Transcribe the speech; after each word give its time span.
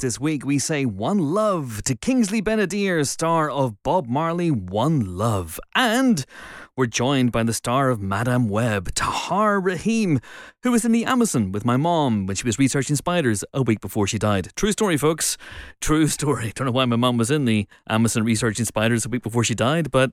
podcast 0.00 0.10
this 0.10 0.20
week, 0.20 0.44
we 0.44 0.58
say 0.58 0.84
One 0.84 1.18
Love 1.18 1.82
to 1.84 1.94
Kingsley 1.94 2.40
Ben-Adir, 2.40 3.06
star 3.06 3.50
of 3.50 3.82
Bob 3.82 4.08
Marley 4.08 4.50
One 4.50 5.16
Love. 5.16 5.60
And 5.74 6.24
we're 6.76 6.86
joined 6.86 7.32
by 7.32 7.42
the 7.42 7.52
star 7.52 7.90
of 7.90 8.00
Madame 8.00 8.48
Web, 8.48 8.94
Tahar 8.94 9.60
Rahim, 9.60 10.20
who 10.62 10.72
was 10.72 10.84
in 10.84 10.92
the 10.92 11.04
Amazon 11.04 11.52
with 11.52 11.64
my 11.64 11.76
mom 11.76 12.26
when 12.26 12.36
she 12.36 12.44
was 12.44 12.58
researching 12.58 12.96
spiders 12.96 13.44
a 13.52 13.62
week 13.62 13.80
before 13.80 14.06
she 14.06 14.18
died. 14.18 14.48
True 14.56 14.72
story, 14.72 14.96
folks. 14.96 15.36
True 15.80 16.06
story. 16.18 16.52
Don't 16.54 16.66
know 16.66 16.72
why 16.72 16.86
my 16.86 16.96
mom 16.96 17.18
was 17.18 17.30
in 17.30 17.44
the 17.44 17.66
Amazon 17.88 18.24
researching 18.24 18.64
spiders 18.64 19.04
a 19.04 19.08
week 19.08 19.22
before 19.22 19.44
she 19.44 19.54
died, 19.54 19.90
but 19.90 20.12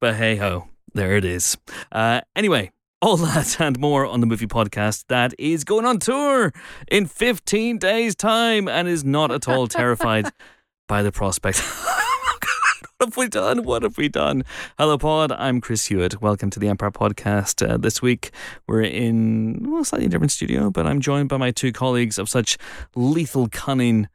but 0.00 0.16
hey 0.16 0.36
ho, 0.36 0.68
there 0.94 1.16
it 1.16 1.24
is. 1.24 1.56
Uh, 1.90 2.20
anyway, 2.36 2.70
all 3.02 3.16
that 3.16 3.60
and 3.60 3.80
more 3.80 4.06
on 4.06 4.20
the 4.20 4.26
movie 4.26 4.46
podcast 4.46 5.06
that 5.08 5.34
is 5.36 5.64
going 5.64 5.84
on 5.84 5.98
tour 5.98 6.52
in 6.86 7.04
15 7.04 7.76
days' 7.78 8.14
time 8.14 8.68
and 8.68 8.86
is 8.86 9.04
not 9.04 9.32
at 9.32 9.48
all 9.48 9.66
terrified 9.66 10.26
by 10.88 11.02
the 11.02 11.10
prospect. 11.10 11.58
what 12.98 13.08
have 13.08 13.16
we 13.16 13.26
done? 13.26 13.64
What 13.64 13.82
have 13.82 13.98
we 13.98 14.08
done? 14.08 14.44
Hello, 14.78 14.96
Pod. 14.98 15.32
I'm 15.32 15.60
Chris 15.60 15.86
Hewitt. 15.86 16.22
Welcome 16.22 16.50
to 16.50 16.60
the 16.60 16.68
Empire 16.68 16.92
Podcast. 16.92 17.68
Uh, 17.68 17.76
this 17.76 18.00
week 18.00 18.30
we're 18.68 18.82
in 18.82 19.68
well, 19.68 19.82
a 19.82 19.84
slightly 19.84 20.06
different 20.06 20.30
studio, 20.30 20.70
but 20.70 20.86
I'm 20.86 21.00
joined 21.00 21.28
by 21.28 21.38
my 21.38 21.50
two 21.50 21.72
colleagues 21.72 22.20
of 22.20 22.28
such 22.28 22.56
lethal 22.94 23.48
cunning. 23.48 24.08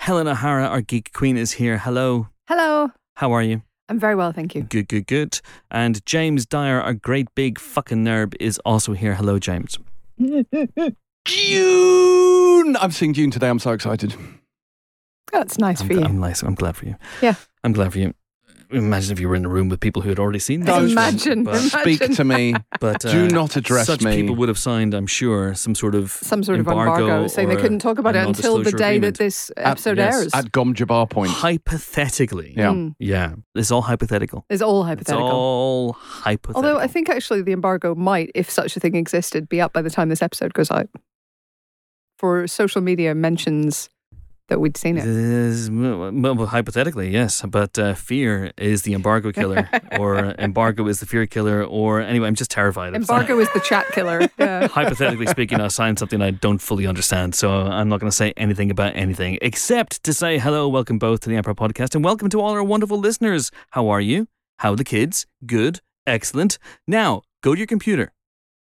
Helen 0.00 0.26
O'Hara, 0.26 0.66
our 0.66 0.80
geek 0.80 1.12
queen, 1.12 1.36
is 1.36 1.52
here. 1.52 1.78
Hello. 1.78 2.26
Hello. 2.48 2.90
How 3.14 3.30
are 3.30 3.42
you? 3.42 3.62
I'm 3.88 4.00
very 4.00 4.14
well, 4.14 4.32
thank 4.32 4.54
you. 4.54 4.62
Good, 4.62 4.88
good, 4.88 5.06
good. 5.06 5.40
And 5.70 6.04
James 6.06 6.44
Dyer, 6.44 6.80
our 6.80 6.94
great 6.94 7.32
big 7.34 7.60
fucking 7.60 8.04
nerd, 8.04 8.34
is 8.40 8.58
also 8.64 8.94
here. 8.94 9.14
Hello, 9.14 9.38
James. 9.38 9.78
June! 11.24 12.76
I'm 12.76 12.90
seeing 12.90 13.12
June 13.12 13.30
today. 13.30 13.48
I'm 13.48 13.58
so 13.58 13.72
excited. 13.72 14.14
That's 15.32 15.58
nice 15.58 15.80
I'm, 15.80 15.86
for 15.86 15.92
you. 15.92 16.02
I'm 16.02 16.18
nice. 16.18 16.42
I'm 16.42 16.54
glad 16.54 16.76
for 16.76 16.86
you. 16.86 16.96
Yeah. 17.20 17.34
I'm 17.62 17.72
glad 17.72 17.92
for 17.92 17.98
you. 17.98 18.14
Imagine 18.70 19.12
if 19.12 19.20
you 19.20 19.28
were 19.28 19.36
in 19.36 19.44
a 19.44 19.48
room 19.48 19.68
with 19.68 19.80
people 19.80 20.02
who 20.02 20.08
had 20.08 20.18
already 20.18 20.38
seen 20.38 20.64
Don't 20.64 20.82
this. 20.84 20.92
Imagine. 20.92 21.44
But, 21.44 21.58
Speak 21.58 22.00
to 22.16 22.24
me. 22.24 22.54
but 22.80 23.04
uh, 23.04 23.12
Do 23.12 23.28
not 23.28 23.56
address 23.56 23.86
such 23.86 24.02
me. 24.02 24.16
people 24.16 24.34
would 24.36 24.48
have 24.48 24.58
signed, 24.58 24.92
I'm 24.94 25.06
sure, 25.06 25.54
some 25.54 25.74
sort 25.74 25.94
of 25.94 26.10
Some 26.10 26.42
sort 26.42 26.58
of 26.58 26.66
embargo 26.66 27.04
embargo, 27.04 27.26
saying 27.28 27.48
they 27.48 27.56
couldn't 27.56 27.78
talk 27.78 27.98
about 27.98 28.16
it 28.16 28.26
until 28.26 28.58
the 28.62 28.72
day 28.72 28.96
agreement. 28.96 29.16
that 29.18 29.24
this 29.24 29.50
At- 29.56 29.66
episode 29.72 29.98
yes, 29.98 30.14
airs. 30.16 30.34
At 30.34 30.52
Gom 30.52 30.74
Jabbar 30.74 31.08
point. 31.08 31.30
hypothetically. 31.30 32.54
Yeah. 32.56 32.70
Mm. 32.72 32.94
Yeah. 32.98 33.34
It's 33.54 33.70
all 33.70 33.82
hypothetical. 33.82 34.44
It's 34.50 34.62
all 34.62 34.84
hypothetical. 34.84 35.26
It's 35.26 35.32
all 35.34 35.92
hypothetical. 35.92 36.56
Although 36.68 36.80
I 36.80 36.86
think 36.86 37.08
actually 37.08 37.42
the 37.42 37.52
embargo 37.52 37.94
might, 37.94 38.30
if 38.34 38.50
such 38.50 38.76
a 38.76 38.80
thing 38.80 38.96
existed, 38.96 39.48
be 39.48 39.60
up 39.60 39.72
by 39.72 39.82
the 39.82 39.90
time 39.90 40.08
this 40.08 40.22
episode 40.22 40.54
goes 40.54 40.70
out. 40.70 40.88
For 42.18 42.46
social 42.46 42.80
media 42.80 43.14
mentions 43.14 43.90
that 44.48 44.60
we'd 44.60 44.76
seen 44.76 44.96
it. 44.96 45.04
Is- 45.06 45.70
well, 45.70 46.46
hypothetically, 46.46 47.10
yes, 47.10 47.42
but 47.42 47.78
uh, 47.78 47.94
fear 47.94 48.52
is 48.56 48.82
the 48.82 48.94
embargo 48.94 49.32
killer, 49.32 49.68
or 49.98 50.18
embargo 50.38 50.86
is 50.86 51.00
the 51.00 51.06
fear 51.06 51.26
killer, 51.26 51.64
or 51.64 52.00
anyway, 52.00 52.28
I'm 52.28 52.34
just 52.34 52.50
terrified. 52.50 52.90
of 52.90 52.94
Embargo 52.96 53.38
is 53.40 53.48
the 53.52 53.60
chat 53.60 53.86
killer. 53.92 54.28
Yeah. 54.38 54.68
hypothetically 54.68 55.26
speaking, 55.26 55.60
I 55.60 55.68
signed 55.68 55.98
something 55.98 56.20
I 56.22 56.30
don't 56.30 56.58
fully 56.58 56.86
understand, 56.86 57.34
so 57.34 57.50
I'm 57.50 57.88
not 57.88 58.00
going 58.00 58.10
to 58.10 58.16
say 58.16 58.32
anything 58.36 58.70
about 58.70 58.94
anything 58.94 59.38
except 59.42 60.02
to 60.04 60.12
say 60.12 60.38
hello, 60.38 60.68
welcome 60.68 60.98
both 60.98 61.20
to 61.20 61.28
the 61.28 61.36
Empire 61.36 61.54
Podcast, 61.54 61.94
and 61.94 62.04
welcome 62.04 62.28
to 62.30 62.40
all 62.40 62.50
our 62.52 62.62
wonderful 62.62 62.98
listeners. 62.98 63.50
How 63.70 63.88
are 63.88 64.00
you? 64.00 64.28
How 64.58 64.72
are 64.72 64.76
the 64.76 64.84
kids? 64.84 65.26
Good, 65.44 65.80
excellent. 66.06 66.58
Now 66.86 67.22
go 67.42 67.54
to 67.54 67.58
your 67.58 67.66
computer. 67.66 68.12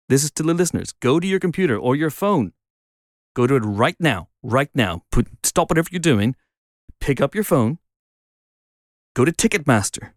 This 0.08 0.22
is 0.24 0.30
to 0.32 0.42
the 0.42 0.54
listeners. 0.54 0.92
Go 1.00 1.18
to 1.20 1.26
your 1.26 1.40
computer 1.40 1.76
or 1.78 1.96
your 1.96 2.10
phone. 2.10 2.52
Go 3.34 3.46
to 3.46 3.56
it 3.56 3.60
right 3.64 3.96
now. 3.98 4.28
Right 4.42 4.70
now. 4.74 5.02
Put 5.10 5.43
stop 5.54 5.70
whatever 5.70 5.88
you're 5.92 6.00
doing. 6.00 6.34
Pick 7.00 7.20
up 7.20 7.32
your 7.34 7.44
phone. 7.44 7.78
Go 9.14 9.24
to 9.24 9.30
Ticketmaster. 9.30 10.10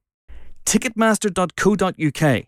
Ticketmaster.co.uk. 0.65 2.43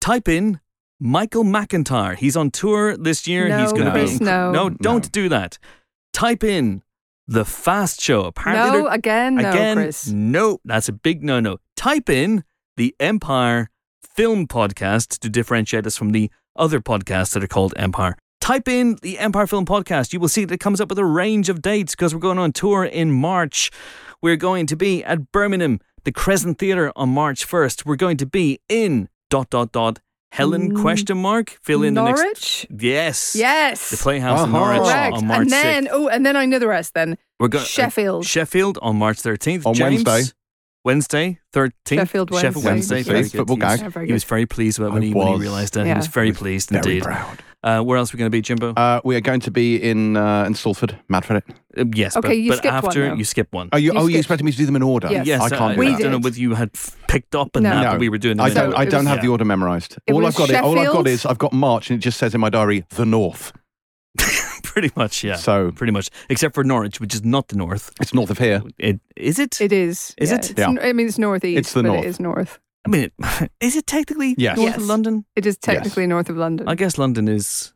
Type 0.00 0.28
in 0.28 0.60
Michael 0.98 1.44
McIntyre. 1.44 2.16
He's 2.16 2.36
on 2.36 2.50
tour 2.50 2.96
this 2.96 3.28
year. 3.28 3.48
No, 3.48 3.60
He's 3.60 3.72
going 3.72 3.84
to 3.86 3.92
be 4.18 4.24
no. 4.24 4.50
no. 4.50 4.70
Don't 4.70 5.04
No. 5.04 5.08
do 5.10 5.28
that. 5.28 5.58
Type 6.12 6.42
in 6.42 6.82
the 7.28 7.44
Fast 7.44 8.00
Show. 8.00 8.22
Apparently, 8.22 8.78
No, 8.78 8.84
they're- 8.84 8.94
again, 8.94 9.36
no, 9.36 9.74
Chris. 9.74 10.08
no. 10.08 10.58
That's 10.64 10.88
a 10.88 10.92
big 10.92 11.22
no-no. 11.22 11.58
Type 11.76 12.10
in 12.10 12.42
the 12.76 12.94
Empire 12.98 13.70
Film 14.02 14.48
Podcast 14.48 15.18
to 15.20 15.28
differentiate 15.28 15.86
us 15.86 15.96
from 15.96 16.10
the 16.10 16.30
other 16.56 16.80
podcasts 16.80 17.32
that 17.34 17.44
are 17.44 17.48
called 17.48 17.72
Empire. 17.76 18.16
Type 18.42 18.66
in 18.66 18.96
the 19.02 19.20
Empire 19.20 19.46
Film 19.46 19.64
Podcast. 19.64 20.12
You 20.12 20.18
will 20.18 20.26
see 20.28 20.44
that 20.44 20.52
it 20.54 20.58
comes 20.58 20.80
up 20.80 20.88
with 20.88 20.98
a 20.98 21.04
range 21.04 21.48
of 21.48 21.62
dates 21.62 21.92
because 21.94 22.12
we're 22.12 22.18
going 22.20 22.38
on 22.38 22.50
tour 22.50 22.84
in 22.84 23.12
March. 23.12 23.70
We're 24.20 24.34
going 24.34 24.66
to 24.66 24.74
be 24.74 25.04
at 25.04 25.30
Birmingham, 25.30 25.78
the 26.02 26.10
Crescent 26.10 26.58
Theatre 26.58 26.90
on 26.96 27.10
March 27.10 27.46
1st. 27.46 27.86
We're 27.86 27.94
going 27.94 28.16
to 28.16 28.26
be 28.26 28.58
in 28.68 29.08
dot 29.30 29.48
dot 29.50 29.70
dot 29.70 30.00
Helen 30.32 30.72
Mm, 30.72 30.80
question 30.80 31.18
mark 31.18 31.50
fill 31.62 31.84
in 31.84 31.94
the 31.94 32.02
next 32.02 32.20
Norwich? 32.20 32.66
yes 32.80 33.36
Yes. 33.36 33.90
the 33.90 33.96
Playhouse 33.96 34.40
in 34.42 34.52
Uh-huh. 34.52 34.58
Norwich 34.74 34.90
Correct. 34.90 35.14
on 35.18 35.26
March 35.28 35.40
and 35.42 35.50
then, 35.50 35.84
6th. 35.84 35.88
oh, 35.92 36.08
and 36.08 36.26
then 36.26 36.36
I 36.36 36.44
know 36.46 36.58
the 36.58 36.66
rest 36.66 36.94
then. 36.94 37.18
We're 37.38 37.46
going 37.48 37.64
Sheffield. 37.64 38.26
Sheffield 38.26 38.76
on 38.82 38.96
March 38.96 39.18
13th. 39.22 39.66
On 39.66 39.74
James, 39.74 40.04
Wednesday. 40.04 40.32
Wednesday, 40.84 41.38
13th. 41.54 41.70
Sheffield 42.00 42.30
Wednesday. 42.32 42.48
Sheffield 42.48 42.64
Wednesday. 42.64 42.94
Wednesday. 42.96 42.96
Yes. 42.96 43.06
Very 43.06 43.22
good. 43.22 43.30
football 43.38 43.56
He 43.56 43.62
was- 43.62 43.70
gag. 43.76 43.80
Yeah, 43.82 43.88
very 43.90 44.06
He 44.08 44.12
was 44.12 44.24
very 44.24 44.46
pleased 44.46 44.78
with 44.80 44.88
it 44.88 44.92
when 44.92 45.02
he, 45.02 45.14
when 45.14 45.28
he 45.28 45.38
realised 45.38 45.74
that. 45.74 45.86
He 45.86 45.94
was 45.94 46.08
very 46.08 46.32
pleased 46.32 46.70
Very 46.70 46.80
indeed. 46.82 47.02
proud. 47.04 47.42
Uh, 47.64 47.80
where 47.80 47.96
else 47.96 48.12
are 48.12 48.16
we 48.16 48.18
going 48.18 48.26
to 48.26 48.30
be, 48.36 48.42
Jimbo? 48.42 48.72
Uh, 48.74 49.00
we 49.04 49.14
are 49.14 49.20
going 49.20 49.38
to 49.40 49.50
be 49.52 49.76
in 49.76 50.16
uh, 50.16 50.44
in 50.44 50.54
Salford. 50.54 50.98
Mad 51.08 51.24
for 51.24 51.36
it. 51.36 51.44
Uh, 51.78 51.84
yes, 51.94 52.16
okay, 52.16 52.28
but, 52.28 52.36
you 52.36 52.50
but 52.50 52.58
skipped 52.58 52.74
one, 52.74 52.84
after 52.86 53.08
though. 53.08 53.14
you 53.14 53.24
skip 53.24 53.48
one. 53.52 53.68
Oh, 53.72 53.76
you, 53.76 53.92
You 53.92 53.98
oh, 53.98 54.02
you 54.02 54.06
skipped. 54.08 54.18
expected 54.18 54.44
me 54.44 54.50
to 54.52 54.58
do 54.58 54.66
them 54.66 54.76
in 54.76 54.82
order? 54.82 55.08
Yes. 55.10 55.26
yes, 55.26 55.40
I 55.40 55.48
can't 55.48 55.74
do 55.74 55.78
We 55.80 55.86
I 55.86 55.90
that. 55.92 55.96
did. 55.98 56.02
don't 56.02 56.12
know 56.12 56.18
whether 56.18 56.38
you 56.40 56.54
had 56.54 56.70
f- 56.74 56.96
picked 57.08 57.34
up 57.36 57.56
on 57.56 57.62
No. 57.62 57.70
that, 57.70 57.82
No. 57.82 57.90
but 57.92 58.00
we 58.00 58.08
were 58.08 58.18
doing 58.18 58.38
it. 58.38 58.42
I 58.42 58.48
in 58.48 58.54
don't. 58.54 58.72
So 58.72 58.76
I 58.78 58.84
don't 58.84 59.00
was- 59.04 59.08
have 59.08 59.22
the 59.22 59.28
order 59.28 59.44
memorized. 59.44 59.96
It 60.06 60.12
All 60.12 60.20
was 60.22 60.34
I've 60.34 60.38
got 60.38 60.50
is 60.50 60.56
all 60.60 60.78
I've 60.78 60.92
got 60.92 61.06
is 61.06 61.24
I've 61.24 61.38
got 61.38 61.52
March, 61.52 61.88
and 61.90 61.98
it 61.98 62.02
just 62.02 62.18
says 62.18 62.34
in 62.34 62.40
my 62.40 62.50
diary 62.50 62.84
the 62.90 63.06
North. 63.06 63.52
pretty 64.64 64.90
much, 64.96 65.22
yeah. 65.24 65.36
So 65.36 65.70
Pretty 65.72 65.92
much, 65.92 66.10
except 66.28 66.54
for 66.54 66.64
Norwich, 66.64 67.00
which 67.00 67.14
is 67.14 67.24
not 67.24 67.48
the 67.48 67.56
north. 67.56 67.92
it's 68.00 68.12
north 68.12 68.30
of 68.30 68.38
here. 68.38 68.62
It 68.78 69.00
is 69.16 69.38
it? 69.38 69.60
It 69.60 69.72
is. 69.72 70.14
Is 70.18 70.30
yeah, 70.30 70.36
it? 70.36 70.50
It's, 70.50 70.58
Yeah. 70.58 70.68
n- 70.68 70.78
I 70.82 70.92
mean, 70.92 71.06
it's 71.06 71.18
northeast. 71.18 71.58
It's 71.58 71.72
the 71.72 71.82
but 71.82 71.88
north. 71.88 72.04
It 72.04 72.08
is 72.08 72.20
north. 72.20 72.58
I 72.84 72.88
mean, 72.88 73.04
it, 73.04 73.50
is 73.60 73.76
it 73.76 73.86
technically 73.86 74.34
Yes. 74.38 74.56
north 74.56 74.74
of 74.76 74.80
Yes. 74.80 74.88
London? 74.88 75.24
It 75.36 75.46
is 75.46 75.56
technically 75.58 76.06
north 76.06 76.28
of 76.28 76.36
London. 76.36 76.68
I 76.68 76.74
guess 76.74 76.98
London 76.98 77.28
is 77.28 77.72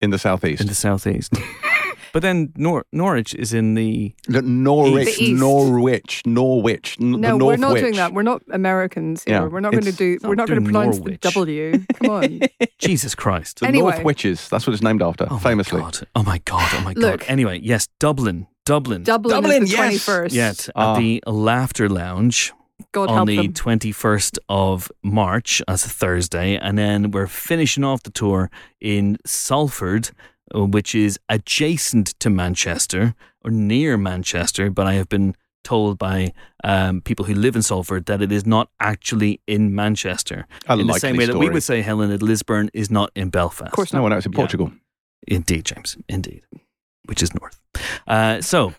in 0.00 0.10
the 0.10 0.18
southeast. 0.18 0.60
in 0.62 0.66
the 0.68 0.74
southeast. 0.74 1.32
but 2.12 2.22
then 2.22 2.52
Nor- 2.56 2.86
Norwich 2.92 3.34
is 3.34 3.52
in 3.52 3.74
the 3.74 4.14
The 4.28 4.40
Norwich, 4.42 5.16
The 5.18 5.24
east. 5.24 5.40
Norwich, 5.40 6.22
Norwich, 6.24 6.96
n- 7.00 7.12
the 7.12 7.18
no, 7.18 7.36
we're 7.36 7.38
North 7.56 7.60
not 7.60 7.68
doing 7.74 7.84
Witch. 7.86 7.96
that. 7.96 8.12
We're 8.14 8.22
not 8.22 8.42
Americans 8.50 9.24
here. 9.24 9.34
Yeah, 9.42 9.46
We're 9.48 9.60
not 9.60 9.72
going 9.72 9.82
to 9.84 9.88
it's- 9.90 9.98
do. 9.98 10.26
We're 10.26 10.36
not 10.36 10.48
going 10.48 10.60
to 10.64 10.64
doing 10.64 10.72
pronounce 10.72 10.96
Norwich. 10.98 11.20
the 11.20 11.30
W. 11.30 11.84
Come 11.94 12.10
on. 12.10 12.40
Jesus 12.78 13.14
Christ. 13.14 13.60
The 13.60 13.66
Anyway. 13.66 13.90
North 13.92 14.04
Witches. 14.04 14.48
That's 14.48 14.66
what 14.66 14.72
it's 14.72 14.82
named 14.82 15.02
after, 15.02 15.26
Oh 15.28 15.34
my 15.34 15.40
famously. 15.40 15.80
God. 15.80 15.98
Oh 16.14 16.22
my 16.22 16.38
god! 16.44 16.68
Oh 16.74 16.80
my 16.82 16.94
god. 16.94 17.02
Look. 17.02 17.20
god! 17.20 17.28
Anyway, 17.28 17.60
yes, 17.62 17.88
Dublin, 17.98 18.46
Dublin. 18.64 19.02
Dublin, 19.02 19.34
Dublin, 19.34 19.62
is 19.64 19.68
the 19.70 19.76
yes. 19.76 19.78
twenty 19.78 19.98
first. 19.98 20.34
Yet 20.34 20.68
at 20.68 20.72
Ah. 20.76 20.96
the 20.98 21.22
Laughter 21.26 21.88
Lounge 21.88 22.52
God 22.92 23.08
on 23.10 23.14
help 23.16 23.26
the 23.28 23.36
them. 23.36 23.52
twenty 23.52 23.92
first 23.92 24.38
of 24.48 24.90
March, 25.02 25.60
as 25.68 25.84
a 25.84 25.88
Thursday, 25.88 26.56
and 26.56 26.78
then 26.78 27.10
we're 27.10 27.26
finishing 27.26 27.84
off 27.84 28.02
the 28.02 28.10
tour 28.10 28.50
in 28.80 29.18
Salford, 29.26 30.10
uh, 30.54 30.64
which 30.64 30.94
is 30.94 31.18
adjacent 31.28 32.08
to 32.20 32.30
Manchester 32.30 33.14
or 33.44 33.50
near 33.50 33.96
Manchester. 33.96 34.70
But 34.70 34.86
I 34.86 34.94
have 34.94 35.08
been 35.08 35.34
told 35.64 35.98
by 35.98 36.32
um, 36.64 37.00
people 37.02 37.24
who 37.26 37.34
live 37.34 37.54
in 37.56 37.62
Salford 37.62 38.06
that 38.06 38.22
it 38.22 38.32
is 38.32 38.46
not 38.46 38.70
actually 38.80 39.40
in 39.46 39.74
Manchester. 39.74 40.46
A 40.68 40.78
in 40.78 40.86
the 40.86 40.94
same 40.94 41.16
way 41.16 41.26
that 41.26 41.36
we 41.36 41.50
would 41.50 41.62
say, 41.64 41.82
Helen, 41.82 42.10
that 42.10 42.22
Lisburn 42.22 42.70
is 42.72 42.90
not 42.90 43.10
in 43.14 43.28
Belfast. 43.28 43.66
Of 43.66 43.72
course 43.72 43.92
No 43.92 43.98
not. 43.98 44.02
one 44.04 44.12
knows 44.12 44.24
in 44.26 44.32
Yeah. 44.32 44.36
Portugal. 44.36 44.72
Indeed, 45.26 45.64
James. 45.66 45.96
Indeed. 46.08 46.42
Which 47.06 47.22
is 47.22 47.34
north. 47.34 47.60
Uh, 48.06 48.40
so, 48.40 48.72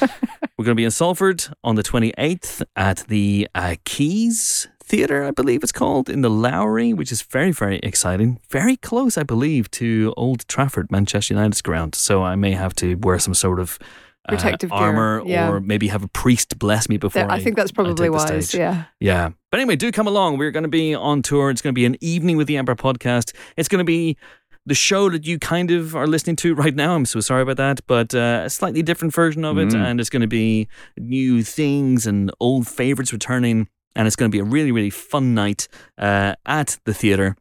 we're 0.56 0.64
going 0.64 0.74
to 0.74 0.80
be 0.80 0.84
in 0.84 0.90
Salford 0.90 1.44
on 1.62 1.74
the 1.74 1.82
28th 1.82 2.62
at 2.76 2.98
the 3.08 3.46
uh, 3.54 3.76
Quays 3.84 4.68
Theatre, 4.82 5.24
I 5.24 5.30
believe 5.30 5.62
it's 5.62 5.72
called, 5.72 6.08
in 6.08 6.22
the 6.22 6.30
Lowry, 6.30 6.94
which 6.94 7.12
is 7.12 7.20
very, 7.22 7.50
very 7.50 7.78
exciting. 7.80 8.40
Very 8.48 8.76
close, 8.76 9.18
I 9.18 9.22
believe, 9.22 9.70
to 9.72 10.14
Old 10.16 10.48
Trafford, 10.48 10.90
Manchester 10.90 11.34
United's 11.34 11.60
ground. 11.60 11.94
So, 11.94 12.22
I 12.22 12.36
may 12.36 12.52
have 12.52 12.74
to 12.76 12.94
wear 12.94 13.18
some 13.18 13.34
sort 13.34 13.60
of 13.60 13.78
uh, 14.26 14.32
Protective 14.32 14.72
armor 14.72 15.22
yeah. 15.26 15.48
or 15.50 15.60
maybe 15.60 15.88
have 15.88 16.02
a 16.02 16.08
priest 16.08 16.58
bless 16.58 16.88
me 16.88 16.96
before 16.96 17.22
That- 17.22 17.30
I 17.30 17.36
I 17.36 17.40
think 17.42 17.56
that's 17.56 17.70
probably 17.70 18.08
wise. 18.10 18.54
Yeah. 18.54 18.84
Yeah. 18.98 19.30
But 19.50 19.60
anyway, 19.60 19.76
do 19.76 19.92
come 19.92 20.06
along. 20.06 20.38
We're 20.38 20.50
going 20.50 20.64
to 20.64 20.68
be 20.68 20.94
on 20.94 21.22
tour. 21.22 21.50
It's 21.50 21.62
going 21.62 21.74
to 21.74 21.78
be 21.78 21.84
an 21.84 21.96
evening 22.00 22.36
with 22.36 22.46
the 22.46 22.56
Empire 22.56 22.74
podcast. 22.74 23.36
It's 23.56 23.68
going 23.68 23.78
to 23.78 23.84
be 23.84 24.16
the 24.66 24.74
show 24.74 25.08
that 25.08 25.26
you 25.26 25.38
kind 25.38 25.70
of 25.70 25.94
are 25.94 26.06
listening 26.06 26.36
to 26.36 26.54
right 26.54 26.74
now. 26.74 26.94
I'm 26.94 27.06
so 27.06 27.20
sorry 27.20 27.42
about 27.42 27.56
that, 27.56 27.80
but 27.86 28.14
uh, 28.14 28.42
a 28.44 28.50
slightly 28.50 28.82
different 28.82 29.14
version 29.14 29.44
of 29.44 29.58
it. 29.58 29.68
Mm. 29.68 29.76
And 29.76 30.00
it's 30.00 30.10
going 30.10 30.22
to 30.22 30.26
be 30.28 30.68
new 30.98 31.42
things 31.42 32.06
and 32.06 32.30
old 32.40 32.66
favorites 32.66 33.12
returning. 33.12 33.68
And 33.94 34.06
it's 34.06 34.16
going 34.16 34.30
to 34.30 34.34
be 34.34 34.40
a 34.40 34.44
really, 34.44 34.72
really 34.72 34.90
fun 34.90 35.34
night 35.34 35.68
uh, 35.96 36.34
at 36.44 36.78
the 36.84 36.92
theatre. 36.92 37.36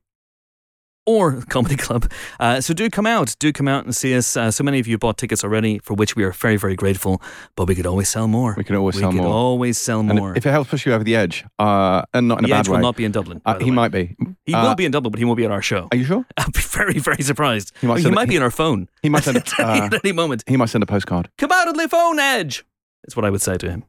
Or 1.05 1.41
Comedy 1.49 1.75
Club. 1.75 2.09
Uh, 2.39 2.61
so 2.61 2.73
do 2.73 2.89
come 2.89 3.05
out. 3.05 3.35
Do 3.39 3.51
come 3.53 3.67
out 3.67 3.85
and 3.85 3.95
see 3.95 4.15
us. 4.15 4.35
Uh, 4.37 4.51
so 4.51 4.63
many 4.63 4.79
of 4.79 4.87
you 4.87 4.97
bought 4.97 5.17
tickets 5.17 5.43
already, 5.43 5.79
for 5.79 5.93
which 5.93 6.15
we 6.15 6.23
are 6.23 6.31
very, 6.31 6.57
very 6.57 6.75
grateful. 6.75 7.21
But 7.55 7.67
we 7.67 7.75
could 7.75 7.85
always 7.85 8.09
sell 8.09 8.27
more. 8.27 8.55
We 8.57 8.63
can 8.63 8.75
always 8.75 8.95
sell 8.99 9.11
more. 9.11 9.11
we 9.11 9.17
sell 9.17 9.23
could 9.23 9.27
more. 9.29 9.33
always 9.33 9.77
sell 9.77 9.99
And 10.01 10.15
more. 10.19 10.35
if 10.37 10.45
it 10.45 10.49
helps 10.51 10.69
push 10.69 10.85
you 10.85 10.93
over 10.93 11.03
the 11.03 11.15
edge, 11.15 11.45
uh, 11.59 12.03
and 12.13 12.27
not 12.27 12.39
in 12.39 12.45
a 12.45 12.47
the 12.47 12.51
bad 12.53 12.59
Edge 12.61 12.69
way, 12.69 12.77
will 12.77 12.81
not 12.83 12.95
be 12.95 13.05
in 13.05 13.11
Dublin. 13.11 13.41
uh, 13.45 13.57
he 13.59 13.65
way. 13.65 13.71
might 13.71 13.91
be. 13.91 14.15
He 14.45 14.53
Uh, 14.53 14.63
will 14.67 14.75
be 14.75 14.85
in 14.85 14.91
Dublin, 14.91 15.11
but 15.11 15.19
he 15.19 15.25
won't 15.25 15.37
be 15.37 15.45
at 15.45 15.51
our 15.51 15.61
show. 15.61 15.87
Are 15.91 15.97
you 15.97 16.05
sure? 16.05 16.25
I'll 16.37 16.49
be 16.51 16.59
very, 16.61 16.99
very 16.99 17.21
surprised. 17.23 17.71
He 17.81 17.87
might 17.87 17.99
he 18.01 18.09
might 18.11 18.23
it- 18.23 18.29
be 18.29 18.37
on 18.37 18.43
our 18.43 18.51
phone. 18.51 18.89
He 19.01 19.09
might 19.09 19.23
send. 19.23 19.37
Uh, 19.59 19.89
at 19.91 20.05
any 20.05 20.11
moment. 20.11 20.43
he 20.47 20.57
might 20.57 20.69
send 20.69 20.83
a 20.83 20.87
postcard. 20.87 21.29
Come 21.37 21.51
out 21.51 21.67
on 21.67 21.77
the 21.77 21.87
phone, 21.87 22.19
Edge. 22.19 22.65
That's 23.03 23.15
what 23.15 23.25
I 23.25 23.29
would 23.29 23.41
say 23.41 23.57
to 23.57 23.69
him. 23.69 23.83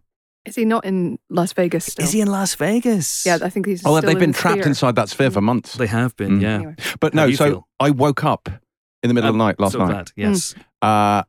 Is 0.46 0.54
he 0.54 0.64
not 0.64 0.84
in 0.84 1.18
Las 1.28 1.52
Vegas 1.52 1.84
still? 1.86 2.04
Is 2.04 2.12
he 2.12 2.20
in 2.20 2.28
Las 2.28 2.54
Vegas? 2.54 3.24
Yeah, 3.26 3.38
I 3.42 3.50
think 3.50 3.66
he's. 3.66 3.82
Oh, 3.84 3.96
still 3.98 4.00
they've 4.08 4.16
in 4.16 4.18
been 4.18 4.32
the 4.32 4.38
trapped 4.38 4.58
sphere. 4.60 4.68
inside 4.68 4.94
that 4.96 5.08
sphere 5.08 5.30
for 5.30 5.40
months. 5.40 5.74
They 5.74 5.86
have 5.86 6.16
been, 6.16 6.38
Mm. 6.38 6.42
yeah. 6.42 6.54
Anyway. 6.54 6.74
But 7.00 7.14
no, 7.14 7.30
so 7.32 7.44
feel? 7.44 7.68
I 7.80 7.90
woke 7.90 8.24
up 8.24 8.48
in 9.02 9.08
the 9.08 9.14
middle 9.14 9.28
of 9.30 9.34
the 9.34 9.38
night 9.38 9.58
last 9.60 9.72
so 9.72 9.78
night 9.80 9.88
glad. 9.90 10.10
Yes. 10.16 10.54
uh, 10.82 11.22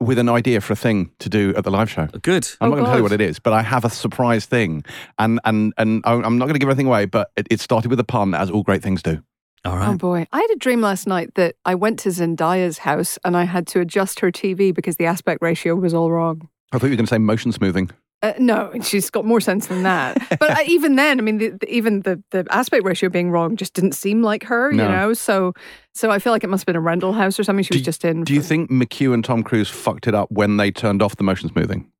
with 0.00 0.18
an 0.18 0.28
idea 0.28 0.60
for 0.60 0.72
a 0.72 0.76
thing 0.76 1.10
to 1.20 1.28
do 1.28 1.54
at 1.56 1.64
the 1.64 1.70
live 1.70 1.88
show. 1.90 2.06
Good. 2.22 2.48
I'm 2.60 2.66
Oh, 2.66 2.70
not 2.70 2.74
going 2.74 2.84
to 2.84 2.90
tell 2.90 2.96
you 2.98 3.02
what 3.04 3.12
it 3.12 3.20
is, 3.20 3.38
but 3.38 3.52
I 3.52 3.62
have 3.62 3.84
a 3.84 3.90
surprise 3.90 4.44
thing, 4.44 4.84
and 5.18 5.40
and 5.44 5.72
and 5.78 6.02
I- 6.04 6.12
I'm 6.14 6.36
not 6.36 6.46
going 6.46 6.54
to 6.54 6.58
give 6.58 6.68
anything 6.68 6.86
away. 6.88 7.06
But 7.06 7.30
it, 7.36 7.46
it 7.50 7.60
started 7.60 7.90
with 7.90 8.00
a 8.00 8.04
pun, 8.04 8.34
as 8.34 8.50
all 8.50 8.62
great 8.64 8.82
things 8.82 9.02
do. 9.02 9.22
All 9.64 9.78
Oh 9.82 9.96
boy. 9.96 10.26
I 10.30 10.40
had 10.42 10.50
a 10.50 10.56
dream 10.56 10.82
last 10.82 11.06
night 11.06 11.36
that 11.36 11.54
I 11.64 11.74
went 11.74 11.98
to 12.00 12.10
Zendaya's 12.10 12.78
house 12.78 13.18
and 13.24 13.34
I 13.34 13.44
had 13.44 13.66
to 13.68 13.80
adjust 13.80 14.20
her 14.20 14.30
TV 14.30 14.74
because 14.74 14.96
the 14.98 15.06
aspect 15.06 15.40
ratio 15.40 15.74
was 15.74 15.94
all 15.94 16.10
wrong. 16.10 16.50
I 16.70 16.76
thought 16.78 16.88
you 16.88 16.90
were 16.90 16.96
going 16.96 17.06
to 17.06 17.10
say 17.10 17.16
motion 17.16 17.50
smoothing. 17.50 17.90
Uh, 18.24 18.32
no, 18.38 18.72
she's 18.82 19.10
got 19.10 19.26
more 19.26 19.40
sense 19.40 19.66
than 19.66 19.82
that. 19.82 20.16
but 20.40 20.50
I, 20.50 20.62
even 20.64 20.96
then, 20.96 21.18
I 21.18 21.22
mean, 21.22 21.36
the, 21.38 21.50
the, 21.50 21.70
even 21.70 22.00
the, 22.00 22.22
the 22.30 22.46
aspect 22.50 22.84
ratio 22.84 23.10
being 23.10 23.30
wrong 23.30 23.56
just 23.56 23.74
didn't 23.74 23.92
seem 23.92 24.22
like 24.22 24.44
her, 24.44 24.70
you 24.70 24.78
know. 24.78 25.12
So, 25.12 25.52
so 25.92 26.10
I 26.10 26.18
feel 26.18 26.32
like 26.32 26.42
it 26.42 26.48
must 26.48 26.62
have 26.62 26.66
been 26.66 26.76
a 26.76 26.80
rental 26.80 27.12
house 27.12 27.38
or 27.38 27.44
something. 27.44 27.62
She 27.64 27.74
was 27.74 27.82
just 27.82 28.02
in. 28.04 28.24
Do 28.24 28.32
you 28.32 28.40
think 28.40 28.70
McHugh 28.70 29.12
and 29.12 29.22
Tom 29.22 29.42
Cruise 29.42 29.68
fucked 29.68 30.06
it 30.06 30.14
up 30.14 30.30
when 30.30 30.56
they 30.56 30.70
turned 30.70 31.02
off 31.02 31.16
the 31.16 31.22
motion 31.24 31.50
smoothing? 31.50 31.90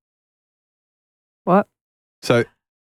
What? 1.45 1.69
So 2.23 2.45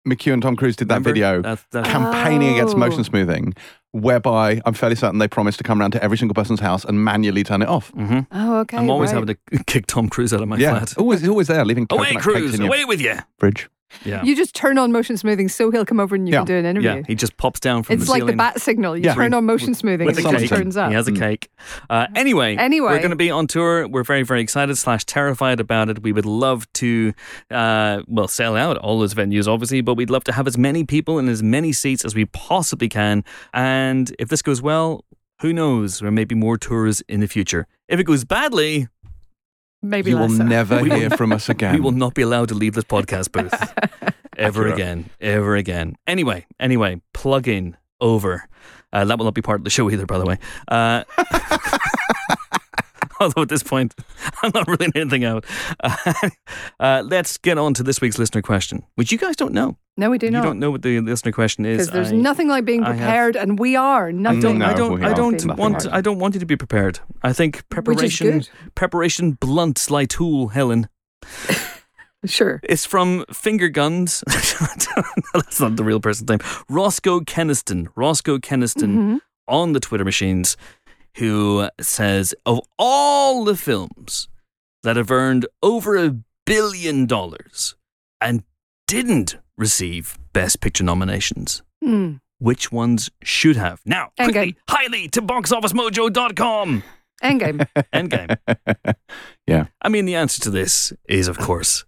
McHugh 0.07 0.33
and 0.33 0.43
Tom 0.43 0.55
Cruise 0.55 0.77
did 0.77 0.89
that 0.89 0.95
Remember? 1.01 1.09
video 1.11 1.43
That's, 1.43 1.65
that's, 1.73 1.89
campaigning 1.89 2.55
against 2.55 2.77
Oh. 2.77 2.79
motion 2.79 3.03
smoothing, 3.03 3.55
whereby 3.95 4.61
I'm 4.67 4.75
fairly 4.75 4.97
certain 4.97 5.19
they 5.21 5.29
promised 5.29 5.59
to 5.59 5.65
come 5.65 5.81
around 5.81 5.93
to 5.93 6.03
every 6.03 6.19
single 6.19 6.35
person's 6.35 6.61
house 6.61 6.85
and 6.85 7.03
manually 7.05 7.45
turn 7.45 7.63
it 7.63 7.69
off. 7.69 7.91
hmm 7.91 8.21
Oh, 8.33 8.59
okay. 8.61 8.77
I'm 8.77 8.91
always 8.91 9.13
right. 9.13 9.21
having 9.21 9.37
to 9.53 9.65
kick 9.67 9.87
Tom 9.87 10.09
Cruise 10.09 10.33
out 10.35 10.43
of 10.43 10.49
my 10.49 10.57
yeah, 10.57 10.71
flat. 10.79 10.99
always, 10.99 11.27
always 11.29 11.47
there, 11.47 11.65
leaving 11.65 11.87
Away, 11.91 12.15
Cruise! 12.17 12.59
Away 12.59 12.85
with 12.85 13.01
you! 13.01 13.15
fridge. 13.39 13.69
Yeah. 14.05 14.23
You 14.23 14.35
just 14.37 14.55
turn 14.55 14.79
on 14.79 14.93
motion 14.93 15.17
smoothing 15.17 15.49
so 15.49 15.71
he'll 15.71 15.85
come 15.85 16.01
over 16.01 16.15
and 16.15 16.29
you 16.29 16.33
Yeah. 16.33 16.41
can 16.41 16.47
do 16.47 16.55
an 16.57 16.67
interview. 16.67 16.89
Yeah, 16.91 17.03
he 17.07 17.15
just 17.15 17.37
pops 17.37 17.61
down 17.61 17.83
from 17.83 17.95
it's 17.97 18.07
the 18.07 18.11
like 18.11 18.27
the 18.27 18.33
bat 18.35 18.61
signal. 18.61 18.97
You 18.97 19.05
Yeah. 19.05 19.15
turn 19.15 19.35
on 19.35 19.45
motion 19.47 19.75
smoothing 19.75 20.07
with 20.07 20.17
and 20.17 20.25
the 20.25 20.29
it 20.29 20.33
Something. 20.33 20.41
cake. 20.41 20.49
just 20.51 20.63
turns 20.63 20.77
up. 20.77 20.89
He 20.91 20.95
has 20.95 21.09
a 21.09 21.13
cake. 21.13 21.49
Uh, 21.89 22.07
anyway, 22.15 22.57
Anyway. 22.57 22.89
we're 22.93 22.99
going 22.99 23.11
to 23.11 23.17
be 23.17 23.31
on 23.31 23.47
tour. 23.47 23.87
We're 23.89 24.03
very, 24.05 24.23
very 24.23 24.41
excited 24.41 24.77
slash 24.77 25.05
terrified 25.05 25.61
about 25.61 25.89
it. 25.89 26.03
We 26.03 26.13
would 26.13 26.27
love 26.27 26.71
to, 26.75 27.13
uh, 27.51 28.03
well, 28.07 28.29
sell 28.29 28.57
out 28.57 28.77
all 28.79 28.99
those 29.01 29.15
venues, 29.15 29.47
obviously, 29.47 29.81
but 29.81 29.95
we'd 29.95 30.11
love 30.11 30.25
to 30.25 30.33
have 30.33 30.47
as 30.47 30.59
many 30.59 30.85
people 30.85 31.19
in 31.19 31.29
as 31.29 31.43
many 31.43 31.73
seats 31.73 32.05
as 32.05 32.15
we 32.15 32.25
possibly 32.27 32.89
can. 32.89 33.25
And 33.53 34.15
if 34.19 34.29
this 34.29 34.43
goes 34.43 34.61
well, 34.63 35.05
who 35.41 35.53
knows? 35.53 35.99
There 36.01 36.11
may 36.11 36.25
be 36.25 36.35
more 36.35 36.57
tours 36.57 37.03
in 37.09 37.21
the 37.21 37.27
future. 37.29 37.67
If 37.89 38.01
it 38.01 38.05
goes 38.05 38.25
badly, 38.25 38.89
Maybe 39.85 40.11
you 40.11 40.19
will 40.19 40.31
so. 40.31 40.43
never 40.43 40.83
hear 40.85 41.11
from 41.11 41.33
us 41.33 41.49
again. 41.49 41.75
we 41.75 41.81
will 41.81 41.93
not 41.93 42.15
be 42.15 42.23
allowed 42.23 42.49
to 42.49 42.55
leave 42.55 42.73
this 42.75 42.85
podcast 42.85 43.33
booth 43.33 43.53
ever 44.39 44.63
Accurate. 44.63 44.73
again, 44.75 45.11
ever 45.21 45.57
again. 45.57 45.97
Anyway, 46.07 46.47
anyway, 46.59 47.01
plug 47.13 47.47
in 47.49 47.77
over. 48.01 48.49
Uh, 48.93 49.05
that 49.05 49.19
will 49.19 49.25
not 49.27 49.35
be 49.35 49.43
part 49.43 49.61
of 49.61 49.65
the 49.65 49.71
show 49.71 49.91
either, 49.91 50.07
by 50.07 50.19
the 50.19 50.25
way. 50.25 50.39
Uh, 50.69 51.05
although 53.21 53.43
at 53.43 53.49
this 53.49 53.63
point, 53.63 53.95
I'm 54.43 54.51
not 54.55 54.67
ruling 54.69 54.93
anything 54.95 55.25
out. 55.25 55.45
Uh, 55.81 55.97
uh, 56.81 57.03
let's 57.07 57.39
get 57.39 57.59
on 57.59 57.75
to 57.75 57.83
this 57.83 58.01
week's 58.01 58.19
listener 58.19 58.43
question, 58.43 58.83
which 58.97 59.13
you 59.13 59.19
guys 59.19 59.37
don't 59.37 59.53
know. 59.53 59.77
No, 59.97 60.11
we 60.11 60.19
do 60.19 60.27
you 60.27 60.33
not. 60.33 60.43
don't 60.43 60.59
know 60.59 60.71
what 60.73 60.83
the 60.83 61.01
listener 61.01 61.31
question 61.33 61.65
is. 61.65 61.77
Because 61.77 61.91
there's 61.93 62.13
I- 62.13 62.17
nothing 62.17 62.49
like 62.49 62.65
being 62.65 62.83
I 62.83 62.89
have- 62.93 62.97
prepared, 62.99 63.37
and 63.37 63.59
we 63.59 63.77
are 63.77 64.09
I 64.09 64.13
don't. 64.13 64.59
No, 64.59 64.67
I 64.67 64.75
don't. 64.75 65.05
I 65.05 65.13
don't 65.15 65.57
want. 65.57 65.85
like 65.85 65.95
I 65.95 66.01
don't 66.01 66.19
want 66.19 66.35
you 66.35 66.41
to 66.41 66.47
be 66.47 66.57
prepared. 66.57 66.99
I 67.23 67.33
think 67.33 67.69
preparation. 67.69 68.31
good. 68.39 68.49
Preparation 68.75 69.33
blunts 69.33 69.91
like 69.91 70.09
tool, 70.09 70.49
Helen. 70.49 70.89
Sure. 72.27 72.61
It's 72.63 72.87
from 72.87 73.25
Finger 73.33 73.69
Guns. 73.69 74.25
That's 74.27 75.61
not 75.61 75.77
the 75.77 75.85
real 75.85 76.01
person's 76.01 76.29
name. 76.31 76.39
Roscoe 76.71 77.21
Keniston. 77.21 77.89
Roscoe 77.97 78.39
Keniston 78.39 78.97
Mhm. 78.97 79.21
on 79.47 79.75
the 79.75 79.81
Twitter 79.81 80.05
machines, 80.07 80.57
who 81.17 81.69
says 81.81 82.35
of 82.45 82.61
all 82.79 83.45
the 83.45 83.57
films 83.57 84.29
that 84.83 84.97
have 84.97 85.11
earned 85.11 85.47
over 85.63 85.97
a 85.97 86.17
billion 86.47 87.07
dollars 87.07 87.75
and 88.21 88.43
didn't 88.87 89.37
receive 89.57 90.19
Best 90.33 90.61
Picture 90.61 90.85
nominations, 90.85 91.63
Hmm. 91.83 92.15
which 92.39 92.71
ones 92.73 93.11
should 93.23 93.57
have? 93.57 93.81
Now, 93.87 94.11
quickly, 94.19 94.53
Endgame. 94.53 94.57
highly 94.69 95.09
to 95.09 95.23
boxofficemojo.com. 95.23 96.83
Endgame. 97.23 97.67
Endgame. 97.95 98.37
Yeah. 99.47 99.67
I 99.83 99.89
mean, 99.91 100.07
the 100.07 100.15
answer 100.15 100.41
to 100.43 100.51
this 100.51 100.93
is, 101.09 101.29
of 101.29 101.39
course, 101.39 101.85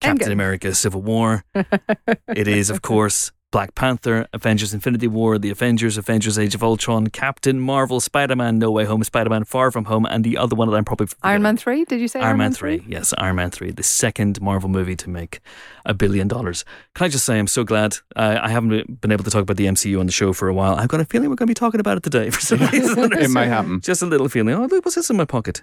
Captain 0.00 0.28
Endgame. 0.28 0.32
America 0.32 0.74
Civil 0.74 1.02
War. 1.02 1.44
it 1.54 2.48
is, 2.48 2.68
of 2.68 2.82
course, 2.82 3.30
Black 3.50 3.74
Panther, 3.74 4.26
Avengers 4.34 4.74
Infinity 4.74 5.08
War, 5.08 5.38
The 5.38 5.48
Avengers, 5.48 5.96
Avengers 5.96 6.38
Age 6.38 6.54
of 6.54 6.62
Ultron, 6.62 7.06
Captain 7.06 7.58
Marvel, 7.58 7.98
Spider 7.98 8.36
Man 8.36 8.58
No 8.58 8.70
Way 8.70 8.84
Home, 8.84 9.02
Spider 9.02 9.30
Man 9.30 9.44
Far 9.44 9.70
From 9.70 9.86
Home, 9.86 10.04
and 10.04 10.22
the 10.22 10.36
other 10.36 10.54
one 10.54 10.68
that 10.68 10.76
I'm 10.76 10.84
probably 10.84 11.06
forgetting. 11.06 11.30
Iron 11.30 11.42
Man 11.42 11.56
3? 11.56 11.86
Did 11.86 11.98
you 11.98 12.08
say 12.08 12.20
Iron 12.20 12.36
Man 12.36 12.52
3. 12.52 12.84
Yes, 12.86 13.14
Iron 13.16 13.36
Man 13.36 13.50
3, 13.50 13.70
the 13.70 13.82
second 13.82 14.42
Marvel 14.42 14.68
movie 14.68 14.96
to 14.96 15.08
make 15.08 15.40
a 15.86 15.94
billion 15.94 16.28
dollars. 16.28 16.66
Can 16.94 17.06
I 17.06 17.08
just 17.08 17.24
say, 17.24 17.38
I'm 17.38 17.46
so 17.46 17.64
glad 17.64 17.96
uh, 18.16 18.38
I 18.42 18.50
haven't 18.50 19.00
been 19.00 19.12
able 19.12 19.24
to 19.24 19.30
talk 19.30 19.42
about 19.42 19.56
the 19.56 19.66
MCU 19.66 19.98
on 19.98 20.04
the 20.04 20.12
show 20.12 20.34
for 20.34 20.48
a 20.48 20.54
while. 20.54 20.74
I've 20.74 20.88
got 20.88 21.00
a 21.00 21.06
feeling 21.06 21.30
we're 21.30 21.36
going 21.36 21.46
to 21.46 21.50
be 21.50 21.54
talking 21.54 21.80
about 21.80 21.96
it 21.96 22.02
today 22.02 22.28
for 22.28 22.42
some 22.42 22.60
reason. 22.60 23.12
it 23.14 23.30
might 23.30 23.46
happen. 23.48 23.80
Just 23.80 24.02
a 24.02 24.06
little 24.06 24.28
feeling. 24.28 24.54
Oh, 24.54 24.66
look, 24.66 24.84
what's 24.84 24.96
this 24.96 25.08
in 25.08 25.16
my 25.16 25.24
pocket? 25.24 25.62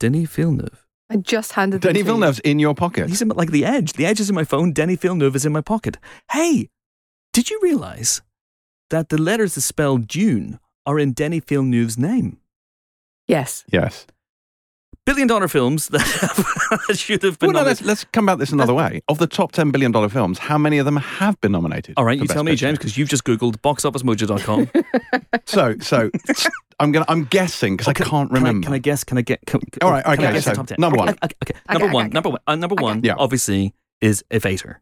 Denis 0.00 0.28
Villeneuve. 0.28 0.84
I 1.10 1.16
just 1.16 1.52
handed 1.52 1.80
Denny. 1.82 2.02
Villeneuve's 2.02 2.40
in 2.40 2.58
your 2.58 2.74
pocket. 2.74 3.08
He's 3.08 3.22
in 3.22 3.28
like 3.28 3.50
the 3.50 3.64
edge. 3.64 3.92
The 3.92 4.06
edge 4.06 4.20
is 4.20 4.28
in 4.28 4.34
my 4.34 4.44
phone. 4.44 4.72
Denny 4.72 4.96
Villeneuve 4.96 5.36
is 5.36 5.44
in 5.44 5.52
my 5.52 5.60
pocket. 5.60 5.98
Hey, 6.32 6.70
did 7.34 7.50
you 7.50 7.58
realize 7.62 8.22
that 8.90 9.08
the 9.10 9.18
letters 9.20 9.54
that 9.56 9.60
spell 9.62 9.98
June 9.98 10.58
are 10.86 10.98
in 10.98 11.12
Denny 11.12 11.40
Villeneuve's 11.40 11.98
name? 11.98 12.38
Yes. 13.28 13.64
Yes. 13.70 14.06
Billion 15.04 15.26
dollar 15.28 15.48
films 15.48 15.88
that 15.88 16.00
have, 16.88 16.96
should 16.98 17.22
have 17.24 17.38
been 17.38 17.52
Well, 17.52 17.62
no, 17.62 17.66
let's, 17.68 17.82
let's 17.82 18.04
come 18.04 18.24
about 18.26 18.38
this 18.38 18.52
another 18.52 18.72
way. 18.72 19.02
Of 19.08 19.18
the 19.18 19.26
top 19.26 19.52
$10 19.52 19.70
billion 19.72 19.92
films, 20.08 20.38
how 20.38 20.56
many 20.56 20.78
of 20.78 20.86
them 20.86 20.96
have 20.96 21.38
been 21.42 21.52
nominated? 21.52 21.94
All 21.98 22.04
right, 22.06 22.18
for 22.18 22.24
you 22.24 22.28
tell 22.28 22.42
me, 22.44 22.52
Picture? 22.52 22.66
James, 22.68 22.78
because 22.78 22.96
you've 22.96 23.10
just 23.10 23.24
googled 23.24 23.56
boxofficemojo.com. 23.58 24.70
So, 25.46 25.76
so 25.80 26.10
I'm 26.80 26.90
gonna, 26.90 27.04
I'm 27.06 27.24
guessing 27.24 27.76
because 27.76 27.88
I 27.88 27.92
can't 27.92 28.08
Can 28.30 28.36
I, 28.36 28.40
remember. 28.40 28.64
can 28.66 28.72
I 28.74 28.78
guess? 28.78 29.04
Can 29.04 29.18
I 29.18 29.22
get? 29.22 29.44
Can, 29.44 29.60
All 29.82 29.90
right, 29.90 30.02
can 30.02 30.10
I 30.10 30.14
okay, 30.14 30.32
guess 30.32 30.44
the 30.44 30.50
so 30.52 30.54
top 30.54 30.66
10? 30.68 30.76
number 30.78 30.96
one. 30.96 31.08
Okay, 31.10 31.18
okay, 31.24 31.34
okay. 31.42 31.58
Okay, 31.58 31.72
Number 31.74 31.84
okay, 31.86 31.94
one. 31.94 32.06
okay. 32.06 32.14
Number 32.14 32.28
one. 32.30 32.38
Uh, 32.46 32.54
number 32.56 32.74
one. 32.76 33.00
Yeah. 33.04 33.14
Obviously, 33.18 33.74
is 34.00 34.24
Avatar. 34.30 34.80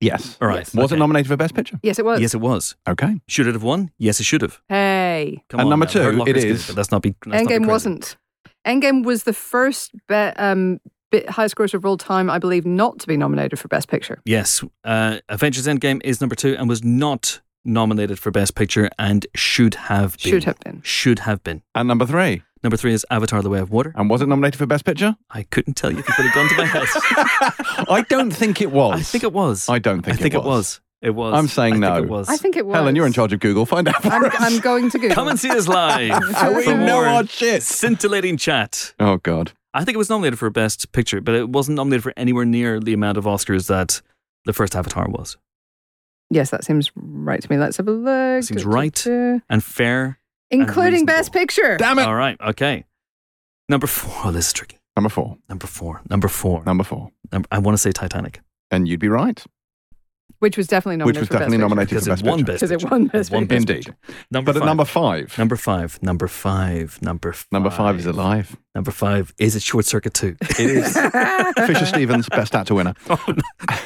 Yes. 0.00 0.36
All 0.40 0.48
right. 0.48 0.58
Yes. 0.58 0.74
Was 0.74 0.86
okay. 0.86 0.96
it 0.96 0.98
nominated 0.98 1.28
for 1.28 1.36
Best 1.36 1.54
Picture? 1.54 1.78
Yes, 1.82 1.98
it 1.98 2.04
was. 2.04 2.20
Yes, 2.20 2.34
it 2.34 2.40
was. 2.40 2.76
Okay. 2.88 3.20
Should 3.28 3.46
it 3.46 3.54
have 3.54 3.62
won? 3.62 3.90
Yes, 3.98 4.20
it 4.20 4.24
should 4.24 4.42
have. 4.42 4.60
Hey. 4.68 5.42
Come 5.48 5.60
And 5.60 5.66
on, 5.66 5.70
number 5.70 5.86
now. 5.86 5.92
Two, 5.92 6.24
it 6.26 6.36
is. 6.36 6.44
good, 6.66 6.72
but 6.72 6.76
let's 6.78 6.90
not 6.90 7.02
be. 7.02 7.14
let's 7.26 7.42
not 7.42 7.48
be 7.48 7.54
Endgame 7.54 7.58
crazy. 7.58 7.70
wasn't. 7.70 8.16
Endgame 8.66 9.04
was 9.04 9.24
the 9.24 9.32
first 9.32 9.92
be- 10.08 10.14
um, 10.14 10.80
bit 11.10 11.28
highest 11.30 11.54
grosser 11.56 11.76
of 11.76 11.86
all 11.86 11.96
time, 11.96 12.28
I 12.28 12.38
believe, 12.38 12.66
not 12.66 12.98
to 13.00 13.06
be 13.06 13.16
nominated 13.16 13.58
for 13.58 13.68
Best 13.68 13.88
Picture. 13.88 14.20
Yes, 14.24 14.62
uh, 14.84 15.18
Avengers 15.28 15.66
Endgame 15.66 16.00
is 16.04 16.20
number 16.20 16.34
two 16.34 16.56
and 16.58 16.68
was 16.68 16.82
not 16.82 17.40
nominated 17.64 18.18
for 18.18 18.30
Best 18.30 18.54
Picture 18.54 18.90
and 18.98 19.26
should 19.34 19.74
have 19.74 20.16
been. 20.18 20.30
Should 20.32 20.44
have 20.44 20.58
been. 20.60 20.82
Should 20.82 21.18
have 21.20 21.42
been. 21.44 21.62
And 21.74 21.86
number 21.88 22.06
three. 22.06 22.42
Number 22.66 22.76
three 22.76 22.94
is 22.94 23.06
Avatar: 23.12 23.42
The 23.42 23.48
Way 23.48 23.60
of 23.60 23.70
Water. 23.70 23.92
And 23.94 24.10
was 24.10 24.22
it 24.22 24.26
nominated 24.26 24.58
for 24.58 24.66
Best 24.66 24.84
Picture? 24.84 25.14
I 25.30 25.44
couldn't 25.44 25.74
tell 25.74 25.92
you 25.92 26.00
if 26.00 26.08
you 26.08 26.14
put 26.16 26.26
a 26.26 26.30
gun 26.34 26.48
to 26.48 26.56
my 26.56 26.64
head. 26.64 26.82
I 27.88 28.04
don't 28.08 28.32
think 28.32 28.60
it 28.60 28.72
was. 28.72 28.98
I 28.98 29.02
think 29.04 29.22
it 29.22 29.32
was. 29.32 29.68
I 29.68 29.78
don't 29.78 30.02
think 30.02 30.08
it 30.08 30.10
was. 30.10 30.18
I 30.18 30.22
think 30.22 30.34
it 30.34 30.38
it 30.38 30.40
was. 30.40 30.46
was. 30.46 30.80
It 31.00 31.10
was. 31.10 31.34
I'm 31.34 31.46
saying 31.46 31.74
I 31.74 31.76
no. 31.76 31.94
Think 31.94 32.06
it 32.06 32.10
was. 32.10 32.28
I 32.28 32.36
think 32.36 32.56
it 32.56 32.66
was. 32.66 32.74
Helen, 32.74 32.96
you're 32.96 33.06
in 33.06 33.12
charge 33.12 33.32
of 33.32 33.38
Google. 33.38 33.66
Find 33.66 33.86
out. 33.86 34.02
For 34.02 34.08
I'm, 34.08 34.24
us. 34.24 34.34
I'm 34.36 34.58
going 34.58 34.90
to 34.90 34.98
Google. 34.98 35.14
Come 35.14 35.28
and 35.28 35.38
see 35.38 35.48
us 35.48 35.68
live. 35.68 36.20
we 36.56 36.64
for 36.64 36.74
know 36.74 37.04
our 37.04 37.24
shit. 37.24 37.62
Scintillating 37.62 38.36
chat. 38.36 38.94
Oh 38.98 39.18
God. 39.18 39.52
I 39.72 39.84
think 39.84 39.94
it 39.94 39.98
was 39.98 40.10
nominated 40.10 40.40
for 40.40 40.50
Best 40.50 40.90
Picture, 40.90 41.20
but 41.20 41.36
it 41.36 41.48
wasn't 41.48 41.76
nominated 41.76 42.02
for 42.02 42.14
anywhere 42.16 42.46
near 42.46 42.80
the 42.80 42.94
amount 42.94 43.16
of 43.16 43.26
Oscars 43.26 43.68
that 43.68 44.02
the 44.44 44.52
first 44.52 44.74
Avatar 44.74 45.08
was. 45.08 45.36
Yes, 46.30 46.50
that 46.50 46.64
seems 46.64 46.90
right 46.96 47.40
to 47.40 47.48
me. 47.48 47.58
Let's 47.58 47.76
have 47.76 47.86
a 47.86 47.92
look. 47.92 48.42
Seems 48.42 48.64
Da, 48.64 48.68
da, 48.68 48.74
right. 48.74 49.06
And 49.48 49.62
fair. 49.62 50.18
Including. 50.50 51.06
Best 51.06 51.32
Picture. 51.32 51.76
Damn 51.76 51.98
it. 51.98 52.06
All 52.06 52.14
right. 52.14 52.40
Okay. 52.40 52.84
Number 53.68 53.86
four. 53.86 54.12
Oh, 54.26 54.32
this 54.32 54.48
is 54.48 54.52
tricky. 54.52 54.78
Number 54.96 55.08
four. 55.10 55.36
Number 55.48 55.66
four. 55.66 56.00
Number 56.08 56.28
four. 56.28 56.62
Number 56.64 56.84
four. 56.84 57.10
Number, 57.32 57.48
I 57.50 57.58
want 57.58 57.74
to 57.74 57.78
say 57.78 57.92
Titanic. 57.92 58.40
And 58.70 58.88
you'd 58.88 59.00
be 59.00 59.08
right. 59.08 59.44
Which 60.38 60.56
was 60.56 60.66
definitely 60.66 60.96
nominated. 60.98 61.22
which 61.22 61.30
nominated 61.30 61.30
was 61.30 61.38
for 61.38 61.38
Best 61.38 61.50
definitely 61.50 61.58
Picture. 61.58 61.68
nominated 61.68 61.88
Because 61.88 62.04
for 62.06 62.10
it 62.10 62.16
Best 62.16 62.24
won 62.24 62.38
Picture. 62.38 62.52
Best 62.52 62.60
Because 62.60 62.82
it 62.84 62.90
won 62.90 63.06
Best 63.06 63.30
It 63.30 63.34
won 63.34 63.46
Picture. 63.46 63.66
Best 63.66 63.70
Indeed. 63.70 63.84
Picture. 64.06 64.24
Number 64.30 64.52
But 64.52 64.58
five. 64.58 64.62
at 64.62 64.66
number 64.66 64.84
five, 64.84 65.38
Number 65.38 65.56
five. 65.56 66.02
Number 66.02 66.28
five. 66.28 66.98
Number 67.02 67.32
five. 67.32 67.46
number 67.52 67.70
five 67.70 67.98
is 67.98 68.06
alive. 68.06 68.56
Number 68.74 68.90
five. 68.90 69.32
Is 69.38 69.56
it 69.56 69.62
Short 69.62 69.86
Circuit 69.86 70.12
2? 70.12 70.36
It 70.58 70.60
is 70.60 70.92
Fisher 71.66 71.86
Stevens, 71.86 72.28
Best 72.28 72.54
Actor 72.54 72.74
winner. 72.74 72.92
oh, 73.08 73.18
no. 73.26 73.34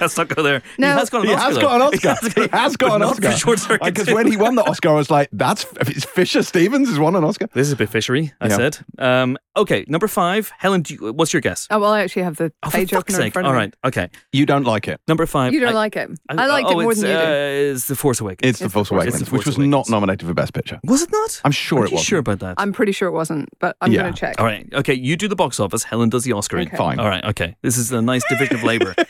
Let's 0.00 0.16
not 0.16 0.28
go 0.28 0.42
there. 0.42 0.62
No. 0.78 0.88
He 0.92 0.98
has 0.98 1.10
got 1.10 1.20
an 1.22 1.28
He 1.28 1.34
Oscar. 1.34 1.44
has 1.46 1.54
though. 1.54 1.60
got 1.60 1.74
an 1.76 1.82
Oscar. 1.82 2.40
He 2.42 2.48
has 2.48 2.76
got 2.76 2.88
but 2.88 2.94
an 2.96 3.00
not 3.02 3.10
Oscar. 3.12 3.30
For 3.30 3.36
Short 3.38 3.58
Circuit 3.60 3.84
Because 3.84 4.06
2. 4.08 4.14
when 4.16 4.26
he 4.26 4.36
won 4.36 4.56
the 4.56 4.64
Oscar, 4.64 4.88
I 4.88 4.94
was 4.94 5.08
like, 5.10 5.28
"That's 5.30 5.64
it's 5.82 6.04
Fisher 6.04 6.42
Stevens 6.42 6.88
has 6.88 6.98
won 6.98 7.14
an 7.14 7.22
Oscar." 7.22 7.46
This 7.54 7.68
is 7.68 7.72
a 7.72 7.76
bit 7.76 7.88
fishery, 7.88 8.32
I 8.40 8.48
Yeah. 8.48 8.56
said. 8.56 8.78
Um, 8.98 9.38
okay, 9.60 9.84
number 9.88 10.08
five. 10.08 10.52
Helen, 10.58 10.82
do 10.82 10.94
you, 10.94 11.12
what's 11.12 11.32
your 11.32 11.40
guess? 11.40 11.66
Oh, 11.70 11.78
well, 11.78 11.92
I 11.92 12.02
actually 12.02 12.22
have 12.22 12.36
the 12.36 12.52
Oh, 12.62 12.70
for 12.70 12.76
page 12.78 12.90
fuck's 12.90 13.12
opener 13.12 13.18
in 13.18 13.22
sake. 13.26 13.32
front 13.32 13.48
All 13.48 13.54
of 13.56 13.66
me. 13.66 13.72
okay. 13.86 14.10
You 14.32 14.46
don't 14.46 14.64
like 14.64 14.88
it. 14.88 15.00
Number 15.08 15.26
five. 15.26 15.52
You 15.52 15.60
don't 15.60 15.70
I- 15.70 15.72
like 15.72 15.96
it. 15.96 16.10
I 16.28 16.46
liked 16.46 16.68
oh, 16.68 16.78
it 16.80 16.82
more 16.82 16.92
it's, 16.92 17.00
than 17.00 17.10
you 17.10 17.16
uh, 17.16 17.24
do. 17.26 17.72
It's 17.74 17.86
The 17.88 17.96
Force 17.96 18.20
Awakens. 18.20 18.48
It's, 18.50 18.58
The 18.58 18.64
It's 18.66 18.74
Force 18.74 18.88
The 18.88 18.94
Force 18.94 19.04
Awakens, 19.04 19.22
Awakens. 19.22 19.32
which 19.32 19.46
was 19.46 19.58
not 19.58 19.88
nominated 19.88 20.26
for 20.28 20.34
Best 20.34 20.52
Picture. 20.54 20.80
was 20.84 21.02
it 21.02 21.10
not? 21.12 21.40
I'm 21.44 21.52
sure 21.52 21.80
Are 21.80 21.84
it 21.84 21.90
you 21.90 21.94
wasn't. 21.96 22.06
sure 22.08 22.18
about 22.18 22.38
that? 22.40 22.54
I'm 22.58 22.72
pretty 22.72 22.92
sure 22.92 23.08
it 23.08 23.12
wasn't, 23.12 23.48
but 23.58 23.76
I'm 23.80 23.92
Yeah. 23.92 24.02
going 24.02 24.14
to 24.14 24.18
check. 24.20 24.36
All 24.38 24.46
right. 24.46 24.68
Okay. 24.72 24.94
You 24.94 25.16
do 25.16 25.28
the 25.28 25.36
box 25.36 25.58
office. 25.60 25.84
Helen 25.84 26.08
does 26.08 26.24
the 26.24 26.32
Oscar. 26.32 26.58
Okay. 26.58 26.76
Fine. 26.76 26.98
All 27.00 27.08
right. 27.08 27.24
Okay. 27.24 27.56
This 27.62 27.76
is 27.78 27.92
a 27.92 28.02
nice 28.02 28.22
division 28.28 28.56
of 28.56 28.62
labor. 28.64 28.94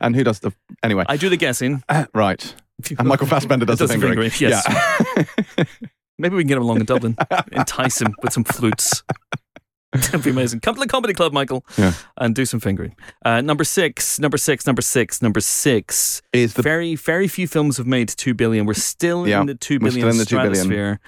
And 0.00 0.16
who 0.16 0.24
does 0.24 0.40
the 0.40 0.52
anyway? 0.82 1.04
I 1.06 1.16
do 1.18 1.28
the 1.28 1.36
guessing. 1.36 1.82
right. 2.14 2.54
And 2.98 3.08
Michael 3.08 3.26
Fassbender 3.26 3.66
does, 3.66 3.78
Does 3.80 3.90
the 3.90 3.96
the 3.96 4.00
fingering. 4.06 4.30
fingering, 4.30 4.52
yes. 4.52 5.66
Maybe 6.18 6.34
we 6.34 6.42
can 6.42 6.48
get 6.48 6.56
him 6.56 6.62
along 6.62 6.80
in 6.80 6.86
Dublin, 6.86 7.16
entice 7.52 8.00
him 8.00 8.14
with 8.22 8.32
some 8.32 8.44
flutes. 8.44 9.02
That'd 10.10 10.22
be 10.24 10.30
amazing. 10.30 10.60
Come 10.60 10.74
to 10.74 10.80
the 10.80 10.86
comedy 10.86 11.14
club, 11.14 11.32
Michael, 11.32 11.64
Yeah. 11.76 11.92
and 12.18 12.34
do 12.34 12.44
some 12.44 12.60
fingering. 12.60 12.94
Uh, 13.24 13.40
number 13.40 13.64
six, 13.64 14.18
number 14.18 14.36
six, 14.38 14.66
number 14.66 14.82
six, 14.82 15.20
number 15.22 15.40
six. 15.40 16.22
Is 16.32 16.54
the 16.54 16.62
very, 16.62 16.94
very 16.94 17.28
few 17.28 17.46
films 17.48 17.76
have 17.78 17.86
made 17.86 18.08
two 18.08 18.34
billion. 18.34 18.66
We're 18.66 18.74
still 18.74 19.26
Yeah, 19.26 19.40
in 19.40 19.46
the 19.46 19.54
two 19.54 19.78
we're 19.80 19.90
still 19.90 20.08
in 20.08 20.18
the 20.18 20.24
2 20.24 20.36
billion. 20.36 20.54
stratosphere. 20.54 21.00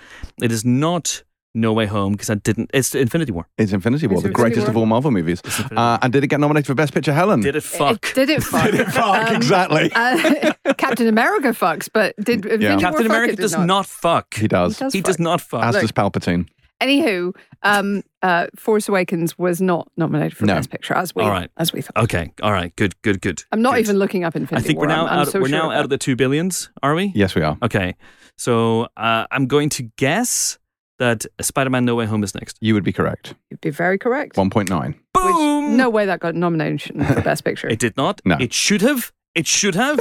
It 0.42 0.52
is 0.52 0.64
not 0.64 1.23
No 1.54 1.73
Way 1.73 1.87
Home 1.87 2.12
because 2.12 2.30
I 2.30 2.35
didn't. 2.35 2.71
It's 2.75 2.95
Infinity 2.95 3.33
War. 3.33 3.49
It's 3.59 3.73
Infinity 3.73 4.07
War 4.07 4.18
Is 4.18 4.23
the 4.23 4.28
Infinity 4.28 4.35
greatest 4.54 4.66
War? 4.66 4.71
of 4.71 4.76
all 4.76 4.87
Marvel 4.87 5.11
movies? 5.11 5.40
Uh, 5.76 5.99
and 6.02 6.12
did 6.12 6.23
it 6.23 6.28
get 6.28 6.40
nominated 6.40 6.66
for 6.66 6.75
Best 6.75 6.92
Picture? 6.95 7.12
Helen 7.12 7.40
Did 7.40 7.57
it 7.57 7.62
fuck? 7.62 8.04
It, 8.11 8.14
did 8.14 8.30
it 8.30 8.42
fuck? 8.42 8.71
Did 8.71 8.80
it 8.80 8.88
fuck 8.88 9.28
Um, 9.30 9.37
exactly? 9.37 9.90
uh, 9.95 10.52
Captain 10.78 11.09
America 11.09 11.49
fucks, 11.49 11.88
but 11.92 12.14
did 12.16 12.45
Infinity 12.47 12.68
War 12.68 12.78
Captain 12.80 13.02
fuck? 13.02 13.07
America 13.07 13.33
It 13.33 13.37
did 13.37 13.42
does 13.42 13.59
not. 13.59 13.87
fuck. 13.87 14.35
he 14.35 14.47
does. 14.49 14.78
He 14.78 14.85
does 14.85 14.92
He 14.95 15.00
does 15.00 15.18
not 15.18 15.40
fuck. 15.40 15.64
As 15.64 15.75
Look. 15.75 15.83
does 15.83 15.92
Palpatine. 15.92 16.49
Anywho, 16.80 17.35
um, 17.64 18.02
uh, 18.22 18.46
Force 18.56 18.88
Awakens 18.88 19.38
was 19.38 19.60
not 19.60 19.90
nominated 19.96 20.37
for 20.37 20.44
No. 20.46 20.54
Best 20.54 20.70
Picture, 20.70 20.94
as 20.94 21.14
we 21.14 21.22
All 21.22 21.30
right. 21.30 21.50
as 21.56 21.72
we 21.72 21.82
thought. 21.82 21.96
Okay. 22.04 22.32
All 22.42 22.52
right. 22.52 22.75
Good. 22.76 23.00
Good. 23.02 23.20
Good. 23.20 23.44
I'm 23.52 23.62
not 23.62 23.75
good. 23.75 23.80
even 23.80 23.98
looking 23.98 24.25
up 24.25 24.34
Infinity 24.37 24.64
I 24.64 24.66
think 24.66 24.78
War. 24.78 24.87
we're 24.88 24.92
now 24.94 25.06
I'm, 25.06 25.12
I'm 25.12 25.18
out. 25.20 25.28
so 25.28 25.40
we're 25.40 25.48
sure 25.48 25.58
now 25.58 25.70
out 25.70 25.84
of 25.84 25.90
the 25.90 25.98
two 25.98 26.16
billions. 26.16 26.70
Are 26.82 26.94
we? 26.94 27.12
Yes, 27.14 27.34
we 27.34 27.42
are. 27.42 27.56
Okay. 27.62 27.94
So 28.37 28.88
uh, 28.96 29.26
I'm 29.30 29.46
going 29.46 29.68
to 29.70 29.84
guess 29.96 30.58
that 30.98 31.26
Spider-Man: 31.40 31.84
No 31.84 31.94
Way 31.94 32.06
Home 32.06 32.25
is 32.25 32.34
next. 32.34 32.58
You 32.60 32.75
would 32.75 32.84
be 32.84 32.92
correct. 32.92 33.34
You'd 33.50 33.60
be 33.60 33.70
very 33.70 33.98
correct. 33.98 34.37
1.9. 34.37 34.87
Which, 34.88 34.96
Boom. 35.14 35.76
no 35.76 35.88
way 35.90 36.06
that 36.06 36.20
got 36.20 36.34
nomination 36.34 37.04
for 37.04 37.20
Best 37.20 37.44
Picture. 37.44 37.68
It 37.70 37.78
did 37.78 37.96
not. 37.96 38.20
No. 38.25 38.37
It 38.40 38.52
should 38.52 38.82
have. 38.82 39.12
It 39.34 39.46
should 39.46 39.76
have. 39.76 40.00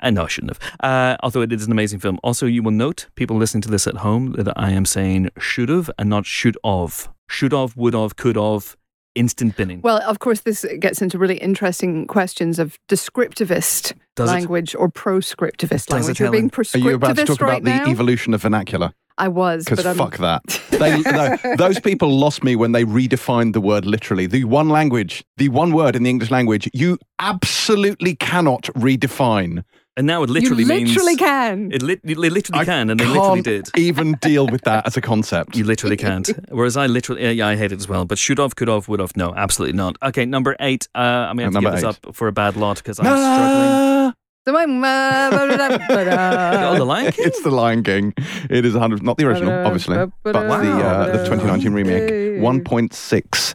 Uh, 0.00 0.10
no, 0.10 0.24
it 0.24 0.30
shouldn't 0.30 0.56
have. 0.56 0.72
Uh, 0.80 1.16
although 1.22 1.42
it 1.42 1.52
is 1.52 1.66
an 1.66 1.70
amazing 1.70 2.00
film. 2.00 2.18
Also, 2.24 2.46
you 2.46 2.60
will 2.62 2.72
note, 2.72 3.06
people 3.14 3.36
listening 3.36 3.60
to 3.62 3.70
this 3.70 3.86
at 3.86 3.98
home, 3.98 4.32
that 4.32 4.52
I 4.58 4.70
am 4.70 4.84
saying 4.84 5.30
should 5.38 5.68
have 5.68 5.88
and 5.96 6.10
not 6.10 6.26
should 6.26 6.58
of. 6.64 7.08
Should 7.28 7.52
have, 7.52 7.76
would 7.76 7.94
have, 7.94 8.16
could 8.16 8.36
have, 8.36 8.76
instant 9.14 9.56
binning. 9.56 9.80
well, 9.82 10.00
of 10.02 10.18
course, 10.18 10.40
this 10.40 10.64
gets 10.80 11.00
into 11.00 11.18
really 11.18 11.36
interesting 11.38 12.06
questions 12.06 12.58
of 12.58 12.78
descriptivist 12.88 13.92
Does 14.16 14.30
it? 14.30 14.32
language 14.34 14.74
or 14.74 14.90
proscriptivist 14.90 15.86
Does 15.86 15.90
language. 15.90 16.20
it, 16.20 16.24
You're 16.24 16.32
being 16.32 16.50
Are 16.74 16.78
you 16.78 16.94
about 16.94 17.16
to 17.16 17.24
talk 17.24 17.40
right 17.40 17.60
about 17.60 17.62
now. 17.62 17.84
the 17.84 17.90
evolution 17.90 18.34
of 18.34 18.42
vernacular? 18.42 18.92
I 19.16 19.28
was, 19.28 19.64
Because 19.64 19.84
but 19.84 19.96
fuck 19.96 20.16
that. 20.18 20.42
They, 20.74 21.00
tho- 21.02 21.54
those 21.56 21.78
people 21.78 22.18
lost 22.18 22.42
me 22.42 22.56
when 22.56 22.72
they 22.72 22.84
redefined 22.84 23.52
the 23.52 23.60
word 23.60 23.86
literally. 23.86 24.26
The 24.26 24.42
one 24.42 24.68
language, 24.68 25.24
the 25.36 25.48
one 25.50 25.72
word 25.72 25.94
in 25.94 26.02
the 26.02 26.10
English 26.10 26.32
language, 26.32 26.68
you 26.74 26.98
absolutely 27.20 28.16
cannot 28.16 28.62
redefine. 28.74 29.62
And 29.96 30.06
now 30.06 30.22
it 30.22 30.30
literally 30.30 30.64
means 30.64 30.80
you 30.90 30.94
literally 30.94 31.10
means. 31.12 31.18
can. 31.20 31.72
It, 31.72 31.82
lit- 31.82 32.00
it 32.04 32.16
literally 32.18 32.60
I 32.60 32.64
can, 32.64 32.90
and 32.90 32.98
they 32.98 33.06
literally 33.06 33.42
can't 33.42 33.64
did. 33.66 33.78
even 33.78 34.14
deal 34.20 34.46
with 34.46 34.62
that 34.62 34.86
as 34.86 34.96
a 34.96 35.00
concept. 35.00 35.56
You 35.56 35.64
literally 35.64 35.96
can't. 35.96 36.28
Whereas 36.50 36.76
I 36.76 36.86
literally, 36.86 37.22
yeah, 37.22 37.30
yeah, 37.30 37.46
I 37.48 37.56
hate 37.56 37.70
it 37.72 37.78
as 37.78 37.88
well. 37.88 38.04
But 38.04 38.18
should 38.18 38.38
have, 38.38 38.56
could 38.56 38.68
have, 38.68 38.88
would 38.88 39.00
have, 39.00 39.16
no, 39.16 39.32
absolutely 39.34 39.76
not. 39.76 39.96
Okay, 40.02 40.24
number 40.26 40.56
eight. 40.60 40.88
Uh, 40.94 40.98
I 40.98 41.32
may 41.32 41.44
have 41.44 41.52
to 41.52 41.54
Number 41.54 41.70
give 41.70 41.76
this 41.80 41.84
up 41.84 42.14
for 42.14 42.26
a 42.28 42.32
bad 42.32 42.56
lot 42.56 42.78
because 42.78 42.98
I'm 42.98 43.06
struggling. 43.06 44.14
So 44.46 44.54
I'm, 44.58 44.80
ba-da-da-ba-da. 44.82 46.68
Oh, 46.70 46.76
the 46.76 46.84
Lion 46.84 47.12
King. 47.12 47.24
it's 47.26 47.42
the 47.42 47.50
Lion 47.50 47.82
King. 47.82 48.12
It 48.50 48.66
is 48.66 48.74
100, 48.74 49.02
not 49.02 49.16
the 49.16 49.26
original, 49.26 49.50
obviously, 49.64 49.96
but 50.22 50.32
the, 50.32 50.38
uh, 50.38 51.06
the 51.06 51.24
2019 51.24 51.72
remake. 51.72 52.10
1.6. 52.42 53.54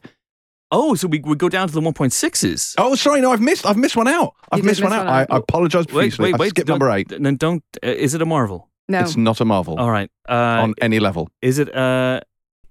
Oh, 0.72 0.94
so 0.96 1.08
we 1.08 1.20
we 1.20 1.36
go 1.36 1.50
down 1.50 1.68
to 1.68 1.74
the 1.74 1.82
1.6s. 1.82 2.76
Oh, 2.78 2.94
sorry, 2.96 3.22
no, 3.22 3.32
I've 3.32 3.42
missed. 3.42 3.66
I've 3.66 3.78
missed 3.78 3.96
one 3.98 4.08
out. 4.08 4.34
I've 4.52 4.60
did 4.60 4.66
missed 4.66 4.82
miss 4.82 4.90
one 4.90 5.00
out. 5.00 5.06
one 5.06 5.16
out. 5.16 5.28
I, 5.32 5.36
I 5.36 5.38
apologise 5.40 5.86
Wait, 5.88 5.92
profusely. 5.94 6.24
wait, 6.26 6.34
I've 6.36 6.40
wait. 6.40 6.50
skipped 6.50 6.68
don't- 6.68 6.80
number 6.80 6.92
eight. 6.96 7.10
Then 7.10 7.36
don't. 7.38 7.64
Uh, 7.84 7.88
is 7.88 8.14
it 8.14 8.22
a 8.22 8.26
Marvel? 8.26 8.70
No. 8.88 9.00
It's 9.02 9.16
not 9.18 9.40
a 9.42 9.46
Marvel 9.46 9.78
All 9.80 9.90
right. 9.92 10.10
Uh, 10.28 10.34
on 10.64 10.74
any 10.82 11.00
level. 11.00 11.30
is 11.42 11.60
it 11.60 11.74
uh 11.76 12.22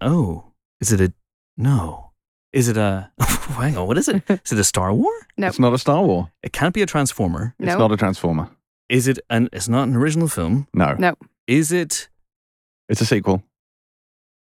Oh, 0.01 0.53
is 0.81 0.93
it 0.93 1.01
a 1.01 1.13
no? 1.57 2.13
Is 2.53 2.69
it 2.69 2.77
a? 2.77 3.11
hang 3.21 3.77
on. 3.77 3.87
What 3.89 3.99
is 3.99 4.09
it? 4.09 4.23
Is 4.45 4.53
it 4.53 4.59
a 4.59 4.65
Star 4.65 4.93
War? 4.93 5.13
No. 5.37 5.49
It's 5.49 5.59
not 5.59 5.73
a 5.75 5.79
Star 5.79 6.03
War. 6.03 6.31
It 6.43 6.53
can't 6.53 6.73
be 6.75 6.83
a 6.83 6.87
Transformer. 6.87 7.55
No. 7.59 7.67
It's 7.73 7.79
not 7.79 7.93
a 7.93 7.97
Transformer. 7.97 8.49
Is 8.89 9.07
it? 9.07 9.19
an? 9.29 9.49
it's 9.53 9.69
not 9.69 9.87
an 9.89 9.97
original 9.97 10.29
film. 10.29 10.67
No. 10.73 10.95
No. 10.99 11.15
Is 11.47 11.73
it? 11.73 12.09
It's 12.89 13.01
a 13.03 13.05
sequel. 13.07 13.43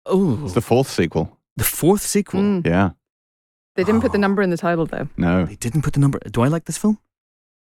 Oh, 0.06 0.40
It's 0.46 0.54
the 0.54 0.62
fourth 0.62 0.88
sequel. 0.90 1.38
the 1.58 1.64
fourth 1.64 2.02
sequel. 2.04 2.42
Mm. 2.42 2.68
Yeah. 2.68 2.92
They 3.76 3.84
didn't 3.84 4.02
put 4.02 4.12
the 4.12 4.18
number 4.18 4.42
in 4.42 4.50
the 4.50 4.58
title, 4.58 4.86
though. 4.86 5.08
No. 5.18 5.46
They 5.46 5.56
didn't 5.56 5.82
put 5.82 5.94
the 5.94 6.00
number. 6.00 6.20
Do 6.32 6.42
I 6.42 6.48
like 6.48 6.66
this 6.66 6.78
film? 6.78 6.98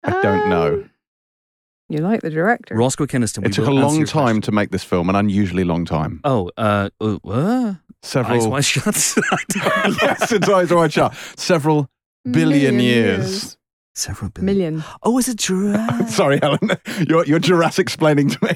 I 0.04 0.10
don't 0.22 0.48
know. 0.50 0.74
Um, 0.74 0.90
You 1.88 1.98
like 1.98 2.20
the 2.20 2.30
director. 2.30 2.74
Roscoe 2.74 3.06
Kinniston. 3.06 3.42
we 3.42 3.48
It 3.48 3.52
took 3.54 3.66
a 3.66 3.70
will 3.70 3.78
answer 3.78 3.86
long 3.88 3.96
your 3.96 4.06
time 4.06 4.24
question. 4.36 4.42
to 4.42 4.52
make 4.52 4.70
this 4.70 4.84
film, 4.84 5.08
an 5.08 5.16
unusually 5.16 5.64
long 5.64 5.84
time. 5.84 6.20
Oh, 6.24 6.50
uh, 6.56 6.90
uh, 7.00 7.18
what? 7.22 7.36
Eyes 7.38 7.76
Several. 8.02 8.50
wide 8.50 8.64
shut. 8.64 8.84
yes, 9.56 10.30
it's 10.32 10.48
eyes 10.48 10.70
wide 10.70 10.92
shut. 10.92 11.14
Several 11.36 11.88
billion 12.30 12.80
years. 12.80 13.56
Several 13.94 14.30
billion. 14.30 14.46
Million. 14.58 14.84
Oh, 15.04 15.16
is 15.18 15.28
it 15.28 15.36
Jurassic? 15.38 16.08
Sorry, 16.14 16.38
Helen. 16.42 16.58
You're, 17.08 17.24
you're 17.24 17.38
Jurassic 17.38 17.84
explaining 17.84 18.28
to 18.30 18.38
me. 18.44 18.50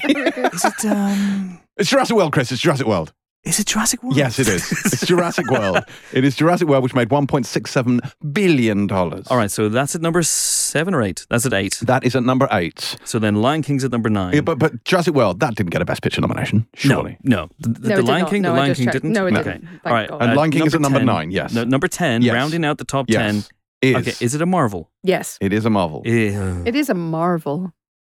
is 0.53 0.65
it 0.65 0.85
um? 0.85 1.61
it's 1.79 1.89
Jurassic 1.89 2.15
World, 2.17 2.33
Chris. 2.33 2.51
It's 2.53 2.61
Jurassic 2.61 2.87
World. 2.87 3.13
Is 3.45 3.59
it 3.61 3.67
Jurassic 3.67 4.03
World? 4.03 4.17
Yes, 4.17 4.39
it 4.39 4.49
is. 4.49 4.71
It's 4.71 5.07
Jurassic 5.07 5.49
World. 5.51 5.79
It 6.13 6.25
is 6.25 6.35
Jurassic 6.37 6.69
World, 6.69 6.83
which 6.83 6.95
made 6.95 7.09
$1.67 7.09 8.13
billion. 8.33 8.91
All 8.91 9.23
right, 9.31 9.51
so 9.51 9.69
that's 9.69 9.95
at 9.95 10.03
number 10.03 10.23
seven 10.23 10.93
or 10.93 11.03
eight. 11.03 11.25
That's 11.31 11.47
at 11.47 11.55
eight. 11.55 11.79
That 11.83 12.05
is 12.05 12.15
at 12.17 12.25
number 12.25 12.49
eight. 12.53 12.97
So 13.05 13.19
then 13.19 13.37
Lion 13.37 13.63
King's 13.63 13.85
at 13.85 13.93
number 13.93 14.11
nine. 14.11 14.35
Yeah, 14.35 14.41
but, 14.43 14.59
but 14.59 14.85
Jurassic 14.85 15.15
World, 15.15 15.41
that 15.41 15.55
didn't 15.55 15.71
get 15.71 15.81
a 15.81 15.85
Best 15.87 16.03
Picture 16.03 16.21
nomination, 16.21 16.67
surely. 16.75 17.17
No, 17.23 17.43
no. 17.43 17.51
The, 17.61 17.69
the 17.69 17.89
No, 17.89 17.95
it 17.95 17.97
did 17.97 18.05
Lion 18.07 18.21
not. 18.23 18.31
King, 18.31 18.43
No, 18.43 18.53
the 18.53 18.59
Lion 18.59 18.75
King 18.75 18.85
checked. 18.87 18.93
didn't. 18.95 19.13
No, 19.13 19.27
it 19.27 19.33
okay. 19.35 19.43
didn't. 19.53 19.63
Thank 19.69 19.87
All 19.87 19.93
right. 19.93 20.09
God. 20.09 20.23
And 20.23 20.31
uh, 20.33 20.35
Lion 20.37 20.51
King 20.51 20.67
is 20.67 20.75
at 20.75 20.81
number 20.81 20.99
10. 20.99 21.07
nine, 21.07 21.31
yes. 21.31 21.53
No, 21.55 21.65
number 21.65 21.89
10, 21.89 22.23
Yes. 22.23 22.35
rounding 22.35 22.65
out 22.65 22.79
the 22.79 22.85
top 22.85 23.07
Yes. 23.09 23.21
10. 23.33 23.45
Is. 23.81 23.97
Okay, 24.09 24.25
is 24.25 24.35
it 24.35 24.43
a 24.43 24.47
Marvel? 24.47 24.91
Yes. 25.05 25.39
it 25.41 25.53
is 25.53 25.65
a 25.65 25.71
Marvel. 25.71 26.03
It 26.05 26.75
is 26.75 26.91
a 26.91 26.95
marvel. 26.95 27.73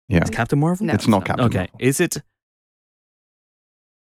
yeah. 0.08 0.18
It's 0.18 0.30
Captain 0.30 0.58
Marvel? 0.58 0.84
No. 0.86 0.92
It's 0.94 1.06
not 1.06 1.24
Captain 1.24 1.46
Okay, 1.46 1.58
Marvel. 1.58 1.76
is 1.78 2.00
it 2.00 2.16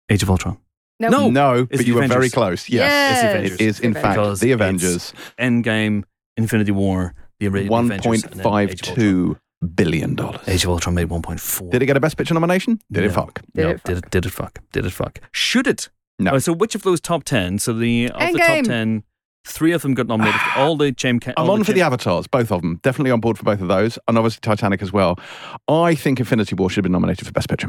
Age 0.10 0.24
of 0.24 0.30
Ultron? 0.32 0.58
No. 1.00 1.10
No. 1.10 1.30
No, 1.30 1.54
It's 1.54 1.70
but 1.72 1.78
the 1.80 1.86
you 1.86 1.96
were 1.96 2.08
very 2.08 2.30
close. 2.30 2.70
Yes. 2.70 2.70
It's 2.70 3.24
Yes. 3.24 3.24
Avengers. 3.36 3.54
It 3.54 3.62
is, 3.62 3.80
in 3.80 3.94
fact, 3.94 4.16
Because 4.16 4.40
the 4.40 4.52
it's- 4.52 4.62
Avengers. 4.62 5.14
Endgame, 5.40 6.04
Infinity 6.38 6.72
War, 6.72 7.14
the 7.40 7.48
Avengers. 7.48 7.72
and 7.74 7.92
then 7.92 8.00
Age 8.00 8.06
of 8.06 8.32
Ultron. 8.46 8.68
$1.52 8.68 9.36
billion. 9.76 10.20
Age 10.48 10.64
of 10.64 10.70
Ultron 10.70 10.96
made 10.96 11.08
1.4. 11.10 11.70
Did 11.72 11.82
it 11.82 11.86
get 11.86 11.98
a 11.98 12.00
Best 12.00 12.18
Picture 12.18 12.34
nomination? 12.34 12.80
Did 12.92 13.04
it 13.04 13.08
No. 13.08 13.14
fuck? 13.14 13.42
Did 13.54 13.64
no, 13.64 13.70
it 13.72 13.84
did 13.84 13.98
it? 13.98 14.10
Did 14.12 14.26
it 14.26 14.30
fuck? 14.32 14.60
Did 14.72 14.86
it 14.86 14.92
fuck? 14.92 15.20
Should 15.32 15.68
it? 15.68 15.90
No. 16.20 16.32
Oh, 16.32 16.40
so 16.40 16.54
which 16.54 16.76
of 16.76 16.84
those 16.84 17.02
top 17.02 17.24
ten? 17.26 17.60
So 17.60 17.74
the 17.74 18.10
of 18.12 18.20
the 18.34 18.38
top 18.40 18.48
Endgame. 18.50 18.64
ten, 18.66 19.04
three 19.46 19.74
of 19.74 19.82
them 19.82 19.94
got 19.96 20.08
nominated. 20.08 20.40
all 20.56 20.78
the 20.78 20.92
James. 20.94 21.20
Ca- 21.26 21.34
I'm 21.36 21.46
all 21.50 21.52
on 21.52 21.60
for 21.64 21.74
Jam- 21.74 21.76
the 21.76 21.82
avatars, 21.82 22.26
both 22.28 22.52
of 22.54 22.62
them. 22.62 22.80
Definitely 22.84 23.12
on 23.12 23.20
board 23.20 23.38
for 23.38 23.44
both 23.44 23.60
of 23.60 23.68
those, 23.68 24.00
and 24.08 24.18
obviously 24.18 24.40
Titanic 24.42 24.82
as 24.82 24.94
well. 24.94 25.20
I 25.68 25.94
think 25.94 26.20
Infinity 26.22 26.56
War 26.56 26.70
should 26.70 26.78
have 26.78 26.84
been 26.84 26.94
nominated 26.94 27.26
for 27.28 27.34
Best 27.34 27.50
Picture. 27.50 27.68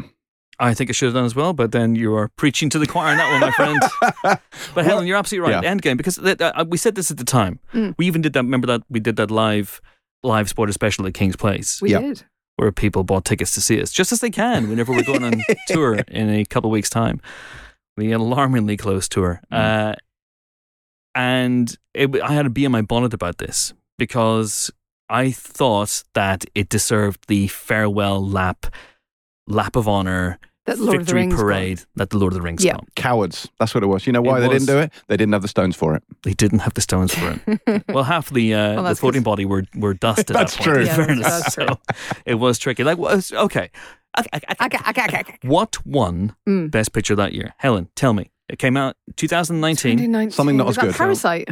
I 0.58 0.72
think 0.74 0.88
it 0.88 0.94
should 0.94 1.06
have 1.06 1.14
done 1.14 1.24
as 1.26 1.34
well, 1.34 1.52
but 1.52 1.72
then 1.72 1.94
you 1.94 2.14
are 2.14 2.28
preaching 2.36 2.70
to 2.70 2.78
the 2.78 2.86
choir 2.86 3.10
on 3.10 3.16
that 3.18 3.30
one, 3.30 3.40
my 3.40 3.50
friend. 3.50 3.80
But 4.22 4.40
Well, 4.74 4.84
Helen, 4.84 5.06
you're 5.06 5.16
absolutely 5.18 5.52
right. 5.52 5.62
yeah. 5.62 5.74
Endgame, 5.74 5.96
because 5.98 6.16
th- 6.16 6.40
uh, 6.40 6.64
we 6.68 6.78
said 6.78 6.94
this 6.94 7.10
at 7.10 7.18
the 7.18 7.24
time. 7.24 7.58
Mm. 7.74 7.94
We 7.98 8.06
even 8.06 8.22
did 8.22 8.32
that. 8.32 8.42
Remember 8.42 8.66
that 8.68 8.82
we 8.88 8.98
did 9.00 9.16
that 9.16 9.30
live, 9.30 9.80
live 10.22 10.48
spoiler 10.48 10.72
special 10.72 11.06
at 11.06 11.12
King's 11.14 11.36
Place, 11.36 11.80
We 11.82 11.90
Yeah. 11.90 12.00
did. 12.00 12.24
where 12.56 12.72
people 12.72 13.04
bought 13.04 13.24
tickets 13.26 13.52
to 13.52 13.60
see 13.60 13.80
us, 13.82 13.92
just 13.92 14.12
as 14.12 14.20
they 14.20 14.30
can 14.30 14.70
whenever 14.70 14.92
we're 14.92 15.02
going 15.04 15.22
on 15.24 15.42
tour 15.68 15.96
in 16.08 16.30
a 16.30 16.44
couple 16.46 16.70
of 16.70 16.72
weeks' 16.72 16.88
time. 16.90 17.20
The 17.98 18.12
alarmingly 18.12 18.76
close 18.78 19.08
tour, 19.08 19.40
Mm. 19.52 19.92
uh, 19.92 19.94
and 21.14 21.76
it, 21.94 22.20
I 22.22 22.32
had 22.32 22.42
to 22.42 22.50
be 22.50 22.64
in 22.64 22.72
my 22.72 22.82
bonnet 22.82 23.14
about 23.14 23.38
this 23.38 23.72
because 23.98 24.70
I 25.08 25.30
thought 25.30 26.02
that 26.14 26.44
it 26.54 26.68
deserved 26.68 27.24
the 27.28 27.48
farewell 27.48 28.26
lap, 28.26 28.66
lap 29.46 29.76
of 29.76 29.86
honor, 29.88 30.38
That 30.66 30.78
Lord 30.78 31.00
of 31.00 31.06
the 31.06 31.12
victory 31.12 31.20
Rings 31.22 31.34
one. 31.34 31.40
parade 31.44 31.80
that 31.94 32.10
the 32.10 32.18
Lord 32.18 32.32
of 32.32 32.38
the 32.38 32.42
Rings 32.42 32.64
Yeah. 32.64 32.72
got. 32.72 32.94
Cowards. 32.96 33.48
That's 33.60 33.74
what 33.74 33.82
it 33.84 33.86
was. 33.86 34.06
You 34.06 34.12
know 34.12 34.22
why 34.22 34.38
It 34.38 34.40
they 34.40 34.48
was. 34.48 34.64
didn't 34.66 34.76
do 34.76 34.80
it? 34.82 34.92
They 35.08 35.16
didn't 35.16 35.32
have 35.32 35.42
the 35.42 35.48
stones 35.48 35.76
for 35.76 35.94
it. 35.94 36.02
They 36.24 36.34
didn't 36.34 36.58
have 36.60 36.74
the 36.74 36.80
stones 36.80 37.14
for 37.14 37.40
it. 37.46 37.82
well, 37.88 38.04
half 38.04 38.30
the 38.30 38.54
uh, 38.54 38.58
Well, 38.58 38.76
the 38.76 38.82
that's 38.90 39.00
voting 39.00 39.20
'cause- 39.22 39.24
body 39.24 39.44
were 39.44 39.64
were 39.76 39.94
dust 39.94 40.18
at 40.20 40.26
That's 40.28 40.56
that 40.56 40.62
true. 40.62 40.80
In 40.80 40.86
Yeah, 40.86 40.96
that's- 40.96 41.06
fairness, 41.06 41.26
that's 41.26 41.54
so 41.54 41.78
it 42.24 42.34
was 42.34 42.58
tricky. 42.58 42.82
Like, 42.84 42.98
was 42.98 43.32
okay. 43.32 43.70
Okay, 44.18 44.28
okay, 44.34 44.46
okay. 44.50 44.64
Okay, 44.66 44.78
okay, 44.90 45.04
okay, 45.04 45.20
okay. 45.20 45.38
What 45.42 45.84
won 45.86 46.34
Mm. 46.48 46.70
Best 46.70 46.92
Picture 46.92 47.14
that 47.16 47.32
year? 47.34 47.52
Helen, 47.58 47.88
tell 47.94 48.12
me. 48.14 48.30
It 48.48 48.58
came 48.58 48.76
out 48.76 48.96
2019. 49.16 49.98
2019. 49.98 50.30
Something 50.30 50.56
not 50.56 50.66
Was 50.66 50.78
as 50.78 50.82
that 50.82 50.86
good. 50.88 50.94
Parasite. 50.96 51.48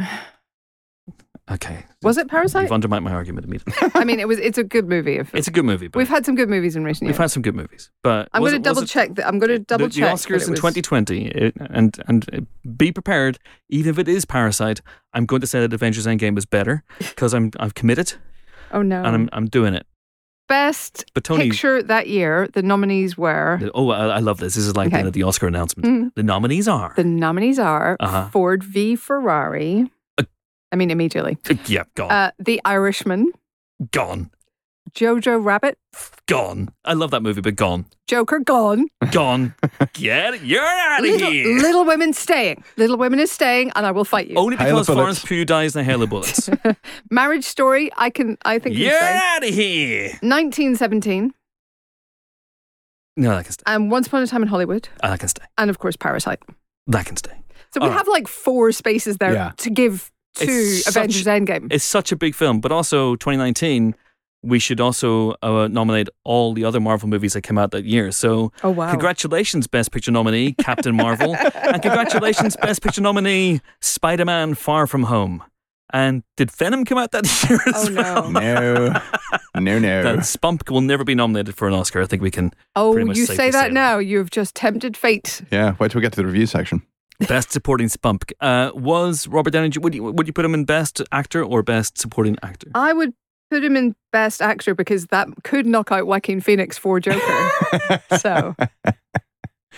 Okay, 1.51 1.85
Was 2.01 2.17
it 2.17 2.27
Parasite? 2.27 2.63
you've 2.63 2.71
undermined 2.71 3.05
my 3.05 3.11
argument 3.11 3.45
immediately. 3.45 3.73
I 3.93 4.03
mean, 4.03 4.19
it 4.19 4.27
was. 4.27 4.39
It's 4.39 4.57
a 4.57 4.63
good 4.63 4.89
movie. 4.89 5.17
If 5.17 5.33
It's 5.35 5.47
a 5.47 5.51
good 5.51 5.63
movie. 5.65 5.87
But 5.87 5.99
we've 5.99 6.09
had 6.09 6.25
some 6.25 6.33
good 6.33 6.49
movies 6.49 6.75
in 6.75 6.83
recent 6.83 7.03
years. 7.03 7.13
we've 7.13 7.21
had 7.21 7.29
some 7.29 7.43
good 7.43 7.53
movies, 7.53 7.91
but 8.01 8.29
I'm 8.33 8.41
was 8.41 8.51
going 8.53 8.63
to 8.63 8.67
it- 8.67 8.71
was 8.71 8.77
double 8.77 8.83
it- 8.85 8.89
check. 8.89 9.15
That, 9.15 9.27
I'm 9.27 9.37
going 9.37 9.51
to 9.51 9.59
double 9.59 9.85
the, 9.85 9.93
check. 9.93 9.99
the 10.01 10.05
that 10.07 10.15
Oscars 10.15 10.41
it 10.41 10.47
in 10.47 10.51
was- 10.51 10.59
2020, 10.59 11.25
it, 11.27 11.53
and 11.69 11.99
and 12.07 12.25
uh, 12.33 12.39
be 12.75 12.91
prepared. 12.91 13.37
Even 13.69 13.91
if 13.91 13.99
it 13.99 14.07
is 14.07 14.25
Parasite, 14.25 14.81
I'm 15.13 15.27
going 15.27 15.41
to 15.41 15.47
say 15.47 15.59
that 15.59 15.71
Avengers 15.71 16.07
Endgame 16.07 16.35
is 16.35 16.47
better 16.47 16.83
because 16.97 17.35
I'm 17.35 17.51
I've 17.59 17.75
committed 17.75 18.13
Oh 18.71 18.81
no! 18.81 18.97
and 19.03 19.07
I'm 19.15 19.29
I'm 19.31 19.45
doing 19.45 19.75
it. 19.75 19.85
Best 20.47 21.05
But 21.15 21.23
Tony, 21.23 21.49
picture 21.49 21.81
that 21.81 22.07
year. 22.07 22.47
The 22.53 22.61
nominees 22.61 23.17
were. 23.17 23.59
oh, 23.73 23.89
I, 23.89 24.07
I 24.17 24.19
love 24.19 24.37
this. 24.39 24.53
This 24.55 24.65
is 24.65 24.75
like 24.75 24.93
Okay. 24.93 25.01
the, 25.01 25.09
the 25.11 25.23
Oscar 25.23 25.47
announcement. 25.47 25.87
Mm. 25.87 26.15
The 26.15 26.21
nominees 26.21 26.67
are. 26.67 26.93
The 26.95 27.03
nominees 27.03 27.57
are 27.57 27.97
Uh-huh. 27.99 28.29
Ford 28.29 28.63
v 28.63 28.95
Ferrari. 28.95 29.91
Uh, 30.75 30.77
I 30.77 30.77
mean, 30.77 30.91
immediately. 30.91 31.37
yeah, 31.67 31.83
gone, 31.95 32.11
Uh, 32.11 32.31
the 32.39 32.61
Irishman. 32.65 33.31
gone, 33.91 34.29
Jojo 34.93 35.43
Rabbit. 35.43 35.77
gone. 36.27 36.69
I 36.83 36.93
love 36.93 37.11
that 37.11 37.21
movie, 37.23 37.41
but 37.41 37.55
gone, 37.55 37.85
Joker 38.07 38.39
gone. 38.39 38.87
gone. 39.11 39.55
Get. 39.93 40.43
You're 40.43 40.61
out 40.63 40.99
of 40.99 41.05
Little, 41.05 41.31
here. 41.31 41.57
Little 41.57 41.85
Women 41.85 42.13
staying. 42.13 42.63
Little 42.77 42.97
Women 42.97 43.19
is 43.19 43.31
staying, 43.31 43.71
and 43.75 43.85
I 43.85 43.91
will 43.91 44.05
fight 44.05 44.27
you. 44.27 44.35
Only 44.35 44.57
because 44.57 44.85
Florence. 44.87 45.23
Pugh 45.23 45.45
dies 45.45 45.75
in 45.75 45.81
a 45.81 45.83
hail 45.83 46.01
of 46.03 46.09
bullets. 46.09 46.49
Marriage 47.11 47.45
Story. 47.45 47.89
I 47.97 48.09
can. 48.09 48.37
I 48.45 48.59
think. 48.59 48.75
You're 48.77 48.91
You're 48.91 49.01
out 49.01 49.43
of 49.47 49.53
here. 49.53 50.07
1917 50.21 51.33
No, 53.17 53.29
that 53.35 53.43
can 53.45 53.51
stay. 53.53 53.63
and 53.67 53.89
Once 53.91 54.07
Upon 54.07 54.23
a 54.23 54.27
Time 54.27 54.41
in 54.43 54.47
Hollywood, 54.49 54.89
Ah, 55.03 55.09
That 55.11 55.19
can 55.19 55.29
stay. 55.29 55.45
and 55.57 55.69
of 55.69 55.79
course 55.79 55.95
Parasite. 55.95 56.39
That 56.87 57.05
can 57.05 57.15
stay. 57.17 57.31
So 57.73 57.79
we 57.81 57.85
All 57.87 57.89
right. 57.89 57.97
have 57.97 58.07
like 58.07 58.27
four 58.27 58.71
spaces 58.71 59.17
there 59.17 59.33
Yeah. 59.33 59.51
to 59.57 59.69
give 59.69 60.11
to 60.35 60.45
It's 60.45 60.87
Avengers 60.87 61.23
such- 61.23 61.41
Endgame. 61.41 61.67
It's 61.71 61.83
such 61.85 62.11
a 62.11 62.15
big 62.15 62.35
film, 62.35 62.59
but 62.61 62.71
also 62.71 63.15
2019. 63.15 63.95
We 64.43 64.59
should 64.59 64.79
also 64.79 65.33
uh, 65.41 65.67
nominate 65.71 66.07
all 66.23 66.53
the 66.53 66.65
other 66.65 66.79
Marvel 66.79 67.09
movies 67.09 67.33
that 67.33 67.41
came 67.41 67.57
out 67.57 67.71
that 67.71 67.83
year. 67.85 68.11
So, 68.11 68.51
oh 68.63 68.69
wow! 68.69 68.91
congratulations, 68.91 69.65
Best 69.65 69.91
Picture 69.91 70.11
nominee 70.11 70.53
Captain 70.53 70.95
Marvel, 70.95 71.35
and 71.55 71.81
congratulations, 71.81 72.55
Best 72.55 72.83
Picture 72.83 73.01
nominee 73.01 73.61
Spider-Man: 73.81 74.53
Far 74.53 74.85
From 74.85 75.03
Home. 75.03 75.43
And 75.93 76.21
did 76.37 76.51
Venom 76.51 76.85
come 76.85 76.97
out 76.99 77.11
that 77.11 77.25
year? 77.49 77.59
as 77.73 77.87
Oh, 77.87 77.89
no. 77.89 78.01
well? 78.01 78.31
No, 78.31 79.59
no, 79.61 79.79
no. 79.79 80.03
That 80.15 80.25
Spunk 80.25 80.69
will 80.69 80.81
never 80.81 81.03
be 81.03 81.15
nominated 81.15 81.55
for 81.55 81.67
an 81.67 81.73
Oscar. 81.73 82.01
I 82.01 82.05
think 82.05 82.21
we 82.21 82.29
can. 82.29 82.51
Oh, 82.75 82.91
pretty 82.93 83.07
much 83.07 83.17
you 83.17 83.25
say 83.25 83.49
that 83.49 83.67
say 83.67 83.73
now. 83.73 83.97
You've 83.97 84.29
just 84.29 84.53
tempted 84.53 84.95
fate. 84.95 85.41
yeah, 85.51 85.75
wait 85.79 85.89
till 85.91 85.99
we 85.99 86.03
get 86.03 86.13
to 86.13 86.17
the 86.21 86.25
review 86.27 86.45
section. 86.45 86.83
Best 87.27 87.51
Supporting 87.51 87.89
Spunk 87.89 88.33
uh, 88.41 88.71
was 88.73 89.27
Robert 89.27 89.51
Downey. 89.51 89.69
Jr. 89.69 89.79
Would 89.81 89.95
you 89.95 90.03
would 90.03 90.27
you 90.27 90.33
put 90.33 90.45
him 90.45 90.53
in 90.53 90.65
Best 90.65 91.01
Actor 91.11 91.43
or 91.43 91.63
Best 91.63 91.97
Supporting 91.97 92.37
Actor? 92.43 92.71
I 92.75 92.93
would 92.93 93.13
put 93.49 93.63
him 93.63 93.77
in 93.77 93.95
Best 94.11 94.41
Actor 94.41 94.75
because 94.75 95.07
that 95.07 95.27
could 95.43 95.65
knock 95.65 95.91
out 95.91 96.07
Joaquin 96.07 96.41
Phoenix 96.41 96.77
for 96.77 96.99
Joker. 96.99 97.51
so 98.17 98.55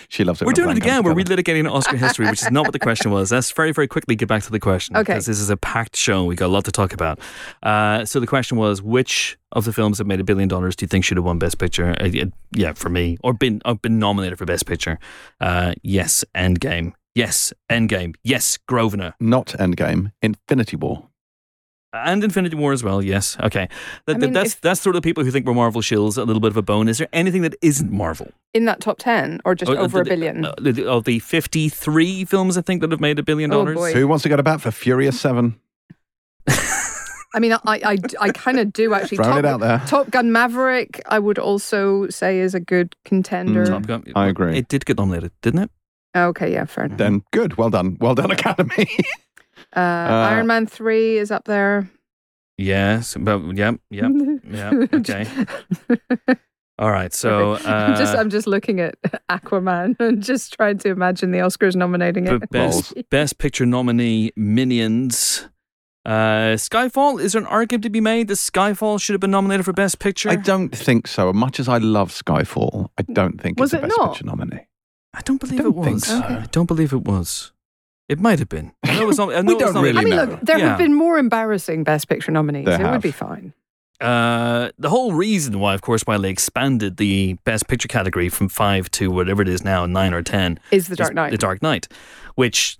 She 0.09 0.23
loves 0.23 0.41
it. 0.41 0.45
We're 0.45 0.53
doing 0.53 0.69
it 0.69 0.77
again. 0.77 1.03
We're 1.03 1.13
together. 1.13 1.41
relitigating 1.41 1.71
Oscar 1.71 1.97
history, 1.97 2.27
which 2.27 2.41
is 2.41 2.51
not 2.51 2.65
what 2.65 2.73
the 2.73 2.79
question 2.79 3.12
was. 3.12 3.31
Let's 3.31 3.51
very, 3.51 3.71
very 3.71 3.88
quickly 3.88 4.15
get 4.15 4.27
back 4.27 4.43
to 4.43 4.51
the 4.51 4.59
question. 4.59 4.95
Okay. 4.95 5.13
Because 5.13 5.25
this 5.25 5.39
is 5.39 5.49
a 5.49 5.57
packed 5.57 5.95
show. 5.95 6.23
We 6.23 6.35
got 6.35 6.47
a 6.47 6.53
lot 6.53 6.65
to 6.65 6.71
talk 6.71 6.93
about. 6.93 7.19
Uh, 7.63 8.05
so 8.05 8.19
the 8.19 8.27
question 8.27 8.57
was 8.57 8.81
which 8.81 9.38
of 9.51 9.65
the 9.65 9.73
films 9.73 9.97
that 9.97 10.05
made 10.05 10.19
a 10.19 10.23
billion 10.23 10.47
dollars 10.47 10.75
do 10.75 10.83
you 10.83 10.88
think 10.88 11.03
should 11.03 11.17
have 11.17 11.25
won 11.25 11.39
Best 11.39 11.57
Picture? 11.57 11.95
Uh, 11.99 12.05
yeah, 12.05 12.25
yeah, 12.51 12.73
for 12.73 12.89
me. 12.89 13.17
Or 13.23 13.33
been, 13.33 13.62
or 13.65 13.75
been 13.75 13.99
nominated 13.99 14.38
for 14.38 14.45
Best 14.45 14.65
Picture. 14.65 14.99
Uh, 15.41 15.73
yes, 15.81 16.23
Endgame. 16.35 16.93
Yes, 17.17 17.51
Endgame. 17.71 18.13
Yes, 18.23 18.58
Grosvenor. 18.67 19.15
Not 19.19 19.47
Endgame, 19.60 20.12
Infinity 20.21 20.75
War. 20.77 21.08
And 21.93 22.23
Infinity 22.23 22.56
War 22.56 22.73
as 22.73 22.84
well, 22.84 23.01
yes. 23.01 23.36
Okay. 23.41 23.67
That, 24.06 24.17
I 24.17 24.19
mean, 24.19 24.34
that's, 24.34 24.53
if- 24.53 24.62
that's 24.62 24.80
sort 24.82 24.95
of 24.95 25.01
the 25.01 25.08
people 25.10 25.23
who 25.23 25.32
think 25.32 25.47
we're 25.47 25.53
Marvel 25.56 25.82
shills, 25.82 26.17
a 26.17 26.23
little 26.23 26.39
bit 26.41 26.51
of 26.51 26.58
a 26.58 26.62
bone. 26.62 26.88
Is 26.88 26.99
there 26.99 27.08
anything 27.13 27.41
that 27.41 27.56
isn't 27.62 27.91
Marvel? 27.91 28.32
in 28.53 28.65
that 28.65 28.80
top 28.82 28.97
ten 28.99 29.39
or 29.45 29.53
just 29.56 29.69
Oh, 29.71 29.75
uh, 29.75 29.82
over 29.82 30.01
a 30.01 30.06
billion? 30.06 30.45
uh, 30.45 30.53
Of 30.88 31.03
the 31.06 31.19
53 31.19 32.25
films, 32.25 32.58
I 32.58 32.62
think, 32.62 32.82
that 32.82 32.91
have 32.91 32.99
made 33.01 33.17
a 33.19 33.23
billion 33.23 33.51
Oh, 33.51 33.58
dollars? 33.65 33.75
boy. 33.75 33.93
Who 33.93 34.08
wants 34.08 34.23
to 34.23 34.30
go 34.30 34.36
to 34.36 34.43
bat 34.43 34.62
for 34.62 34.69
Furious 34.71 35.19
7? 35.19 35.60
I 36.47 37.39
mean, 37.39 37.53
I 37.53 37.60
I, 37.65 37.97
I 38.19 38.30
kind 38.32 38.58
of 38.60 38.71
do 38.73 38.93
actually. 38.93 39.17
Throwing 39.17 39.32
Top, 39.32 39.39
it 39.39 39.45
out 39.45 39.60
there. 39.60 39.82
Top 39.86 40.10
Gun 40.12 40.32
Maverick, 40.32 41.01
I 41.08 41.19
would 41.19 41.38
also 41.38 42.08
say 42.10 42.39
is 42.39 42.56
a 42.56 42.60
good 42.60 42.95
contender. 43.06 43.65
Mm. 43.65 43.69
Top 43.69 43.86
Gun. 43.88 44.03
I 44.15 44.27
agree. 44.27 44.58
It 44.58 44.67
did 44.69 44.86
get 44.86 44.97
nominated, 44.97 45.32
didn't 45.41 45.63
it? 45.63 45.71
Okay, 46.25 46.51
yeah, 46.51 46.65
fair 46.65 46.86
enough. 46.86 46.97
Then 46.97 47.23
good. 47.32 47.58
Well 47.58 47.69
done. 47.69 47.97
Well 47.99 48.15
done, 48.15 48.32
Academy. 48.32 48.88
Uh, 49.75 49.80
Iron 50.32 50.47
Man 50.47 50.65
three 50.65 51.17
is 51.17 51.30
up 51.30 51.43
there. 51.45 51.89
Yes. 52.58 53.15
But 53.19 53.41
yeah, 53.56 53.73
yeah, 53.89 54.08
yeah. 54.49 54.71
Okay. 54.93 55.27
All 56.80 56.91
right. 56.91 57.13
So 57.13 57.53
uh, 57.53 57.58
I'm 57.65 57.95
just 57.97 58.15
I'm 58.15 58.30
just 58.30 58.47
looking 58.47 58.80
at 58.80 58.95
Aquaman 59.30 59.99
and 59.99 60.23
just 60.23 60.53
trying 60.53 60.77
to 60.80 60.89
imagine 60.89 61.32
the 61.32 61.39
Oscars 61.39 61.75
nominating 61.75 62.25
the 62.25 62.36
it. 62.36 62.49
best 62.49 62.93
best 63.10 63.38
picture 63.39 63.65
nominee 63.65 64.32
Minions. 64.36 65.49
Uh, 66.06 66.56
Skyfall. 66.56 67.19
Is 67.19 67.34
there 67.34 67.41
an 67.41 67.47
argument 67.47 67.84
to 67.84 67.89
be 67.89 67.99
made 67.99 68.30
that 68.30 68.36
Skyfall 68.36 69.01
should 69.01 69.13
have 69.13 69.19
been 69.19 69.32
nominated 69.32 69.65
for 69.65 69.73
Best 69.73 69.99
Picture? 69.99 70.30
I 70.30 70.38
don't 70.38 70.69
think 70.69 71.06
so. 71.06 71.30
As 71.30 71.36
much 71.36 71.60
as 71.60 71.67
I 71.67 71.80
love 71.80 72.12
Skyfall, 72.13 72.88
I 72.97 73.01
don't 73.12 73.41
think 73.41 73.60
Was 73.60 73.73
it's 73.73 73.84
a 73.84 73.86
it 73.86 73.89
Best 73.89 73.97
not? 73.97 74.10
Picture 74.13 74.25
nominee. 74.25 74.67
I 75.13 75.21
don't 75.21 75.39
believe 75.39 75.59
don't 75.59 75.77
it 75.77 75.83
think 75.83 75.95
was. 75.95 76.05
so. 76.05 76.17
I 76.19 76.47
don't 76.51 76.65
believe 76.65 76.93
it 76.93 77.03
was. 77.03 77.51
It 78.09 78.19
might 78.19 78.39
have 78.39 78.49
been. 78.49 78.71
I 78.83 78.95
know 78.95 79.01
it 79.03 79.07
was 79.07 79.17
not, 79.17 79.33
I 79.33 79.41
know 79.41 79.53
We 79.53 79.59
don't 79.59 79.73
not- 79.73 79.83
really 79.83 79.99
I 79.99 80.03
mean, 80.03 80.15
know. 80.15 80.23
look, 80.25 80.41
there 80.41 80.57
Yeah. 80.59 80.69
have 80.69 80.77
been 80.77 80.93
more 80.93 81.17
embarrassing 81.17 81.83
Best 81.83 82.07
Picture 82.07 82.31
nominees. 82.31 82.65
There 82.65 82.79
it 82.85 82.91
would 82.91 83.01
be 83.01 83.11
fine. 83.11 83.53
Uh, 83.99 84.69
the 84.77 84.89
whole 84.89 85.13
reason 85.13 85.59
why, 85.59 85.73
of 85.73 85.81
course, 85.81 86.03
why 86.03 86.17
they 86.19 86.29
expanded 86.29 86.97
the 86.97 87.33
Best 87.45 87.67
Picture 87.67 87.87
category 87.87 88.29
from 88.29 88.47
five 88.47 88.91
to 88.91 89.09
whatever 89.09 89.41
it 89.41 89.47
is 89.49 89.63
now, 89.63 89.85
nine 89.87 90.13
or 90.13 90.21
ten, 90.21 90.59
Is 90.71 90.87
the 90.87 90.95
Dark 90.95 91.15
Knight? 91.15 91.31
The 91.31 91.37
Dark 91.37 91.63
Knight, 91.63 91.87
which 92.35 92.77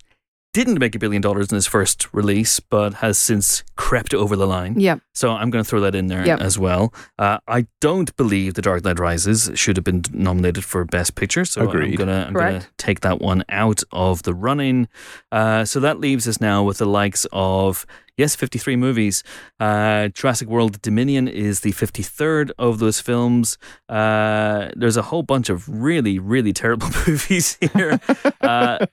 didn't 0.58 0.78
make 0.78 0.94
a 0.94 0.98
billion 0.98 1.22
dollars 1.22 1.50
in 1.50 1.54
his 1.54 1.66
first 1.66 2.12
release, 2.12 2.60
but 2.60 2.94
has 2.94 3.18
since 3.18 3.62
crept 3.76 4.12
over 4.12 4.34
the 4.36 4.46
line. 4.46 4.74
yeah, 4.78 4.96
So 5.14 5.30
I'm 5.30 5.50
going 5.50 5.62
to 5.64 5.68
throw 5.68 5.80
that 5.80 5.94
in 5.94 6.08
there 6.08 6.26
Yep. 6.26 6.40
as 6.40 6.58
well. 6.58 6.92
Uh, 7.18 7.38
I 7.46 7.66
don't 7.80 8.14
believe 8.16 8.54
The 8.54 8.62
Dark 8.62 8.84
Knight 8.84 8.98
Rises 8.98 9.50
should 9.54 9.76
have 9.76 9.84
been 9.84 10.02
nominated 10.12 10.64
for 10.64 10.84
Best 10.84 11.14
Picture. 11.14 11.44
So 11.44 11.62
I'm 11.62 11.68
Agreed. 11.68 11.96
going 11.96 12.08
to 12.08 12.26
I'm 12.26 12.32
gonna 12.34 12.66
take 12.76 13.00
that 13.00 13.20
one 13.20 13.44
out 13.48 13.82
of 13.92 14.22
the 14.24 14.34
running. 14.34 14.88
Uh, 15.32 15.64
so 15.64 15.80
that 15.80 16.00
leaves 16.00 16.26
us 16.28 16.40
now 16.40 16.62
with 16.64 16.78
the 16.78 16.86
likes 16.86 17.26
of. 17.32 17.86
Yes, 18.18 18.34
53 18.34 18.74
movies. 18.76 19.22
Uh, 19.60 20.08
Jurassic 20.08 20.48
World 20.48 20.82
Dominion 20.82 21.28
is 21.28 21.60
the 21.60 21.70
53rd 21.72 22.50
of 22.58 22.80
those 22.80 23.00
films. 23.00 23.56
Uh, 23.88 24.70
there's 24.76 24.96
a 24.96 25.02
whole 25.02 25.22
bunch 25.22 25.48
of 25.48 25.68
really, 25.68 26.18
really 26.18 26.52
terrible 26.52 26.88
movies 27.06 27.56
here. 27.60 28.00
Uh, 28.40 28.84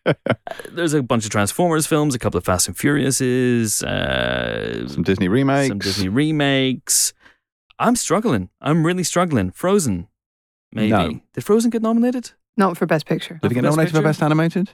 there's 0.72 0.94
a 0.94 1.02
bunch 1.02 1.26
of 1.26 1.32
Transformers 1.32 1.88
films, 1.88 2.14
a 2.14 2.20
couple 2.20 2.38
of 2.38 2.46
Fast 2.46 2.68
and 2.68 2.78
Furiouses, 2.78 3.84
uh, 3.84 4.88
Some 4.88 5.02
Disney 5.02 5.28
remakes. 5.28 5.70
some 5.70 5.80
Disney 5.80 6.08
remakes. 6.08 7.12
I'm 7.80 7.96
struggling. 7.96 8.50
I'm 8.62 8.86
really 8.86 9.04
struggling. 9.04 9.50
Frozen, 9.52 10.08
maybe. 10.72 10.92
No. 10.92 11.20
Did 11.34 11.44
Frozen 11.44 11.72
get 11.72 11.82
nominated? 11.82 12.32
not 12.58 12.78
for 12.78 12.86
Best 12.86 13.06
Picture. 13.06 13.38
Did 13.42 13.52
it 13.52 13.56
get 13.56 13.64
nominated 13.66 13.94
for 13.94 14.02
Best 14.02 14.22
Animated? 14.24 14.70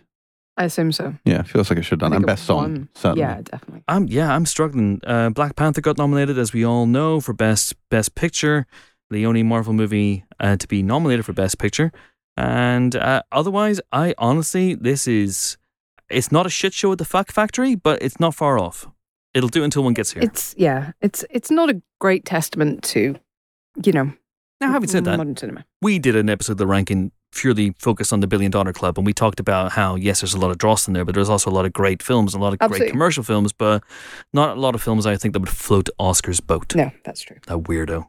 I 0.57 0.65
assume 0.65 0.91
so. 0.91 1.15
Yeah, 1.25 1.43
feels 1.43 1.69
like 1.69 1.79
it 1.79 1.83
should 1.83 2.01
have 2.01 2.11
done. 2.11 2.13
I 2.13 2.17
And 2.17 2.25
Best 2.25 2.45
Song, 2.45 2.57
won. 2.57 2.89
certainly. 2.93 3.21
Yeah, 3.21 3.41
definitely. 3.41 3.83
I'm 3.87 4.07
yeah, 4.07 4.33
I'm 4.33 4.45
struggling. 4.45 4.99
Uh, 5.05 5.29
Black 5.29 5.55
Panther 5.55 5.81
got 5.81 5.97
nominated, 5.97 6.37
as 6.37 6.53
we 6.53 6.65
all 6.65 6.85
know, 6.85 7.19
for 7.21 7.33
best 7.33 7.75
best 7.89 8.15
picture, 8.15 8.65
the 9.09 9.25
only 9.25 9.43
Marvel 9.43 9.73
movie 9.73 10.25
uh, 10.39 10.57
to 10.57 10.67
be 10.67 10.83
nominated 10.83 11.25
for 11.25 11.33
best 11.33 11.57
picture. 11.57 11.91
And 12.37 12.95
uh, 12.95 13.23
otherwise, 13.31 13.79
I 13.91 14.13
honestly, 14.17 14.75
this 14.75 15.07
is 15.07 15.57
it's 16.09 16.31
not 16.31 16.45
a 16.45 16.49
shit 16.49 16.73
show 16.73 16.91
at 16.91 16.97
the 16.97 17.05
Fuck 17.05 17.31
Factory, 17.31 17.75
but 17.75 18.01
it's 18.01 18.19
not 18.19 18.35
far 18.35 18.59
off. 18.59 18.87
It'll 19.33 19.49
do 19.49 19.63
until 19.63 19.83
one 19.83 19.93
gets 19.93 20.11
here. 20.11 20.21
It's 20.21 20.53
yeah, 20.57 20.91
it's 21.01 21.23
it's 21.29 21.49
not 21.49 21.69
a 21.69 21.81
great 21.99 22.25
testament 22.25 22.83
to, 22.83 23.15
you 23.83 23.91
know, 23.93 24.13
now, 24.59 24.71
having 24.71 24.89
said 24.89 25.05
that, 25.05 25.17
modern 25.17 25.37
cinema. 25.37 25.65
we 25.81 25.97
did 25.97 26.15
an 26.15 26.29
episode 26.29 26.53
of 26.53 26.57
the 26.57 26.67
ranking 26.67 27.11
purely 27.31 27.73
focused 27.79 28.13
on 28.13 28.19
the 28.19 28.27
Billion 28.27 28.51
Dollar 28.51 28.73
Club, 28.73 28.97
and 28.97 29.05
we 29.05 29.13
talked 29.13 29.39
about 29.39 29.71
how 29.71 29.95
yes, 29.95 30.21
there's 30.21 30.33
a 30.33 30.39
lot 30.39 30.51
of 30.51 30.57
dross 30.57 30.87
in 30.87 30.93
there, 30.93 31.05
but 31.05 31.15
there's 31.15 31.29
also 31.29 31.49
a 31.49 31.53
lot 31.53 31.65
of 31.65 31.73
great 31.73 32.03
films, 32.03 32.33
a 32.33 32.39
lot 32.39 32.53
of 32.53 32.61
Absolutely. 32.61 32.79
great 32.79 32.91
commercial 32.91 33.23
films, 33.23 33.53
but 33.53 33.83
not 34.33 34.57
a 34.57 34.59
lot 34.59 34.75
of 34.75 34.81
films 34.81 35.05
I 35.05 35.17
think 35.17 35.33
that 35.33 35.39
would 35.39 35.49
float 35.49 35.89
Oscar's 35.97 36.39
boat. 36.39 36.75
No, 36.75 36.91
that's 37.03 37.21
true. 37.21 37.37
That 37.47 37.59
weirdo. 37.63 38.07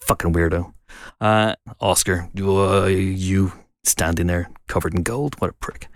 Fucking 0.00 0.32
weirdo. 0.32 0.72
Uh, 1.20 1.54
Oscar, 1.80 2.30
uh, 2.38 2.86
you 2.86 3.52
standing 3.84 4.26
there 4.26 4.50
covered 4.68 4.94
in 4.94 5.02
gold. 5.02 5.34
What 5.40 5.50
a 5.50 5.54
prick. 5.54 5.88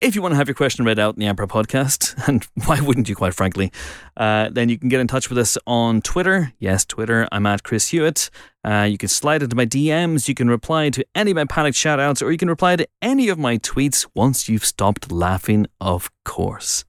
If 0.00 0.14
you 0.14 0.22
want 0.22 0.30
to 0.30 0.36
have 0.36 0.46
your 0.46 0.54
question 0.54 0.84
read 0.84 1.00
out 1.00 1.14
in 1.16 1.20
the 1.20 1.26
Empire 1.26 1.48
podcast, 1.48 2.14
and 2.28 2.46
why 2.66 2.80
wouldn't 2.80 3.08
you, 3.08 3.16
quite 3.16 3.34
frankly, 3.34 3.72
uh, 4.16 4.48
then 4.48 4.68
you 4.68 4.78
can 4.78 4.88
get 4.88 5.00
in 5.00 5.08
touch 5.08 5.28
with 5.28 5.38
us 5.38 5.58
on 5.66 6.02
Twitter. 6.02 6.52
Yes, 6.60 6.84
Twitter. 6.84 7.26
I'm 7.32 7.46
at 7.46 7.64
Chris 7.64 7.88
Hewitt. 7.88 8.30
Uh, 8.62 8.86
you 8.88 8.96
can 8.96 9.08
slide 9.08 9.42
into 9.42 9.56
my 9.56 9.66
DMs. 9.66 10.28
You 10.28 10.36
can 10.36 10.48
reply 10.48 10.90
to 10.90 11.04
any 11.16 11.32
of 11.32 11.34
my 11.34 11.46
panicked 11.46 11.76
shoutouts, 11.76 12.22
or 12.22 12.30
you 12.30 12.38
can 12.38 12.48
reply 12.48 12.76
to 12.76 12.86
any 13.02 13.28
of 13.28 13.40
my 13.40 13.58
tweets 13.58 14.06
once 14.14 14.48
you've 14.48 14.64
stopped 14.64 15.10
laughing, 15.10 15.66
of 15.80 16.12
course. 16.24 16.84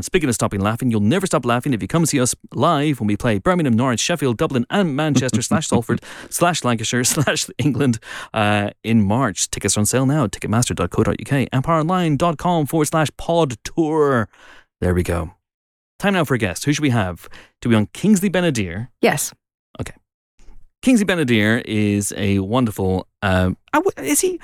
And 0.00 0.04
speaking 0.06 0.30
of 0.30 0.34
stopping 0.34 0.62
laughing, 0.62 0.90
you'll 0.90 1.00
never 1.02 1.26
stop 1.26 1.44
laughing 1.44 1.74
if 1.74 1.82
you 1.82 1.86
come 1.86 2.06
see 2.06 2.18
us 2.18 2.34
live 2.54 3.00
when 3.00 3.06
we 3.06 3.18
play 3.18 3.38
Birmingham, 3.38 3.74
Norwich, 3.74 4.00
Sheffield, 4.00 4.38
Dublin, 4.38 4.64
and 4.70 4.96
Manchester 4.96 5.42
slash 5.42 5.68
Salford 5.68 6.00
slash 6.30 6.64
Lancashire 6.64 7.04
slash 7.04 7.50
England 7.58 7.98
uh, 8.32 8.70
in 8.82 9.04
March. 9.04 9.50
Tickets 9.50 9.76
are 9.76 9.80
on 9.80 9.84
sale 9.84 10.06
now. 10.06 10.24
at 10.24 10.30
Ticketmaster.co.uk, 10.30 11.32
and 11.32 11.50
empireonline.com 11.52 12.64
forward 12.64 12.86
slash 12.86 13.08
pod 13.18 13.62
tour. 13.62 14.30
There 14.80 14.94
we 14.94 15.02
go. 15.02 15.34
Time 15.98 16.14
now 16.14 16.24
for 16.24 16.32
a 16.32 16.38
guest. 16.38 16.64
Who 16.64 16.72
should 16.72 16.80
we 16.80 16.88
have? 16.88 17.28
Do 17.60 17.68
we 17.68 17.74
on 17.74 17.84
Kingsley 17.92 18.30
Ben-Adir? 18.30 18.88
Yes. 19.02 19.34
Okay. 19.78 19.96
Kingsley 20.80 21.04
Ben-Adir 21.04 21.60
is 21.66 22.14
a 22.16 22.38
wonderful. 22.38 23.06
Um, 23.20 23.58
is 23.98 24.22
he? 24.22 24.40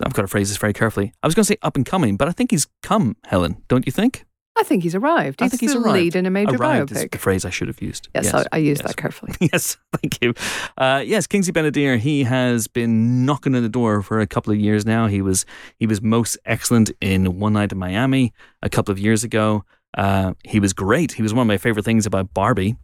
I've 0.00 0.12
got 0.12 0.22
to 0.22 0.28
phrase 0.28 0.50
this 0.50 0.58
very 0.58 0.72
carefully. 0.72 1.12
I 1.20 1.26
was 1.26 1.34
going 1.34 1.42
to 1.42 1.48
say 1.48 1.56
up 1.62 1.74
and 1.74 1.84
coming, 1.84 2.16
but 2.16 2.28
I 2.28 2.30
think 2.30 2.52
he's 2.52 2.68
come, 2.84 3.16
Helen. 3.24 3.60
Don't 3.66 3.86
you 3.86 3.90
think? 3.92 4.24
I 4.56 4.64
think 4.64 4.82
he's 4.82 4.94
arrived. 4.94 5.42
I 5.42 5.48
think 5.48 5.60
he's 5.60 5.72
the 5.72 5.80
arrived. 5.80 5.96
lead 5.96 6.16
in 6.16 6.26
a 6.26 6.30
major 6.30 6.56
Arrived 6.56 6.92
is 6.92 6.98
biopic. 6.98 7.10
the 7.12 7.18
phrase 7.18 7.44
I 7.44 7.50
should 7.50 7.68
have 7.68 7.80
used. 7.80 8.08
Yes, 8.14 8.32
I, 8.34 8.44
I 8.52 8.58
used 8.58 8.82
yes. 8.82 8.88
that 8.88 8.96
carefully. 8.96 9.32
Yes, 9.52 9.76
thank 10.00 10.22
you. 10.22 10.34
Uh, 10.76 11.02
yes, 11.04 11.26
Kingsley 11.26 11.52
Ben-Adir. 11.52 11.98
He 11.98 12.24
has 12.24 12.68
been 12.68 13.24
knocking 13.24 13.54
on 13.54 13.62
the 13.62 13.68
door 13.68 14.02
for 14.02 14.20
a 14.20 14.26
couple 14.26 14.52
of 14.52 14.58
years 14.60 14.84
now. 14.84 15.06
He 15.06 15.22
was 15.22 15.46
he 15.78 15.86
was 15.86 16.02
most 16.02 16.38
excellent 16.44 16.90
in 17.00 17.38
One 17.40 17.54
Night 17.54 17.72
in 17.72 17.78
Miami 17.78 18.32
a 18.62 18.68
couple 18.68 18.92
of 18.92 18.98
years 18.98 19.24
ago. 19.24 19.64
Uh, 19.96 20.34
he 20.44 20.60
was 20.60 20.72
great. 20.72 21.12
He 21.12 21.22
was 21.22 21.32
one 21.34 21.42
of 21.42 21.48
my 21.48 21.58
favorite 21.58 21.84
things 21.84 22.06
about 22.06 22.32
Barbie. 22.34 22.76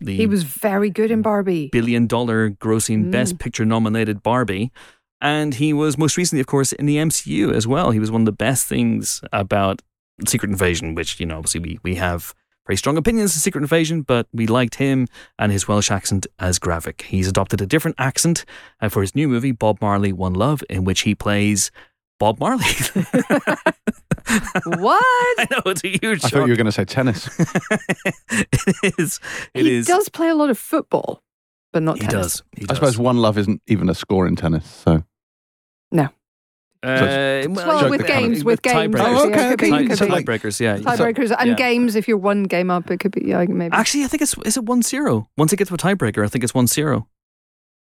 The 0.00 0.14
He 0.16 0.26
was 0.26 0.42
very 0.42 0.90
good 0.90 1.10
in 1.10 1.22
Barbie. 1.22 1.68
billion 1.72 2.06
dollar 2.06 2.50
grossing 2.50 3.06
Mm. 3.06 3.10
Best 3.10 3.38
Picture 3.38 3.64
nominated 3.64 4.22
Barbie. 4.22 4.70
And 5.22 5.54
he 5.54 5.72
was 5.72 5.96
most 5.96 6.18
recently, 6.18 6.40
of 6.40 6.46
course, 6.46 6.72
in 6.74 6.84
the 6.84 6.96
MCU 6.98 7.52
as 7.54 7.66
well. 7.66 7.90
He 7.90 7.98
was 7.98 8.10
one 8.10 8.20
of 8.20 8.26
the 8.26 8.32
best 8.32 8.66
things 8.66 9.22
about 9.32 9.80
Secret 10.26 10.50
Invasion, 10.50 10.94
which, 10.94 11.18
you 11.20 11.26
know, 11.26 11.36
obviously 11.38 11.60
we, 11.60 11.78
we 11.82 11.94
have 11.96 12.34
very 12.66 12.76
strong 12.76 12.96
opinions 12.96 13.34
of 13.36 13.42
Secret 13.42 13.60
Invasion, 13.60 14.02
but 14.02 14.26
we 14.32 14.46
liked 14.46 14.76
him 14.76 15.06
and 15.38 15.52
his 15.52 15.68
Welsh 15.68 15.90
accent 15.90 16.26
as 16.38 16.58
Gravik. 16.58 17.02
He's 17.02 17.28
adopted 17.28 17.60
a 17.60 17.66
different 17.66 17.96
accent 17.98 18.44
uh, 18.80 18.88
for 18.88 19.02
his 19.02 19.14
new 19.14 19.28
movie, 19.28 19.52
Bob 19.52 19.80
Marley 19.80 20.12
One 20.12 20.34
Love, 20.34 20.62
in 20.70 20.84
which 20.84 21.02
he 21.02 21.14
plays 21.14 21.70
Bob 22.18 22.40
Marley. 22.40 22.64
what? 24.64 25.02
I 25.38 25.46
know, 25.50 25.62
it's 25.66 25.84
a 25.84 25.88
huge 25.88 26.02
I 26.24 26.28
shock. 26.28 26.30
thought 26.32 26.46
you 26.46 26.52
were 26.52 26.56
going 26.56 26.66
to 26.66 26.72
say 26.72 26.84
tennis. 26.84 27.28
it 28.30 28.94
is. 28.98 29.20
It 29.54 29.64
he 29.66 29.76
is. 29.76 29.86
does 29.86 30.08
play 30.08 30.28
a 30.28 30.34
lot 30.34 30.50
of 30.50 30.58
football, 30.58 31.22
but 31.72 31.82
not 31.82 31.98
He 31.98 32.06
tennis. 32.06 32.14
does. 32.14 32.42
He 32.56 32.66
I 32.68 32.74
suppose 32.74 32.98
one 32.98 33.18
love 33.18 33.38
isn't 33.38 33.62
even 33.66 33.88
a 33.88 33.94
score 33.94 34.26
in 34.26 34.34
tennis. 34.36 34.66
So 34.68 35.04
Uh, 36.82 37.46
Well, 37.48 37.80
Joke 37.80 37.90
with 37.90 38.00
that 38.02 38.08
kind 38.08 38.26
games, 38.32 38.44
with 38.44 38.62
games, 38.62 38.94
tiebreakers. 38.94 39.00
Oh, 39.18 39.28
okay, 39.30 39.46
it 39.46 39.50
could 39.50 39.58
be, 39.60 39.72
okay. 39.72 39.84
it 39.92 39.98
So 39.98 40.06
like- 40.06 40.24
tiebreakers, 40.26 40.60
yeah. 40.60 40.78
tiebreakers 40.78 41.34
and 41.38 41.50
yeah. 41.50 41.54
games. 41.56 41.94
If 41.96 42.06
you're 42.08 42.16
one 42.18 42.44
game 42.44 42.70
up, 42.70 42.90
it 42.90 42.98
could 43.00 43.12
be 43.12 43.22
yeah, 43.26 43.44
maybe. 43.48 43.72
Actually, 43.74 44.04
I 44.04 44.08
think 44.08 44.22
it's 44.22 44.36
is 44.44 44.56
it 44.56 44.64
one 44.64 44.82
zero. 44.82 45.28
Once 45.36 45.52
it 45.52 45.56
gets 45.56 45.68
to 45.68 45.74
a 45.74 45.78
tiebreaker, 45.78 46.24
I 46.24 46.28
think 46.28 46.44
it's 46.44 46.54
one 46.54 46.66
zero. 46.66 47.08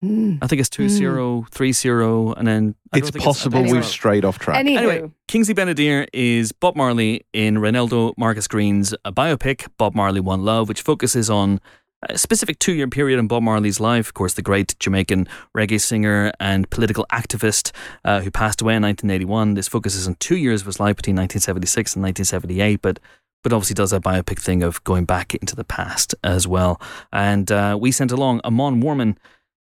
Mm. 0.05 0.39
I 0.43 0.47
think 0.47 0.61
it's 0.61 0.69
two 0.69 0.85
Hmm. 0.85 0.89
zero, 0.91 1.47
three 1.51 1.73
zero, 1.73 2.33
and 2.35 2.47
then 2.47 2.75
I 2.93 2.99
it's 2.99 3.11
possible 3.13 3.59
I 3.59 3.63
think 3.63 3.73
we've 3.73 3.79
it's- 3.79 3.91
strayed 3.91 4.27
off 4.27 4.39
track. 4.39 4.63
Anywho, 4.63 4.77
Anyway, 4.77 5.11
Kingsley 5.27 5.55
Ben-Adir 5.55 6.07
is 6.13 6.53
Bob 6.53 6.77
Marley 6.77 7.23
in 7.33 7.59
Reinaldo 7.59 8.13
Marcus 8.19 8.47
Green's 8.47 8.93
uh, 9.07 9.11
biopic, 9.11 9.67
Bob 9.79 9.95
Marley 9.95 10.21
One 10.21 10.45
Love, 10.45 10.69
which 10.69 10.83
focuses 10.83 11.31
on 11.31 11.61
a 12.03 12.19
specific 12.19 12.59
two 12.59 12.73
year 12.73 12.89
period 12.89 13.19
in 13.19 13.27
Bob 13.27 13.43
Marley's 13.43 13.81
life. 13.81 14.09
Of 14.09 14.15
course, 14.15 14.35
the 14.35 14.43
great 14.43 14.79
Jamaican 14.79 15.29
reggae 15.57 15.81
singer 15.81 16.33
and 16.39 16.69
political 16.71 17.07
activist 17.13 17.73
uh, 18.05 18.21
who 18.21 18.31
passed 18.31 18.61
away 18.61 18.77
in 18.77 18.83
1981. 18.83 19.55
This 19.55 19.69
focuses 19.69 20.07
on 20.07 20.17
two 20.17 20.37
years 20.37 20.61
of 20.63 20.67
his 20.67 20.81
life 20.81 20.97
between 20.97 21.17
1976 21.17 21.97
and 21.97 22.03
1978, 22.03 22.83
but 22.83 23.01
but 23.43 23.53
obviously 23.53 23.75
does 23.75 23.93
a 23.93 24.01
biopic 24.01 24.41
thing 24.41 24.65
of 24.65 24.83
going 24.83 25.05
back 25.05 25.35
into 25.37 25.55
the 25.55 25.63
past 25.63 26.17
as 26.25 26.49
well. 26.49 26.81
And 27.13 27.53
uh, 27.53 27.79
we 27.81 27.93
sent 27.93 28.11
along 28.11 28.41
Amon 28.45 28.83
Warmann 28.83 29.17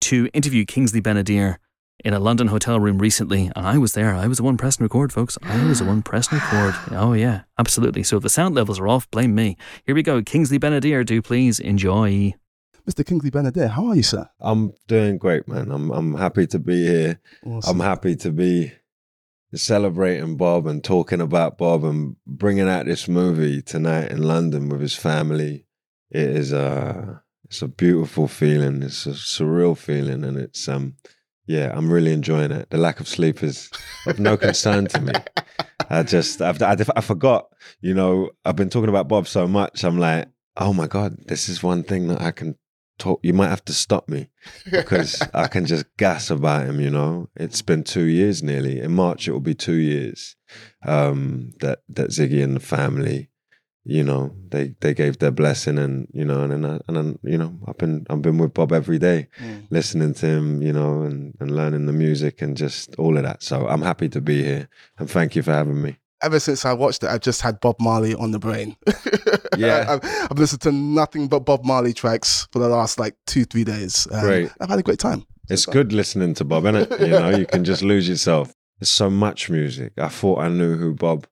to 0.00 0.28
interview 0.32 0.64
Kingsley 0.64 1.00
Ben-Adir 1.00 1.58
in 2.04 2.14
a 2.14 2.20
London 2.20 2.46
hotel 2.46 2.78
room 2.78 2.98
recently, 2.98 3.50
and 3.56 3.66
I 3.66 3.78
was 3.78 3.92
there. 3.92 4.14
I 4.14 4.26
was 4.26 4.38
the 4.38 4.44
one 4.44 4.56
pressing 4.56 4.84
record, 4.84 5.12
folks. 5.12 5.36
I 5.42 5.64
was 5.66 5.80
the 5.80 5.84
one 5.84 6.02
pressing 6.10 6.38
record. 6.38 6.74
Oh 6.92 7.12
yeah, 7.12 7.42
absolutely. 7.58 8.02
So 8.02 8.18
if 8.18 8.22
the 8.22 8.28
sound 8.30 8.54
levels 8.54 8.78
are 8.78 8.88
off, 8.88 9.10
blame 9.10 9.34
me. 9.34 9.56
Here 9.84 9.94
we 9.94 10.02
go. 10.02 10.22
Kingsley 10.22 10.58
Ben-Adir, 10.58 11.04
do 11.04 11.20
please 11.22 11.58
enjoy. 11.58 12.34
Mr. 12.88 13.04
Kingsley 13.04 13.28
Benedict, 13.28 13.72
how 13.72 13.88
are 13.88 13.96
you, 13.96 14.02
sir? 14.02 14.30
I'm 14.40 14.72
doing 14.86 15.18
great, 15.18 15.46
man. 15.46 15.70
I'm 15.70 15.90
I'm 15.90 16.14
happy 16.14 16.46
to 16.46 16.58
be 16.58 16.86
here. 16.86 17.20
Awesome. 17.44 17.80
I'm 17.80 17.86
happy 17.86 18.16
to 18.16 18.30
be 18.30 18.72
celebrating 19.54 20.36
Bob 20.36 20.66
and 20.66 20.82
talking 20.82 21.20
about 21.20 21.58
Bob 21.58 21.84
and 21.84 22.16
bringing 22.26 22.68
out 22.68 22.86
this 22.86 23.08
movie 23.08 23.60
tonight 23.60 24.10
in 24.10 24.22
London 24.22 24.68
with 24.68 24.80
his 24.80 24.94
family. 24.94 25.66
It 26.10 26.30
is 26.30 26.52
a 26.52 27.22
it's 27.44 27.60
a 27.60 27.68
beautiful 27.68 28.28
feeling. 28.28 28.82
It's 28.82 29.06
a 29.06 29.10
surreal 29.10 29.76
feeling, 29.76 30.24
and 30.24 30.38
it's 30.38 30.66
um 30.68 30.96
yeah, 31.48 31.72
I'm 31.74 31.90
really 31.90 32.12
enjoying 32.12 32.52
it. 32.52 32.68
The 32.70 32.76
lack 32.76 33.00
of 33.00 33.08
sleep 33.08 33.42
is 33.42 33.70
of 34.06 34.20
no 34.20 34.36
concern 34.36 34.86
to 34.88 35.00
me. 35.00 35.12
I 35.90 36.02
just 36.02 36.42
I've, 36.42 36.62
I, 36.62 36.76
I 36.94 37.00
forgot. 37.00 37.48
You 37.80 37.94
know, 37.94 38.30
I've 38.44 38.56
been 38.56 38.68
talking 38.68 38.90
about 38.90 39.08
Bob 39.08 39.26
so 39.26 39.48
much. 39.48 39.82
I'm 39.82 39.98
like, 39.98 40.28
oh 40.58 40.74
my 40.74 40.86
god, 40.86 41.16
this 41.26 41.48
is 41.48 41.62
one 41.62 41.82
thing 41.82 42.08
that 42.08 42.20
I 42.20 42.32
can 42.32 42.56
talk. 42.98 43.20
You 43.22 43.32
might 43.32 43.48
have 43.48 43.64
to 43.64 43.72
stop 43.72 44.08
me 44.08 44.28
because 44.70 45.22
I 45.32 45.46
can 45.48 45.64
just 45.64 45.86
gas 45.96 46.30
about 46.30 46.66
him. 46.66 46.80
You 46.80 46.90
know, 46.90 47.30
it's 47.34 47.62
been 47.62 47.82
two 47.82 48.04
years 48.04 48.42
nearly. 48.42 48.80
In 48.80 48.92
March, 48.92 49.26
it 49.26 49.32
will 49.32 49.40
be 49.40 49.54
two 49.54 49.76
years 49.76 50.36
um, 50.84 51.52
that 51.60 51.80
that 51.88 52.10
Ziggy 52.10 52.44
and 52.44 52.56
the 52.56 52.60
family, 52.60 53.27
you 53.90 54.04
know, 54.04 54.30
they 54.50 54.74
they 54.80 54.92
gave 54.92 55.18
their 55.18 55.30
blessing, 55.30 55.78
and 55.78 56.06
you 56.12 56.24
know, 56.24 56.42
and 56.42 56.52
then 56.52 56.64
I, 56.66 56.78
and 56.86 56.96
then 56.96 57.18
you 57.22 57.38
know, 57.38 57.58
I've 57.66 57.78
been 57.78 58.06
I've 58.10 58.20
been 58.22 58.36
with 58.38 58.52
Bob 58.52 58.70
every 58.72 58.98
day, 58.98 59.28
Mm. 59.42 59.66
listening 59.70 60.12
to 60.14 60.26
him, 60.26 60.60
you 60.62 60.72
know, 60.74 61.02
and 61.02 61.34
and 61.40 61.50
learning 61.56 61.86
the 61.86 61.92
music 61.94 62.42
and 62.42 62.56
just 62.56 62.94
all 62.96 63.16
of 63.16 63.22
that. 63.24 63.42
So 63.42 63.66
I'm 63.66 63.82
happy 63.82 64.08
to 64.10 64.20
be 64.20 64.42
here, 64.44 64.68
and 64.98 65.10
thank 65.10 65.34
you 65.34 65.42
for 65.42 65.52
having 65.52 65.80
me. 65.80 65.96
Ever 66.22 66.38
since 66.40 66.64
I 66.64 66.72
watched 66.74 67.02
it, 67.04 67.08
I've 67.10 67.20
just 67.22 67.40
had 67.40 67.60
Bob 67.60 67.76
Marley 67.80 68.14
on 68.14 68.30
the 68.32 68.38
brain. 68.38 68.76
Yeah. 69.56 69.86
I've, 69.88 70.28
I've 70.30 70.38
listened 70.38 70.60
to 70.62 70.72
nothing 70.72 71.26
but 71.26 71.40
Bob 71.40 71.64
Marley 71.64 71.92
tracks 71.92 72.46
for 72.52 72.60
the 72.60 72.68
last 72.68 73.00
like 73.00 73.16
two, 73.26 73.44
three 73.44 73.64
days. 73.64 74.06
Um, 74.12 74.20
Great. 74.20 74.50
I've 74.60 74.68
had 74.68 74.78
a 74.78 74.82
great 74.84 75.00
time. 75.00 75.26
It's 75.50 75.66
good 75.66 75.92
listening 75.92 76.34
to 76.34 76.44
Bob, 76.44 76.64
isn't 76.66 76.92
it? 76.92 77.00
You 77.00 77.08
know, 77.08 77.30
you 77.30 77.44
can 77.46 77.64
just 77.64 77.82
lose 77.82 78.08
yourself. 78.08 78.52
There's 78.78 78.90
so 78.90 79.10
much 79.10 79.50
music. 79.50 79.94
I 79.98 80.08
thought 80.08 80.38
I 80.38 80.48
knew 80.48 80.76
who 80.76 80.94
Bob. 80.94 81.26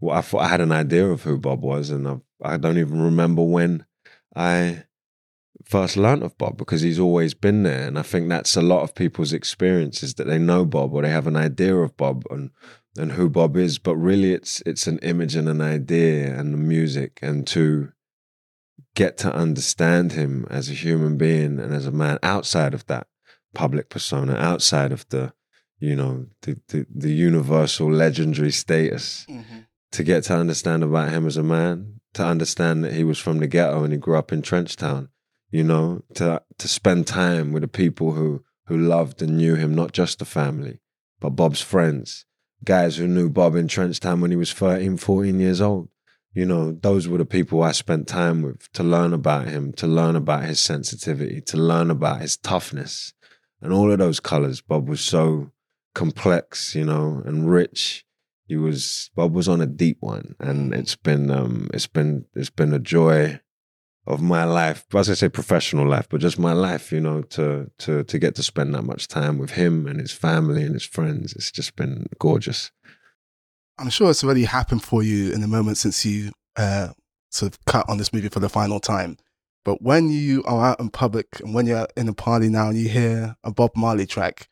Well, 0.00 0.16
I 0.16 0.20
thought 0.20 0.42
I 0.42 0.48
had 0.48 0.60
an 0.60 0.72
idea 0.72 1.06
of 1.06 1.22
who 1.22 1.38
Bob 1.38 1.62
was, 1.62 1.90
and 1.90 2.06
I, 2.06 2.16
I 2.42 2.56
don't 2.56 2.78
even 2.78 3.02
remember 3.02 3.42
when 3.42 3.84
I 4.34 4.84
first 5.64 5.96
learnt 5.96 6.22
of 6.22 6.36
Bob 6.38 6.56
because 6.56 6.80
he's 6.80 6.98
always 6.98 7.34
been 7.34 7.62
there. 7.62 7.86
And 7.86 7.98
I 7.98 8.02
think 8.02 8.28
that's 8.28 8.56
a 8.56 8.62
lot 8.62 8.82
of 8.82 8.94
people's 8.94 9.32
experiences 9.32 10.14
that 10.14 10.26
they 10.26 10.38
know 10.38 10.64
Bob 10.64 10.94
or 10.94 11.02
they 11.02 11.10
have 11.10 11.26
an 11.26 11.36
idea 11.36 11.76
of 11.76 11.96
Bob 11.96 12.24
and 12.30 12.50
and 12.96 13.12
who 13.12 13.28
Bob 13.28 13.56
is, 13.56 13.78
but 13.78 13.96
really 13.96 14.32
it's 14.32 14.62
it's 14.66 14.86
an 14.86 14.98
image 14.98 15.36
and 15.36 15.48
an 15.48 15.60
idea 15.60 16.34
and 16.38 16.52
the 16.52 16.58
music 16.58 17.18
and 17.22 17.46
to 17.48 17.92
get 18.94 19.18
to 19.18 19.32
understand 19.32 20.12
him 20.12 20.46
as 20.50 20.68
a 20.68 20.74
human 20.74 21.16
being 21.16 21.60
and 21.60 21.72
as 21.72 21.86
a 21.86 21.92
man 21.92 22.18
outside 22.22 22.74
of 22.74 22.86
that 22.86 23.06
public 23.54 23.88
persona, 23.88 24.34
outside 24.34 24.90
of 24.90 25.08
the 25.10 25.32
you 25.78 25.94
know 25.94 26.26
the 26.42 26.58
the, 26.68 26.86
the 26.92 27.12
universal 27.12 27.92
legendary 27.92 28.50
status 28.50 29.26
mm-hmm. 29.28 29.58
To 29.92 30.02
get 30.02 30.24
to 30.24 30.34
understand 30.36 30.82
about 30.82 31.10
him 31.10 31.26
as 31.26 31.36
a 31.36 31.42
man, 31.42 32.00
to 32.14 32.24
understand 32.24 32.84
that 32.84 32.92
he 32.92 33.04
was 33.04 33.18
from 33.18 33.38
the 33.38 33.46
ghetto 33.46 33.84
and 33.84 33.92
he 33.92 33.98
grew 33.98 34.16
up 34.16 34.32
in 34.32 34.42
Trenchtown, 34.42 35.08
you 35.50 35.64
know, 35.64 36.02
to 36.14 36.42
to 36.58 36.68
spend 36.68 37.06
time 37.06 37.52
with 37.52 37.62
the 37.62 37.68
people 37.68 38.12
who 38.12 38.44
who 38.66 38.76
loved 38.76 39.22
and 39.22 39.38
knew 39.38 39.54
him, 39.54 39.74
not 39.74 39.92
just 39.92 40.18
the 40.18 40.24
family, 40.24 40.80
but 41.20 41.30
Bob's 41.30 41.62
friends, 41.62 42.26
guys 42.64 42.96
who 42.96 43.06
knew 43.06 43.30
Bob 43.30 43.54
in 43.54 43.66
Trenchtown 43.66 44.20
when 44.20 44.30
he 44.30 44.36
was 44.36 44.52
13, 44.52 44.98
14 44.98 45.40
years 45.40 45.60
old. 45.60 45.88
You 46.34 46.44
know, 46.44 46.72
those 46.72 47.08
were 47.08 47.18
the 47.18 47.24
people 47.24 47.62
I 47.62 47.72
spent 47.72 48.06
time 48.06 48.42
with 48.42 48.70
to 48.72 48.82
learn 48.82 49.12
about 49.14 49.48
him, 49.48 49.72
to 49.74 49.86
learn 49.86 50.14
about 50.14 50.44
his 50.44 50.60
sensitivity, 50.60 51.40
to 51.46 51.56
learn 51.56 51.90
about 51.90 52.20
his 52.20 52.36
toughness. 52.36 53.14
and 53.60 53.72
all 53.72 53.90
of 53.90 53.98
those 53.98 54.20
colors. 54.20 54.60
Bob 54.60 54.88
was 54.88 55.00
so 55.00 55.50
complex, 55.94 56.74
you 56.74 56.84
know, 56.84 57.22
and 57.24 57.50
rich. 57.50 58.04
He 58.48 58.56
was 58.56 59.10
Bob 59.14 59.34
was 59.34 59.48
on 59.48 59.60
a 59.60 59.66
deep 59.66 59.98
one, 60.00 60.34
and 60.40 60.72
it's 60.74 60.96
been 60.96 61.30
um, 61.30 61.68
it's 61.74 61.86
been 61.86 62.24
it's 62.34 62.50
been 62.50 62.72
a 62.72 62.78
joy 62.78 63.40
of 64.06 64.22
my 64.22 64.44
life. 64.44 64.86
As 64.94 65.10
I 65.10 65.14
say, 65.14 65.28
professional 65.28 65.86
life, 65.86 66.08
but 66.08 66.22
just 66.22 66.38
my 66.38 66.54
life, 66.54 66.90
you 66.90 67.00
know, 67.00 67.20
to 67.22 67.70
to 67.80 68.04
to 68.04 68.18
get 68.18 68.34
to 68.36 68.42
spend 68.42 68.74
that 68.74 68.82
much 68.82 69.06
time 69.06 69.36
with 69.36 69.50
him 69.50 69.86
and 69.86 70.00
his 70.00 70.12
family 70.12 70.62
and 70.62 70.72
his 70.72 70.84
friends. 70.84 71.34
It's 71.34 71.52
just 71.52 71.76
been 71.76 72.06
gorgeous. 72.18 72.72
I'm 73.78 73.90
sure 73.90 74.10
it's 74.10 74.24
already 74.24 74.44
happened 74.44 74.82
for 74.82 75.02
you 75.02 75.30
in 75.32 75.42
the 75.42 75.46
moment 75.46 75.76
since 75.76 76.04
you 76.04 76.32
uh, 76.56 76.88
sort 77.30 77.52
of 77.52 77.64
cut 77.66 77.88
on 77.88 77.98
this 77.98 78.12
movie 78.12 78.28
for 78.30 78.40
the 78.40 78.48
final 78.48 78.80
time. 78.80 79.18
But 79.64 79.82
when 79.82 80.08
you 80.08 80.42
are 80.44 80.70
out 80.70 80.80
in 80.80 80.88
public 80.88 81.40
and 81.40 81.54
when 81.54 81.66
you're 81.66 81.86
in 81.96 82.08
a 82.08 82.14
party 82.14 82.48
now 82.48 82.68
and 82.68 82.78
you 82.78 82.88
hear 82.88 83.36
a 83.44 83.52
Bob 83.52 83.72
Marley 83.76 84.06
track, 84.06 84.48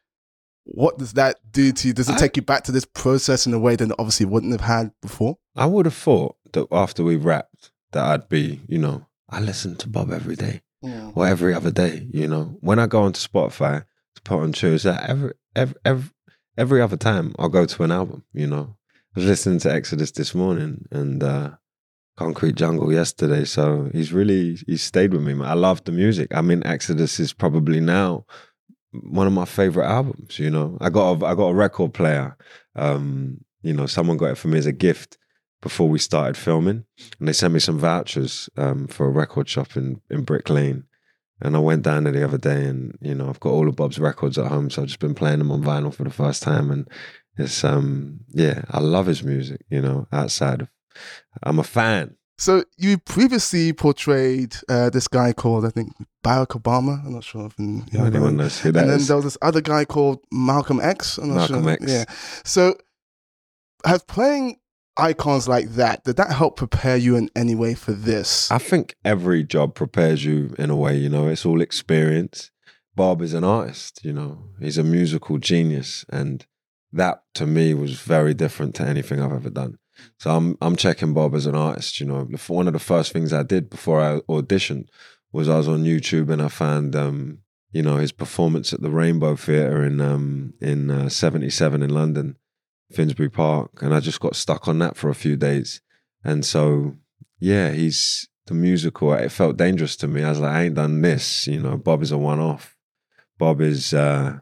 what 0.67 0.99
does 0.99 1.13
that 1.15 1.37
do 1.53 1.73
to 1.73 1.89
you? 1.89 1.95
Does 1.95 2.09
it 2.09 2.17
I- 2.17 2.19
take 2.19 2.37
you 2.37 2.43
back 2.43 2.65
to 2.65 2.73
this 2.73 2.85
process 2.85 3.47
in 3.47 3.55
a 3.55 3.59
way 3.59 3.77
that 3.77 3.89
it 3.89 3.97
obviously 3.99 4.27
wouldn't 4.27 4.53
have 4.53 4.61
had 4.63 4.91
before? 5.01 5.39
I 5.55 5.67
would 5.67 5.87
have 5.87 5.95
thought 5.95 6.37
that 6.53 6.67
after 6.73 7.03
we 7.05 7.17
wrapped, 7.17 7.71
that 7.93 8.05
I'd 8.05 8.29
be, 8.29 8.61
you 8.69 8.79
know, 8.79 9.07
I 9.31 9.41
listen 9.41 9.77
to 9.77 9.89
Bob 9.89 10.13
every 10.13 10.37
day 10.37 10.63
or 11.15 11.27
every 11.27 11.55
other 11.55 11.71
day. 11.71 12.07
You 12.13 12.29
know, 12.29 12.57
when 12.61 12.79
I 12.79 12.87
go 12.87 13.03
onto 13.03 13.21
Spotify 13.21 13.85
to 14.17 14.23
put 14.23 14.41
on 14.41 14.53
tunes, 14.53 14.83
that 14.83 15.09
every 15.09 15.33
every 15.55 15.77
every, 15.85 16.11
every 16.59 16.83
other 16.83 16.97
time 16.97 17.35
I'll 17.39 17.49
go 17.49 17.65
to 17.65 17.83
an 17.85 17.93
album. 17.93 18.25
You 18.33 18.47
know, 18.49 18.77
I 19.17 19.21
was 19.21 19.25
listening 19.27 19.59
to 19.61 19.73
Exodus 19.73 20.11
this 20.11 20.35
morning 20.35 20.85
and 20.91 21.23
uh, 21.23 21.51
Concrete 22.17 22.55
Jungle 22.57 22.93
yesterday, 22.93 23.45
so 23.45 23.89
he's 23.93 24.13
really 24.13 24.57
he's 24.67 24.83
stayed 24.83 25.13
with 25.13 25.23
me. 25.23 25.35
Man. 25.35 25.49
I 25.49 25.55
love 25.55 25.85
the 25.85 25.93
music. 25.93 26.35
I 26.35 26.41
mean, 26.43 26.63
Exodus 26.65 27.19
is 27.21 27.33
probably 27.33 27.81
now 27.81 28.25
one 29.03 29.27
of 29.27 29.33
my 29.33 29.45
favorite 29.45 29.87
albums. 29.87 30.39
You 30.39 30.51
know, 30.51 30.79
I 30.81 30.91
got 30.91 31.23
a, 31.23 31.27
I 31.27 31.35
got 31.35 31.49
a 31.49 31.55
record 31.55 31.95
player. 31.95 32.37
Um, 32.75 33.45
you 33.63 33.73
know, 33.73 33.87
someone 33.87 34.17
got 34.17 34.31
it 34.31 34.39
for 34.39 34.49
me 34.49 34.59
as 34.59 34.67
a 34.67 34.73
gift 34.73 35.19
before 35.63 35.89
we 35.89 35.99
started 35.99 36.37
filming, 36.37 36.85
and 37.19 37.29
they 37.29 37.33
sent 37.33 37.55
me 37.55 37.61
some 37.61 37.79
vouchers 37.79 38.49
um, 38.57 38.87
for 38.87 39.07
a 39.07 39.11
record 39.11 39.49
shop 39.49 39.77
in 39.77 40.01
in 40.11 40.23
Brick 40.23 40.49
Lane. 40.49 40.85
And 41.41 41.55
I 41.55 41.59
went 41.59 41.83
down 41.83 42.05
there 42.05 42.13
the 42.13 42.25
other 42.25 42.39
day, 42.39 42.65
and 42.65 42.97
you 43.01 43.15
know, 43.15 43.29
I've 43.29 43.41
got 43.41 43.51
all 43.51 43.69
of 43.69 43.77
Bob's 43.77 43.99
records 43.99 44.39
at 44.39 44.47
home, 44.47 44.71
so 44.71 44.83
I've 44.83 44.89
just 44.89 45.01
been 45.01 45.15
playing 45.15 45.39
them 45.39 45.51
on 45.51 45.63
vinyl 45.63 45.93
for 45.93 46.05
the 46.05 46.11
first 46.11 46.43
time, 46.43 46.71
and 46.71 46.89
it's 47.37 47.63
um, 47.65 48.21
yeah, 48.29 48.63
I 48.71 48.81
love 48.81 49.07
his 49.07 49.23
music. 49.23 49.61
You 49.71 49.83
know, 49.83 50.07
outside 50.13 50.63
of, 50.63 50.69
I'm 51.43 51.59
a 51.59 51.65
fan. 51.65 52.17
So 52.39 52.65
you 52.77 52.99
previously 52.99 53.73
portrayed 53.73 54.57
uh, 54.69 54.91
this 54.91 55.09
guy 55.09 55.33
called, 55.33 55.65
I 55.65 55.71
think, 55.71 55.93
Barack 56.23 56.49
Obama. 56.49 57.05
I'm 57.05 57.15
not 57.15 57.25
sure 57.25 57.47
if 57.47 57.59
you 57.59 57.83
know 57.93 58.05
Anyone 58.05 58.37
knows 58.37 58.61
who 58.61 58.73
that 58.73 58.83
and 58.83 58.91
then 58.91 59.07
there 59.07 59.17
was 59.17 59.25
this 59.25 59.39
other 59.41 59.61
guy 59.63 59.85
called 59.85 60.21
Malcolm 60.31 60.81
X. 60.81 61.19
I'm 61.19 61.29
not 61.29 61.51
Malcolm 61.51 61.63
sure. 61.63 61.73
X. 61.73 61.85
Yeah. 61.87 62.05
So, 62.45 62.77
has 63.87 64.03
playing 64.03 64.59
icons 64.97 65.47
like 65.47 65.69
that 65.71 66.05
did 66.05 66.17
that 66.17 66.33
help 66.33 66.57
prepare 66.57 66.97
you 66.97 67.17
in 67.17 67.31
any 67.37 67.55
way 67.55 67.75
for 67.75 67.93
this? 67.93 68.51
I 68.51 68.59
think 68.59 68.97
every 69.05 69.43
job 69.45 69.75
prepares 69.75 70.25
you 70.25 70.55
in 70.59 70.71
a 70.71 70.77
way, 70.77 70.97
you 70.97 71.09
know, 71.09 71.29
it's 71.29 71.47
all 71.47 71.61
experience. 71.61 72.51
Bob 72.95 73.21
is 73.21 73.35
an 73.35 73.45
artist, 73.45 74.05
you 74.05 74.13
know, 74.13 74.45
he's 74.59 74.79
a 74.79 74.85
musical 74.85 75.39
genius. 75.39 76.05
And 76.09 76.47
that 76.93 77.23
to 77.35 77.47
me 77.47 77.75
was 77.75 78.01
very 78.01 78.33
different 78.33 78.75
to 78.77 78.85
anything 78.85 79.21
I've 79.21 79.33
ever 79.33 79.51
done. 79.51 79.79
So 80.19 80.31
I'm 80.31 80.57
I'm 80.61 80.77
checking 80.77 81.15
Bob 81.15 81.35
as 81.35 81.47
an 81.47 81.55
artist, 81.55 82.01
you 82.01 82.07
know. 82.07 82.29
One 82.49 82.67
of 82.67 82.73
the 82.73 82.79
first 82.79 83.13
things 83.13 83.33
I 83.33 83.43
did 83.43 83.71
before 83.71 84.01
I 84.01 84.21
auditioned 84.29 84.89
was 85.33 85.49
I 85.49 85.57
was 85.57 85.69
on 85.69 85.85
YouTube 85.85 86.31
and 86.31 86.41
I 86.41 86.49
found 86.49 86.95
um, 86.97 87.39
you 87.77 87.83
know, 87.83 87.97
his 87.97 88.11
performance 88.13 88.73
at 88.73 88.81
the 88.81 88.91
Rainbow 88.91 89.37
Theatre 89.37 89.85
in 89.85 90.01
um 90.01 90.55
in 90.63 90.91
uh, 90.91 91.09
77 91.11 91.83
in 91.83 91.91
London, 91.91 92.37
Finsbury 92.91 93.29
Park, 93.29 93.83
and 93.83 93.95
I 93.95 94.01
just 94.01 94.19
got 94.19 94.35
stuck 94.35 94.67
on 94.67 94.79
that 94.79 94.97
for 94.97 95.11
a 95.11 95.15
few 95.15 95.37
days. 95.37 95.83
And 96.25 96.43
so 96.43 96.97
yeah, 97.39 97.73
he's 97.73 98.29
the 98.47 98.55
musical. 98.55 99.13
It 99.13 99.31
felt 99.31 99.59
dangerous 99.59 99.95
to 99.97 100.09
me. 100.09 100.25
I 100.25 100.31
was 100.31 100.41
like, 100.41 100.53
I 100.53 100.63
ain't 100.65 100.75
done 100.75 101.03
this. 101.03 101.47
You 101.47 101.61
know, 101.61 101.77
Bob 101.77 102.03
is 102.03 102.13
a 102.13 102.19
one 102.19 102.41
off. 102.41 102.77
Bob 103.39 103.61
is 103.61 103.93
uh, 103.93 104.39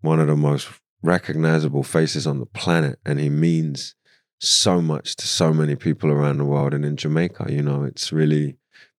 one 0.00 0.18
of 0.18 0.26
the 0.26 0.36
most 0.36 0.68
recognizable 1.02 1.82
faces 1.82 2.26
on 2.26 2.40
the 2.40 2.46
planet, 2.46 2.98
and 3.04 3.20
he 3.20 3.28
means 3.28 3.94
so 4.40 4.80
much 4.80 5.16
to 5.16 5.26
so 5.26 5.52
many 5.52 5.76
people 5.76 6.10
around 6.10 6.38
the 6.38 6.44
world. 6.44 6.74
And 6.74 6.84
in 6.84 6.96
Jamaica, 6.96 7.46
you 7.50 7.62
know, 7.62 7.84
it's 7.84 8.12
really. 8.12 8.56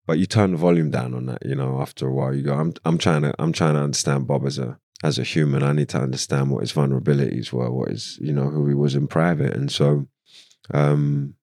But 0.08 0.17
you 0.17 0.25
turn 0.25 0.51
the 0.51 0.58
volume 0.58 0.89
down 0.89 1.13
on 1.13 1.27
that. 1.27 1.45
You 1.45 1.56
know, 1.56 1.80
after 1.80 2.08
a 2.08 2.13
while, 2.13 2.34
you 2.36 2.43
go. 2.43 2.54
I'm 2.54 2.73
I'm 2.86 2.97
trying 2.97 3.21
to 3.23 3.34
I'm 3.39 3.54
trying 3.54 3.75
to 3.75 3.82
understand 3.82 4.27
Bob 4.27 4.45
as 4.45 4.58
a 4.58 4.80
as 5.04 5.19
a 5.19 5.23
human. 5.23 5.63
I 5.63 5.73
need 5.73 5.89
to 5.89 5.99
understand 5.99 6.51
what 6.51 6.62
his 6.62 6.73
vulnerabilities 6.73 7.51
were, 7.51 7.71
what 7.71 7.89
his 7.89 8.17
you 8.21 8.34
know 8.34 8.49
who 8.49 8.67
he 8.67 8.73
was 8.73 8.95
in 8.95 9.08
private, 9.08 9.56
and 9.56 9.71
so. 9.71 10.08
um 10.73 11.36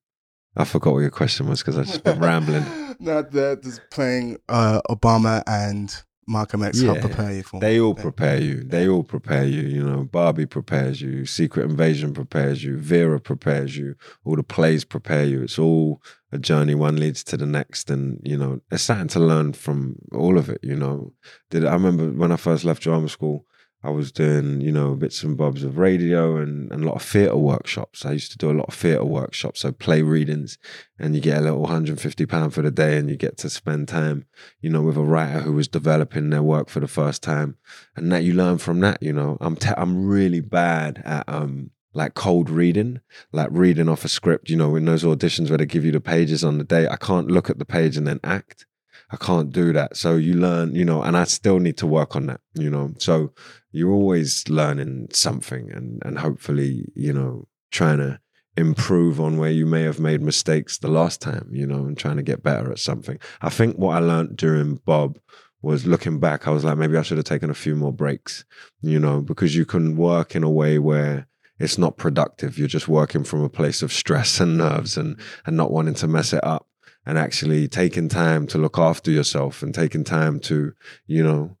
I 0.57 0.65
forgot 0.65 0.93
what 0.93 0.99
your 0.99 1.09
question 1.11 1.47
was 1.47 1.61
because 1.61 1.77
I 1.77 1.83
just 1.83 2.03
been 2.03 2.19
rambling. 2.19 2.65
Not 2.99 3.31
that 3.31 3.61
does 3.61 3.79
playing 3.91 4.39
uh, 4.49 4.81
Obama 4.89 5.41
and 5.47 5.95
Malcolm 6.29 6.63
X 6.63 6.79
help 6.81 6.97
Yeah. 6.97 7.01
prepare 7.07 7.33
you 7.33 7.43
for. 7.43 7.59
They 7.59 7.79
all 7.79 7.95
prepare 7.95 8.39
you. 8.39 8.63
They 8.63 8.87
all 8.87 9.03
prepare 9.03 9.45
you. 9.45 9.61
You 9.63 9.83
know, 9.83 10.03
Barbie 10.03 10.45
prepares 10.45 11.01
you. 11.01 11.25
Secret 11.25 11.69
Invasion 11.69 12.13
prepares 12.13 12.63
you. 12.63 12.77
Vera 12.77 13.19
prepares 13.19 13.75
you. 13.75 13.95
All 14.23 14.35
the 14.35 14.43
plays 14.43 14.85
prepare 14.85 15.25
you. 15.25 15.41
It's 15.43 15.57
all 15.59 16.01
a 16.31 16.37
journey. 16.37 16.75
One 16.75 16.97
leads 16.97 17.23
to 17.25 17.37
the 17.37 17.47
next, 17.47 17.89
and 17.89 18.21
you 18.23 18.37
know, 18.37 18.61
there's 18.69 18.83
something 18.83 19.07
to 19.09 19.19
learn 19.19 19.53
from 19.53 19.95
all 20.13 20.37
of 20.37 20.47
it. 20.49 20.59
You 20.61 20.75
know, 20.75 21.13
did 21.49 21.65
I 21.65 21.73
remember 21.73 22.11
when 22.11 22.31
I 22.31 22.35
first 22.37 22.63
left 22.63 22.83
drama 22.83 23.09
school? 23.09 23.45
I 23.81 23.91
was 23.91 24.11
doing, 24.11 24.59
you 24.59 24.73
know, 24.73 24.95
bits 24.95 25.23
and 25.23 25.37
bobs 25.37 25.63
of 25.63 25.77
radio 25.77 26.35
and, 26.35 26.69
and 26.71 26.83
a 26.83 26.85
lot 26.87 26.97
of 26.97 27.01
theatre 27.01 27.37
workshops. 27.37 28.05
I 28.05 28.11
used 28.11 28.31
to 28.33 28.37
do 28.37 28.51
a 28.51 28.53
lot 28.53 28.67
of 28.67 28.73
theatre 28.73 29.05
workshops, 29.05 29.61
so 29.61 29.71
play 29.71 30.01
readings, 30.01 30.57
and 30.97 31.15
you 31.15 31.21
get 31.21 31.37
a 31.37 31.41
little 31.41 31.65
£150 31.65 32.51
for 32.51 32.61
the 32.61 32.71
day 32.71 32.97
and 32.97 33.09
you 33.09 33.15
get 33.15 33.37
to 33.37 33.49
spend 33.49 33.87
time, 33.87 34.25
you 34.59 34.69
know, 34.69 34.81
with 34.81 34.97
a 34.97 35.03
writer 35.03 35.39
who 35.39 35.53
was 35.53 35.69
developing 35.69 36.29
their 36.29 36.43
work 36.43 36.67
for 36.67 36.81
the 36.81 36.87
first 36.87 37.23
time. 37.23 37.57
And 37.95 38.11
that 38.11 38.23
you 38.23 38.33
learn 38.33 38.57
from 38.57 38.81
that, 38.81 39.01
you 39.01 39.13
know. 39.13 39.37
I'm 39.39 39.55
te- 39.55 39.73
I'm 39.77 40.05
really 40.05 40.41
bad 40.41 41.01
at 41.05 41.23
um 41.29 41.71
like 41.93 42.13
cold 42.13 42.49
reading, 42.49 42.99
like 43.31 43.49
reading 43.51 43.89
off 43.89 44.05
a 44.05 44.09
script, 44.09 44.49
you 44.49 44.55
know, 44.57 44.75
in 44.75 44.85
those 44.85 45.03
auditions 45.03 45.49
where 45.49 45.57
they 45.57 45.65
give 45.65 45.85
you 45.85 45.91
the 45.91 45.99
pages 45.99 46.43
on 46.43 46.57
the 46.57 46.63
day. 46.63 46.87
I 46.87 46.97
can't 46.97 47.31
look 47.31 47.49
at 47.49 47.59
the 47.59 47.65
page 47.65 47.97
and 47.97 48.05
then 48.05 48.19
act. 48.23 48.65
I 49.11 49.17
can't 49.17 49.51
do 49.51 49.73
that. 49.73 49.97
So 49.97 50.15
you 50.15 50.35
learn, 50.35 50.75
you 50.75 50.85
know, 50.85 51.01
and 51.01 51.17
I 51.17 51.23
still 51.23 51.59
need 51.59 51.77
to 51.77 51.87
work 51.87 52.15
on 52.15 52.27
that, 52.27 52.41
you 52.53 52.69
know. 52.69 52.93
So 52.99 53.33
you're 53.71 53.91
always 53.91 54.47
learning 54.49 55.09
something 55.13 55.71
and 55.71 56.01
and 56.05 56.19
hopefully, 56.19 56.85
you 56.95 57.13
know, 57.13 57.47
trying 57.71 57.97
to 57.97 58.19
improve 58.57 59.19
on 59.19 59.37
where 59.37 59.51
you 59.51 59.65
may 59.65 59.83
have 59.83 59.99
made 59.99 60.21
mistakes 60.21 60.77
the 60.77 60.89
last 60.89 61.21
time, 61.21 61.49
you 61.51 61.65
know, 61.65 61.85
and 61.85 61.97
trying 61.97 62.17
to 62.17 62.23
get 62.23 62.43
better 62.43 62.71
at 62.71 62.79
something. 62.79 63.17
I 63.41 63.49
think 63.49 63.77
what 63.77 63.95
I 63.95 63.99
learned 63.99 64.37
during 64.37 64.75
Bob 64.85 65.17
was 65.61 65.85
looking 65.85 66.19
back, 66.19 66.47
I 66.47 66.51
was 66.51 66.63
like, 66.63 66.77
maybe 66.77 66.97
I 66.97 67.01
should 67.01 67.17
have 67.17 67.25
taken 67.25 67.49
a 67.49 67.55
few 67.55 67.75
more 67.75 67.93
breaks, 67.93 68.45
you 68.81 68.99
know, 68.99 69.21
because 69.21 69.55
you 69.55 69.65
can 69.65 69.97
work 69.97 70.35
in 70.35 70.43
a 70.43 70.49
way 70.49 70.79
where 70.79 71.27
it's 71.57 71.77
not 71.77 71.97
productive. 71.97 72.57
You're 72.57 72.67
just 72.67 72.87
working 72.87 73.23
from 73.23 73.41
a 73.41 73.49
place 73.49 73.81
of 73.81 73.91
stress 73.91 74.39
and 74.39 74.57
nerves 74.57 74.97
and 74.97 75.17
and 75.45 75.57
not 75.57 75.71
wanting 75.71 75.95
to 75.95 76.07
mess 76.07 76.31
it 76.33 76.43
up 76.43 76.68
and 77.05 77.17
actually 77.17 77.67
taking 77.67 78.09
time 78.09 78.47
to 78.47 78.57
look 78.57 78.77
after 78.77 79.11
yourself 79.11 79.63
and 79.63 79.73
taking 79.73 80.03
time 80.03 80.39
to, 80.41 80.73
you 81.07 81.23
know, 81.23 81.57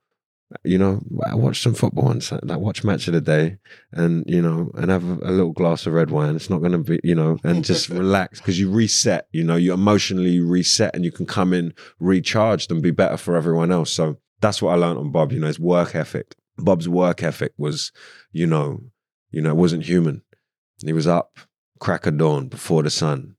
you 0.63 0.79
know, 0.79 1.01
I 1.25 1.35
watch 1.35 1.61
some 1.61 1.75
football 1.75 2.05
once, 2.05 2.31
like 2.31 2.59
watch 2.59 2.83
match 2.83 3.07
of 3.07 3.13
the 3.13 3.21
day, 3.21 3.57
and 3.91 4.23
you 4.27 4.41
know, 4.41 4.71
and 4.75 4.89
have 4.89 5.03
a, 5.07 5.29
a 5.29 5.31
little 5.31 5.51
glass 5.51 5.85
of 5.85 5.93
red 5.93 6.09
wine. 6.09 6.35
It's 6.35 6.49
not 6.49 6.59
going 6.59 6.71
to 6.71 6.79
be, 6.79 6.99
you 7.03 7.13
know, 7.13 7.37
and 7.43 7.63
just 7.63 7.89
relax 7.89 8.39
because 8.39 8.59
you 8.59 8.71
reset. 8.71 9.27
You 9.31 9.43
know, 9.43 9.57
you 9.57 9.73
emotionally 9.73 10.39
reset, 10.39 10.95
and 10.95 11.05
you 11.05 11.11
can 11.11 11.27
come 11.27 11.53
in 11.53 11.73
recharged 11.99 12.71
and 12.71 12.81
be 12.81 12.89
better 12.91 13.17
for 13.17 13.35
everyone 13.35 13.71
else. 13.71 13.91
So 13.91 14.17
that's 14.41 14.59
what 14.59 14.71
I 14.71 14.75
learned 14.75 14.97
on 14.97 15.11
Bob. 15.11 15.31
You 15.31 15.39
know, 15.39 15.47
his 15.47 15.59
work 15.59 15.93
ethic. 15.93 16.35
Bob's 16.57 16.89
work 16.89 17.21
ethic 17.21 17.53
was, 17.57 17.91
you 18.31 18.47
know, 18.47 18.81
you 19.31 19.41
know, 19.41 19.51
it 19.51 19.55
wasn't 19.55 19.85
human. 19.85 20.23
He 20.83 20.93
was 20.93 21.07
up 21.07 21.37
crack 21.79 22.05
of 22.05 22.17
dawn 22.17 22.47
before 22.47 22.83
the 22.83 22.89
sun, 22.89 23.35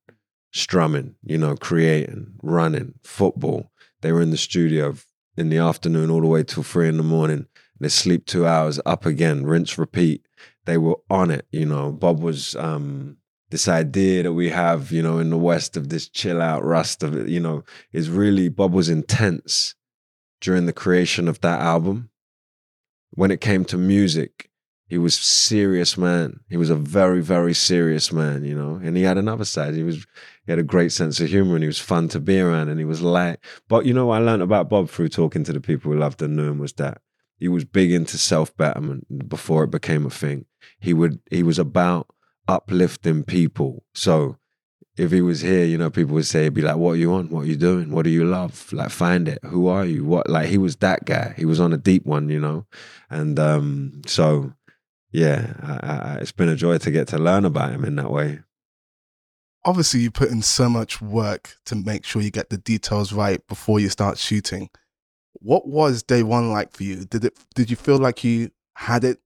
strumming, 0.52 1.14
you 1.22 1.38
know, 1.38 1.56
creating, 1.56 2.34
running, 2.42 2.94
football. 3.02 3.70
They 4.00 4.12
were 4.12 4.22
in 4.22 4.30
the 4.30 4.36
studio 4.36 4.94
in 5.36 5.48
the 5.48 5.58
afternoon 5.58 6.10
all 6.10 6.20
the 6.20 6.26
way 6.26 6.42
till 6.42 6.62
three 6.62 6.88
in 6.88 6.96
the 6.96 7.02
morning. 7.02 7.46
They 7.78 7.88
sleep 7.88 8.26
two 8.26 8.46
hours, 8.46 8.78
up 8.84 9.06
again, 9.06 9.46
rinse, 9.46 9.78
repeat. 9.78 10.26
They 10.66 10.76
were 10.76 10.98
on 11.08 11.30
it, 11.30 11.46
you 11.50 11.64
know. 11.64 11.92
Bob 11.92 12.20
was 12.20 12.54
um 12.56 13.16
this 13.50 13.68
idea 13.68 14.22
that 14.22 14.32
we 14.32 14.50
have, 14.50 14.92
you 14.92 15.02
know, 15.02 15.18
in 15.18 15.30
the 15.30 15.38
West 15.38 15.76
of 15.76 15.88
this 15.88 16.08
chill 16.08 16.40
out 16.40 16.64
rust 16.64 17.02
of 17.02 17.16
it, 17.16 17.28
you 17.28 17.40
know, 17.40 17.64
is 17.92 18.08
really 18.08 18.48
Bob 18.48 18.72
was 18.72 18.88
intense 18.88 19.74
during 20.40 20.66
the 20.66 20.72
creation 20.72 21.26
of 21.26 21.40
that 21.40 21.60
album. 21.60 22.10
When 23.12 23.30
it 23.30 23.40
came 23.40 23.64
to 23.66 23.76
music, 23.76 24.49
he 24.90 24.98
was 24.98 25.14
serious 25.14 25.96
man. 25.96 26.40
He 26.48 26.56
was 26.56 26.68
a 26.68 26.74
very, 26.74 27.22
very 27.22 27.54
serious 27.54 28.12
man, 28.12 28.44
you 28.44 28.56
know. 28.56 28.80
And 28.82 28.96
he 28.96 29.04
had 29.04 29.18
another 29.18 29.44
side. 29.44 29.74
He 29.74 29.84
was 29.84 30.04
he 30.44 30.50
had 30.50 30.58
a 30.58 30.64
great 30.64 30.90
sense 30.90 31.20
of 31.20 31.28
humor 31.28 31.54
and 31.54 31.62
he 31.62 31.68
was 31.68 31.78
fun 31.78 32.08
to 32.08 32.18
be 32.18 32.40
around 32.40 32.68
and 32.70 32.80
he 32.80 32.84
was 32.84 33.00
light. 33.00 33.38
But 33.68 33.86
you 33.86 33.94
know 33.94 34.06
what 34.06 34.20
I 34.20 34.24
learned 34.24 34.42
about 34.42 34.68
Bob 34.68 34.90
through 34.90 35.10
talking 35.10 35.44
to 35.44 35.52
the 35.52 35.60
people 35.60 35.92
who 35.92 35.98
loved 35.98 36.20
and 36.20 36.34
knew 36.34 36.50
him 36.50 36.58
was 36.58 36.72
that 36.74 37.00
he 37.38 37.46
was 37.46 37.64
big 37.64 37.92
into 37.92 38.18
self 38.18 38.54
betterment 38.56 39.28
before 39.28 39.62
it 39.62 39.70
became 39.70 40.04
a 40.06 40.10
thing. 40.10 40.46
He 40.80 40.92
would 40.92 41.20
he 41.30 41.44
was 41.44 41.60
about 41.60 42.08
uplifting 42.48 43.22
people. 43.22 43.84
So 43.94 44.38
if 45.00 45.12
he 45.12 45.22
was 45.22 45.40
here, 45.40 45.64
you 45.64 45.78
know, 45.78 45.88
people 45.88 46.14
would 46.14 46.26
say, 46.26 46.48
be 46.50 46.60
like, 46.60 46.76
what 46.76 46.92
are 46.92 46.96
you 46.96 47.14
on? 47.14 47.30
What 47.30 47.44
are 47.44 47.48
you 47.48 47.56
doing? 47.56 47.90
What 47.90 48.04
do 48.04 48.10
you 48.10 48.24
love? 48.24 48.70
Like, 48.72 48.90
find 48.90 49.28
it. 49.28 49.38
Who 49.44 49.68
are 49.68 49.86
you? 49.86 50.04
What, 50.04 50.28
like, 50.28 50.48
he 50.48 50.58
was 50.58 50.76
that 50.76 51.06
guy. 51.06 51.32
He 51.36 51.46
was 51.46 51.58
on 51.58 51.72
a 51.72 51.78
deep 51.78 52.04
one, 52.04 52.28
you 52.28 52.38
know? 52.38 52.66
And 53.08 53.38
um, 53.38 54.02
so, 54.06 54.52
yeah, 55.10 55.54
I, 55.62 55.86
I, 55.86 56.18
it's 56.20 56.32
been 56.32 56.48
a 56.48 56.56
joy 56.56 56.78
to 56.78 56.90
get 56.90 57.08
to 57.08 57.18
learn 57.18 57.44
about 57.44 57.72
him 57.72 57.84
in 57.84 57.96
that 57.96 58.10
way. 58.10 58.40
Obviously, 59.64 60.00
you 60.00 60.10
put 60.10 60.30
in 60.30 60.40
so 60.42 60.68
much 60.68 61.02
work 61.02 61.56
to 61.66 61.74
make 61.74 62.04
sure 62.04 62.22
you 62.22 62.30
get 62.30 62.48
the 62.48 62.56
details 62.56 63.12
right 63.12 63.46
before 63.46 63.78
you 63.78 63.88
start 63.90 64.16
shooting. 64.16 64.70
What 65.34 65.66
was 65.66 66.02
day 66.02 66.22
one 66.22 66.50
like 66.50 66.72
for 66.72 66.82
you? 66.84 67.04
Did 67.04 67.24
it? 67.26 67.38
Did 67.54 67.70
you 67.70 67.76
feel 67.76 67.98
like 67.98 68.24
you 68.24 68.50
had 68.76 69.04
it 69.04 69.18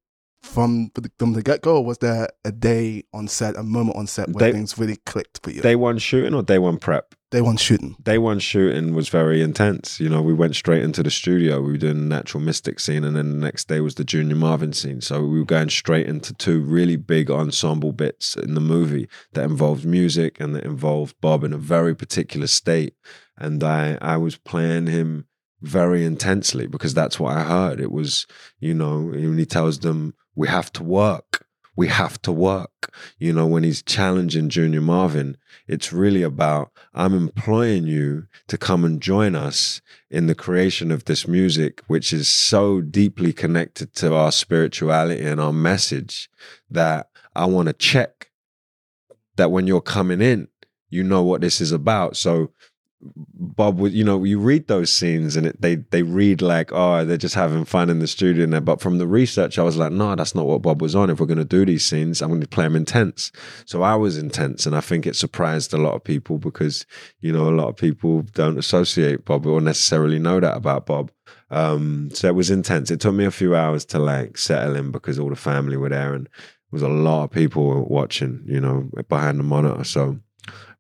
from 0.43 0.91
the, 0.95 1.11
from 1.19 1.33
the 1.33 1.43
get 1.43 1.63
go, 1.63 1.77
or 1.77 1.85
was 1.85 1.99
there 1.99 2.29
a 2.45 2.53
day 2.53 3.05
on 3.13 3.29
set, 3.29 3.57
a 3.57 3.63
moment 3.63 3.97
on 3.97 4.07
set 4.07 4.29
where 4.29 4.47
Day- 4.51 4.53
things 4.53 4.77
really 4.77 4.97
clicked 4.97 5.41
for 5.43 5.51
you? 5.51 5.63
Day 5.63 5.77
one 5.77 5.99
shooting 5.99 6.35
or 6.35 6.43
day 6.43 6.59
one 6.59 6.79
prep? 6.79 7.15
Day 7.35 7.41
one 7.41 7.57
shooting. 7.57 7.97
day 8.01 8.17
one 8.17 8.39
shooting 8.39 8.95
was 8.95 9.09
very 9.09 9.43
intense. 9.43 9.99
You 9.99 10.09
know, 10.09 10.23
we 10.23 10.33
went 10.33 10.55
straight 10.55 10.85
into 10.85 11.03
the 11.03 11.11
studio. 11.11 11.61
We 11.61 11.73
were 11.73 11.79
doing 11.79 12.09
the 12.09 12.15
natural 12.15 12.41
mystic 12.41 12.79
scene, 12.79 13.03
and 13.03 13.17
then 13.17 13.29
the 13.29 13.45
next 13.45 13.67
day 13.67 13.81
was 13.81 13.97
the 13.97 14.05
Junior 14.05 14.37
Marvin 14.37 14.73
scene. 14.73 15.01
So 15.01 15.21
we 15.25 15.41
were 15.41 15.45
going 15.45 15.71
straight 15.71 16.07
into 16.07 16.33
two 16.33 16.61
really 16.61 16.95
big 16.95 17.33
ensemble 17.33 17.91
bits 17.91 18.37
in 18.37 18.55
the 18.55 18.61
movie 18.61 19.09
that 19.33 19.47
involved 19.47 19.85
music 19.85 20.39
and 20.39 20.55
that 20.55 20.63
involved 20.63 21.17
Bob 21.21 21.43
in 21.43 21.53
a 21.53 21.59
very 21.59 21.93
particular 21.93 22.47
state. 22.47 22.95
And 23.37 23.65
I, 23.65 23.99
I 24.01 24.17
was 24.17 24.37
playing 24.37 24.87
him 24.87 25.27
very 25.61 26.05
intensely 26.05 26.69
because 26.69 26.95
that's 26.95 27.19
what 27.19 27.37
I 27.37 27.43
heard. 27.43 27.81
It 27.81 27.91
was, 27.91 28.29
you 28.61 28.75
know, 28.75 29.07
when 29.07 29.39
he 29.39 29.45
tells 29.45 29.81
them, 29.81 30.15
we 30.37 30.47
have 30.47 30.73
to 30.75 30.85
work. 30.85 31.44
We 31.77 31.89
have 31.89 32.21
to 32.23 32.33
work. 32.33 32.93
You 33.19 33.33
know, 33.33 33.47
when 33.47 33.65
he's 33.65 33.83
challenging 33.83 34.49
Junior 34.49 34.81
Marvin, 34.81 35.37
it's 35.67 35.93
really 35.93 36.23
about 36.23 36.71
I'm 36.93 37.15
employing 37.15 37.87
you 37.87 38.27
to 38.49 38.59
come 38.59 38.85
and 38.85 39.01
join 39.01 39.35
us 39.35 39.81
in 40.11 40.27
the 40.27 40.35
creation 40.35 40.93
of 40.93 41.05
this 41.05 41.27
music, 41.27 41.83
which 41.87 42.13
is 42.13 42.29
so 42.29 42.81
deeply 42.81 43.33
connected 43.33 43.95
to 43.97 44.15
our 44.15 44.31
spirituality 44.31 45.25
and 45.25 45.41
our 45.41 45.53
message 45.53 46.31
that 46.71 47.09
I 47.35 47.47
want 47.47 47.69
to 47.69 47.73
check 47.73 48.31
that 49.37 49.51
when 49.51 49.67
you're 49.67 49.81
coming 49.81 50.21
in, 50.21 50.49
you 50.89 51.03
know 51.03 51.23
what 51.23 51.41
this 51.41 51.61
is 51.61 51.73
about. 51.73 52.17
So 52.17 52.53
Bob 53.17 53.79
would, 53.79 53.93
you 53.93 54.03
know, 54.03 54.25
you 54.25 54.39
read 54.39 54.67
those 54.67 54.91
scenes 54.91 55.37
and 55.37 55.47
it, 55.47 55.61
they 55.61 55.77
they 55.77 56.03
read 56.03 56.41
like, 56.41 56.73
oh, 56.73 57.05
they're 57.05 57.17
just 57.17 57.35
having 57.35 57.65
fun 57.65 57.91
in 57.91 57.99
the 57.99 58.07
studio. 58.07 58.45
And. 58.45 58.65
But 58.65 58.81
from 58.81 58.99
the 58.99 59.07
research, 59.07 59.59
I 59.59 59.63
was 59.63 59.77
like, 59.77 59.93
no, 59.93 60.15
that's 60.15 60.35
not 60.35 60.47
what 60.47 60.63
Bob 60.63 60.81
was 60.81 60.95
on. 60.95 61.11
If 61.11 61.21
we're 61.21 61.27
going 61.27 61.39
to 61.39 61.45
do 61.45 61.67
these 61.67 61.85
scenes, 61.85 62.23
I'm 62.23 62.31
going 62.31 62.41
to 62.41 62.49
play 62.49 62.65
them 62.65 62.77
intense. 62.77 63.31
So 63.67 63.83
I 63.83 63.95
was 63.95 64.17
intense, 64.17 64.67
and 64.67 64.75
I 64.75 64.81
think 64.81 65.07
it 65.07 65.17
surprised 65.17 65.75
a 65.75 65.79
lot 65.79 65.95
of 65.95 66.03
people 66.03 66.39
because 66.39 66.87
you 67.21 67.33
know 67.33 67.49
a 67.49 67.55
lot 67.55 67.69
of 67.69 67.77
people 67.77 68.23
don't 68.33 68.59
associate 68.59 69.25
Bob 69.25 69.47
or 69.47 69.61
necessarily 69.61 70.19
know 70.19 70.41
that 70.41 70.57
about 70.57 70.87
Bob. 70.87 71.11
Um, 71.51 72.11
so 72.13 72.29
it 72.29 72.35
was 72.35 72.51
intense. 72.51 72.91
It 72.91 73.01
took 73.01 73.15
me 73.15 73.25
a 73.25 73.31
few 73.31 73.55
hours 73.55 73.85
to 73.87 73.99
like 73.99 74.39
settle 74.39 74.77
in 74.77 74.91
because 74.91 75.19
all 75.19 75.31
the 75.31 75.37
family 75.37 75.77
were 75.77 75.91
there 75.91 76.15
and 76.15 76.27
there 76.27 76.33
was 76.71 76.83
a 76.83 76.89
lot 76.89 77.25
of 77.25 77.31
people 77.31 77.85
watching, 77.85 78.43
you 78.47 78.61
know, 78.61 78.91
behind 79.09 79.39
the 79.39 79.45
monitor. 79.45 79.85
So 79.85 80.19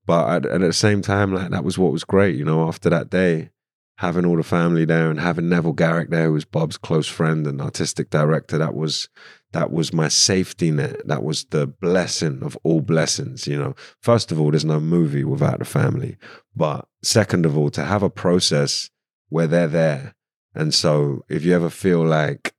but 0.07 0.45
at, 0.45 0.47
at 0.47 0.61
the 0.61 0.73
same 0.73 1.03
time, 1.03 1.33
like 1.33 1.51
that 1.51 1.65
was 1.65 1.79
what 1.79 1.93
was 1.93 2.05
great, 2.05 2.37
you 2.37 2.45
know. 2.45 2.67
After 2.67 2.91
that 2.91 3.11
day, 3.11 3.51
having 3.99 4.27
all 4.27 4.37
the 4.37 4.43
family 4.43 4.85
there 4.85 5.11
and 5.11 5.21
having 5.21 5.49
Neville 5.49 5.73
Garrick 5.73 6.11
there, 6.11 6.27
who 6.27 6.33
was 6.33 6.45
Bob's 6.45 6.77
close 6.77 7.07
friend 7.07 7.47
and 7.47 7.61
artistic 7.61 8.11
director, 8.11 8.59
that 8.59 8.75
was 8.75 9.09
that 9.53 9.71
was 9.71 9.93
my 9.93 10.09
safety 10.09 10.71
net. 10.71 11.07
That 11.07 11.23
was 11.23 11.45
the 11.47 11.67
blessing 11.67 12.43
of 12.43 12.59
all 12.65 12.81
blessings, 12.81 13.47
you 13.47 13.57
know. 13.59 13.75
First 14.01 14.33
of 14.33 14.41
all, 14.41 14.51
there's 14.51 14.65
no 14.65 14.81
movie 14.81 15.25
without 15.25 15.61
the 15.61 15.65
family, 15.65 16.17
but 16.55 16.87
second 17.03 17.47
of 17.47 17.57
all, 17.57 17.71
to 17.71 17.85
have 17.85 18.03
a 18.03 18.11
process 18.11 18.91
where 19.29 19.47
they're 19.47 19.69
there, 19.69 20.15
and 20.55 20.75
so 20.75 21.25
if 21.29 21.45
you 21.45 21.55
ever 21.55 21.71
feel 21.71 22.05
like 22.05 22.55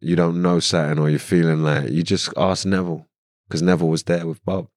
you 0.00 0.16
don't 0.16 0.40
know 0.40 0.60
something 0.60 0.98
or 0.98 1.10
you're 1.10 1.18
feeling 1.18 1.62
like 1.62 1.90
you 1.90 2.02
just 2.02 2.32
ask 2.36 2.64
Neville 2.66 3.06
because 3.48 3.62
Neville 3.62 3.88
was 3.88 4.04
there 4.04 4.26
with 4.26 4.44
Bob, 4.44 4.68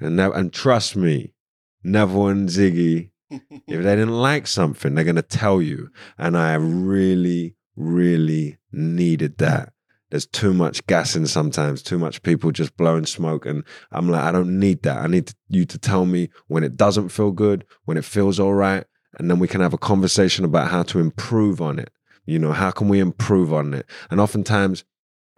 and 0.00 0.16
Nev- 0.16 0.34
and 0.34 0.52
trust 0.52 0.94
me, 0.94 1.32
Neville 1.82 2.28
and 2.28 2.48
Ziggy, 2.48 3.10
if 3.30 3.42
they 3.66 3.76
didn't 3.76 4.10
like 4.10 4.46
something, 4.46 4.94
they're 4.94 5.04
going 5.04 5.16
to 5.16 5.22
tell 5.22 5.60
you. 5.60 5.90
And 6.16 6.36
I 6.36 6.54
really, 6.54 7.56
really 7.76 8.58
needed 8.72 9.38
that. 9.38 9.72
There's 10.10 10.26
too 10.26 10.54
much 10.54 10.86
gassing 10.86 11.26
sometimes, 11.26 11.82
too 11.82 11.98
much 11.98 12.22
people 12.22 12.50
just 12.50 12.76
blowing 12.76 13.04
smoke. 13.04 13.44
And 13.44 13.62
I'm 13.92 14.08
like, 14.08 14.22
I 14.22 14.32
don't 14.32 14.58
need 14.58 14.82
that. 14.84 14.98
I 14.98 15.06
need 15.06 15.32
you 15.48 15.66
to 15.66 15.78
tell 15.78 16.06
me 16.06 16.30
when 16.46 16.64
it 16.64 16.76
doesn't 16.76 17.10
feel 17.10 17.30
good, 17.30 17.66
when 17.84 17.98
it 17.98 18.06
feels 18.06 18.40
all 18.40 18.54
right. 18.54 18.84
And 19.18 19.30
then 19.30 19.38
we 19.38 19.48
can 19.48 19.60
have 19.60 19.74
a 19.74 19.78
conversation 19.78 20.44
about 20.44 20.70
how 20.70 20.82
to 20.84 20.98
improve 20.98 21.60
on 21.60 21.78
it. 21.78 21.90
You 22.24 22.38
know, 22.38 22.52
how 22.52 22.70
can 22.70 22.88
we 22.88 23.00
improve 23.00 23.52
on 23.52 23.74
it? 23.74 23.86
And 24.10 24.20
oftentimes, 24.20 24.84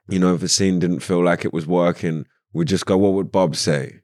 you 0.09 0.19
know, 0.19 0.35
if 0.35 0.43
a 0.43 0.49
scene 0.49 0.79
didn't 0.79 1.01
feel 1.01 1.23
like 1.23 1.45
it 1.45 1.53
was 1.53 1.67
working, 1.67 2.27
we 2.53 2.65
just 2.65 2.87
go, 2.87 2.97
what 2.97 3.13
would 3.15 3.33
Bob 3.33 3.57
say? 3.57 4.01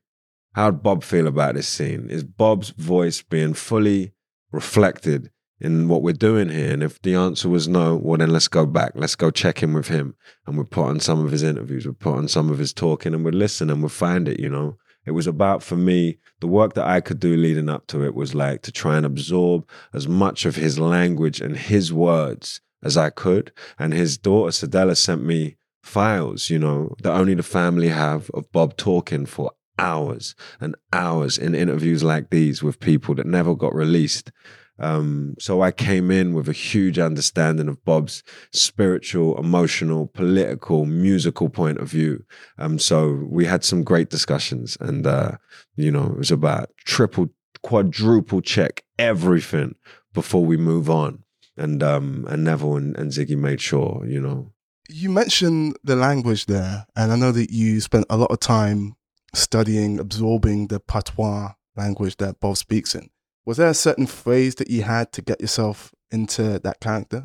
How'd 0.57 0.83
Bob 0.83 1.05
feel 1.05 1.27
about 1.27 1.55
this 1.55 1.69
scene? 1.69 2.09
Is 2.09 2.25
Bob's 2.25 2.71
voice 2.71 3.21
being 3.21 3.53
fully 3.53 4.15
reflected 4.51 5.31
in 5.61 5.87
what 5.87 6.01
we're 6.01 6.15
doing 6.15 6.49
here? 6.49 6.73
And 6.73 6.83
if 6.83 6.99
the 7.03 7.15
answer 7.15 7.51
was 7.51 7.69
no, 7.69 7.95
well, 7.95 8.17
then 8.17 8.31
let's 8.31 8.49
go 8.49 8.65
back. 8.65 8.93
Let's 8.95 9.17
go 9.17 9.31
check 9.31 9.63
in 9.63 9.75
with 9.75 9.89
him. 9.89 10.15
And 10.47 10.57
we'll 10.57 10.65
put 10.65 10.87
on 10.87 10.99
some 11.01 11.23
of 11.23 11.31
his 11.31 11.43
interviews, 11.43 11.85
we'll 11.85 11.93
put 11.93 12.17
on 12.17 12.29
some 12.29 12.49
of 12.49 12.57
his 12.57 12.73
talking, 12.73 13.13
and 13.13 13.23
we'll 13.23 13.35
listen 13.35 13.69
and 13.69 13.83
we'll 13.83 13.91
find 13.91 14.29
it, 14.29 14.41
you 14.41 14.49
know? 14.49 14.79
It 15.05 15.11
was 15.11 15.27
about, 15.27 15.63
for 15.63 15.77
me, 15.77 16.17
the 16.41 16.47
work 16.47 16.73
that 16.73 16.87
I 16.87 17.03
could 17.03 17.21
do 17.21 17.37
leading 17.37 17.69
up 17.69 17.87
to 17.89 18.03
it 18.03 18.15
was 18.15 18.35
like 18.35 18.63
to 18.63 18.73
try 18.73 18.97
and 18.97 19.05
absorb 19.05 19.69
as 19.93 20.09
much 20.09 20.47
of 20.47 20.57
his 20.57 20.79
language 20.79 21.39
and 21.39 21.55
his 21.55 21.93
words 21.93 22.63
as 22.83 22.97
I 22.97 23.11
could. 23.11 23.53
And 23.79 23.93
his 23.93 24.17
daughter, 24.17 24.53
Cedella, 24.53 24.97
sent 24.97 25.23
me 25.23 25.59
files, 25.83 26.49
you 26.49 26.59
know, 26.59 26.95
that 27.03 27.13
only 27.13 27.35
the 27.35 27.43
family 27.43 27.89
have 27.89 28.31
of 28.31 28.51
Bob 28.53 28.79
talking 28.79 29.27
for 29.27 29.53
hours 29.79 30.35
and 30.61 30.75
hours 30.93 31.39
in 31.39 31.55
interviews 31.55 32.03
like 32.03 32.31
these 32.31 32.63
with 32.63 32.81
people 32.81 33.15
that 33.15 33.27
never 33.27 33.55
got 33.55 33.75
released. 33.75 34.33
Um, 34.79 35.37
so 35.39 35.63
I 35.63 35.71
came 35.73 36.11
in 36.11 36.35
with 36.35 36.49
a 36.49 36.53
huge 36.53 36.99
understanding 36.99 37.69
of 37.69 37.83
Bob's 37.85 38.23
spiritual, 38.53 39.39
emotional, 39.39 40.07
political, 40.07 40.85
musical 40.85 41.49
point 41.49 41.79
of 41.79 41.89
view. 41.89 42.25
Um, 42.59 42.79
so 42.79 43.27
we 43.29 43.47
had 43.47 43.65
some 43.65 43.83
great 43.85 44.11
discussions, 44.11 44.77
and 44.81 45.07
uh, 45.07 45.33
you 45.77 45.91
know, 45.91 46.05
it 46.05 46.19
was 46.19 46.31
about 46.31 46.71
triple, 46.85 47.31
quadruple 47.63 48.43
check 48.43 48.85
everything 48.99 49.77
before 50.13 50.45
we 50.45 50.57
move 50.57 50.91
on. 50.91 51.23
And 51.57 51.83
um, 51.83 52.27
and 52.29 52.45
Neville 52.45 52.77
and, 52.77 52.97
and 52.99 53.11
Ziggy 53.11 53.37
made 53.37 53.63
sure, 53.63 54.05
you 54.07 54.21
know, 54.21 54.53
You 54.91 55.09
mentioned 55.09 55.77
the 55.85 55.97
language 55.97 56.47
there, 56.47 56.87
and 56.95 57.13
I 57.13 57.17
know 57.17 57.33
that 57.33 57.51
you 57.51 57.81
spent 57.81 58.05
a 58.11 58.19
lot 58.19 58.31
of 58.31 58.41
time 58.41 58.95
studying, 59.35 59.99
absorbing 59.99 60.69
the 60.69 60.81
patois 60.81 61.53
language 61.77 62.17
that 62.17 62.41
Bob 62.41 62.57
speaks 62.57 62.95
in. 62.95 63.11
Was 63.45 63.59
there 63.59 63.69
a 63.69 63.75
certain 63.75 64.07
phrase 64.07 64.57
that 64.57 64.71
you 64.71 64.83
had 64.83 65.13
to 65.13 65.23
get 65.23 65.41
yourself 65.41 65.95
into 66.11 66.59
that 66.59 66.81
character? 66.81 67.25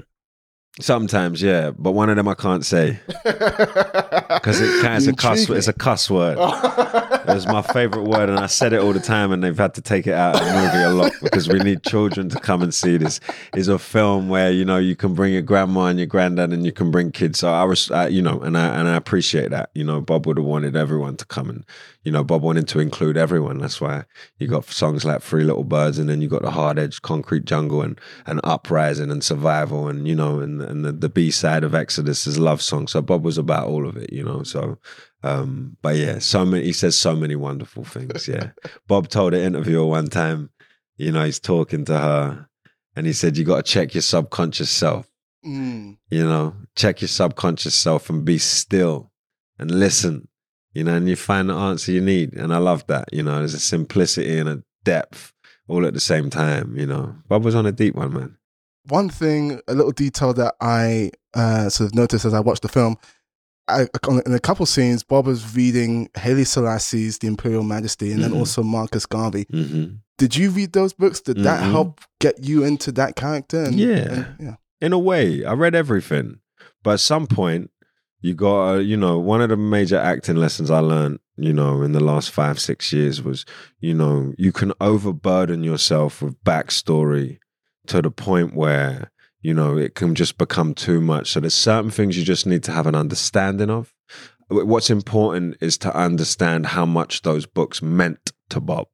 Sometimes, 0.79 1.41
yeah, 1.41 1.71
but 1.71 1.91
one 1.91 2.09
of 2.09 2.15
them 2.15 2.27
I 2.27 2.33
can't 2.33 2.65
say 2.65 2.99
because 3.23 4.61
it 4.61 4.81
kind 4.81 4.97
it's 4.97 5.07
a 5.07 5.13
cuss. 5.13 5.49
It's 5.49 5.67
a 5.67 5.73
cuss 5.73 6.09
word. 6.09 6.37
It 7.21 7.35
was 7.35 7.45
my 7.45 7.61
favorite 7.61 8.03
word, 8.03 8.29
and 8.29 8.39
I 8.39 8.47
said 8.47 8.73
it 8.73 8.81
all 8.81 8.93
the 8.93 8.99
time, 8.99 9.31
and 9.31 9.43
they've 9.43 9.57
had 9.57 9.75
to 9.75 9.81
take 9.81 10.07
it 10.07 10.13
out 10.13 10.35
of 10.35 10.45
the 10.45 10.53
movie 10.53 10.83
a 10.83 10.89
lot 10.89 11.13
because 11.21 11.47
we 11.47 11.59
need 11.59 11.83
children 11.83 12.29
to 12.29 12.39
come 12.39 12.63
and 12.63 12.73
see 12.73 12.97
this. 12.97 13.19
Is 13.55 13.67
a 13.67 13.77
film 13.77 14.27
where 14.27 14.51
you 14.51 14.65
know 14.65 14.77
you 14.77 14.95
can 14.95 15.13
bring 15.13 15.31
your 15.31 15.43
grandma 15.43 15.85
and 15.85 15.99
your 15.99 16.07
granddad, 16.07 16.51
and 16.51 16.65
you 16.65 16.71
can 16.71 16.89
bring 16.89 17.11
kids. 17.11 17.39
So 17.39 17.53
I 17.53 17.63
was, 17.63 17.91
uh, 17.91 18.09
you 18.11 18.23
know, 18.23 18.41
and 18.41 18.57
I 18.57 18.79
and 18.79 18.87
I 18.87 18.95
appreciate 18.95 19.51
that. 19.51 19.69
You 19.75 19.83
know, 19.83 20.01
Bob 20.01 20.25
would 20.25 20.37
have 20.37 20.45
wanted 20.45 20.75
everyone 20.75 21.15
to 21.17 21.25
come, 21.25 21.49
and 21.49 21.63
you 22.03 22.11
know, 22.11 22.23
Bob 22.23 22.41
wanted 22.41 22.67
to 22.69 22.79
include 22.79 23.15
everyone. 23.15 23.59
That's 23.59 23.79
why 23.79 24.05
you 24.39 24.47
got 24.47 24.65
songs 24.65 25.05
like 25.05 25.21
Three 25.21 25.43
Little 25.43 25.63
Birds, 25.63 25.99
and 25.99 26.09
then 26.09 26.19
you 26.19 26.27
got 26.27 26.41
the 26.41 26.49
Hard 26.49 26.79
Edge, 26.79 27.01
Concrete 27.01 27.45
Jungle, 27.45 27.83
and 27.83 27.99
and 28.25 28.41
Uprising, 28.43 29.11
and 29.11 29.23
Survival, 29.23 29.87
and 29.87 30.07
you 30.07 30.15
know, 30.15 30.39
and 30.39 30.61
and 30.61 30.83
the, 30.83 30.91
the 30.91 31.09
B 31.09 31.29
side 31.29 31.63
of 31.63 31.75
Exodus 31.75 32.25
is 32.25 32.39
Love 32.39 32.61
Song. 32.61 32.87
So 32.87 33.01
Bob 33.03 33.23
was 33.23 33.37
about 33.37 33.67
all 33.67 33.87
of 33.87 33.97
it, 33.97 34.11
you 34.11 34.23
know. 34.23 34.41
So, 34.41 34.79
um, 35.23 35.77
but 35.83 35.95
yeah, 35.95 36.17
so 36.17 36.43
many. 36.43 36.63
He 36.63 36.73
says 36.73 36.95
so 36.97 37.15
many 37.15 37.35
wonderful 37.35 37.83
things. 37.83 38.27
Yeah, 38.27 38.51
Bob 38.87 39.07
told 39.07 39.35
an 39.35 39.41
interviewer 39.41 39.85
one 39.85 40.07
time, 40.07 40.49
you 40.97 41.11
know, 41.11 41.23
he's 41.23 41.39
talking 41.39 41.85
to 41.85 41.99
her, 41.99 42.47
and 42.95 43.05
he 43.05 43.13
said, 43.13 43.37
"You 43.37 43.43
got 43.43 43.65
to 43.65 43.71
check 43.71 43.93
your 43.93 44.01
subconscious 44.01 44.71
self. 44.71 45.07
Mm. 45.45 45.97
You 46.09 46.25
know, 46.25 46.55
check 46.75 47.01
your 47.01 47.09
subconscious 47.09 47.75
self 47.75 48.09
and 48.09 48.25
be 48.25 48.39
still 48.39 49.11
and 49.59 49.69
listen." 49.69 50.27
You 50.73 50.83
know, 50.85 50.95
and 50.95 51.09
you 51.09 51.15
find 51.17 51.49
the 51.49 51.53
answer 51.53 51.91
you 51.91 52.01
need, 52.01 52.33
and 52.33 52.53
I 52.53 52.57
love 52.57 52.85
that. 52.87 53.09
You 53.13 53.23
know, 53.23 53.39
there's 53.39 53.53
a 53.53 53.59
simplicity 53.59 54.37
and 54.37 54.47
a 54.47 54.63
depth 54.85 55.33
all 55.67 55.85
at 55.85 55.93
the 55.93 55.99
same 55.99 56.29
time. 56.29 56.77
You 56.77 56.85
know, 56.87 57.15
Bob 57.27 57.43
was 57.43 57.55
on 57.55 57.65
a 57.65 57.71
deep 57.71 57.95
one, 57.95 58.13
man. 58.13 58.37
one 58.87 59.09
thing, 59.09 59.59
a 59.67 59.73
little 59.75 59.91
detail 59.91 60.33
that 60.33 60.55
I 60.61 61.11
uh, 61.33 61.69
sort 61.69 61.89
of 61.91 61.95
noticed 61.95 62.25
as 62.25 62.33
I 62.33 62.39
watched 62.39 62.61
the 62.63 62.67
film, 62.69 62.95
I, 63.67 63.87
in 64.25 64.33
a 64.33 64.39
couple 64.39 64.65
scenes, 64.65 65.03
Bob 65.03 65.27
was 65.27 65.55
reading 65.55 66.09
Haile 66.17 66.43
Selassie's 66.45 67.19
The 67.19 67.27
Imperial 67.27 67.63
Majesty 67.63 68.11
and 68.11 68.21
then 68.23 68.31
Mhm. 68.31 68.37
also 68.39 68.63
Marcus 68.63 69.05
Garvey. 69.05 69.45
hmm 69.51 69.85
Did 70.17 70.35
you 70.35 70.49
read 70.51 70.73
those 70.73 70.93
books? 70.93 71.19
Did 71.21 71.37
that 71.43 71.61
Mhm. 71.63 71.71
help 71.71 72.01
get 72.19 72.43
you 72.43 72.63
into 72.63 72.91
that 72.93 73.15
character? 73.15 73.63
And, 73.63 73.75
Yeah. 73.75 73.87
and- 74.13 74.25
yeah. 74.39 74.55
in 74.81 74.93
a 74.93 74.99
way, 74.99 75.43
I 75.45 75.53
read 75.53 75.73
everything. 75.75 76.39
But 76.83 76.93
at 76.93 76.99
some 77.01 77.27
point, 77.27 77.69
you 78.21 78.35
got, 78.35 78.75
uh, 78.75 78.77
you 78.77 78.95
know, 78.95 79.17
one 79.17 79.41
of 79.41 79.49
the 79.49 79.57
major 79.57 79.97
acting 79.97 80.35
lessons 80.35 80.69
I 80.69 80.79
learned, 80.79 81.19
you 81.37 81.53
know, 81.53 81.81
in 81.81 81.91
the 81.91 81.99
last 81.99 82.29
five, 82.29 82.59
six 82.59 82.93
years 82.93 83.21
was, 83.21 83.45
you 83.79 83.93
know, 83.93 84.33
you 84.37 84.51
can 84.51 84.73
overburden 84.79 85.63
yourself 85.63 86.21
with 86.21 86.41
backstory 86.43 87.39
to 87.87 88.01
the 88.01 88.11
point 88.11 88.55
where, 88.55 89.11
you 89.41 89.53
know, 89.53 89.75
it 89.75 89.95
can 89.95 90.13
just 90.13 90.37
become 90.37 90.75
too 90.75 91.01
much. 91.01 91.31
So 91.31 91.39
there's 91.39 91.55
certain 91.55 91.89
things 91.89 92.15
you 92.15 92.23
just 92.23 92.45
need 92.45 92.63
to 92.63 92.71
have 92.71 92.85
an 92.85 92.95
understanding 92.95 93.71
of. 93.71 93.93
What's 94.49 94.89
important 94.89 95.57
is 95.59 95.77
to 95.79 95.95
understand 95.95 96.67
how 96.67 96.85
much 96.85 97.23
those 97.23 97.45
books 97.47 97.81
meant 97.81 98.31
to 98.49 98.59
Bob, 98.59 98.87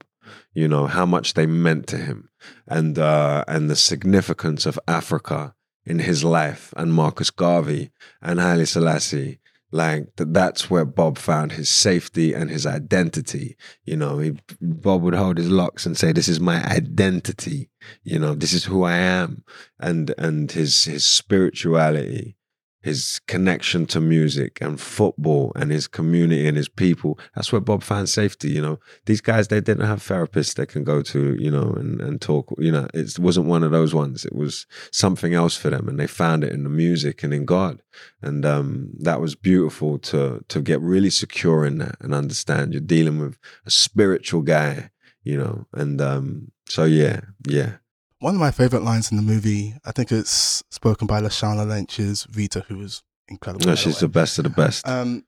you 0.54 0.68
know, 0.68 0.88
how 0.88 1.06
much 1.06 1.34
they 1.34 1.48
meant 1.48 1.88
to 1.88 1.98
him 1.98 2.30
and 2.68 2.98
uh, 2.98 3.44
and 3.48 3.70
the 3.70 3.76
significance 3.76 4.66
of 4.66 4.80
Africa 4.88 5.56
in 5.88 6.00
his 6.00 6.24
life 6.24 6.74
and 6.76 6.94
Marcus 6.94 7.32
Garvey 7.32 7.92
and 8.22 8.40
Haile 8.40 8.66
Selassie. 8.66 9.40
Like 9.72 10.16
that, 10.16 10.34
that's 10.34 10.70
where 10.70 10.86
Bob 10.86 11.18
found 11.18 11.52
his 11.52 11.70
safety 11.70 12.34
and 12.34 12.50
his 12.50 12.66
identity. 12.66 13.58
You 13.84 13.98
know, 13.98 14.20
he, 14.20 14.38
Bob 14.62 15.02
would 15.02 15.14
hold 15.14 15.38
his 15.38 15.50
locks 15.50 15.86
and 15.86 15.98
say, 15.98 16.14
"This 16.14 16.30
is 16.30 16.40
my 16.40 16.64
identity. 16.66 17.70
You 18.02 18.18
know, 18.18 18.34
this 18.34 18.54
is 18.54 18.64
who 18.64 18.84
I 18.84 18.96
am." 18.96 19.44
And 19.78 20.14
and 20.18 20.50
his 20.50 20.86
his 20.86 21.06
spirituality, 21.06 22.37
his 22.82 23.20
connection 23.28 23.86
to 23.88 24.00
music 24.00 24.60
and 24.62 24.80
football 24.80 25.52
and 25.56 25.72
his 25.72 25.88
community 25.88 26.48
and 26.48 26.56
his 26.56 26.70
people. 26.70 27.20
That's 27.36 27.52
where 27.52 27.62
Bob 27.62 27.84
found 27.84 28.10
safety. 28.10 28.50
You 28.50 28.62
know, 28.62 28.80
these 29.06 29.22
guys 29.22 29.48
they 29.48 29.62
didn't 29.62 29.88
have 29.88 30.00
therapists 30.00 30.56
they 30.56 30.66
can 30.66 30.84
go 30.84 31.02
to. 31.02 31.36
You 31.36 31.52
know, 31.52 31.74
and 31.74 32.02
and 32.02 32.22
talk. 32.22 32.54
You 32.58 32.72
know, 32.72 32.88
it 32.94 33.20
wasn't 33.20 33.48
one 33.48 33.64
of 33.64 33.72
those 33.72 33.94
ones. 33.94 34.26
It 34.26 34.36
was 34.36 34.66
something 34.92 35.34
else 35.34 35.58
for 35.58 35.70
them, 35.70 35.88
and 35.88 36.00
they 36.00 36.08
found 36.08 36.44
it 36.44 36.52
in 36.52 36.64
the 36.64 36.70
music 36.70 37.24
and 37.24 37.34
in 37.34 37.46
God 37.46 37.82
and 38.22 38.46
um, 38.46 38.90
that 39.00 39.22
was 39.22 39.36
beautiful 39.36 40.00
to 40.00 40.44
to 40.48 40.62
get 40.62 40.82
really 40.82 41.10
secure 41.10 41.66
in 41.66 41.78
that 41.80 41.96
and 42.02 42.14
understand 42.14 42.74
you're 42.74 42.82
dealing 42.82 43.20
with 43.20 43.38
a 43.66 43.72
spiritual 43.72 44.42
guy, 44.42 44.90
you 45.24 45.38
know, 45.38 45.68
and 45.74 46.02
um, 46.02 46.52
so 46.68 46.84
yeah, 46.84 47.22
yeah, 47.48 47.74
One 48.20 48.34
of 48.34 48.40
my 48.40 48.52
favorite 48.52 48.82
lines 48.84 49.12
in 49.12 49.18
the 49.18 49.24
movie, 49.24 49.76
I 49.86 49.92
think 49.92 50.12
it's 50.12 50.64
spoken 50.72 51.06
by 51.06 51.22
Lashana 51.22 51.68
Lynch, 51.68 52.00
is 52.00 52.26
Rita, 52.34 52.62
who 52.68 52.80
was 52.80 53.04
incredible. 53.28 53.68
no, 53.68 53.76
she's 53.76 54.00
the 54.00 54.08
best 54.08 54.40
of 54.40 54.44
the 54.44 54.50
best. 54.50 54.88
Um, 54.88 55.24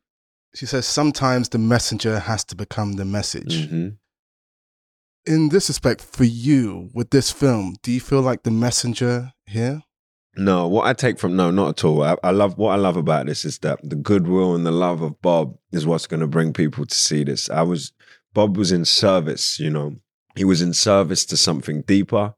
she 0.56 0.66
says, 0.66 0.88
sometimes 0.88 1.50
the 1.50 1.60
messenger 1.60 2.18
has 2.20 2.44
to 2.46 2.56
become 2.56 2.94
the 2.94 3.06
message. 3.06 3.68
Mhm. 3.70 3.98
In 5.26 5.50
this 5.50 5.70
respect, 5.70 6.02
for 6.02 6.24
you, 6.24 6.90
with 6.94 7.12
this 7.12 7.30
film, 7.30 7.76
do 7.84 7.92
you 7.92 8.00
feel 8.00 8.22
like 8.22 8.42
the 8.44 8.52
messenger 8.52 9.34
here? 9.46 9.84
No, 10.36 10.68
what 10.68 10.88
I 10.88 10.94
take 10.94 11.20
from 11.20 11.36
no, 11.36 11.52
not 11.52 11.70
at 11.70 11.84
all. 11.84 12.02
I, 12.02 12.16
I 12.24 12.32
love 12.32 12.58
what 12.58 12.72
I 12.72 12.78
love 12.78 12.96
about 12.98 13.26
this 13.28 13.46
is 13.46 13.60
that 13.60 13.80
the 13.84 13.96
goodwill 13.98 14.56
and 14.56 14.66
the 14.66 14.72
love 14.72 15.02
of 15.02 15.22
Bob 15.22 15.58
is 15.72 15.86
what's 15.86 16.08
going 16.08 16.22
to 16.22 16.28
bring 16.28 16.54
people 16.54 16.86
to 16.86 16.96
see 16.96 17.24
this. 17.24 17.50
I 17.50 17.62
was 17.64 17.92
Bob 18.34 18.56
was 18.58 18.72
in 18.72 18.86
service, 18.86 19.60
you 19.60 19.70
know. 19.70 19.98
He 20.36 20.46
was 20.46 20.62
in 20.62 20.74
service 20.74 21.26
to 21.26 21.38
something 21.38 21.82
deeper. 21.82 22.34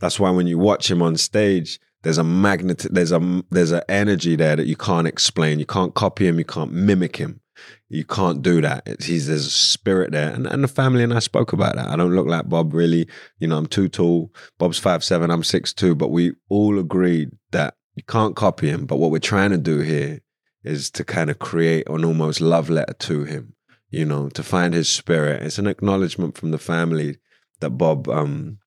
That's 0.00 0.20
why 0.20 0.30
when 0.30 0.46
you 0.46 0.58
watch 0.58 0.90
him 0.90 1.02
on 1.02 1.16
stage, 1.16 1.80
there's 2.02 2.18
a 2.18 2.24
magnet, 2.24 2.86
there's 2.90 3.12
a 3.12 3.42
there's 3.50 3.72
an 3.72 3.82
energy 3.88 4.36
there 4.36 4.56
that 4.56 4.66
you 4.66 4.76
can't 4.76 5.06
explain. 5.06 5.58
You 5.58 5.66
can't 5.66 5.94
copy 5.94 6.28
him. 6.28 6.38
You 6.38 6.44
can't 6.44 6.72
mimic 6.72 7.16
him. 7.16 7.40
You 7.88 8.04
can't 8.04 8.42
do 8.42 8.60
that. 8.60 8.82
It's, 8.86 9.06
he's 9.06 9.26
there's 9.26 9.46
a 9.46 9.50
spirit 9.50 10.12
there, 10.12 10.32
and 10.32 10.46
and 10.46 10.62
the 10.62 10.68
family 10.68 11.02
and 11.02 11.14
I 11.14 11.20
spoke 11.20 11.52
about 11.52 11.76
that. 11.76 11.88
I 11.88 11.96
don't 11.96 12.14
look 12.14 12.26
like 12.26 12.48
Bob 12.48 12.74
really. 12.74 13.08
You 13.38 13.48
know, 13.48 13.56
I'm 13.56 13.66
too 13.66 13.88
tall. 13.88 14.32
Bob's 14.58 14.78
five 14.78 15.02
seven. 15.02 15.30
I'm 15.30 15.42
six 15.42 15.72
two. 15.72 15.94
But 15.94 16.10
we 16.10 16.34
all 16.48 16.78
agreed 16.78 17.30
that 17.52 17.74
you 17.94 18.02
can't 18.02 18.36
copy 18.36 18.68
him. 18.68 18.86
But 18.86 18.98
what 18.98 19.10
we're 19.10 19.18
trying 19.18 19.50
to 19.50 19.58
do 19.58 19.80
here 19.80 20.20
is 20.62 20.90
to 20.90 21.04
kind 21.04 21.30
of 21.30 21.38
create 21.38 21.88
an 21.88 22.04
almost 22.04 22.40
love 22.40 22.68
letter 22.68 22.94
to 22.94 23.24
him. 23.24 23.54
You 23.90 24.04
know, 24.04 24.28
to 24.30 24.42
find 24.42 24.74
his 24.74 24.88
spirit. 24.88 25.42
It's 25.42 25.58
an 25.58 25.66
acknowledgement 25.66 26.36
from 26.36 26.50
the 26.50 26.58
family 26.58 27.18
that 27.60 27.70
Bob, 27.70 28.08
um, 28.08 28.58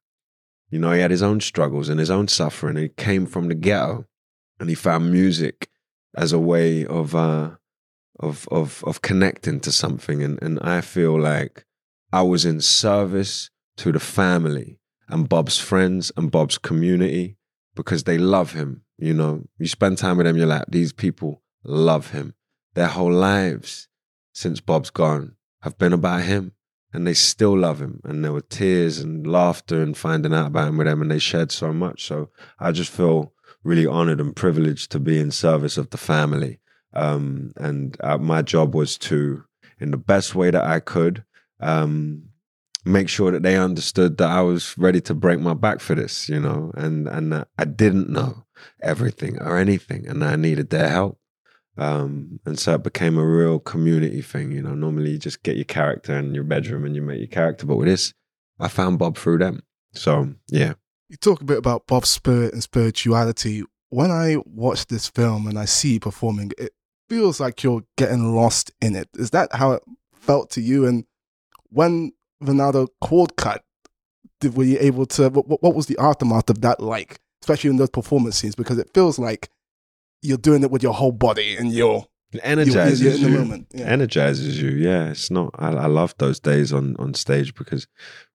you 0.69 0.79
know, 0.79 0.91
he 0.91 1.01
had 1.01 1.11
his 1.11 1.23
own 1.23 1.41
struggles 1.41 1.89
and 1.89 1.99
his 1.99 2.11
own 2.11 2.27
suffering. 2.27 2.77
He 2.77 2.89
came 2.89 3.25
from 3.25 3.47
the 3.47 3.55
ghetto, 3.55 4.05
and 4.59 4.69
he 4.69 4.75
found 4.75 5.11
music 5.11 5.69
as 6.15 6.31
a 6.31 6.39
way 6.39 6.85
of 6.85 7.15
uh, 7.15 7.51
of 8.19 8.47
of 8.49 8.83
of 8.85 9.01
connecting 9.01 9.59
to 9.61 9.71
something. 9.71 10.21
And 10.23 10.41
and 10.41 10.59
I 10.61 10.81
feel 10.81 11.19
like 11.19 11.65
I 12.11 12.21
was 12.21 12.45
in 12.45 12.61
service 12.61 13.49
to 13.77 13.91
the 13.91 13.99
family 13.99 14.79
and 15.07 15.29
Bob's 15.29 15.57
friends 15.57 16.11
and 16.15 16.31
Bob's 16.31 16.57
community 16.57 17.37
because 17.75 18.03
they 18.03 18.17
love 18.17 18.53
him. 18.53 18.83
You 18.97 19.13
know, 19.13 19.45
you 19.57 19.67
spend 19.67 19.97
time 19.97 20.17
with 20.17 20.25
them, 20.25 20.37
you're 20.37 20.45
like, 20.45 20.65
these 20.67 20.93
people 20.93 21.41
love 21.63 22.11
him. 22.11 22.33
Their 22.75 22.87
whole 22.87 23.11
lives 23.11 23.87
since 24.33 24.59
Bob's 24.59 24.89
gone 24.89 25.35
have 25.61 25.77
been 25.77 25.93
about 25.93 26.21
him 26.23 26.53
and 26.93 27.05
they 27.05 27.13
still 27.13 27.57
love 27.57 27.79
him. 27.81 28.01
And 28.03 28.23
there 28.23 28.33
were 28.33 28.41
tears 28.41 28.99
and 28.99 29.25
laughter 29.25 29.81
and 29.81 29.97
finding 29.97 30.33
out 30.33 30.47
about 30.47 30.69
him 30.69 30.77
with 30.77 30.87
them, 30.87 31.01
and 31.01 31.11
they 31.11 31.19
shared 31.19 31.51
so 31.51 31.73
much. 31.73 32.05
So 32.05 32.29
I 32.59 32.71
just 32.71 32.91
feel 32.91 33.33
really 33.63 33.85
honored 33.85 34.19
and 34.19 34.35
privileged 34.35 34.91
to 34.91 34.99
be 34.99 35.19
in 35.19 35.31
service 35.31 35.77
of 35.77 35.89
the 35.89 35.97
family. 35.97 36.59
Um, 36.93 37.53
and 37.57 37.95
uh, 37.99 38.17
my 38.17 38.41
job 38.41 38.73
was 38.73 38.97
to, 38.99 39.43
in 39.79 39.91
the 39.91 39.97
best 39.97 40.33
way 40.33 40.49
that 40.51 40.63
I 40.63 40.79
could, 40.79 41.23
um, 41.59 42.29
make 42.85 43.09
sure 43.09 43.31
that 43.31 43.43
they 43.43 43.57
understood 43.57 44.17
that 44.17 44.29
I 44.29 44.41
was 44.41 44.77
ready 44.77 45.01
to 45.01 45.13
break 45.13 45.39
my 45.39 45.53
back 45.53 45.79
for 45.79 45.95
this, 45.95 46.29
you 46.29 46.39
know, 46.39 46.71
and 46.75 47.07
and 47.07 47.45
I 47.57 47.65
didn't 47.65 48.09
know 48.09 48.45
everything 48.81 49.37
or 49.39 49.57
anything, 49.57 50.07
and 50.07 50.23
I 50.23 50.35
needed 50.35 50.69
their 50.69 50.89
help. 50.89 51.18
Um, 51.79 52.39
and 52.45 52.59
so 52.59 52.75
it 52.75 52.83
became 52.83 53.17
a 53.17 53.25
real 53.25 53.59
community 53.59 54.21
thing, 54.21 54.51
you 54.51 54.61
know. 54.61 54.75
Normally, 54.75 55.11
you 55.11 55.17
just 55.17 55.43
get 55.43 55.55
your 55.55 55.65
character 55.65 56.17
in 56.17 56.33
your 56.33 56.43
bedroom 56.43 56.85
and 56.85 56.95
you 56.95 57.01
make 57.01 57.19
your 57.19 57.27
character, 57.27 57.65
but 57.65 57.77
with 57.77 57.87
this, 57.87 58.13
I 58.59 58.67
found 58.67 58.99
Bob 58.99 59.17
through 59.17 59.37
them. 59.39 59.63
So 59.93 60.33
yeah, 60.49 60.73
You 61.07 61.17
talk 61.17 61.41
a 61.41 61.45
bit 61.45 61.57
about 61.57 61.87
Bob's 61.87 62.09
spirit 62.09 62.53
and 62.53 62.61
spirituality. 62.61 63.63
When 63.89 64.11
I 64.11 64.37
watch 64.45 64.85
this 64.87 65.07
film 65.07 65.47
and 65.47 65.57
I 65.57 65.65
see 65.65 65.93
you 65.93 65.99
performing, 65.99 66.51
it 66.57 66.73
feels 67.09 67.39
like 67.39 67.63
you're 67.63 67.83
getting 67.97 68.35
lost 68.35 68.71
in 68.81 68.95
it. 68.95 69.09
Is 69.15 69.31
that 69.31 69.53
how 69.53 69.71
it 69.71 69.83
felt 70.13 70.51
to 70.51 70.61
you? 70.61 70.85
And 70.85 71.05
when 71.69 72.11
Reinaldo 72.41 72.87
cord 73.01 73.35
cut, 73.35 73.63
did, 74.41 74.55
were 74.55 74.63
you 74.63 74.77
able 74.79 75.05
to? 75.07 75.29
What, 75.29 75.63
what 75.63 75.75
was 75.75 75.87
the 75.87 75.97
aftermath 75.97 76.49
of 76.49 76.61
that 76.61 76.79
like, 76.81 77.19
especially 77.41 77.71
in 77.71 77.77
those 77.77 77.89
performance 77.89 78.37
scenes? 78.37 78.55
Because 78.55 78.77
it 78.77 78.91
feels 78.93 79.17
like 79.17 79.49
you're 80.21 80.37
doing 80.37 80.63
it 80.63 80.71
with 80.71 80.83
your 80.83 80.93
whole 80.93 81.11
body 81.11 81.55
and 81.55 81.71
you're 81.71 82.05
it 82.31 82.35
you're, 82.35 82.45
energizes 82.45 83.01
you're 83.01 83.13
in 83.13 83.21
the 83.21 83.29
you. 83.29 83.37
moment. 83.37 83.67
Yeah. 83.73 83.85
energizes 83.85 84.61
you. 84.61 84.69
Yeah, 84.69 85.09
it's 85.09 85.31
not. 85.31 85.51
I, 85.57 85.69
I 85.69 85.85
love 85.87 86.13
those 86.17 86.39
days 86.39 86.71
on 86.71 86.95
on 86.99 87.13
stage 87.13 87.55
because 87.55 87.87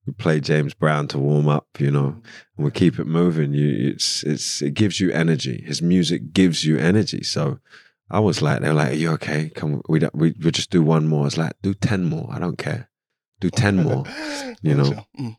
we 0.06 0.12
play 0.12 0.40
James 0.40 0.74
Brown 0.74 1.08
to 1.08 1.18
warm 1.18 1.48
up, 1.48 1.68
you 1.78 1.90
know, 1.90 2.20
and 2.56 2.64
we 2.64 2.70
keep 2.70 2.98
it 2.98 3.06
moving. 3.06 3.52
You, 3.52 3.92
it's 3.92 4.22
it's 4.24 4.62
it 4.62 4.74
gives 4.74 5.00
you 5.00 5.10
energy. 5.12 5.62
His 5.64 5.80
music 5.80 6.32
gives 6.32 6.64
you 6.64 6.76
energy. 6.78 7.22
So 7.22 7.60
I 8.10 8.20
was 8.20 8.42
like, 8.42 8.60
they're 8.60 8.74
like, 8.74 8.92
"Are 8.92 8.96
you 8.96 9.10
okay? 9.12 9.50
Come, 9.54 9.80
we 9.88 10.00
don't, 10.00 10.14
we 10.14 10.34
we 10.42 10.50
just 10.50 10.70
do 10.70 10.82
one 10.82 11.06
more." 11.06 11.26
It's 11.26 11.38
like, 11.38 11.52
do 11.62 11.72
ten 11.72 12.04
more. 12.04 12.28
I 12.30 12.38
don't 12.38 12.58
care. 12.58 12.90
Do 13.40 13.50
ten 13.50 13.82
more. 13.82 14.04
you 14.62 14.74
know. 14.74 15.06
Mm. 15.18 15.36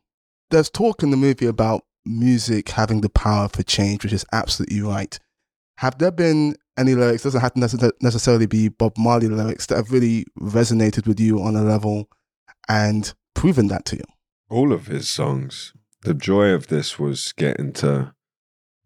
There's 0.50 0.70
talk 0.70 1.04
in 1.04 1.12
the 1.12 1.18
movie 1.18 1.48
about 1.48 1.84
music 2.06 2.70
having 2.70 3.02
the 3.02 3.10
power 3.10 3.50
for 3.50 3.64
change, 3.64 4.04
which 4.04 4.14
is 4.14 4.26
absolutely 4.32 4.82
right. 4.82 5.20
Have 5.78 5.98
there 5.98 6.12
been 6.12 6.56
any 6.78 6.96
lyrics, 6.96 7.24
doesn't 7.24 7.42
have 7.42 7.54
to 7.54 7.94
necessarily 8.02 8.46
be 8.46 8.70
Bob 8.70 8.98
Marley 8.98 9.28
lyrics, 9.28 9.66
that 9.68 9.76
have 9.76 9.92
really 9.92 10.26
resonated 10.40 11.08
with 11.08 11.20
you 11.20 11.42
on 11.42 11.56
a 11.56 11.64
level 11.64 12.10
and 12.68 13.14
proven 13.34 13.68
that 13.68 13.86
to 13.86 13.98
you? 13.98 14.04
all 14.50 14.72
of 14.72 14.88
his 14.88 15.10
songs. 15.10 15.74
The 16.04 16.14
joy 16.14 16.50
of 16.50 16.68
this 16.68 17.00
was 17.00 17.34
getting 17.34 17.74
to 17.74 18.14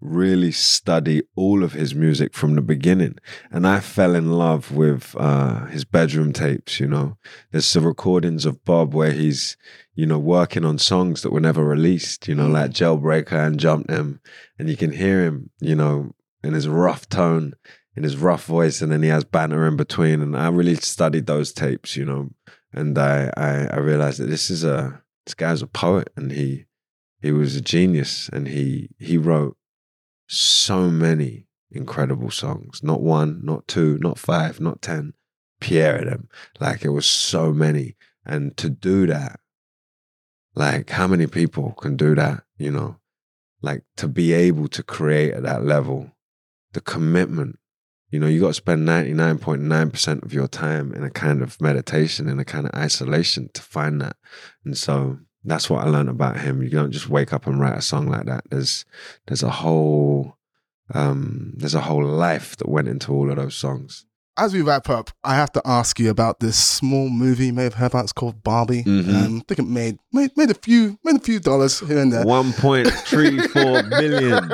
really 0.02 0.54
study 0.54 1.22
all 1.36 1.62
of 1.62 1.74
his 1.74 1.94
music 1.94 2.34
from 2.34 2.56
the 2.56 2.62
beginning. 2.62 3.18
And 3.52 3.68
I 3.68 3.82
fell 3.82 4.16
in 4.16 4.32
love 4.32 4.72
with 4.72 5.14
uh, 5.18 5.66
his 5.66 5.84
bedroom 5.84 6.32
tapes, 6.32 6.80
you 6.80 6.88
know. 6.88 7.18
There's 7.52 7.66
some 7.66 7.86
recordings 7.86 8.46
of 8.46 8.64
Bob 8.64 8.94
where 8.94 9.12
he's, 9.12 9.58
you 9.94 10.06
know, 10.06 10.18
working 10.18 10.64
on 10.64 10.78
songs 10.78 11.22
that 11.22 11.34
were 11.34 11.42
never 11.42 11.66
released, 11.66 12.30
you 12.30 12.36
know, 12.36 12.48
like 12.48 12.72
Jailbreaker 12.72 13.46
and 13.46 13.60
Jump 13.60 13.88
Them. 13.88 14.22
And 14.58 14.70
you 14.70 14.78
can 14.78 14.94
hear 14.94 15.26
him, 15.26 15.50
you 15.60 15.76
know, 15.76 16.14
in 16.44 16.54
his 16.54 16.68
rough 16.68 17.08
tone, 17.10 17.54
in 17.96 18.04
his 18.04 18.18
rough 18.18 18.46
voice, 18.46 18.82
and 18.82 18.92
then 18.92 19.04
he 19.04 19.10
has 19.10 19.24
banter 19.24 19.68
in 19.68 19.76
between. 19.76 20.22
And 20.22 20.36
I 20.38 20.50
really 20.50 20.76
studied 20.76 21.26
those 21.26 21.54
tapes, 21.54 21.96
you 21.96 22.06
know. 22.06 22.30
And 22.72 22.98
I, 22.98 23.32
I, 23.36 23.68
I 23.72 23.78
realized 23.78 24.20
that 24.20 24.28
this 24.28 24.50
is 24.50 24.64
a 24.64 25.02
this 25.26 25.34
guy's 25.34 25.62
a 25.62 25.68
poet 25.68 26.12
and 26.16 26.32
he 26.32 26.66
he 27.22 27.32
was 27.32 27.56
a 27.56 27.62
genius 27.62 28.30
and 28.30 28.48
he 28.48 28.90
he 28.98 29.18
wrote 29.18 29.58
so 30.28 30.90
many 30.90 31.48
incredible 31.72 32.32
songs. 32.32 32.82
Not 32.84 33.02
one, 33.02 33.42
not 33.44 33.68
two, 33.68 33.98
not 34.00 34.18
five, 34.18 34.60
not 34.60 34.82
ten. 34.82 35.14
Pierre 35.60 35.98
of 35.98 36.06
them. 36.06 36.30
Like 36.60 36.84
it 36.84 36.90
was 36.90 37.06
so 37.06 37.52
many. 37.52 37.96
And 38.26 38.56
to 38.58 38.70
do 38.70 39.08
that, 39.08 39.40
like 40.56 40.90
how 40.92 41.08
many 41.08 41.28
people 41.28 41.74
can 41.74 41.96
do 41.96 42.16
that, 42.16 42.44
you 42.58 42.72
know? 42.72 42.98
Like 43.62 43.84
to 43.98 44.08
be 44.08 44.34
able 44.34 44.68
to 44.70 44.84
create 44.84 45.34
at 45.34 45.44
that 45.44 45.66
level, 45.66 46.12
the 46.74 46.82
commitment. 46.82 47.60
You 48.10 48.20
know, 48.20 48.28
you 48.28 48.42
got 48.42 48.48
to 48.48 48.54
spend 48.56 48.88
99.9% 48.88 50.24
of 50.24 50.34
your 50.34 50.48
time 50.48 50.94
in 50.94 51.04
a 51.04 51.12
kind 51.12 51.44
of 51.44 51.62
meditation, 51.62 52.28
in 52.28 52.40
a 52.40 52.46
kind 52.46 52.66
of 52.66 52.74
isolation 52.74 53.50
to 53.54 53.62
find 53.62 54.02
that. 54.02 54.16
And 54.66 54.76
so 54.76 55.20
that's 55.44 55.70
what 55.70 55.86
I 55.86 55.90
learned 55.90 56.10
about 56.10 56.40
him. 56.40 56.64
You 56.64 56.70
don't 56.70 56.92
just 56.92 57.10
wake 57.10 57.34
up 57.34 57.46
and 57.48 57.60
write 57.60 57.78
a 57.78 57.82
song 57.82 58.08
like 58.08 58.26
that. 58.26 58.46
There's 58.50 58.86
there's 59.28 59.44
a 59.44 59.50
whole 59.50 60.38
um, 60.94 61.54
there's 61.56 61.76
a 61.76 61.82
whole 61.82 62.04
life 62.04 62.58
that 62.58 62.70
went 62.70 62.88
into 62.88 63.14
all 63.14 63.30
of 63.30 63.38
those 63.38 63.56
songs. 63.56 64.06
As 64.42 64.54
we 64.54 64.62
wrap 64.62 64.90
up, 64.90 65.10
I 65.24 65.36
have 65.36 65.52
to 65.52 65.62
ask 65.66 66.00
you 66.00 66.10
about 66.10 66.40
this 66.40 66.58
small 66.58 67.10
movie 67.10 67.48
you 67.48 67.54
may 67.54 67.64
have 67.64 67.74
heard 67.74 67.88
about. 67.88 68.06
It's 68.06 68.14
called 68.14 68.42
Barbie. 68.42 68.84
Mhm. 68.84 69.10
Um, 69.10 69.38
I 69.38 69.44
think 69.54 69.60
it 69.60 69.68
made, 69.68 69.98
made 70.14 70.32
made 70.38 70.50
a 70.50 70.54
few 70.54 70.98
made 71.04 71.18
a 71.18 71.20
few 71.20 71.40
dollars 71.42 71.80
here 71.82 72.00
and 72.00 72.14
there. 72.14 72.24
One 72.26 72.54
point 72.54 72.88
three 72.88 73.38
four 73.50 73.84
billion. 73.90 74.50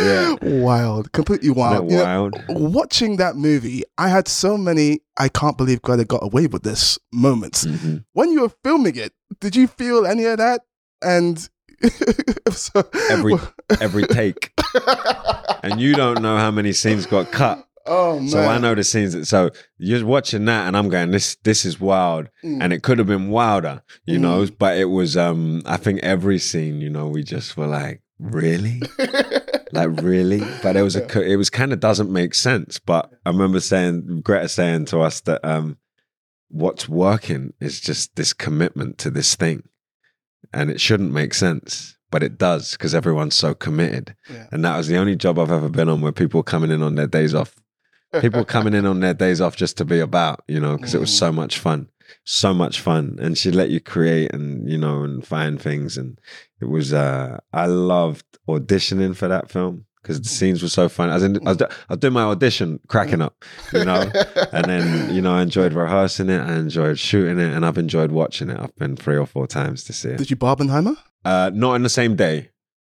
Yeah. 0.00 0.34
Wild, 0.42 1.10
completely 1.12 1.48
Isn't 1.48 1.58
wild. 1.58 1.90
know, 1.90 2.04
wild? 2.04 2.34
watching 2.50 3.16
that 3.16 3.36
movie, 3.36 3.82
I 3.96 4.08
had 4.08 4.28
so 4.28 4.58
many 4.58 5.00
I 5.16 5.28
can't 5.28 5.56
believe 5.56 5.80
Greta 5.82 6.04
got 6.04 6.22
away 6.22 6.46
with 6.46 6.62
this 6.62 6.98
moments. 7.12 7.64
Mhm. 7.64 8.04
When 8.12 8.30
you 8.30 8.42
were 8.42 8.52
filming 8.62 8.96
it, 8.96 9.12
did 9.40 9.56
you 9.56 9.68
feel 9.68 10.06
any 10.06 10.24
of 10.26 10.36
that? 10.38 10.60
And 11.02 11.48
so, 12.52 12.84
Every 13.08 13.34
every 13.80 14.04
take, 14.08 14.52
and 15.62 15.80
you 15.80 15.94
don't 15.94 16.20
know 16.22 16.36
how 16.36 16.50
many 16.50 16.72
scenes 16.72 17.06
got 17.06 17.30
cut. 17.30 17.64
Oh 17.88 18.18
man. 18.20 18.28
So 18.28 18.40
I 18.40 18.58
know 18.58 18.74
the 18.74 18.84
scenes. 18.84 19.14
That, 19.14 19.26
so 19.26 19.50
you're 19.78 20.04
watching 20.06 20.44
that, 20.46 20.66
and 20.68 20.76
I'm 20.76 20.88
going, 20.88 21.10
this 21.10 21.36
this 21.44 21.64
is 21.64 21.80
wild, 21.80 22.28
Mm. 22.44 22.62
and 22.62 22.72
it 22.72 22.82
could 22.82 22.98
have 22.98 23.06
been 23.08 23.30
wilder, 23.30 23.82
you 24.06 24.18
know. 24.18 24.42
Mm. 24.44 24.56
But 24.58 24.76
it 24.78 24.86
was. 24.86 25.16
um 25.16 25.62
I 25.66 25.76
think 25.76 26.00
every 26.02 26.38
scene, 26.38 26.80
you 26.80 26.90
know, 26.90 27.08
we 27.08 27.22
just 27.22 27.56
were 27.56 27.66
like, 27.66 28.02
really. 28.18 28.80
like 29.72 29.90
really 30.00 30.40
but 30.62 30.76
it 30.76 30.82
was 30.82 30.96
a 30.96 31.02
co- 31.02 31.20
it 31.20 31.36
was 31.36 31.50
kind 31.50 31.74
of 31.74 31.78
doesn't 31.80 32.10
make 32.10 32.34
sense 32.34 32.78
but 32.78 33.12
i 33.26 33.28
remember 33.28 33.60
saying 33.60 34.22
greta 34.24 34.48
saying 34.48 34.86
to 34.86 34.98
us 34.98 35.20
that 35.20 35.44
um 35.44 35.76
what's 36.48 36.88
working 36.88 37.52
is 37.60 37.78
just 37.78 38.16
this 38.16 38.32
commitment 38.32 38.96
to 38.96 39.10
this 39.10 39.36
thing 39.36 39.62
and 40.54 40.70
it 40.70 40.80
shouldn't 40.80 41.12
make 41.12 41.34
sense 41.34 41.98
but 42.10 42.22
it 42.22 42.38
does 42.38 42.72
because 42.72 42.94
everyone's 42.94 43.34
so 43.34 43.52
committed 43.54 44.16
Yeah. 44.32 44.46
and 44.52 44.64
that 44.64 44.78
was 44.78 44.88
the 44.88 44.96
only 44.96 45.16
job 45.16 45.38
i've 45.38 45.52
ever 45.52 45.68
been 45.68 45.90
on 45.90 46.00
where 46.00 46.12
people 46.12 46.38
were 46.38 46.44
coming 46.44 46.70
in 46.70 46.80
on 46.82 46.94
their 46.94 47.06
days 47.06 47.34
off 47.34 47.54
people 48.20 48.44
coming 48.44 48.74
in 48.74 48.86
on 48.86 49.00
their 49.00 49.14
days 49.14 49.40
off 49.40 49.56
just 49.56 49.76
to 49.76 49.84
be 49.84 50.00
about 50.00 50.42
you 50.48 50.60
know 50.60 50.76
because 50.76 50.94
it 50.94 51.00
was 51.00 51.16
so 51.16 51.30
much 51.32 51.58
fun 51.58 51.88
so 52.24 52.54
much 52.54 52.80
fun. 52.80 53.18
And 53.20 53.36
she'd 53.36 53.54
let 53.54 53.70
you 53.70 53.80
create 53.80 54.32
and 54.32 54.70
you 54.70 54.78
know 54.78 55.02
and 55.02 55.26
find 55.26 55.60
things. 55.60 55.98
And 55.98 56.18
it 56.60 56.66
was 56.66 56.92
uh 56.92 57.38
i 57.52 57.66
loved 57.66 58.24
auditioning 58.48 59.14
for 59.14 59.28
that 59.28 59.50
film 59.50 59.84
because 60.00 60.20
the 60.22 60.28
scenes 60.28 60.62
were 60.62 60.68
so 60.70 60.88
fun. 60.88 61.10
I 61.10 61.14
was, 61.14 61.22
in, 61.22 61.36
I, 61.46 61.50
was, 61.52 61.62
I 61.62 61.68
was 61.90 61.98
doing 61.98 62.14
my 62.14 62.22
audition 62.22 62.80
cracking 62.88 63.20
up 63.20 63.44
you 63.72 63.84
know? 63.84 64.10
And 64.52 64.64
then 64.64 65.14
you 65.14 65.20
know 65.20 65.34
i 65.34 65.42
enjoyed 65.42 65.74
rehearsing 65.74 66.30
it 66.30 66.40
i 66.40 66.54
enjoyed 66.56 66.98
shooting 66.98 67.38
it 67.38 67.52
and 67.52 67.66
i've 67.66 67.76
enjoyed 67.78 68.10
watching 68.10 68.48
it. 68.50 68.58
I've 68.58 68.74
been 68.76 68.96
three 68.96 69.16
or 69.18 69.26
four 69.26 69.46
times 69.46 69.84
to 69.84 69.92
see 69.92 70.10
it 70.10 70.18
Did 70.18 70.30
you 70.30 70.36
Barbenheimer? 70.36 70.96
uh, 71.26 71.50
not 71.52 71.74
on 71.74 71.82
the 71.82 71.90
same 71.90 72.16
day. 72.16 72.50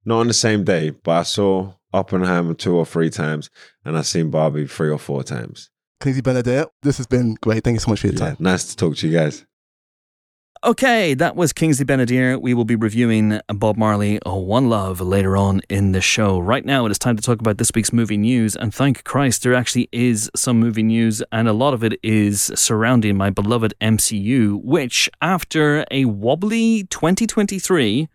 Not 0.05 0.19
on 0.21 0.27
the 0.27 0.33
same 0.33 0.63
day, 0.63 0.89
but 0.89 1.11
I 1.11 1.23
saw 1.23 1.73
Oppenheimer 1.93 2.53
two 2.53 2.75
or 2.75 2.85
three 2.85 3.09
times, 3.09 3.49
and 3.85 3.97
I've 3.97 4.07
seen 4.07 4.29
Barbie 4.31 4.67
three 4.67 4.89
or 4.89 4.97
four 4.99 5.23
times. 5.23 5.69
Kingsley 6.01 6.21
Ben-Adir, 6.21 6.67
this 6.81 6.97
has 6.97 7.07
been 7.07 7.35
great. 7.41 7.63
Thank 7.63 7.75
you 7.75 7.79
so 7.79 7.91
much 7.91 8.01
for 8.01 8.07
your 8.07 8.13
Yeah, 8.15 8.19
time. 8.29 8.35
nice 8.39 8.65
to 8.65 8.75
talk 8.75 8.95
to 8.97 9.07
you 9.07 9.17
guys. 9.17 9.45
Okay, 10.65 11.13
that 11.15 11.35
was 11.35 11.51
Kingsley 11.51 11.83
Ben-Adir. 11.83 12.41
We 12.41 12.53
will 12.53 12.63
be 12.63 12.77
reviewing 12.77 13.41
Bob 13.49 13.75
Marley, 13.75 14.17
oh, 14.25 14.39
One 14.39 14.69
Love, 14.69 15.01
later 15.01 15.35
on 15.35 15.59
in 15.69 15.91
the 15.91 15.99
show. 15.99 16.39
Right 16.39 16.63
now, 16.65 16.85
it 16.85 16.91
is 16.91 16.97
time 16.97 17.17
to 17.17 17.21
talk 17.21 17.41
about 17.41 17.57
this 17.57 17.69
week's 17.75 17.91
movie 17.91 18.15
news. 18.15 18.55
And 18.55 18.73
thank 18.73 19.03
Christ, 19.03 19.43
there 19.43 19.53
actually 19.53 19.89
is 19.91 20.31
some 20.37 20.61
movie 20.61 20.83
news, 20.83 21.21
and 21.33 21.49
a 21.49 21.53
lot 21.53 21.73
of 21.73 21.83
it 21.83 21.99
is 22.01 22.49
surrounding 22.55 23.17
my 23.17 23.29
beloved 23.29 23.73
MCU, 23.81 24.61
which, 24.63 25.09
after 25.21 25.85
a 25.91 26.05
wobbly 26.05 26.83
2023, 26.85 28.07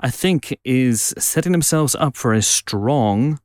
I 0.00 0.10
think 0.10 0.58
is 0.64 1.14
setting 1.18 1.52
themselves 1.52 1.94
up 1.94 2.16
for 2.16 2.34
a 2.34 2.42
strong 2.42 3.40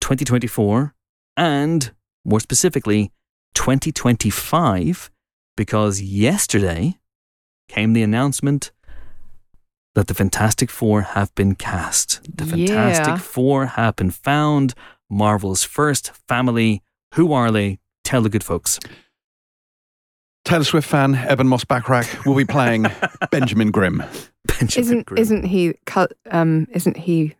2024 0.00 0.94
and, 1.36 1.92
more 2.24 2.40
specifically, 2.40 3.12
2025, 3.54 5.10
because 5.56 6.02
yesterday, 6.02 6.98
came 7.68 7.94
the 7.94 8.02
announcement 8.02 8.70
that 9.94 10.06
the 10.08 10.14
Fantastic 10.14 10.70
Four 10.70 11.02
have 11.02 11.34
been 11.34 11.54
cast. 11.54 12.20
The 12.36 12.44
Yeah. 12.44 12.66
Fantastic 12.66 13.24
Four 13.24 13.66
have 13.66 13.96
been 13.96 14.10
found. 14.10 14.74
Marvel's 15.10 15.64
first 15.64 16.12
family. 16.28 16.82
Who 17.14 17.32
are 17.32 17.50
they? 17.50 17.78
Tell 18.04 18.22
the 18.22 18.28
good 18.28 18.44
folks. 18.44 18.78
Taylor 20.46 20.64
Swift 20.64 20.88
fan 20.88 21.14
Ebon 21.30 21.48
Moss-Bachrach 21.48 22.24
will 22.24 22.34
be 22.36 22.44
playing 22.44 22.86
Benjamin 23.30 23.70
Grimm. 23.70 24.02
Benjamin 24.46 24.84
Isn't 24.84 25.06
Grimm. 25.06 25.18
isn't 25.20 25.42
he? 25.44 25.74
Um, 26.30 26.66
isn't 26.72 26.96
he 26.96 27.34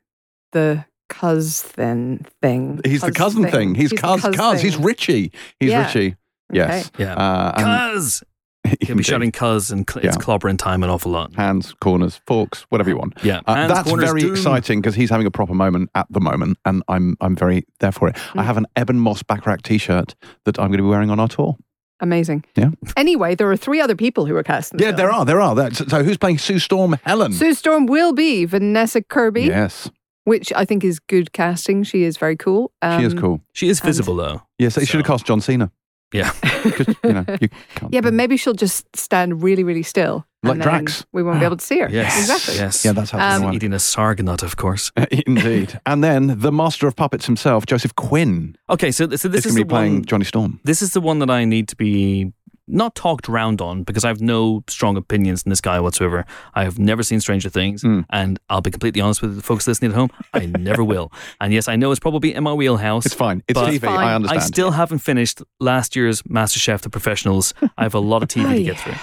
the 0.52 0.84
cousin 1.08 2.26
thing? 2.42 2.80
He's 2.84 3.00
the 3.02 3.12
cousin 3.12 3.48
thing. 3.50 3.74
He's, 3.74 3.90
the 3.90 3.96
cuz, 3.96 4.22
cuz. 4.22 4.36
thing. 4.36 4.58
He's 4.58 4.76
Richie. 4.76 5.32
He's 5.60 5.70
Yeah. 5.70 5.86
Richie. 5.86 6.16
Yes. 6.52 6.90
Yeah. 6.98 7.14
Uh, 7.14 7.52
and- 7.56 7.94
Cuz! 7.94 8.22
He'll 8.66 8.74
be 8.80 8.90
Indeed. 8.90 9.06
shouting 9.06 9.30
cuz 9.32 9.70
and 9.70 9.88
cl- 9.88 10.04
it's 10.04 10.16
Yeah. 10.16 10.22
clobbering 10.24 10.58
time 10.58 10.82
an 10.82 10.90
awful 10.90 11.12
lot. 11.12 11.32
hands, 11.36 11.72
corners, 11.80 12.20
forks, 12.26 12.66
whatever 12.70 12.90
you 12.90 12.96
want. 12.96 13.14
Yeah. 13.22 13.40
Uh, 13.46 13.54
Hands, 13.54 13.72
that's 13.72 13.88
corners, 13.88 14.08
very 14.08 14.22
doom. 14.22 14.32
exciting 14.32 14.80
because 14.80 14.96
he's 14.96 15.10
having 15.10 15.26
a 15.26 15.30
proper 15.30 15.54
moment 15.54 15.88
at 15.94 16.08
the 16.10 16.18
moment, 16.20 16.58
and 16.64 16.82
I'm 16.88 17.16
I'm 17.20 17.36
very 17.36 17.64
there 17.78 17.92
for 17.92 18.08
it. 18.08 18.16
I 18.34 18.42
Mm. 18.42 18.44
have 18.44 18.56
an 18.56 18.66
Ebon 18.76 18.98
Moss-Bachrach 18.98 19.62
T-shirt 19.62 20.16
that 20.46 20.58
I'm 20.58 20.66
going 20.68 20.78
to 20.78 20.82
be 20.82 20.88
wearing 20.88 21.10
on 21.10 21.20
our 21.20 21.28
tour. 21.28 21.56
Amazing. 22.00 22.44
Yeah. 22.56 22.70
Anyway, 22.96 23.34
there 23.34 23.50
are 23.50 23.56
three 23.56 23.80
other 23.80 23.96
people 23.96 24.26
who 24.26 24.36
are 24.36 24.42
cast. 24.42 24.72
in 24.72 24.78
the 24.78 24.84
Yeah, 24.84 24.90
film. 24.90 24.96
there 24.98 25.10
are, 25.12 25.24
there 25.24 25.40
are. 25.40 25.54
That's, 25.54 25.78
so 25.78 26.02
who's 26.04 26.18
playing 26.18 26.38
Sue 26.38 26.58
Storm? 26.58 26.96
Helen. 27.04 27.32
Sue 27.32 27.54
Storm 27.54 27.86
will 27.86 28.12
be 28.12 28.44
Vanessa 28.44 29.00
Kirby, 29.02 29.42
Yes, 29.44 29.90
which 30.24 30.52
I 30.54 30.64
think 30.66 30.84
is 30.84 30.98
good 30.98 31.32
casting. 31.32 31.82
She 31.84 32.02
is 32.02 32.18
very 32.18 32.36
cool. 32.36 32.70
she 32.82 33.04
is 33.04 33.14
Um, 33.14 33.18
cool. 33.20 33.40
She 33.52 33.68
is 33.68 33.80
and- 33.80 33.86
visible, 33.86 34.16
though. 34.16 34.42
Yes, 34.58 34.74
they 34.74 34.84
should 34.84 34.98
have 35.00 35.06
cast 35.06 35.24
John 35.26 35.40
Cena. 35.40 35.70
Yeah. 36.12 36.30
'Cause, 36.42 36.86
you 37.04 37.12
know, 37.12 37.24
you 37.40 37.48
can't. 37.74 37.92
Yeah, 37.92 38.00
but 38.00 38.14
maybe 38.14 38.36
she'll 38.36 38.52
just 38.54 38.84
stand 38.96 39.42
really, 39.42 39.64
really 39.64 39.82
still. 39.82 40.24
Like 40.42 40.52
and 40.52 40.60
then 40.62 40.68
Drax. 40.84 41.04
We 41.12 41.22
won't 41.24 41.40
be 41.40 41.44
able 41.44 41.56
to 41.56 41.64
see 41.64 41.80
her. 41.80 41.88
Yes. 41.90 42.18
Exactly. 42.18 42.54
Yes. 42.56 42.84
Yeah, 42.84 42.92
that's 42.92 43.10
how 43.10 43.18
it's 43.18 43.36
Um, 43.36 43.42
going 43.42 43.54
Eating 43.54 43.72
a 43.72 43.76
sargonut, 43.78 44.42
of 44.44 44.56
course. 44.56 44.92
Indeed. 45.26 45.80
And 45.86 46.04
then 46.04 46.38
the 46.38 46.52
master 46.52 46.86
of 46.86 46.94
puppets 46.94 47.26
himself, 47.26 47.66
Joseph 47.66 47.94
Quinn, 47.96 48.56
Okay, 48.70 48.92
so, 48.92 49.08
so 49.16 49.28
this 49.28 49.44
is 49.44 49.46
is 49.46 49.52
going 49.52 49.56
to 49.56 49.64
be 49.64 49.68
playing 49.68 49.94
one. 49.94 50.04
Johnny 50.04 50.24
Storm. 50.24 50.60
This 50.64 50.82
is 50.82 50.92
the 50.92 51.00
one 51.00 51.18
that 51.18 51.30
I 51.30 51.44
need 51.44 51.66
to 51.68 51.76
be 51.76 52.32
not 52.68 52.94
talked 52.94 53.28
round 53.28 53.60
on 53.60 53.82
because 53.84 54.04
I 54.04 54.08
have 54.08 54.20
no 54.20 54.64
strong 54.68 54.96
opinions 54.96 55.42
in 55.44 55.50
this 55.50 55.60
guy 55.60 55.78
whatsoever. 55.80 56.24
I 56.54 56.64
have 56.64 56.78
never 56.78 57.02
seen 57.02 57.20
Stranger 57.20 57.48
Things, 57.48 57.82
Mm. 57.82 58.04
and 58.10 58.38
I'll 58.48 58.60
be 58.60 58.70
completely 58.70 59.00
honest 59.00 59.22
with 59.22 59.36
the 59.36 59.42
folks 59.42 59.66
listening 59.68 59.92
at 59.92 59.96
home. 59.96 60.10
I 60.34 60.46
never 60.58 60.82
will. 60.82 61.12
And 61.40 61.52
yes, 61.52 61.68
I 61.68 61.76
know 61.76 61.90
it's 61.90 62.00
probably 62.00 62.34
in 62.34 62.42
my 62.42 62.52
wheelhouse. 62.54 63.06
It's 63.06 63.14
fine. 63.14 63.42
It's 63.48 63.58
But- 63.58 63.70
TV. 63.72 63.80
Fine. 63.80 63.98
I 64.08 64.14
understand. 64.14 64.40
I 64.42 64.44
still 64.44 64.70
haven't 64.72 64.98
finished 64.98 65.42
last 65.60 65.94
year's 65.96 66.22
MasterChef 66.22 66.80
The 66.80 66.90
Professionals. 66.90 67.54
I 67.78 67.82
have 67.84 67.94
a 67.94 68.00
lot 68.00 68.22
of 68.22 68.28
TV 68.28 68.56
to 68.56 68.62
get 68.64 68.78
through. 68.80 68.94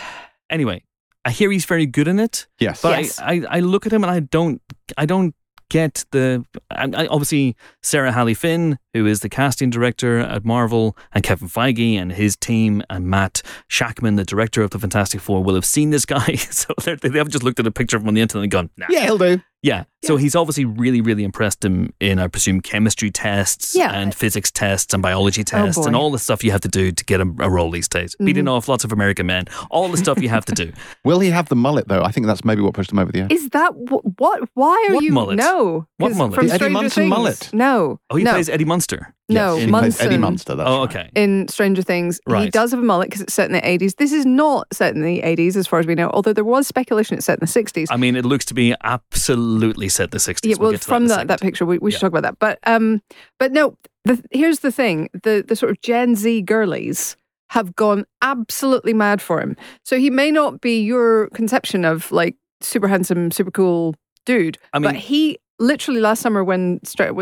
Anyway, 0.49 0.83
I 1.25 1.31
hear 1.31 1.49
he's 1.51 1.65
very 1.65 1.85
good 1.85 2.07
in 2.09 2.19
it, 2.19 2.47
yes. 2.59 2.81
but 2.81 2.99
Yes. 3.01 3.17
I, 3.19 3.31
I, 3.33 3.41
I 3.49 3.59
look 3.61 3.85
at 3.85 3.93
him 3.93 4.03
and 4.03 4.11
I 4.11 4.19
don't 4.19 4.61
I 4.97 5.05
don't 5.05 5.33
get 5.69 6.05
the 6.11 6.45
obviously 6.71 7.55
Sarah 7.81 8.11
Halley 8.11 8.33
Finn, 8.33 8.79
who 8.93 9.05
is 9.05 9.21
the 9.21 9.29
casting 9.29 9.69
director 9.69 10.19
at 10.19 10.45
Marvel, 10.45 10.97
and 11.11 11.23
Kevin 11.23 11.47
Feige 11.47 11.95
and 11.95 12.11
his 12.11 12.35
team, 12.35 12.83
and 12.89 13.07
Matt 13.07 13.41
Shakman, 13.69 14.17
the 14.17 14.25
director 14.25 14.61
of 14.61 14.71
the 14.71 14.79
Fantastic 14.79 15.21
Four, 15.21 15.43
will 15.43 15.55
have 15.55 15.65
seen 15.65 15.89
this 15.89 16.05
guy. 16.05 16.35
so 16.35 16.73
they 16.85 17.17
have 17.17 17.29
just 17.29 17.43
looked 17.43 17.59
at 17.59 17.67
a 17.67 17.71
picture 17.71 17.97
of 17.97 18.03
him 18.03 18.09
on 18.09 18.13
the 18.13 18.21
internet 18.21 18.43
and 18.43 18.51
gone, 18.51 18.69
nah. 18.77 18.87
yeah, 18.89 19.01
he'll 19.01 19.17
do. 19.17 19.41
Yeah. 19.63 19.85
So 20.03 20.17
he's 20.17 20.35
obviously 20.35 20.65
really, 20.65 20.99
really 20.99 21.23
impressed 21.23 21.63
him 21.63 21.93
in, 22.01 22.19
I 22.19 22.27
presume, 22.27 22.59
chemistry 22.59 23.09
tests 23.09 23.73
Yeah. 23.73 23.93
and 23.93 24.13
physics 24.13 24.51
tests 24.51 24.93
and 24.93 25.01
biology 25.01 25.41
oh, 25.41 25.45
tests 25.45 25.85
and 25.85 25.95
all 25.95 26.11
the 26.11 26.19
stuff 26.19 26.43
you 26.43 26.51
have 26.51 26.59
to 26.61 26.67
do 26.67 26.91
to 26.91 27.05
get 27.05 27.21
a, 27.21 27.23
a 27.39 27.49
role 27.49 27.71
these 27.71 27.87
days. 27.87 28.13
Beating 28.19 28.43
mm-hmm. 28.43 28.49
off 28.49 28.67
lots 28.67 28.83
of 28.83 28.91
American 28.91 29.25
men, 29.25 29.45
all 29.71 29.87
the 29.87 29.95
stuff 29.95 30.21
you 30.21 30.27
have 30.27 30.43
to 30.45 30.51
do. 30.51 30.73
Will 31.05 31.21
he 31.21 31.29
have 31.29 31.47
the 31.47 31.55
mullet 31.55 31.87
though? 31.87 32.03
I 32.03 32.11
think 32.11 32.27
that's 32.27 32.43
maybe 32.43 32.61
what 32.61 32.73
pushed 32.73 32.91
him 32.91 32.99
over 32.99 33.13
the 33.13 33.21
edge. 33.21 33.31
Is 33.31 33.49
that 33.51 33.71
wh- 33.71 34.19
what? 34.19 34.49
Why 34.53 34.87
are 34.89 34.95
What 34.95 35.03
you? 35.05 35.13
mullet? 35.13 35.37
No. 35.37 35.87
What 35.97 36.09
'Cause 36.09 36.17
mullet? 36.17 36.35
From 36.35 36.47
The 36.47 36.53
Eddie 36.53 36.57
Stranger 36.65 36.73
Munson 36.73 37.03
Things. 37.03 37.09
mullet. 37.09 37.49
No. 37.53 37.99
Oh, 38.09 38.17
he 38.17 38.25
no. 38.25 38.31
plays 38.31 38.49
Eddie 38.49 38.65
Munster. 38.65 39.15
No, 39.29 39.55
Yes, 39.55 39.65
he 39.65 39.71
plays 39.71 40.01
Eddie 40.01 40.17
Munster. 40.17 40.53
That's 40.55 40.69
oh, 40.69 40.79
right. 40.85 40.89
okay. 40.89 41.09
in 41.15 41.47
Stranger 41.47 41.81
Things. 41.81 42.19
He 42.27 42.49
does 42.49 42.71
have 42.71 42.79
a 42.79 42.83
mullet 42.83 43.07
because 43.07 43.21
it's 43.21 43.33
set 43.33 43.45
in 43.49 43.53
the 43.53 43.61
80s. 43.61 43.95
This 43.95 44.11
is 44.11 44.25
not 44.25 44.67
set 44.73 44.93
in 44.95 45.01
the 45.01 45.21
80s, 45.21 45.55
as 45.55 45.65
far 45.65 45.79
as 45.79 45.87
we 45.87 45.95
know, 45.95 46.09
although 46.09 46.33
there 46.33 46.43
was 46.43 46.67
speculation 46.67 47.15
it's 47.17 47.25
set 47.25 47.39
in 47.39 47.45
the 47.45 47.45
60s. 47.45 47.87
I 47.89 47.95
mean, 47.95 48.15
it 48.17 48.25
looks 48.25 48.43
to 48.45 48.53
be 48.53 48.75
absolutely 48.83 49.87
set 49.89 50.11
the 50.11 50.17
60s. 50.17 50.39
yeah, 50.43 50.55
We'll 50.59 50.69
well, 50.69 50.71
get 50.73 50.83
from 50.83 51.03
in 51.03 51.07
that, 51.07 51.13
second. 51.15 51.27
that 51.29 51.41
picture, 51.41 51.65
we, 51.65 51.77
we 51.77 51.91
should 51.91 52.01
talk 52.01 52.09
about 52.09 52.23
that. 52.23 52.39
But 52.39 52.59
um, 52.63 53.01
but 53.39 53.51
no, 53.53 53.77
the, 54.03 54.21
here's 54.31 54.59
the 54.59 54.71
thing: 54.71 55.09
the 55.23 55.43
the 55.47 55.55
sort 55.55 55.71
of 55.71 55.79
Gen 55.81 56.15
Z 56.15 56.41
girlies 56.41 57.15
have 57.51 57.75
gone 57.75 58.05
absolutely 58.21 58.93
mad 58.93 59.21
for 59.21 59.39
him. 59.39 59.55
So 59.85 59.97
he 59.99 60.09
may 60.09 60.31
not 60.31 60.59
be 60.59 60.81
your 60.81 61.29
conception 61.29 61.85
of 61.85 62.11
like 62.11 62.35
super 62.61 62.87
handsome, 62.87 63.31
super 63.31 63.51
cool 63.51 63.95
dude, 64.25 64.57
I 64.73 64.79
mean- 64.79 64.91
but 64.91 64.95
he 64.95 65.37
literally 65.59 66.01
last 66.01 66.21
summer 66.21 66.43
when 66.43 66.79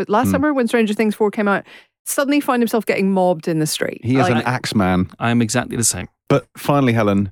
last 0.08 0.26
Hmm. 0.26 0.30
summer 0.32 0.54
when 0.54 0.66
Stranger 0.66 0.94
Things 0.94 1.14
four 1.14 1.30
came 1.30 1.46
out, 1.48 1.64
suddenly 2.04 2.40
find 2.40 2.60
himself 2.62 2.84
getting 2.86 3.12
mobbed 3.12 3.48
in 3.48 3.58
the 3.58 3.66
street. 3.66 4.00
He 4.04 4.16
is 4.16 4.22
Like- 4.28 4.32
an 4.32 4.42
axe 4.42 4.74
man. 4.74 5.10
I'm 5.18 5.40
exactly 5.42 5.76
the 5.76 5.84
same. 5.84 6.08
But 6.28 6.46
finally, 6.56 6.92
Helen, 6.92 7.30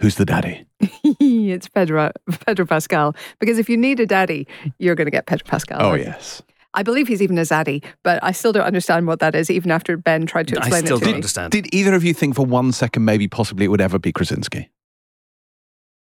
who's 0.00 0.16
the 0.16 0.24
daddy? 0.24 0.66
it's 0.80 1.68
Pedro 1.68 2.12
Pedro 2.46 2.66
Pascal. 2.66 3.14
Because 3.40 3.58
if 3.58 3.68
you 3.68 3.76
need 3.76 4.00
a 4.00 4.06
daddy, 4.06 4.46
you're 4.78 4.94
going 4.94 5.06
to 5.06 5.10
get 5.10 5.26
Pedro 5.26 5.46
Pascal. 5.46 5.82
Oh, 5.82 5.94
yes. 5.94 6.42
I 6.74 6.82
believe 6.82 7.08
he's 7.08 7.22
even 7.22 7.38
a 7.38 7.42
zaddy, 7.42 7.82
but 8.04 8.22
I 8.22 8.30
still 8.32 8.52
don't 8.52 8.62
understand 8.64 9.06
what 9.06 9.20
that 9.20 9.34
is, 9.34 9.50
even 9.50 9.70
after 9.70 9.96
Ben 9.96 10.26
tried 10.26 10.48
to 10.48 10.56
I 10.56 10.58
explain 10.58 10.84
still 10.84 10.96
it 10.98 11.00
to 11.00 11.04
don't 11.06 11.12
me. 11.12 11.16
understand. 11.16 11.50
Did 11.52 11.74
either 11.74 11.94
of 11.94 12.04
you 12.04 12.12
think 12.12 12.34
for 12.36 12.44
one 12.44 12.72
second 12.72 13.04
maybe 13.06 13.26
possibly 13.26 13.64
it 13.64 13.68
would 13.68 13.80
ever 13.80 13.98
be 13.98 14.12
Krasinski? 14.12 14.68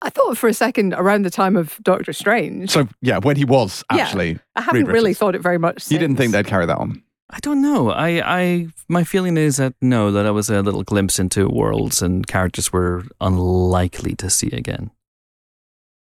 I 0.01 0.11
thought 0.11 0.39
for 0.39 0.49
a 0.49 0.55
second 0.55 0.95
around 0.95 1.23
the 1.23 1.31
time 1.31 1.57
of 1.57 1.79
Doctor 1.83 2.13
Strange. 2.13 2.71
So, 2.71 2.89
yeah, 3.03 3.19
when 3.19 3.37
he 3.37 3.45
was 3.45 3.85
Yeah. 3.93 4.03
actually. 4.05 4.39
I 4.57 4.63
haven't 4.63 4.85
Reed 4.85 4.89
really 4.93 5.05
Richards. 5.11 5.19
thought 5.19 5.35
it 5.35 5.43
very 5.43 5.59
much. 5.59 5.91
You 5.91 5.99
didn't 5.99 6.17
think 6.17 6.33
they'd 6.33 6.47
carry 6.47 6.67
that 6.67 6.79
on? 6.79 7.03
I 7.31 7.41
don't 7.41 7.61
know. 7.61 7.91
I, 7.91 8.23
I, 8.25 8.69
my 8.89 9.05
feeling 9.05 9.37
is 9.37 9.59
that 9.59 9.75
no, 9.83 10.11
that 10.13 10.25
I 10.25 10.31
was 10.31 10.49
a 10.49 10.63
little 10.63 10.83
glimpse 10.83 11.19
into 11.19 11.49
worlds 11.49 12.01
and 12.01 12.27
characters 12.27 12.73
we're 12.73 13.03
unlikely 13.21 14.15
to 14.17 14.31
see 14.31 14.49
again. 14.49 14.91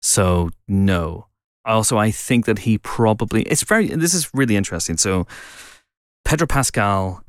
So 0.02 0.52
no. 0.68 1.28
Also, 1.66 1.98
I 1.98 2.12
think 2.12 2.46
that 2.46 2.60
he 2.60 2.78
probably. 2.78 3.42
It's 3.44 3.64
very. 3.64 3.88
This 3.88 4.14
is 4.14 4.30
really 4.36 4.56
interesting. 4.56 4.98
So, 4.98 5.26
Pedro 6.24 6.46
Pascal. 6.46 7.24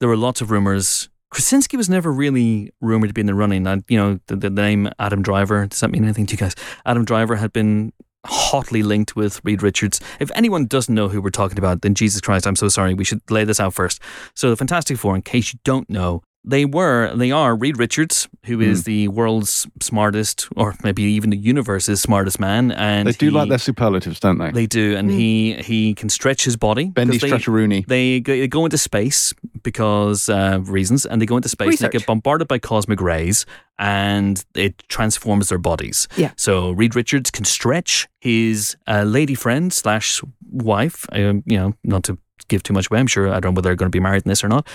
There 0.00 0.08
were 0.08 0.16
lots 0.16 0.40
of 0.40 0.50
rumors. 0.50 1.10
Krasinski 1.30 1.76
was 1.76 1.88
never 1.88 2.10
really 2.10 2.72
rumored 2.80 3.10
to 3.10 3.14
be 3.14 3.20
in 3.20 3.26
the 3.26 3.34
running. 3.34 3.66
And, 3.66 3.84
you 3.88 3.98
know, 3.98 4.20
the, 4.26 4.36
the 4.36 4.50
name 4.50 4.88
Adam 4.98 5.22
Driver. 5.22 5.66
Does 5.66 5.80
that 5.80 5.90
mean 5.90 6.04
anything 6.04 6.26
to 6.26 6.32
you 6.32 6.38
guys? 6.38 6.54
Adam 6.86 7.04
Driver 7.04 7.36
had 7.36 7.52
been 7.52 7.92
hotly 8.26 8.82
linked 8.82 9.16
with 9.16 9.40
Reed 9.44 9.62
Richards. 9.62 10.00
If 10.20 10.30
anyone 10.34 10.66
doesn't 10.66 10.94
know 10.94 11.08
who 11.08 11.20
we're 11.20 11.30
talking 11.30 11.58
about, 11.58 11.82
then 11.82 11.94
Jesus 11.94 12.20
Christ, 12.20 12.46
I'm 12.46 12.56
so 12.56 12.68
sorry. 12.68 12.94
We 12.94 13.04
should 13.04 13.22
lay 13.30 13.44
this 13.44 13.60
out 13.60 13.74
first. 13.74 14.00
So 14.34 14.50
the 14.50 14.56
Fantastic 14.56 14.98
Four, 14.98 15.14
in 15.14 15.22
case 15.22 15.52
you 15.52 15.58
don't 15.64 15.88
know, 15.88 16.22
they 16.46 16.64
were, 16.66 17.10
they 17.16 17.30
are 17.30 17.56
Reed 17.56 17.78
Richards, 17.78 18.28
who 18.44 18.60
is 18.60 18.80
Hmm. 18.80 18.90
the 18.90 19.08
world's 19.08 19.66
smartest, 19.80 20.48
or 20.56 20.74
maybe 20.84 21.02
even 21.02 21.30
the 21.30 21.36
universe's 21.38 22.00
smartest 22.02 22.38
man. 22.38 22.70
And 22.72 23.08
They 23.08 23.12
do 23.12 23.26
he- 23.26 23.32
like 23.32 23.48
their 23.48 23.58
superlatives, 23.58 24.20
don't 24.20 24.38
they? 24.38 24.50
They 24.50 24.66
do, 24.66 24.94
and 24.96 25.10
Hmm. 25.10 25.16
he 25.16 25.54
he 25.54 25.94
can 25.94 26.08
stretch 26.08 26.44
his 26.44 26.56
body. 26.56 26.86
Bendy 26.90 27.14
because 27.18 27.30
they- 27.30 27.36
Stretcheroony. 27.38 27.86
they 27.86 28.20
go, 28.20 28.32
they 28.36 28.48
go 28.48 28.64
into 28.66 28.78
space 28.78 29.32
because 29.62 30.28
uh, 30.28 30.58
reasons, 30.62 31.06
and 31.06 31.20
they 31.20 31.26
go 31.26 31.36
into 31.36 31.48
space 31.48 31.80
and 31.80 31.90
they 31.92 31.98
get 31.98 32.06
bombarded 32.06 32.46
by 32.48 32.58
cosmic 32.58 33.00
rays, 33.00 33.46
and 33.78 34.44
it 34.54 34.82
transforms 34.88 35.48
their 35.48 35.58
bodies. 35.58 36.08
Yeah. 36.16 36.32
So 36.36 36.70
Reed 36.72 36.94
Richards 36.94 37.30
can 37.30 37.44
stretch 37.44 38.06
his 38.20 38.76
uh, 38.86 39.04
lady 39.04 39.34
friend 39.34 39.72
slash 39.72 40.20
wife. 40.50 41.06
Um, 41.12 41.42
you 41.46 41.56
know, 41.56 41.74
not 41.82 42.04
to 42.04 42.18
give 42.48 42.62
too 42.62 42.72
much 42.72 42.90
away. 42.90 42.98
I'm 43.00 43.06
sure 43.06 43.28
I 43.28 43.40
don't 43.40 43.52
know 43.52 43.56
whether 43.58 43.68
they're 43.68 43.76
going 43.76 43.90
to 43.90 43.96
be 43.96 44.00
married 44.00 44.24
in 44.24 44.28
this 44.28 44.42
or 44.44 44.48
not. 44.48 44.66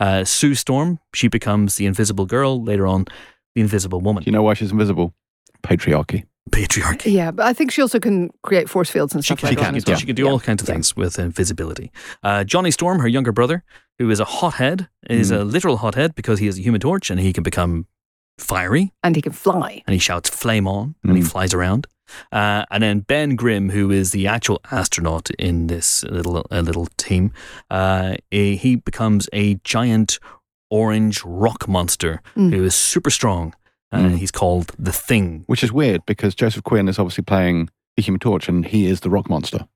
Uh, 0.00 0.24
Sue 0.24 0.54
Storm. 0.54 0.98
She 1.14 1.28
becomes 1.28 1.76
the 1.76 1.86
Invisible 1.86 2.26
Girl 2.26 2.62
later 2.62 2.86
on. 2.86 3.06
The 3.54 3.60
Invisible 3.62 4.00
Woman. 4.00 4.22
Do 4.22 4.28
you 4.30 4.32
know 4.32 4.42
why 4.42 4.54
she's 4.54 4.70
invisible? 4.70 5.14
Patriarchy. 5.62 6.24
Patriarchy. 6.50 7.12
Yeah, 7.12 7.30
but 7.30 7.44
I 7.46 7.52
think 7.52 7.70
she 7.72 7.82
also 7.82 7.98
can 7.98 8.30
create 8.42 8.68
force 8.70 8.88
fields 8.88 9.14
and 9.14 9.24
She 9.24 9.28
stuff 9.34 9.40
can, 9.40 9.48
like 9.48 9.58
she 9.58 9.62
that. 9.62 9.66
can, 9.66 9.76
as 9.76 9.84
do- 9.84 9.92
well. 9.92 9.98
she 9.98 10.06
can 10.06 10.14
do 10.14 10.24
Yeah. 10.24 10.30
all 10.30 10.40
kinds 10.40 10.62
of 10.62 10.68
Yeah. 10.68 10.74
things 10.74 10.96
with 10.96 11.18
invisibility. 11.18 11.90
Uh, 12.22 12.44
Johnny 12.44 12.70
Storm, 12.70 13.00
her 13.00 13.08
younger 13.08 13.32
brother, 13.32 13.64
who 13.98 14.08
is 14.10 14.20
a 14.20 14.24
hothead, 14.24 14.88
is 15.10 15.30
Mm. 15.30 15.40
a 15.40 15.44
literal 15.44 15.78
hothead 15.78 16.14
because 16.14 16.38
he 16.38 16.46
has 16.46 16.58
a 16.58 16.62
human 16.62 16.80
torch 16.80 17.10
and 17.10 17.18
he 17.20 17.32
can 17.32 17.42
become 17.42 17.86
fiery 18.38 18.92
And 19.02 19.16
he 19.16 19.22
can 19.22 19.32
fly. 19.32 19.82
and 19.86 19.92
he 19.92 19.98
shouts 19.98 20.28
flame 20.30 20.66
on 20.68 20.94
and 21.02 21.16
he 21.16 21.22
Mm. 21.22 21.30
flies 21.30 21.52
around. 21.52 21.86
Uh, 22.32 22.64
and 22.70 22.82
then 22.82 23.00
Ben 23.00 23.36
Grimm, 23.36 23.70
who 23.70 23.90
is 23.90 24.10
the 24.12 24.26
actual 24.26 24.60
astronaut 24.70 25.30
in 25.38 25.66
this 25.68 26.04
little 26.04 26.46
uh, 26.50 26.60
little 26.60 26.86
team, 26.96 27.32
uh, 27.70 28.14
he 28.30 28.76
becomes 28.76 29.28
a 29.32 29.54
giant 29.64 30.18
orange 30.70 31.22
rock 31.24 31.66
monster 31.68 32.20
Mm. 32.36 32.52
who 32.54 32.64
is 32.64 32.74
super 32.74 33.10
strong. 33.10 33.54
Uh, 33.92 33.98
Mm. 34.00 34.18
He's 34.18 34.30
called 34.30 34.72
the 34.78 34.92
Thing. 34.92 35.44
Which 35.46 35.64
is 35.64 35.72
weird 35.72 36.04
because 36.06 36.34
Joseph 36.34 36.62
Quinn 36.62 36.88
is 36.88 36.98
obviously 36.98 37.24
playing 37.24 37.70
the 37.96 38.02
Human 38.02 38.20
Torch 38.20 38.48
and 38.48 38.66
he 38.66 38.86
is 38.86 39.00
the 39.00 39.08
rock 39.10 39.30
monster. 39.30 39.66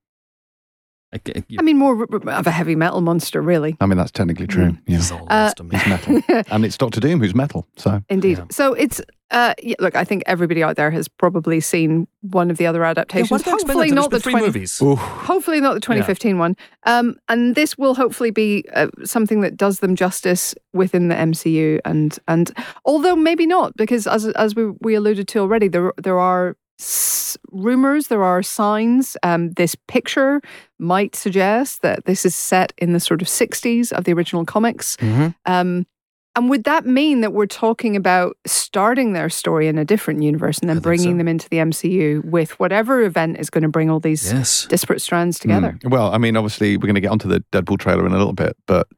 Like, 1.12 1.44
you- 1.48 1.58
I 1.58 1.62
mean, 1.62 1.76
more 1.78 1.96
r- 2.00 2.06
r- 2.10 2.30
of 2.38 2.46
a 2.46 2.50
heavy 2.50 2.74
metal 2.74 3.00
monster, 3.02 3.42
really. 3.42 3.76
I 3.80 3.86
mean, 3.86 3.98
that's 3.98 4.10
technically 4.10 4.46
true. 4.46 4.70
Mm. 4.70 4.78
Yeah. 4.86 4.96
this 4.96 5.12
all 5.12 5.26
Uh, 5.28 5.52
lost. 5.58 5.60
He's 5.70 5.86
metal. 5.86 6.22
and 6.50 6.64
it's 6.64 6.78
Doctor 6.78 7.00
Doom 7.00 7.20
who's 7.20 7.34
metal. 7.34 7.66
So 7.76 8.02
Indeed. 8.08 8.38
Yeah. 8.38 8.44
So 8.50 8.72
it's 8.74 9.00
uh, 9.30 9.54
yeah, 9.62 9.74
look. 9.78 9.96
I 9.96 10.04
think 10.04 10.22
everybody 10.26 10.62
out 10.62 10.76
there 10.76 10.90
has 10.90 11.08
probably 11.08 11.58
seen 11.60 12.06
one 12.20 12.50
of 12.50 12.58
the 12.58 12.66
other 12.66 12.84
adaptations. 12.84 13.30
why 13.30 13.38
don't 13.38 13.60
hopefully 13.62 13.90
not 13.90 14.10
the 14.10 14.20
three 14.20 14.32
20, 14.32 14.46
movies. 14.46 14.78
Hopefully 14.78 15.58
not 15.60 15.72
the 15.74 15.80
2015 15.80 16.36
one. 16.38 16.54
Um, 16.84 17.16
and 17.30 17.54
this 17.54 17.78
will 17.78 17.94
hopefully 17.94 18.30
be 18.30 18.64
uh, 18.74 18.88
something 19.04 19.40
that 19.40 19.56
does 19.56 19.78
them 19.80 19.96
justice 19.96 20.54
within 20.74 21.08
the 21.08 21.14
MCU. 21.14 21.80
And 21.86 22.18
and 22.28 22.50
although 22.84 23.16
maybe 23.16 23.46
not, 23.46 23.74
because 23.76 24.06
as 24.06 24.26
as 24.28 24.54
we, 24.54 24.70
we 24.82 24.94
alluded 24.94 25.28
to 25.28 25.38
already, 25.38 25.68
there 25.68 25.92
there 25.96 26.18
are 26.18 26.56
s- 26.80 27.36
rumors, 27.50 28.08
there 28.08 28.22
are 28.24 28.42
signs. 28.42 29.16
Um, 29.22 29.50
this 29.52 29.74
picture 29.88 30.40
might 30.78 31.14
suggest 31.14 31.82
that 31.82 32.04
this 32.04 32.24
is 32.24 32.34
set 32.34 32.72
in 32.78 32.92
the 32.92 33.00
sort 33.00 33.22
of 33.22 33.28
60s 33.28 33.92
of 33.92 34.04
the 34.04 34.12
original 34.12 34.44
comics. 34.44 34.96
Mhm. 34.98 35.34
Um, 35.46 35.86
and 36.34 36.48
would 36.48 36.64
that 36.64 36.86
mean 36.86 37.20
that 37.20 37.34
we're 37.34 37.44
talking 37.46 37.94
about 37.94 38.36
starting 38.46 39.12
their 39.12 39.28
story 39.28 39.68
in 39.68 39.76
a 39.76 39.84
different 39.84 40.22
universe 40.22 40.58
and 40.60 40.68
then 40.70 40.78
bringing 40.78 41.12
so. 41.14 41.18
them 41.18 41.28
into 41.28 41.46
the 41.50 41.58
MCU 41.58 42.22
with 42.24 42.58
whatever 42.58 43.02
event 43.02 43.36
is 43.38 43.50
going 43.50 43.62
to 43.62 43.68
bring 43.68 43.90
all 43.90 44.00
these 44.00 44.32
Yes. 44.32 44.66
disparate 44.66 45.02
strands 45.02 45.38
together? 45.38 45.78
Mm. 45.84 45.90
Well, 45.90 46.10
I 46.12 46.16
mean, 46.16 46.36
obviously, 46.38 46.78
we're 46.78 46.86
going 46.86 46.94
to 46.94 47.02
get 47.02 47.10
onto 47.10 47.28
the 47.28 47.44
Deadpool 47.52 47.78
trailer 47.78 48.06
in 48.06 48.12
a 48.12 48.16
little 48.18 48.32
bit, 48.32 48.56
but 48.66 48.88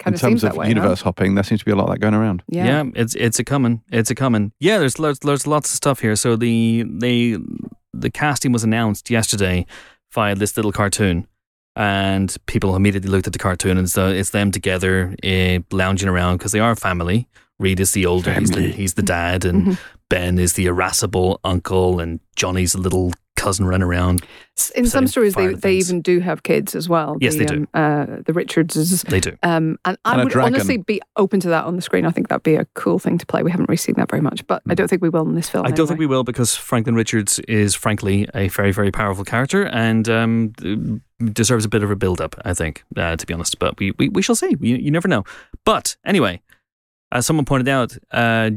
Kind 0.00 0.14
in 0.14 0.14
of 0.14 0.20
terms 0.20 0.30
seems 0.40 0.44
of 0.44 0.50
that 0.52 0.58
way. 0.58 0.64
huh? 0.66 0.70
universe 0.70 1.02
hopping, 1.02 1.34
there 1.36 1.44
seems 1.44 1.60
to 1.60 1.64
be 1.66 1.70
a 1.72 1.76
lot 1.76 1.84
of 1.84 1.90
that 1.92 1.98
going 2.00 2.14
around. 2.14 2.42
Yeah. 2.48 2.84
it's 2.94 3.14
it's 3.14 3.38
a 3.38 3.44
coming. 3.44 3.82
It's 3.92 4.10
a 4.10 4.14
coming. 4.14 4.52
Yeah, 4.58 4.78
there's 4.78 4.94
there's, 4.94 5.18
there's 5.20 5.46
lots 5.46 5.70
of 5.70 5.76
stuff 5.76 6.00
here. 6.00 6.16
So 6.16 6.36
the 6.36 6.84
they 6.88 7.36
the 7.92 8.10
casting 8.10 8.50
was 8.52 8.64
announced 8.64 9.10
yesterday 9.10 9.66
via 10.12 10.34
this 10.34 10.56
little 10.56 10.72
cartoon, 10.72 11.26
and 11.76 12.34
people 12.46 12.74
immediately 12.76 13.10
looked 13.10 13.26
at 13.26 13.32
the 13.32 13.38
cartoon 13.38 13.78
and 13.78 13.90
so 13.90 14.08
it's 14.08 14.30
them 14.30 14.50
together 14.50 15.14
uh, 15.24 15.58
lounging 15.70 16.08
around 16.08 16.38
because 16.38 16.52
they 16.52 16.60
are 16.60 16.72
a 16.72 16.76
family. 16.76 17.28
Reed 17.58 17.78
is 17.78 17.92
the 17.92 18.06
older, 18.06 18.32
he's 18.32 18.50
the, 18.50 18.62
he's 18.72 18.94
the 18.94 19.02
dad, 19.02 19.44
and 19.44 19.66
Mhm. 19.66 19.78
Ben 20.08 20.38
is 20.38 20.54
the 20.54 20.64
irascible 20.66 21.40
uncle, 21.44 22.00
and 22.00 22.18
Johnny's 22.34 22.74
a 22.74 22.78
little 22.78 23.12
cousin 23.40 23.66
run 23.66 23.82
around. 23.82 24.22
In 24.76 24.86
some 24.86 25.06
stories, 25.06 25.34
they, 25.34 25.48
they 25.48 25.54
things. 25.56 25.88
even 25.90 26.02
do 26.02 26.20
have 26.20 26.42
kids 26.42 26.74
as 26.74 26.88
well. 26.88 27.16
Yes, 27.20 27.32
the, 27.34 27.38
they 27.40 27.46
do. 27.46 27.56
Um, 27.56 27.68
uh, 27.74 28.06
the 28.26 28.32
Richardses. 28.34 29.02
They 29.02 29.20
do. 29.20 29.36
Um, 29.42 29.78
and 29.86 29.96
I 30.04 30.12
And 30.14 30.24
would 30.24 30.32
dragon. 30.32 30.54
honestly 30.54 30.76
be 30.76 31.00
open 31.16 31.40
to 31.40 31.48
that 31.48 31.64
on 31.64 31.76
the 31.76 31.82
screen. 31.82 32.04
I 32.04 32.10
think 32.10 32.28
that'd 32.28 32.42
be 32.42 32.56
a 32.56 32.66
cool 32.74 32.98
thing 32.98 33.16
to 33.18 33.24
play. 33.26 33.42
We 33.42 33.50
haven't 33.50 33.68
really 33.68 33.78
seen 33.78 33.94
that 33.96 34.10
very 34.10 34.20
much, 34.20 34.46
but 34.46 34.62
I 34.68 34.74
don't 34.74 34.88
think 34.88 35.00
we 35.02 35.08
will 35.08 35.26
in 35.26 35.34
this 35.34 35.48
film. 35.48 35.66
I 35.66 35.70
don't 35.70 35.86
think 35.86 35.98
we 35.98 36.06
will 36.06 36.24
because 36.24 36.54
Franklin 36.54 36.94
Richards 36.94 37.38
is 37.40 37.74
frankly 37.74 38.28
a 38.34 38.48
very, 38.48 38.70
very 38.72 38.90
powerful 38.92 39.24
character 39.24 39.64
and 39.64 40.08
um, 40.08 41.00
deserves 41.32 41.64
a 41.64 41.68
bit 41.68 41.82
of 41.82 41.90
a 41.90 41.96
build 41.96 42.20
up, 42.20 42.34
I 42.44 42.52
think, 42.54 42.84
uh, 42.96 43.16
to 43.16 43.26
be 43.26 43.32
honest. 43.32 43.58
But 43.58 43.78
we, 43.78 43.92
we, 43.98 44.08
we 44.10 44.20
shall 44.22 44.34
see. 44.36 44.54
You, 44.60 44.76
you 44.76 44.90
never 44.90 45.08
know. 45.08 45.24
But 45.64 45.96
anyway, 46.04 46.42
as 47.12 47.24
someone 47.24 47.46
pointed 47.46 47.68
out, 47.68 47.96
uh, 48.12 48.50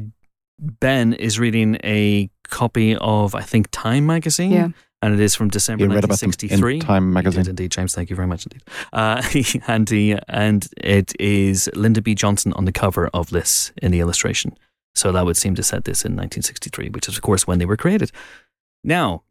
Ben 0.59 1.13
is 1.13 1.39
reading 1.39 1.77
a 1.83 2.29
copy 2.49 2.95
of, 2.95 3.35
I 3.35 3.41
think, 3.41 3.67
Time 3.71 4.05
magazine. 4.05 4.51
Yeah. 4.51 4.69
And 5.01 5.13
it 5.13 5.19
is 5.19 5.35
from 5.35 5.49
December 5.49 5.83
You 5.83 5.91
about 5.91 6.01
them 6.03 6.09
1963. 6.11 6.75
in 6.75 6.79
Time 6.79 7.11
magazine. 7.11 7.49
indeed, 7.49 7.71
James. 7.71 7.93
Thank 7.93 8.09
you 8.09 8.15
very 8.15 8.27
much 8.27 8.45
indeed. 8.45 8.63
Uh, 8.93 9.21
and 9.67 9.89
he, 9.89 10.17
and 10.29 10.65
it 10.77 11.11
is 11.19 11.69
Lyndon 11.75 12.03
B. 12.03 12.15
Johnson 12.15 12.53
on 12.53 12.63
the 12.63 12.71
cover 12.71 13.09
of 13.13 13.29
this 13.29 13.73
in 13.81 13.91
the 13.91 13.99
illustration. 13.99 14.57
So 14.95 15.11
that 15.11 15.25
would 15.25 15.35
seem 15.35 15.55
to 15.55 15.63
set 15.63 15.83
this 15.83 16.05
in 16.05 16.11
1963, 16.13 16.89
which 16.89 17.09
is 17.09 17.17
of 17.17 17.21
course 17.21 17.45
when 17.45 17.59
they 17.59 17.65
were 17.65 17.75
created. 17.75 18.11
Now, 18.83 19.23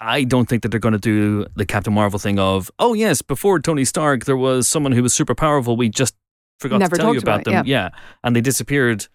I 0.00 0.24
don't 0.24 0.48
think 0.48 0.62
that 0.62 0.70
they're 0.70 0.80
going 0.80 0.92
to 0.92 0.98
do 0.98 1.46
the 1.54 1.66
Captain 1.66 1.92
Marvel 1.92 2.18
thing 2.18 2.38
of, 2.38 2.70
oh 2.78 2.94
yes, 2.94 3.20
before 3.20 3.60
Tony 3.60 3.84
Stark 3.84 4.24
there 4.24 4.36
was 4.36 4.66
someone 4.68 4.92
who 4.92 5.02
was 5.02 5.12
super 5.12 5.34
powerful. 5.34 5.76
We 5.76 5.88
just 5.90 6.14
forgot 6.60 6.78
Never 6.78 6.96
to 6.96 7.02
tell 7.02 7.12
you 7.12 7.18
about 7.20 7.42
about 7.42 7.44
them. 7.44 7.66
it, 7.66 7.66
yeah, 7.66 7.90
and 8.24 8.34
they 8.34 8.40
disappeared. 8.40 9.06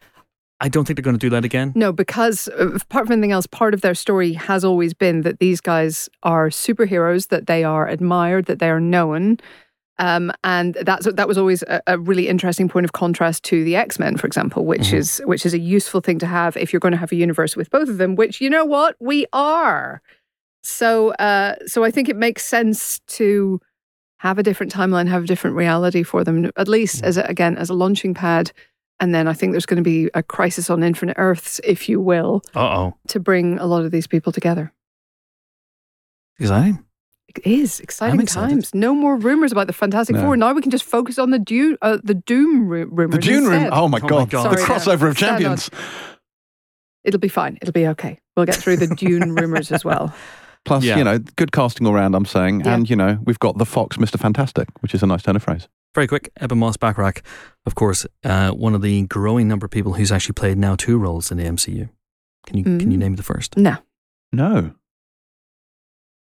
I 0.60 0.70
don't 0.70 0.86
think 0.86 0.98
they're 0.98 1.04
going 1.04 1.16
to 1.18 1.20
do 1.20 1.30
that 1.30 1.46
again. 1.46 1.72
No, 1.76 1.92
because 1.94 2.48
uh, 2.48 2.70
apart 2.74 3.06
from 3.06 3.14
anything 3.14 3.32
else, 3.32 3.46
part 3.46 3.74
of 3.76 3.82
their 3.82 3.94
story 3.94 4.34
has 4.34 4.66
always 4.66 4.94
been 4.94 5.22
that 5.22 5.40
these 5.40 5.62
guys 5.62 6.10
are 6.24 6.50
superheroes, 6.50 7.28
that 7.28 7.46
they 7.46 7.64
are 7.64 7.88
admired, 7.88 8.46
that 8.48 8.58
they 8.60 8.70
are 8.70 8.80
known. 8.80 9.38
Um, 10.00 10.32
and 10.44 10.76
that's 10.84 11.12
that 11.12 11.28
was 11.28 11.38
always 11.40 11.64
a, 11.64 11.82
a 11.88 11.98
really 12.00 12.28
interesting 12.28 12.70
point 12.70 12.86
of 12.86 12.92
contrast 12.94 13.44
to 13.46 13.64
the 13.64 13.76
X 13.76 13.98
Men, 14.00 14.16
for 14.18 14.28
example, 14.28 14.64
which 14.66 14.90
Mhm. 14.90 14.94
is 14.94 15.22
which 15.26 15.44
is 15.46 15.54
a 15.56 15.60
useful 15.60 16.02
thing 16.02 16.20
to 16.20 16.28
have 16.28 16.56
if 16.58 16.72
you're 16.72 16.80
going 16.80 16.92
to 16.92 16.98
have 17.00 17.12
a 17.12 17.16
universe 17.16 17.56
with 17.56 17.70
both 17.72 17.90
of 17.90 17.98
them. 17.98 18.16
Which 18.16 18.40
you 18.42 18.50
know 18.50 18.64
what 18.66 18.96
we 19.00 19.26
are. 19.34 20.02
So, 20.64 21.12
uh, 21.14 21.56
so 21.66 21.84
I 21.84 21.92
think 21.92 22.10
it 22.10 22.16
makes 22.16 22.46
sense 22.46 23.00
to 23.08 23.60
have 24.18 24.38
a 24.38 24.44
different 24.44 24.72
timeline, 24.74 25.08
have 25.08 25.24
a 25.24 25.28
different 25.28 25.56
reality 25.56 26.04
for 26.04 26.24
them, 26.24 26.52
at 26.58 26.68
least 26.68 27.04
as 27.04 27.18
a, 27.18 27.24
again 27.24 27.58
as 27.58 27.70
a 27.70 27.74
launching 27.74 28.14
pad. 28.14 28.52
And 29.00 29.14
then 29.14 29.28
I 29.28 29.34
think 29.34 29.52
there's 29.54 29.66
going 29.68 29.78
to 29.78 29.84
be 29.84 30.10
a 30.16 30.24
crisis 30.24 30.70
on 30.72 30.82
Infinite 30.84 31.18
Earths, 31.20 31.60
if 31.64 31.88
you 31.88 32.02
will, 32.02 32.42
Uh 32.56 32.60
oh. 32.78 32.98
to 33.10 33.20
bring 33.20 33.60
a 33.60 33.66
lot 33.68 33.86
of 33.86 33.92
these 33.92 34.08
people 34.08 34.32
together. 34.32 34.74
Exciting. 36.40 36.84
It 37.36 37.46
is 37.46 37.80
exciting 37.80 38.26
times. 38.26 38.74
No 38.74 38.96
more 38.96 39.16
rumors 39.18 39.52
about 39.52 39.68
the 39.68 39.74
Fantastic 39.74 40.16
No. 40.16 40.24
Four. 40.24 40.38
Now 40.38 40.54
we 40.54 40.62
can 40.62 40.72
just 40.72 40.84
focus 40.86 41.20
on 41.20 41.30
the 41.30 41.38
Dune, 41.40 41.78
uh, 41.82 41.98
the 42.04 42.16
Doom 42.16 42.68
ru- 42.68 42.88
rumors. 42.92 43.16
The 43.16 43.22
Dune 43.22 43.46
room. 43.46 43.70
Oh 43.72 43.88
my 43.88 44.00
Oh 44.00 44.02
my 44.02 44.10
god. 44.10 44.30
God. 44.32 44.52
The 44.54 44.58
Sorry, 44.58 44.80
crossover 44.80 45.10
of 45.10 45.18
champions. 45.18 45.70
It'll 47.04 47.20
be 47.20 47.28
fine. 47.28 47.58
It'll 47.62 47.72
be 47.74 47.88
okay. 47.90 48.20
We'll 48.36 48.46
get 48.48 48.56
through 48.56 48.78
the 48.78 48.88
Dune 48.88 49.36
rumors 49.36 49.72
as 49.72 49.86
well. 49.86 50.14
Plus, 50.66 50.84
Yeah. 50.84 50.98
you 50.98 51.04
know, 51.04 51.20
good 51.36 51.52
casting 51.52 51.86
all 51.86 51.94
round. 51.94 52.16
I'm 52.16 52.26
saying, 52.26 52.62
Yeah. 52.62 52.74
and 52.74 52.90
you 52.90 52.96
know, 52.96 53.20
we've 53.24 53.40
got 53.40 53.58
the 53.58 53.66
Fox, 53.66 54.00
Mister 54.00 54.18
Fantastic, 54.18 54.68
which 54.82 54.94
is 54.96 55.04
a 55.04 55.06
nice 55.08 55.22
turn 55.22 55.36
of 55.36 55.44
phrase. 55.44 55.68
Very 55.98 56.06
quick. 56.08 56.30
Ebon 56.44 56.60
Moss-Bachrach, 56.60 57.24
of 57.66 57.74
course, 57.74 58.06
uh, 58.24 58.52
one 58.52 58.76
of 58.76 58.84
the 58.84 59.02
growing 59.08 59.48
number 59.48 59.66
of 59.66 59.72
people 59.72 59.94
who's 59.94 60.12
actually 60.12 60.34
played 60.34 60.56
now 60.56 60.76
two 60.76 60.96
roles 61.00 61.32
in 61.32 61.40
the 61.40 61.44
MCU. 61.44 61.90
Can 62.46 62.56
you 62.60 62.64
can 62.64 62.92
you 62.92 62.98
Mm. 62.98 63.02
name 63.02 63.16
the 63.16 63.24
first? 63.24 63.58
No, 63.58 63.78
No. 64.32 64.76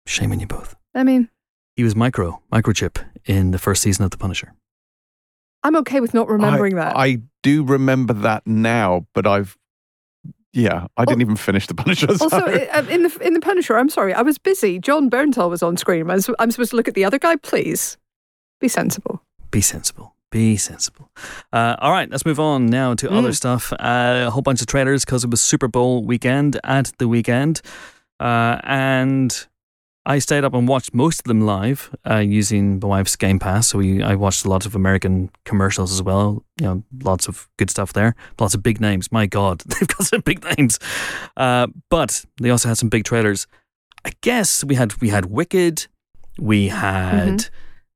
Shame 0.05 0.32
on 0.32 0.39
you 0.39 0.45
both. 0.45 0.76
I 0.93 1.03
mean, 1.03 1.30
He 1.76 1.84
was 1.84 1.95
Micro, 1.95 2.43
Microchip 2.53 3.03
in 3.26 3.49
the 3.49 3.57
first 3.57 3.82
season 3.82 4.05
of 4.05 4.11
The 4.11 4.18
Punisher. 4.18 4.53
I'm 5.63 5.76
okay 5.78 5.99
with 5.99 6.13
not 6.13 6.30
remembering 6.30 6.78
I, 6.78 6.84
that. 6.84 6.95
I 6.95 7.18
do 7.41 7.63
remember 7.63 8.13
that 8.13 8.45
now, 8.45 9.07
but 9.16 9.26
I've, 9.26 9.57
yeah, 10.53 10.86
I 10.95 11.05
didn't 11.05 11.22
even 11.22 11.38
finish 11.38 11.66
the 11.66 11.74
Punisher. 11.74 12.16
so- 12.16 12.26
also, 12.26 12.38
uh, 12.45 12.86
in 12.88 13.01
the 13.01 13.18
in 13.20 13.34
the 13.34 13.41
Punisher, 13.41 13.80
I'm 13.80 13.89
sorry, 13.89 14.13
I 14.13 14.22
was 14.22 14.38
busy. 14.38 14.78
Jon 14.78 15.09
Bernthal 15.09 15.49
was 15.49 15.63
on 15.63 15.76
screen. 15.76 16.07
I 16.11 16.13
was, 16.13 16.30
I'm 16.38 16.51
supposed 16.51 16.70
to 16.70 16.76
look 16.76 16.88
at 16.88 16.93
the 16.93 17.03
other 17.03 17.18
guy. 17.18 17.36
Please 17.36 17.97
be 18.61 18.68
sensible. 18.68 19.24
Be 19.52 19.62
sensible. 19.62 20.16
Be 20.32 20.58
sensible. 20.58 21.12
Uh, 21.54 21.76
all 21.80 21.91
right, 21.91 22.10
let's 22.10 22.26
move 22.26 22.39
on 22.39 22.66
now 22.66 22.93
to 22.96 23.10
other 23.12 23.30
Mm. 23.30 23.36
stuff. 23.36 23.72
Uh, 23.74 24.26
a 24.28 24.32
whole 24.32 24.41
bunch 24.41 24.60
of 24.62 24.68
trailers 24.68 25.06
because 25.06 25.24
it 25.24 25.30
was 25.30 25.41
Super 25.41 25.68
Bowl 25.68 26.04
weekend 26.04 26.60
at 26.64 26.91
the 26.98 27.08
weekend. 27.08 27.62
Uh, 28.20 28.60
and 28.64 29.48
I 30.06 30.20
stayed 30.20 30.43
up 30.43 30.54
and 30.54 30.68
watched 30.68 30.93
most 30.93 31.22
of 31.22 31.26
them 31.26 31.41
live 31.41 31.89
uh, 32.10 32.18
using 32.18 32.80
my 32.82 32.88
wife's 32.88 33.16
Game 33.16 33.39
Pass. 33.39 33.68
So 33.68 33.78
we, 33.78 34.04
I 34.04 34.16
watched 34.16 34.46
a 34.46 34.50
lot 34.50 34.66
of 34.66 34.76
American 34.76 35.30
commercials 35.46 35.91
as 35.93 36.02
well. 36.04 36.43
You 36.60 36.66
know, 36.68 36.84
lots 37.02 37.28
of 37.28 37.48
good 37.58 37.70
stuff 37.70 37.93
there. 37.93 38.16
Lots 38.39 38.54
of 38.56 38.62
big 38.62 38.82
names. 38.82 39.12
My 39.12 39.26
God, 39.28 39.60
they've 39.66 39.88
got 39.88 40.04
some 40.06 40.22
big 40.22 40.43
names. 40.58 40.80
Uh, 41.38 41.68
but 41.89 42.26
they 42.41 42.50
also 42.50 42.68
had 42.68 42.78
some 42.78 42.89
big 42.89 43.04
trailers. 43.06 43.48
I 44.04 44.12
guess 44.22 44.64
we 44.64 44.76
had 44.76 45.00
we 45.02 45.10
had 45.10 45.26
Wicked. 45.28 45.88
We 46.38 46.68
had 46.68 47.48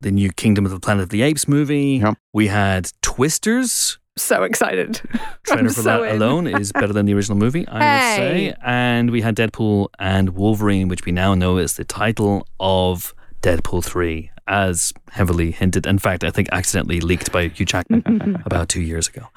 the 0.01 0.11
new 0.11 0.31
Kingdom 0.31 0.65
of 0.65 0.71
the 0.71 0.79
Planet 0.79 1.03
of 1.03 1.09
the 1.09 1.21
Apes 1.21 1.47
movie. 1.47 1.99
Yep. 2.01 2.17
We 2.33 2.47
had 2.47 2.91
Twisters. 3.01 3.97
So 4.17 4.43
excited. 4.43 5.01
Trailer 5.43 5.61
I'm 5.61 5.65
for 5.67 5.73
so 5.73 5.83
that 5.83 6.15
in. 6.15 6.21
alone 6.21 6.47
is 6.47 6.71
better 6.73 6.93
than 6.93 7.05
the 7.05 7.13
original 7.13 7.37
movie, 7.37 7.67
I 7.67 7.73
would 7.73 8.15
say. 8.17 8.53
And 8.63 9.11
we 9.11 9.21
had 9.21 9.35
Deadpool 9.35 9.87
and 9.97 10.31
Wolverine, 10.31 10.87
which 10.87 11.05
we 11.05 11.11
now 11.11 11.33
know 11.35 11.57
is 11.57 11.73
the 11.75 11.85
title 11.85 12.45
of 12.59 13.13
Deadpool 13.41 13.83
3, 13.83 14.29
as 14.47 14.91
heavily 15.11 15.51
hinted. 15.51 15.85
In 15.85 15.99
fact, 15.99 16.23
I 16.23 16.31
think 16.31 16.49
accidentally 16.51 16.99
leaked 16.99 17.31
by 17.31 17.47
Hugh 17.47 17.65
Jackman 17.65 18.41
about 18.45 18.67
two 18.67 18.81
years 18.81 19.07
ago. 19.07 19.27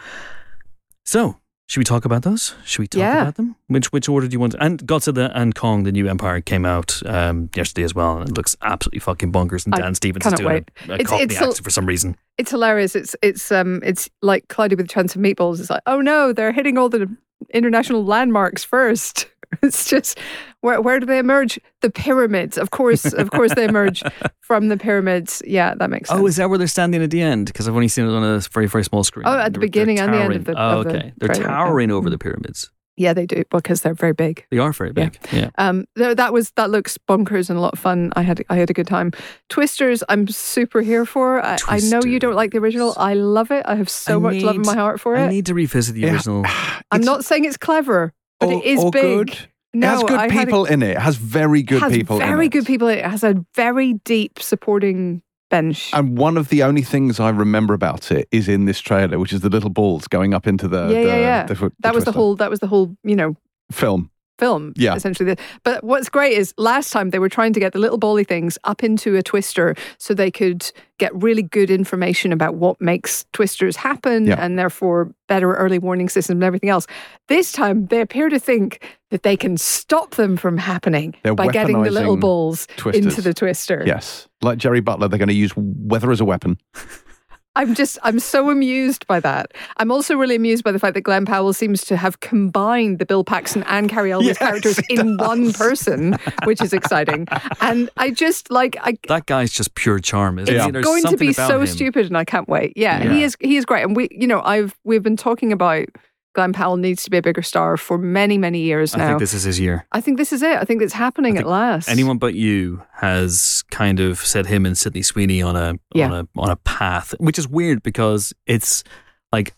So, 1.05 1.39
should 1.69 1.81
we 1.81 1.85
talk 1.85 2.05
about 2.05 2.23
those? 2.23 2.55
Should 2.65 2.81
we 2.81 2.87
talk 2.87 2.99
Yeah. 3.01 3.23
about 3.23 3.37
them? 3.37 3.57
Which 3.69 3.93
which 3.93 4.09
order 4.09 4.29
do 4.29 4.33
you 4.35 4.41
want? 4.41 4.55
And 4.61 4.81
Godzilla 4.87 5.31
and 5.35 5.55
Kong, 5.55 5.85
the 5.85 5.93
new 5.93 6.07
Empire, 6.09 6.41
came 6.41 6.65
out 6.67 7.01
um, 7.07 7.49
yesterday 7.55 7.83
as 7.85 7.95
well, 7.95 8.19
and 8.19 8.29
it 8.29 8.37
looks 8.37 8.57
absolutely 8.63 9.01
fucking 9.01 9.33
bonkers. 9.33 9.65
And 9.65 9.75
I 9.75 9.79
Dan 9.79 9.95
Stevens 9.95 10.27
is 10.27 10.33
doing 10.35 10.47
wait. 10.49 10.71
a, 10.89 10.93
a 10.93 10.95
It's- 10.97 11.09
Cockney 11.09 11.25
it's 11.25 11.35
a- 11.35 11.39
accent 11.39 11.65
for 11.65 11.71
some 11.71 11.87
reason. 11.87 12.17
It's 12.39 12.51
hilarious. 12.51 12.95
It's 12.97 13.17
it's 13.23 13.51
um 13.53 13.81
it's 13.85 14.09
like 14.21 14.49
Cloudy 14.49 14.75
with 14.75 14.85
a 14.87 14.89
Chance 14.89 15.15
of 15.17 15.23
Meatballs. 15.23 15.61
It's 15.61 15.71
like, 15.71 15.83
oh 15.87 16.01
no, 16.01 16.33
they're 16.33 16.53
hitting 16.53 16.77
all 16.79 16.89
the 16.89 17.09
international 17.55 18.05
landmarks 18.05 18.65
first. 18.65 19.27
It's 19.63 19.89
just 19.89 20.19
where 20.61 20.81
where 20.81 20.99
do 21.01 21.07
they 21.07 21.19
emerge? 21.19 21.59
The 21.83 21.91
pyramids, 21.91 22.57
of 22.59 22.71
course, 22.71 23.05
of 23.13 23.31
course 23.31 23.55
they 23.55 23.65
emerge 23.65 24.03
from 24.41 24.69
the 24.69 24.77
pyramids. 24.77 25.43
Yeah, 25.47 25.75
that 25.75 25.91
makes 25.91 26.09
sense. 26.09 26.21
Oh, 26.21 26.27
is 26.27 26.37
that 26.37 26.49
where 26.49 26.59
they're 26.59 26.67
standing 26.67 27.03
at 27.03 27.11
the 27.11 27.21
end? 27.23 27.47
Because 27.47 27.69
I've 27.69 27.75
only 27.75 27.89
seen 27.89 28.07
it 28.07 28.11
on 28.13 28.25
a 28.25 28.41
very, 28.41 28.67
very 28.67 28.85
small 28.85 29.05
screen. 29.05 29.27
Oh, 29.27 29.33
at 29.33 29.37
the 29.37 29.43
They're- 29.43 29.51
they're 29.53 29.61
beginning 29.61 29.99
and 30.01 30.13
the 30.13 30.19
end 30.19 30.35
of 30.35 30.45
the- 30.45 30.55
Oh, 30.61 30.81
of 30.81 30.85
the 30.85 30.91
okay. 30.91 31.13
They're 31.19 31.29
trailer, 31.29 31.43
yeah. 31.51 31.57
towering 31.57 31.91
over 31.91 32.09
Mm. 32.09 32.13
the 32.13 32.19
pyramids. 32.19 32.71
yeah, 32.97 33.13
they 33.15 33.27
do 33.27 33.43
because 33.51 33.81
they're 33.81 33.95
very 33.95 34.13
big. 34.13 34.45
They 34.51 34.59
are 34.59 34.73
very 34.73 34.93
big. 34.93 35.17
Yeah. 35.33 35.49
Um, 35.59 35.87
th- 35.97 36.17
that 36.17 36.33
was 36.33 36.51
that 36.57 36.71
looks 36.71 36.99
bonkers 37.09 37.49
and 37.51 37.59
a 37.59 37.63
lot 37.63 37.73
of 37.73 37.79
fun. 37.79 38.13
I 38.17 38.23
had 38.23 38.43
I 38.51 38.57
had 38.57 38.69
a 38.71 38.75
good 38.75 38.87
time. 38.87 39.13
Twisters, 39.49 40.05
I'm 40.09 40.29
super 40.29 40.81
here 40.83 41.05
for. 41.07 41.41
I, 41.45 41.57
I 41.69 41.81
know 41.81 42.01
you 42.05 42.19
don't 42.19 42.35
like 42.37 42.53
the 42.53 42.59
original. 42.59 42.95
I 42.97 43.15
love 43.15 43.51
it. 43.51 43.65
I 43.67 43.75
have 43.77 43.89
so 43.89 44.17
I 44.19 44.33
much 44.33 44.43
love 44.43 44.57
in 44.57 44.63
my 44.63 44.75
heart 44.75 45.01
for 45.01 45.17
it. 45.17 45.21
I 45.25 45.29
need 45.29 45.47
to 45.47 45.55
revisit 45.55 45.95
the 45.95 46.03
Yeah. 46.03 46.13
original. 46.15 46.45
I'm 46.93 47.01
It's 47.01 47.07
not 47.07 47.25
saying 47.25 47.45
it's 47.47 47.57
clever, 47.57 48.13
but 48.47 48.55
all- 48.55 48.61
it 48.61 48.65
is 48.67 48.85
big. 48.91 48.93
good. 48.93 49.39
No, 49.75 49.87
it 49.87 49.91
has 49.91 50.03
good 50.03 50.19
I 50.19 50.23
had 50.23 50.31
a- 50.31 50.45
people 50.47 50.65
in 50.67 50.83
it. 50.83 50.91
It 50.91 50.99
has 50.99 51.17
very 51.17 51.63
good 51.63 51.81
has 51.81 51.93
people 51.93 52.21
in 52.21 52.27
very 52.27 52.47
it. 52.47 52.51
good 52.53 52.67
people. 52.67 52.89
It 52.89 52.99
It 52.99 53.07
has 53.07 53.25
a 53.25 53.43
very 53.55 53.95
deep 54.05 54.39
supporting 54.39 55.23
bench. 55.51 55.91
And 55.95 56.17
one 56.19 56.37
of 56.37 56.49
the 56.51 56.63
only 56.63 56.83
things 56.83 57.19
I 57.21 57.31
remember 57.31 57.73
about 57.75 58.11
it 58.11 58.29
is 58.31 58.49
in 58.49 58.67
this 58.67 58.81
trailer, 58.81 59.19
which 59.19 59.33
is 59.33 59.41
the 59.41 59.49
little 59.51 59.71
balls 59.71 60.07
going 60.09 60.35
up 60.35 60.47
into 60.47 60.69
the 60.69 60.83
Yeah, 60.89 61.03
the, 61.03 61.07
yeah, 61.09 61.17
yeah. 61.17 61.45
the- 61.47 61.55
the 61.55 61.73
that 61.81 61.95
was 61.95 62.05
the 62.05 62.13
whole. 62.13 62.37
That 62.37 62.51
was 62.51 62.61
the 62.61 62.67
whole. 62.69 62.97
You 63.03 63.17
know, 63.17 63.37
film. 63.71 64.11
Film. 64.43 64.73
Yeah. 64.77 64.97
essentially. 64.97 65.37
But 65.63 65.85
what's 65.85 66.09
great 66.09 66.33
is 66.33 66.53
last 66.59 66.91
time 66.91 67.11
they 67.11 67.21
were 67.21 67.29
trying 67.29 67.53
to 67.53 67.61
get 67.61 67.73
the 67.73 67.79
little 67.79 67.97
bally 67.99 68.25
things 68.25 68.59
up 68.65 68.83
into 68.83 69.15
a 69.15 69.23
twister 69.23 69.77
so 69.99 70.15
they 70.15 70.33
could 70.33 70.69
get 70.99 71.15
really 71.23 71.43
good 71.43 71.71
information 71.71 72.33
about 72.33 72.57
what 72.57 72.81
makes 72.81 73.25
twisters 73.33 73.77
happen 73.77 74.27
Yeah. 74.27 74.45
and 74.45 74.59
therefore 74.59 75.15
better 75.29 75.55
early 75.55 75.79
warning 75.79 76.09
systems 76.09 76.37
and 76.39 76.45
everything 76.45 76.71
else. 76.71 76.89
This 77.29 77.53
time 77.53 77.87
they 77.87 78.01
appear 78.01 78.29
to 78.31 78.41
think 78.41 78.85
that 79.11 79.23
they 79.23 79.37
can 79.37 79.57
stop 79.57 80.17
them 80.17 80.37
from 80.37 80.59
happening 80.59 81.15
They're 81.23 81.37
by 81.37 81.47
getting 81.49 81.81
the 81.83 81.91
little 81.93 82.17
balls 82.17 82.67
Twisters. 82.77 83.05
into 83.07 83.23
the 83.23 83.35
twister. 83.35 83.85
Yes, 83.87 84.27
like 84.41 84.59
Gerry 84.59 84.81
Butler, 84.81 85.07
they're 85.07 85.19
going 85.21 85.29
to 85.29 85.35
use 85.35 85.53
weather 85.57 86.11
as 86.11 86.21
a 86.21 86.25
weapon. 86.25 86.59
I'm 87.55 87.75
just, 87.75 87.99
I'm 88.03 88.19
so 88.19 88.49
amused 88.51 89.07
by 89.07 89.21
that. 89.21 89.53
I'm 89.77 89.91
also 89.93 90.17
really 90.17 90.37
amused 90.37 90.65
by 90.65 90.73
the 90.73 90.79
fact 90.79 90.95
that 90.95 91.03
Glenn 91.03 91.27
Powell 91.27 91.53
seems 91.53 91.85
to 91.85 91.97
have 91.99 92.21
combined 92.21 92.99
the 92.99 93.05
Bill 93.05 93.25
Paxton 93.25 93.63
and 93.65 93.91
Cary 93.91 94.11
Elwes 94.11 94.27
Yes, 94.29 94.39
characters 94.39 94.81
in 94.89 95.17
does. 95.19 95.29
one 95.29 95.53
person, 95.53 96.17
which 96.45 96.63
is 96.63 96.73
exciting. 96.73 97.27
And 97.61 97.91
I 97.99 98.11
just 98.11 98.51
like, 98.51 98.77
I, 98.81 98.97
That 99.09 99.27
guy's 99.27 99.53
just 99.53 99.75
pure 99.75 99.99
charm, 99.99 100.39
isn't 100.39 100.55
Yeah. 100.55 100.65
he? 100.65 100.71
There's 100.71 100.85
going 100.85 101.05
to 101.05 101.17
be 101.19 101.33
so 101.35 101.61
him. 101.61 101.67
stupid, 101.67 102.07
and 102.07 102.17
I 102.17 102.25
can't 102.25 102.49
wait. 102.49 102.73
Yeah, 102.77 103.03
Yeah. 103.03 103.13
he 103.13 103.23
is, 103.23 103.37
he 103.41 103.57
is 103.57 103.67
great. 103.67 103.83
And 103.85 103.95
we, 103.95 104.09
you 104.11 104.27
know, 104.27 104.41
I've, 104.43 104.75
we've 104.85 105.03
been 105.03 105.19
talking 105.19 105.53
about 105.53 105.87
Glenn 106.35 106.53
Powell 106.53 106.77
needs 106.79 107.03
to 107.05 107.11
be 107.11 107.19
a 107.19 107.23
bigger 107.23 107.43
star 107.43 107.77
for 107.77 107.99
many, 107.99 108.39
many 108.39 108.61
years 108.61 108.97
now. 108.97 109.05
I 109.05 109.09
think 109.09 109.21
this 109.21 109.35
is 109.35 109.43
his 109.43 109.61
year. 109.61 109.87
I 109.93 110.01
think 110.01 110.17
this 110.17 110.33
is 110.33 110.43
it. 110.43 110.57
I 110.57 110.65
think 110.65 110.81
it's 110.83 110.95
happening 110.95 111.37
I 111.37 111.41
at 111.41 111.47
last. 111.47 111.89
Anyone 111.89 112.19
but 112.19 112.35
you 112.35 112.83
has 112.95 113.63
kind 113.71 114.01
of 114.01 114.19
set 114.19 114.47
him 114.47 114.65
and 114.65 114.77
Sydney 114.77 115.03
Sweeney 115.03 115.43
on 115.43 115.57
a 115.57 115.75
Yeah. 115.95 116.07
on 116.11 116.13
a 116.35 116.41
on 116.41 116.51
a 116.51 116.57
path, 116.57 117.15
which 117.19 117.39
is 117.39 117.47
weird 117.47 117.83
because 117.83 118.33
it's 118.47 118.83
like 119.31 119.55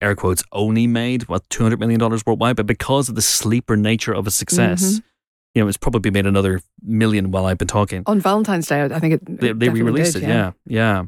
air 0.00 0.16
quotes 0.16 0.42
only 0.50 0.88
made 0.88 1.28
what 1.28 1.48
two 1.50 1.62
hundred 1.62 1.78
million 1.78 2.00
dollars 2.00 2.26
worldwide, 2.26 2.56
but 2.56 2.66
because 2.66 3.08
of 3.08 3.14
the 3.14 3.22
sleeper 3.22 3.76
nature 3.76 4.12
of 4.14 4.26
its 4.26 4.34
success, 4.36 4.82
Mm-hmm. 4.82 5.06
You 5.54 5.62
know, 5.62 5.68
it's 5.68 5.76
probably 5.76 6.10
made 6.10 6.24
another 6.24 6.62
million 6.82 7.30
while 7.30 7.44
I've 7.44 7.58
been 7.58 7.68
talking. 7.68 8.02
on 8.06 8.20
Valentine's 8.20 8.66
Day, 8.66 8.84
I 8.84 8.98
think 8.98 9.14
it. 9.14 9.20
They, 9.40 9.52
they 9.52 9.68
re-released 9.68 10.14
did, 10.14 10.22
it, 10.22 10.28
yeah, 10.28 10.52
yeah, 10.66 11.02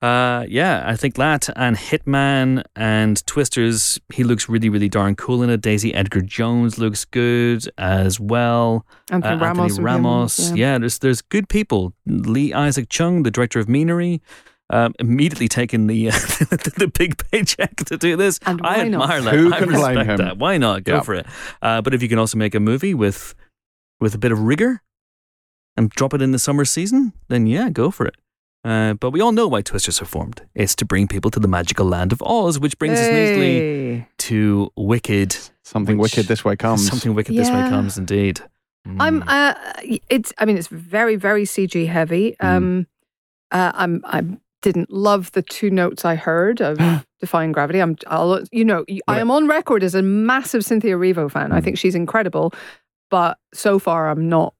uh, 0.00 0.46
yeah. 0.48 0.84
I 0.86 0.96
think 0.96 1.16
that 1.16 1.50
and 1.54 1.76
Hitman 1.76 2.64
and 2.74 3.24
Twisters. 3.26 4.00
He 4.10 4.24
looks 4.24 4.48
really, 4.48 4.70
really 4.70 4.88
darn 4.88 5.16
cool 5.16 5.42
in 5.42 5.50
it. 5.50 5.60
Daisy 5.60 5.92
Edgar 5.94 6.22
Jones 6.22 6.78
looks 6.78 7.04
good 7.04 7.68
as 7.76 8.18
well. 8.18 8.86
Anthony 9.10 9.34
Uh, 9.34 9.38
Ramos. 9.38 9.48
Anthony 9.48 9.68
and 9.68 9.78
him, 9.78 9.84
Ramos. 9.84 10.52
Yeah. 10.52 10.78
there's 10.78 10.98
there's 11.00 11.20
good 11.20 11.48
people. 11.50 11.92
Lee 12.06 12.54
Isaac 12.54 12.88
Chung, 12.88 13.22
the 13.22 13.30
director 13.30 13.58
of 13.60 13.66
Minari, 13.66 14.20
um, 14.70 14.94
immediately 14.98 15.48
taking 15.48 15.88
the, 15.88 16.08
uh, 16.08 16.12
the 16.12 16.90
big 16.98 17.18
paycheck 17.30 17.76
to 17.84 17.98
do 17.98 18.16
this. 18.16 18.38
And 18.46 18.60
I 18.64 18.78
why 18.78 18.88
not? 18.88 19.02
admire 19.10 19.20
that. 19.22 19.34
Who 19.34 19.52
I 19.52 19.58
can 19.58 19.68
blame 19.68 19.96
respect 19.98 20.08
him? 20.10 20.16
that. 20.26 20.38
Why 20.38 20.56
not 20.56 20.84
go 20.84 20.94
Yeah. 20.94 21.00
for 21.02 21.14
it? 21.16 21.26
Uh, 21.60 21.82
but 21.82 21.92
if 21.92 22.00
you 22.02 22.08
can 22.08 22.18
also 22.18 22.38
make 22.38 22.54
a 22.54 22.60
movie 22.60 22.94
with 22.94 23.34
with 24.00 24.14
a 24.14 24.18
bit 24.18 24.32
of 24.32 24.40
rigor 24.40 24.82
and 25.76 25.90
drop 25.90 26.14
it 26.14 26.22
in 26.22 26.32
the 26.32 26.38
summer 26.38 26.64
season, 26.64 27.12
then 27.28 27.46
yeah, 27.46 27.70
go 27.70 27.90
for 27.90 28.06
it. 28.06 28.16
Uh, 28.62 28.92
but 28.94 29.10
we 29.10 29.20
all 29.22 29.32
know 29.32 29.48
why 29.48 29.62
Twisters 29.62 30.02
are 30.02 30.06
formed. 30.06 30.42
It's 30.54 30.74
to 30.76 30.84
bring 30.84 31.08
people 31.08 31.30
to 31.30 31.40
the 31.40 31.48
magical 31.48 31.86
land 31.86 32.12
of 32.12 32.20
Oz, 32.22 32.58
which 32.58 32.78
brings 32.78 32.98
us 32.98 33.06
nicely 33.08 34.06
to 34.18 34.70
Wicked. 34.76 35.36
Something 35.64 35.96
Which- 35.98 36.16
wicked 36.16 36.28
this 36.28 36.44
way 36.44 36.56
comes. 36.56 36.86
Something 36.86 37.14
wicked 37.14 37.34
this 37.36 37.48
way 37.48 37.68
comes, 37.70 37.96
indeed. 37.96 38.40
I'm. 38.98 39.22
Mm. 39.22 39.24
Uh, 39.28 39.54
it's. 40.08 40.32
I 40.38 40.44
mean, 40.46 40.56
it's 40.58 40.66
very, 40.68 41.14
very 41.16 41.44
CG 41.44 41.86
heavy. 41.86 42.34
Mm. 42.42 42.46
Um, 42.56 42.86
Uh, 43.52 43.72
I'm 43.74 44.00
I 44.04 44.22
didn't 44.62 44.90
love 44.90 45.32
the 45.32 45.42
two 45.42 45.70
notes 45.70 46.04
I 46.04 46.14
heard 46.16 46.60
of 46.60 46.78
Defying 47.20 47.52
Gravity. 47.52 47.80
I'm 47.80 47.96
I'll, 48.08 48.42
you 48.52 48.64
know 48.64 48.84
I 49.08 49.20
am 49.20 49.30
on 49.30 49.46
record 49.48 49.82
as 49.82 49.94
a 49.94 50.02
massive 50.02 50.64
Cynthia 50.64 50.96
Erivo 50.96 51.30
fan. 51.30 51.52
I 51.52 51.60
Mm. 51.60 51.64
think 51.64 51.78
she's 51.78 51.94
incredible, 51.94 52.52
but 53.10 53.38
so 53.52 53.78
far 53.78 54.08
I'm 54.10 54.28
not 54.28 54.54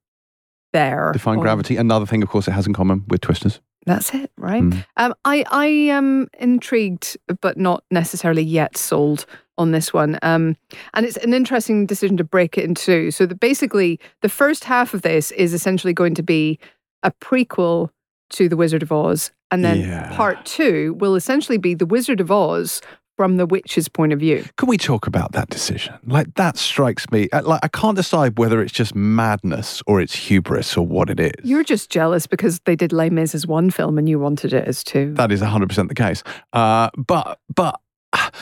there. 0.73 1.11
Define 1.13 1.37
on- 1.39 1.43
gravity. 1.43 1.77
Another 1.77 2.07
thing, 2.07 2.23
of 2.23 2.29
course, 2.29 2.47
it 2.49 2.53
has 2.53 2.67
in 2.67 2.73
common 2.73 3.05
with 3.09 3.21
Twisters. 3.21 3.61
That's 3.87 4.13
it, 4.15 4.31
right? 4.37 4.63
Mm. 4.63 4.85
Um, 4.99 5.15
I 5.25 5.45
I 5.51 5.67
am 5.67 6.29
intrigued, 6.39 7.17
but 7.41 7.57
not 7.57 7.83
necessarily 7.91 8.43
yet 8.43 8.77
sold 8.77 9.25
on 9.57 9.71
this 9.73 9.93
one. 9.93 10.19
Um, 10.23 10.57
and 10.95 11.07
it's 11.07 11.17
an 11.17 11.33
interesting 11.33 11.87
decision 11.87 12.17
to 12.19 12.25
break 12.25 12.59
it 12.59 12.65
in 12.65 12.75
two. 12.75 13.11
So 13.11 13.25
the, 13.27 13.35
basically, 13.35 13.99
the 14.21 14.29
first 14.29 14.65
half 14.65 14.93
of 14.95 15.01
this 15.03 15.31
is 15.33 15.55
essentially 15.55 15.93
going 15.95 16.15
to 16.15 16.23
be 16.23 16.59
a 17.03 17.11
prequel 17.11 17.89
to 18.31 18.49
The 18.51 18.57
Wizard 18.57 18.83
of 18.83 18.93
Oz, 18.93 19.31
and 19.51 19.65
then 19.65 19.81
Yeah. 19.81 20.15
part 20.15 20.45
two 20.45 20.95
will 20.99 21.15
essentially 21.17 21.59
be 21.59 21.75
The 21.75 21.87
Wizard 21.87 22.21
of 22.21 22.31
Oz 22.31 22.81
from 23.21 23.37
the 23.37 23.45
witch's 23.45 23.87
point 23.87 24.15
of 24.15 24.19
view. 24.19 24.43
Can 24.57 24.67
we 24.67 24.79
talk 24.79 25.07
about 25.07 25.33
that 25.33 25.51
decision? 25.51 25.93
Like 26.07 26.33
that 26.37 26.57
strikes 26.57 27.05
me. 27.11 27.29
uh, 27.35 27.43
Like 27.43 27.61
I 27.63 27.69
can't 27.69 27.95
decide 27.95 28.39
whether 28.39 28.63
it's 28.63 28.73
just 28.73 28.95
madness 28.95 29.83
or 29.87 30.01
it's 30.01 30.15
hubris 30.15 30.75
or 30.75 30.87
what 30.87 31.11
it 31.11 31.21
is. 31.21 31.35
You're 31.45 31.63
just 31.63 31.91
jealous 31.91 32.27
because 32.27 32.61
they 32.61 32.75
did 32.75 32.95
Les 32.95 33.11
Mis 33.11 33.35
as 33.35 33.47
one 33.47 33.69
film 33.71 33.99
and 33.99 34.09
you 34.09 34.19
wanted 34.19 34.55
it 34.55 34.67
as 34.67 34.83
two. 34.83 35.13
That 35.17 35.31
is 35.33 35.43
100% 35.43 35.89
the 35.89 35.95
case. 35.95 36.23
Uh, 36.55 36.89
but, 36.97 37.39
but, 37.55 37.79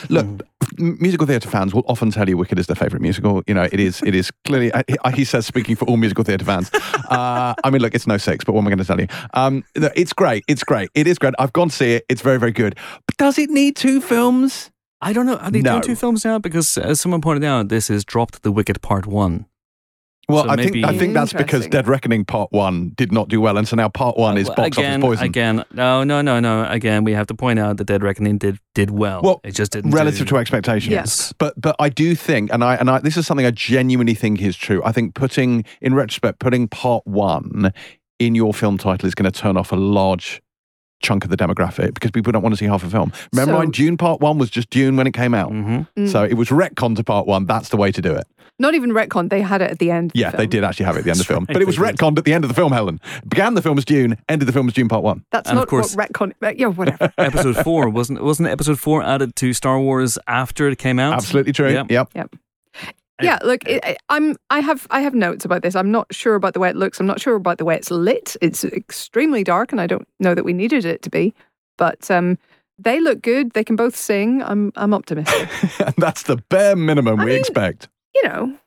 look, 0.09 0.25
m- 0.79 0.97
musical 0.99 1.25
theatre 1.27 1.49
fans 1.49 1.73
will 1.73 1.83
often 1.87 2.11
tell 2.11 2.27
you 2.29 2.37
Wicked 2.37 2.57
is 2.59 2.67
their 2.67 2.75
favourite 2.75 3.01
musical. 3.01 3.43
You 3.47 3.53
know, 3.53 3.63
it 3.71 3.79
is, 3.79 4.01
it 4.05 4.15
is 4.15 4.31
clearly, 4.45 4.71
uh, 4.71 4.83
he- 4.87 4.97
he 5.19 5.25
says, 5.25 5.45
speaking 5.45 5.75
for 5.75 5.85
all 5.85 5.97
musical 5.97 6.23
theatre 6.23 6.45
fans. 6.45 6.71
Uh, 7.09 7.55
I 7.63 7.71
mean, 7.71 7.81
look, 7.81 7.95
it's 7.95 8.05
no 8.05 8.17
six, 8.17 8.45
but 8.45 8.53
what 8.53 8.61
am 8.61 8.67
I 8.67 8.69
going 8.69 8.77
to 8.77 8.85
tell 8.85 8.99
you? 8.99 9.07
Um, 9.33 9.63
it's 9.73 10.13
great. 10.13 10.43
It's 10.47 10.63
great. 10.63 10.89
It 10.93 11.07
is 11.07 11.17
great. 11.17 11.33
I've 11.39 11.53
gone 11.53 11.69
to 11.69 11.75
see 11.75 11.93
it. 11.95 12.05
It's 12.07 12.21
very, 12.21 12.37
very 12.37 12.51
good. 12.51 12.75
But 13.07 13.17
does 13.17 13.39
it 13.39 13.49
need 13.49 13.75
two 13.75 13.99
films? 13.99 14.69
I 15.01 15.11
don't 15.11 15.25
know. 15.25 15.37
Are 15.37 15.49
they 15.49 15.61
No. 15.61 15.71
doing 15.71 15.81
two 15.81 15.95
films 15.95 16.23
now? 16.23 16.37
Because 16.37 16.77
as 16.77 17.01
someone 17.01 17.21
pointed 17.21 17.43
out, 17.45 17.69
this 17.69 17.89
is 17.89 18.05
dropped 18.05 18.43
the 18.43 18.51
Wicked 18.51 18.83
Part 18.83 19.07
One. 19.07 19.47
Well, 20.29 20.43
So 20.45 20.49
I 20.51 20.55
think 20.57 20.85
I 20.85 20.97
think 20.97 21.13
that's 21.13 21.33
because 21.33 21.67
Dead 21.67 21.87
Reckoning 21.87 22.23
Part 22.23 22.51
One 22.51 22.89
did 22.95 23.11
not 23.11 23.27
do 23.29 23.41
well, 23.41 23.57
and 23.57 23.67
so 23.67 23.75
now 23.75 23.89
Part 23.89 24.17
One 24.17 24.37
is 24.37 24.47
Well, 24.47 24.55
box 24.55 24.77
again, 24.77 25.03
office 25.03 25.19
poison. 25.19 25.25
Again, 25.25 25.65
no, 25.73 26.03
no, 26.03 26.21
no, 26.21 26.39
no. 26.39 26.65
Again, 26.69 27.03
we 27.03 27.13
have 27.13 27.27
to 27.27 27.33
point 27.33 27.59
out 27.59 27.77
that 27.77 27.85
Dead 27.85 28.03
Reckoning 28.03 28.37
did 28.37 28.59
did 28.75 28.91
well. 28.91 29.21
Well, 29.21 29.41
it 29.43 29.55
just 29.55 29.71
didn't 29.71 29.91
relative 29.91 30.27
do, 30.27 30.35
to 30.35 30.37
expectations. 30.37 30.91
Yes. 30.91 31.33
But 31.37 31.59
but 31.59 31.75
I 31.79 31.89
do 31.89 32.15
think, 32.15 32.53
and 32.53 32.63
I 32.63 32.75
and 32.75 32.89
I 32.89 32.99
this 32.99 33.17
is 33.17 33.25
something 33.27 33.45
I 33.45 33.51
genuinely 33.51 34.13
think 34.13 34.41
is 34.41 34.55
true. 34.55 34.81
I 34.85 34.91
think 34.91 35.15
putting 35.15 35.65
in 35.81 35.93
retrospect, 35.95 36.39
putting 36.39 36.67
part 36.67 37.05
one 37.07 37.73
in 38.19 38.35
your 38.35 38.53
film 38.53 38.77
title 38.77 39.07
is 39.07 39.15
going 39.15 39.29
to 39.31 39.37
turn 39.37 39.57
off 39.57 39.71
a 39.71 39.75
large 39.77 40.41
chunk 41.01 41.23
of 41.23 41.29
the 41.29 41.37
demographic 41.37 41.93
because 41.93 42.11
people 42.11 42.29
don't 42.33 42.41
want 42.41 42.51
to 42.53 42.57
see 42.57 42.65
half 42.65 42.83
a 42.83 42.89
film. 42.89 43.11
Remember, 43.31 43.53
So- 43.53 43.59
when 43.59 43.71
Dune 43.71 43.95
Part 43.97 44.19
One 44.19 44.37
was 44.37 44.49
just 44.49 44.69
Dune 44.69 44.97
when 44.97 45.07
it 45.07 45.13
came 45.13 45.33
out. 45.33 45.49
hmm 45.49 45.79
Mm. 45.97 46.09
So 46.11 46.23
it 46.23 46.33
was 46.33 46.49
retcon 46.49 46.95
to 46.97 47.03
part 47.03 47.25
one. 47.25 47.45
That's 47.45 47.69
the 47.69 47.77
way 47.77 47.91
to 47.91 48.01
do 48.01 48.13
it. 48.13 48.27
Not 48.59 48.75
even 48.75 48.91
retcon, 48.91 49.29
they 49.29 49.41
had 49.41 49.61
it 49.61 49.71
at 49.71 49.79
the 49.79 49.89
end. 49.89 50.09
of 50.11 50.13
the 50.13 50.19
Yeah, 50.19 50.31
they 50.31 50.45
did 50.45 50.63
actually 50.65 50.85
have 50.85 50.95
it 50.95 50.99
at 50.99 51.05
the 51.05 51.11
end 51.11 51.19
of 51.21 51.25
the 51.27 51.33
film. 51.33 51.45
But 51.45 51.61
it 51.61 51.65
was 51.65 51.77
they 51.77 51.85
did. 51.87 51.95
retconned 51.97 52.17
at 52.17 52.25
the 52.25 52.33
end 52.33 52.43
of 52.43 52.49
the 52.49 52.53
film, 52.53 52.71
Helen. 52.73 52.99
Began 53.27 53.53
the 53.53 53.61
film 53.61 53.77
as 53.77 53.85
Dune, 53.85 54.17
ended 54.27 54.47
the 54.47 54.51
film 54.51 54.67
as 54.67 54.73
Dune 54.73 54.89
Part 54.89 55.01
One. 55.03 55.23
That's 55.31 55.49
And 55.49 55.57
of 55.57 55.61
not 55.61 55.67
course- 55.69 55.95
what 55.95 56.11
retcon. 56.11 56.33
Yeah, 56.57 56.67
whatever. 56.67 57.11
episode 57.17 57.55
four 57.57 57.89
wasn't 57.89 58.21
wasn't 58.23 58.49
episode 58.49 58.79
four 58.79 59.01
added 59.01 59.35
to 59.37 59.53
Star 59.53 59.79
Wars 59.79 60.17
after 60.27 60.67
it 60.67 60.77
came 60.77 60.99
out? 60.99 61.13
Absolutely 61.13 61.53
true. 61.53 61.71
Yeah. 61.71 61.83
Yep. 61.89 62.35
yeah, 63.21 63.37
look, 63.43 63.67
it, 63.67 63.83
I- 63.83 63.97
I'm. 64.09 64.35
I 64.49 64.59
have. 64.59 64.87
I 64.91 65.01
have 65.01 65.13
notes 65.13 65.43
about 65.45 65.61
this. 65.61 65.75
I'm 65.75 65.91
not 65.91 66.13
sure 66.13 66.35
about 66.35 66.53
the 66.53 66.59
way 66.59 66.69
it 66.69 66.75
looks. 66.75 66.99
I'm 66.99 67.07
not 67.07 67.19
sure 67.19 67.35
about 67.35 67.57
the 67.57 67.65
way 67.65 67.75
it's 67.75 67.91
lit. 67.91 68.35
It's 68.41 68.63
extremely 68.63 69.43
dark, 69.43 69.71
and 69.71 69.81
I 69.81 69.87
don't 69.87 70.07
know 70.19 70.33
that 70.35 70.43
we 70.45 70.53
needed 70.53 70.85
it 70.85 71.01
to 71.03 71.09
be. 71.09 71.33
But 71.77 72.09
um, 72.11 72.37
they 72.77 72.99
look 73.01 73.21
good. 73.21 73.51
They 73.51 73.63
can 73.65 73.75
both 73.75 73.95
sing. 73.95 74.41
I'm. 74.43 74.71
I'm 74.77 74.93
optimistic. 74.93 75.49
and 75.79 75.93
that's 75.97 76.23
the 76.23 76.37
bare 76.49 76.75
minimum 76.77 77.19
I 77.19 77.23
we 77.25 77.31
mean- 77.31 77.39
expect. 77.39 77.89
You 78.21 78.29
know, 78.29 78.57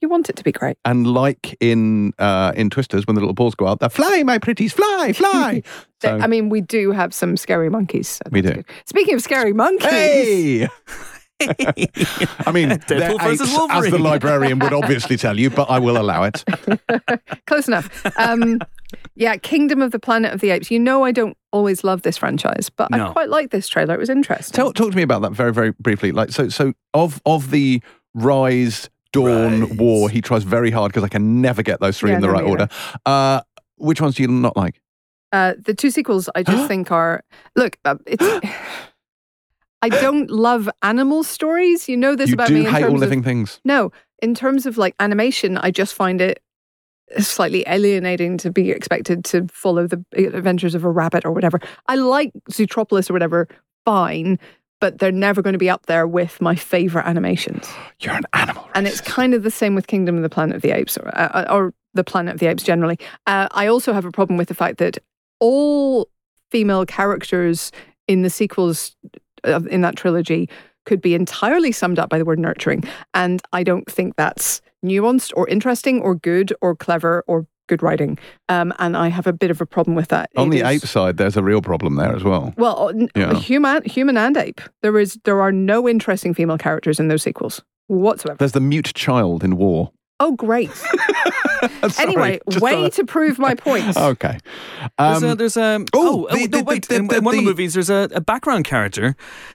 you 0.00 0.08
want 0.08 0.28
it 0.28 0.36
to 0.36 0.44
be 0.44 0.52
great. 0.52 0.76
And 0.84 1.06
like 1.06 1.56
in 1.60 2.12
uh, 2.18 2.52
in 2.54 2.70
Twisters, 2.70 3.06
when 3.06 3.14
the 3.14 3.20
little 3.20 3.34
balls 3.34 3.54
go 3.54 3.66
out, 3.66 3.80
they're 3.80 3.88
fly, 3.88 4.22
my 4.22 4.38
pretties, 4.38 4.72
fly, 4.72 5.12
fly. 5.12 5.62
so, 6.02 6.18
I 6.18 6.26
mean, 6.26 6.48
we 6.48 6.60
do 6.60 6.92
have 6.92 7.12
some 7.12 7.36
scary 7.36 7.68
monkeys. 7.68 8.08
so 8.08 8.22
We 8.30 8.42
do. 8.42 8.52
good. 8.52 8.64
Speaking 8.86 9.14
of 9.14 9.22
scary 9.22 9.52
monkeys, 9.52 9.90
hey! 9.90 10.68
I 11.40 12.52
mean, 12.52 12.68
Deadpool 12.70 12.86
they're 12.86 13.32
apes, 13.32 13.40
as 13.40 13.90
the 13.90 13.98
librarian 13.98 14.60
would 14.60 14.72
obviously 14.72 15.16
tell 15.16 15.38
you, 15.38 15.50
but 15.50 15.68
I 15.68 15.80
will 15.80 15.98
allow 15.98 16.22
it. 16.22 16.44
close 17.46 17.66
enough. 17.66 17.90
Um, 18.16 18.60
yeah, 19.16 19.36
Kingdom 19.36 19.82
of 19.82 19.90
the 19.90 19.98
Planet 19.98 20.32
of 20.32 20.40
the 20.40 20.50
Apes. 20.50 20.70
You 20.70 20.78
know, 20.78 21.02
I 21.02 21.10
don't 21.10 21.36
always 21.50 21.82
love 21.82 22.02
this 22.02 22.16
franchise, 22.16 22.70
but 22.70 22.92
No. 22.92 23.08
I 23.08 23.12
quite 23.12 23.28
like 23.28 23.50
this 23.50 23.66
trailer. 23.66 23.94
It 23.94 23.98
was 23.98 24.10
interesting. 24.10 24.54
Tell, 24.54 24.72
talk 24.72 24.92
to 24.92 24.96
me 24.96 25.02
about 25.02 25.22
that 25.22 25.32
very, 25.32 25.52
very 25.52 25.72
briefly. 25.72 26.12
Like, 26.12 26.30
so, 26.30 26.48
so 26.48 26.74
of 26.94 27.20
of 27.26 27.50
the 27.50 27.82
Rise, 28.14 28.88
Dawn, 29.12 29.60
Rise. 29.60 29.72
War, 29.78 30.10
he 30.10 30.20
tries 30.20 30.42
very 30.44 30.70
hard 30.70 30.90
because 30.90 31.04
I 31.04 31.08
can 31.08 31.40
never 31.40 31.62
get 31.62 31.80
those 31.80 31.98
three 31.98 32.10
Yeah, 32.10 32.16
in 32.16 32.20
the 32.22 32.26
no, 32.28 32.32
right 32.32 32.44
order. 32.44 32.68
Uh, 33.06 33.40
which 33.76 34.00
ones 34.00 34.14
do 34.16 34.22
you 34.22 34.28
not 34.28 34.56
like? 34.56 34.80
Uh, 35.32 35.54
the 35.58 35.74
two 35.74 35.90
sequels, 35.90 36.28
I 36.34 36.42
just 36.42 36.66
think 36.68 36.90
are 36.90 37.22
look. 37.56 37.78
Uh, 37.84 37.96
it's. 38.06 38.24
I 39.84 39.88
don't 39.88 40.30
love 40.30 40.70
animal 40.82 41.24
stories. 41.24 41.88
You 41.88 41.96
know 41.96 42.14
this 42.14 42.28
you 42.28 42.34
about 42.34 42.48
do 42.48 42.54
me 42.54 42.66
in 42.66 42.72
hate 42.72 42.84
all 42.84 42.94
of 42.94 43.00
living 43.00 43.22
things. 43.22 43.60
no. 43.64 43.90
In 44.22 44.34
terms 44.34 44.66
of 44.66 44.78
like 44.78 44.94
animation, 45.00 45.58
I 45.58 45.72
just 45.72 45.94
find 45.94 46.20
it 46.20 46.40
slightly 47.18 47.64
alienating 47.66 48.38
to 48.38 48.52
be 48.52 48.70
expected 48.70 49.24
to 49.24 49.48
follow 49.48 49.88
the 49.88 50.04
adventures 50.14 50.76
of 50.76 50.84
a 50.84 50.88
rabbit 50.90 51.24
or 51.24 51.32
whatever. 51.32 51.58
I 51.88 51.96
like 51.96 52.30
Zootropolis 52.48 53.10
or 53.10 53.14
whatever, 53.14 53.48
fine, 53.84 54.38
but 54.82 54.98
they're 54.98 55.12
never 55.12 55.42
going 55.42 55.52
to 55.52 55.60
be 55.60 55.70
up 55.70 55.86
there 55.86 56.08
with 56.08 56.40
my 56.40 56.56
favorite 56.56 57.06
animations. 57.06 57.68
You're 58.00 58.16
an 58.16 58.24
animal. 58.32 58.68
And 58.74 58.88
it's 58.88 59.00
kind 59.00 59.32
of 59.32 59.44
the 59.44 59.50
same 59.50 59.76
with 59.76 59.86
Kingdom 59.86 60.16
of 60.16 60.22
the 60.22 60.28
Planet 60.28 60.56
of 60.56 60.62
the 60.62 60.72
Apes, 60.72 60.98
or, 60.98 61.08
uh, 61.16 61.46
or 61.48 61.72
the 61.94 62.02
Planet 62.02 62.34
of 62.34 62.40
the 62.40 62.46
Apes 62.46 62.64
generally. 62.64 62.98
Uh, 63.28 63.46
I 63.52 63.68
also 63.68 63.92
have 63.92 64.04
a 64.04 64.10
problem 64.10 64.36
with 64.36 64.48
the 64.48 64.54
fact 64.54 64.78
that 64.78 64.98
all 65.38 66.08
female 66.50 66.84
characters 66.84 67.70
in 68.08 68.22
the 68.22 68.28
sequels 68.28 68.96
of, 69.44 69.68
in 69.68 69.82
that 69.82 69.94
trilogy 69.94 70.48
could 70.84 71.00
be 71.00 71.14
entirely 71.14 71.70
summed 71.70 72.00
up 72.00 72.10
by 72.10 72.18
the 72.18 72.24
word 72.24 72.40
nurturing. 72.40 72.82
And 73.14 73.40
I 73.52 73.62
don't 73.62 73.88
think 73.88 74.16
that's 74.16 74.60
nuanced 74.84 75.32
or 75.36 75.46
interesting 75.48 76.02
or 76.02 76.16
good 76.16 76.52
or 76.60 76.74
clever 76.74 77.22
or 77.28 77.46
good 77.68 77.82
writing. 77.82 78.18
Um, 78.48 78.72
and 78.78 78.96
I 78.96 79.08
have 79.08 79.26
a 79.26 79.32
bit 79.32 79.50
of 79.50 79.60
a 79.60 79.66
problem 79.66 79.94
with 79.96 80.08
that. 80.08 80.30
on 80.36 80.48
It 80.48 80.50
the 80.50 80.58
is- 80.68 80.82
ape 80.82 80.88
side. 80.88 81.16
There's 81.16 81.36
a 81.36 81.42
real 81.42 81.62
problem 81.62 81.96
there 81.96 82.14
as 82.14 82.24
well. 82.24 82.52
Well, 82.56 82.92
Yeah. 83.14 83.34
human, 83.34 83.82
human 83.84 84.16
and 84.16 84.36
ape. 84.36 84.60
There 84.82 84.98
is 84.98 85.18
there 85.24 85.40
are 85.40 85.52
no 85.52 85.88
interesting 85.88 86.34
female 86.34 86.58
characters 86.58 86.98
in 87.00 87.08
those 87.08 87.22
sequels 87.22 87.62
whatsoever. 87.86 88.36
There's 88.38 88.52
the 88.52 88.60
mute 88.60 88.92
child 88.94 89.44
in 89.44 89.56
War. 89.56 89.92
Oh, 90.20 90.32
great. 90.32 90.70
Sorry, 91.88 92.06
anyway, 92.08 92.40
way 92.60 92.82
thought- 92.84 92.92
to 92.94 93.04
prove 93.04 93.38
my 93.38 93.54
point. 93.54 93.96
Okay. 93.96 94.38
There's 94.98 95.22
Um, 95.22 95.30
a, 95.30 95.34
there's 95.34 95.56
a 95.56 95.84
oh, 95.94 96.26
oh, 96.30 96.34
the- 96.36 96.42
oh, 96.42 96.46
no 96.50 96.58
the- 96.58 96.64
wait 96.64 96.88
the- 96.88 96.96
in, 96.96 97.06
the- 97.08 97.16
in 97.18 97.24
one 97.24 97.34
of 97.34 97.38
the 97.38 97.44
the- 97.44 97.50
movies 97.50 97.74
there's 97.74 97.90
a, 97.90 98.08
a 98.12 98.20
background 98.20 98.64
character 98.64 99.14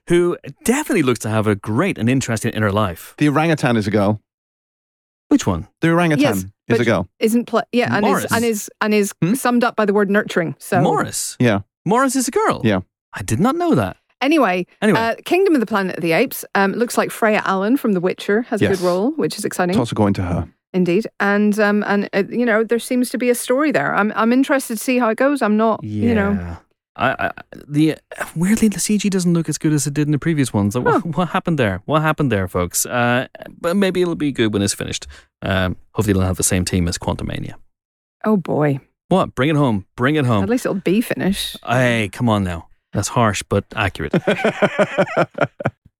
who 0.09 0.37
definitely 0.63 1.03
looks 1.03 1.19
to 1.19 1.29
have 1.29 1.47
a 1.47 1.55
great 1.55 1.97
and 1.97 2.09
interesting 2.09 2.51
inner 2.53 2.71
life. 2.71 3.13
the 3.17 3.27
orangutan 3.29 3.75
is 3.77 3.87
a 3.87 3.91
girl. 3.91 4.21
Which 5.29 5.45
one? 5.45 5.67
The 5.81 5.89
orangutan 5.89 6.21
Yes, 6.35 6.45
is 6.67 6.77
but- 6.77 6.81
a 6.81 6.85
girl. 6.85 7.07
Isn't 7.19 7.45
pla 7.45 7.61
yeah, 7.71 7.95
and 7.95 8.05
Maurice. 8.05 8.25
is 8.25 8.31
and 8.31 8.45
is 8.45 8.69
and 8.81 8.93
is 8.93 9.13
Hmm? 9.21 9.33
summed 9.35 9.63
up 9.63 9.75
by 9.75 9.85
the 9.85 9.93
word 9.93 10.09
nurturing. 10.09 10.55
So 10.59 10.81
Maurice. 10.81 11.35
Yeah. 11.39 11.61
Maurice 11.85 12.15
is 12.15 12.27
a 12.27 12.31
girl. 12.31 12.61
Yeah. 12.63 12.81
I 13.13 13.23
did 13.23 13.39
not 13.39 13.55
know 13.55 13.73
that. 13.75 13.97
anyway, 14.21 14.65
Anyway, 14.81 14.99
uh, 14.99 15.15
Kingdom 15.25 15.53
of 15.55 15.59
the 15.61 15.65
Planet 15.67 15.95
of 15.97 16.01
the 16.01 16.11
Apes 16.11 16.43
um, 16.55 16.73
looks 16.73 16.97
like 16.97 17.11
Freya 17.11 17.41
Allan 17.45 17.77
from 17.77 17.93
The 17.93 17.99
Witcher 18.01 18.41
has 18.49 18.61
a 18.61 18.67
good 18.67 18.81
role, 18.81 19.11
which 19.11 19.37
is 19.37 19.45
exciting 19.45 19.75
Toss 19.75 19.91
a 19.91 19.95
coin 19.95 20.13
to 20.13 20.21
her. 20.23 20.47
indeed. 20.73 21.07
And 21.19 21.57
um, 21.59 21.83
and 21.87 22.09
uh, 22.13 22.23
you 22.29 22.45
know 22.45 22.63
there 22.63 22.79
seems 22.79 23.09
to 23.11 23.17
be 23.17 23.29
a 23.29 23.35
story 23.35 23.71
there. 23.71 23.95
I'm 23.95 24.11
I'm 24.15 24.33
interested 24.33 24.77
to 24.77 24.83
see 24.83 24.97
how 24.99 25.09
it 25.09 25.17
goes. 25.17 25.41
I'm 25.41 25.55
not 25.57 25.83
yeah. 25.83 26.09
you 26.09 26.15
know 26.15 26.57
I, 26.97 27.27
I, 27.27 27.31
the 27.67 27.95
weirdly 28.35 28.67
the 28.69 28.79
CG 28.79 29.09
doesn't 29.09 29.31
look 29.33 29.47
as 29.47 29.57
good 29.57 29.71
as 29.71 29.85
it 29.87 29.93
did 29.93 30.07
in 30.07 30.11
the 30.11 30.17
previous 30.19 30.51
ones. 30.51 30.75
Like, 30.75 30.85
what, 30.85 31.05
what 31.17 31.27
happened 31.29 31.59
there? 31.59 31.81
What 31.85 32.01
happened 32.01 32.31
there, 32.31 32.47
folks? 32.47 32.85
Uh, 32.85 33.27
but 33.61 33.75
maybe 33.75 34.01
it'll 34.01 34.15
be 34.15 34.31
good 34.31 34.51
when 34.51 34.61
it's 34.63 34.73
finished. 34.73 35.05
Um, 35.43 35.75
hopefully, 35.93 36.11
it'll 36.11 36.23
have 36.23 36.37
the 36.37 36.43
same 36.43 36.65
team 36.65 36.87
as 36.87 36.97
Quantumania. 36.97 37.53
oh 38.25 38.37
boy, 38.37 38.79
What? 39.09 39.35
Bring 39.35 39.49
it 39.49 39.55
home! 39.55 39.85
Bring 39.95 40.15
it 40.15 40.25
home! 40.25 40.43
at 40.43 40.49
least 40.49 40.65
it'll 40.65 40.81
be 40.81 41.01
finished. 41.01 41.55
Hey, 41.65 42.09
come 42.11 42.27
on 42.29 42.43
now. 42.43 42.67
That's 42.93 43.09
harsh 43.09 43.43
but 43.47 43.65
accurate. 43.75 44.13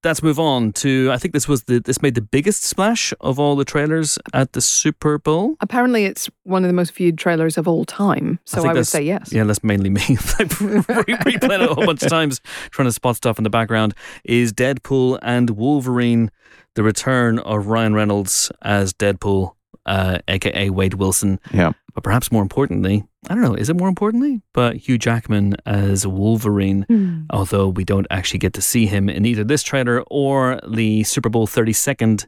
Let's 0.08 0.24
move 0.24 0.40
on 0.40 0.72
to. 0.72 1.12
I 1.12 1.18
think 1.18 1.34
this 1.34 1.50
was 1.50 1.64
the 1.64 1.82
this 1.82 2.02
made 2.02 2.16
the 2.16 2.22
biggest 2.22 2.64
splash 2.64 3.14
of 3.20 3.40
all 3.40 3.58
the 3.58 3.66
trailers 3.66 4.18
at 4.34 4.54
the 4.54 4.62
Super 4.62 5.18
Bowl. 5.18 5.58
Apparently, 5.60 6.06
it's 6.06 6.30
one 6.44 6.64
of 6.64 6.70
the 6.70 6.74
most 6.74 6.94
viewed 6.94 7.18
trailers 7.18 7.58
of 7.58 7.68
all 7.68 7.84
time. 7.84 8.40
So 8.46 8.62
think 8.62 8.70
I, 8.70 8.74
would 8.76 8.88
say 8.88 9.02
yes. 9.02 9.34
Yeah, 9.34 9.44
that's 9.44 9.66
mainly 9.66 9.90
me. 9.90 10.00
I've 10.10 10.58
replayed 10.60 11.44
it 11.44 11.62
a 11.62 11.74
whole 11.74 11.86
bunch 11.86 12.04
of 12.04 12.10
times, 12.10 12.40
trying 12.72 12.88
to 12.88 12.94
spot 12.94 13.18
stuff 13.18 13.38
in 13.38 13.44
the 13.44 13.50
background. 13.50 13.96
Is 14.24 14.54
Deadpool 14.54 15.20
and 15.24 15.50
Wolverine 15.50 16.32
the 16.76 16.84
return 16.84 17.40
of 17.40 17.68
Ryan 17.68 17.94
Reynolds 17.94 18.50
as 18.62 18.94
Deadpool, 18.94 19.56
uh, 19.86 20.20
aka 20.30 20.70
Wade 20.70 20.94
Wilson? 20.94 21.38
yeah. 21.52 21.74
But 21.98 22.04
perhaps 22.04 22.32
more 22.32 22.44
importantly, 22.44 23.04
I 23.28 23.34
don't 23.34 23.42
know, 23.42 23.56
is 23.56 23.70
it 23.72 23.76
more 23.76 23.88
importantly? 23.90 24.44
But 24.54 24.76
Hugh 24.76 25.00
Jackman 25.00 25.56
as 25.66 26.06
Wolverine, 26.06 26.86
Hmm. 26.88 27.22
although 27.32 27.70
we 27.70 27.84
don't 27.84 28.06
actually 28.12 28.38
get 28.38 28.54
to 28.54 28.62
see 28.62 28.86
him 28.86 29.10
in 29.10 29.26
either 29.26 29.44
this 29.44 29.64
trailer 29.64 30.04
or 30.12 30.60
the 30.68 31.04
Super 31.06 31.28
Bowl 31.30 31.48
30 31.48 31.74
second 31.74 32.28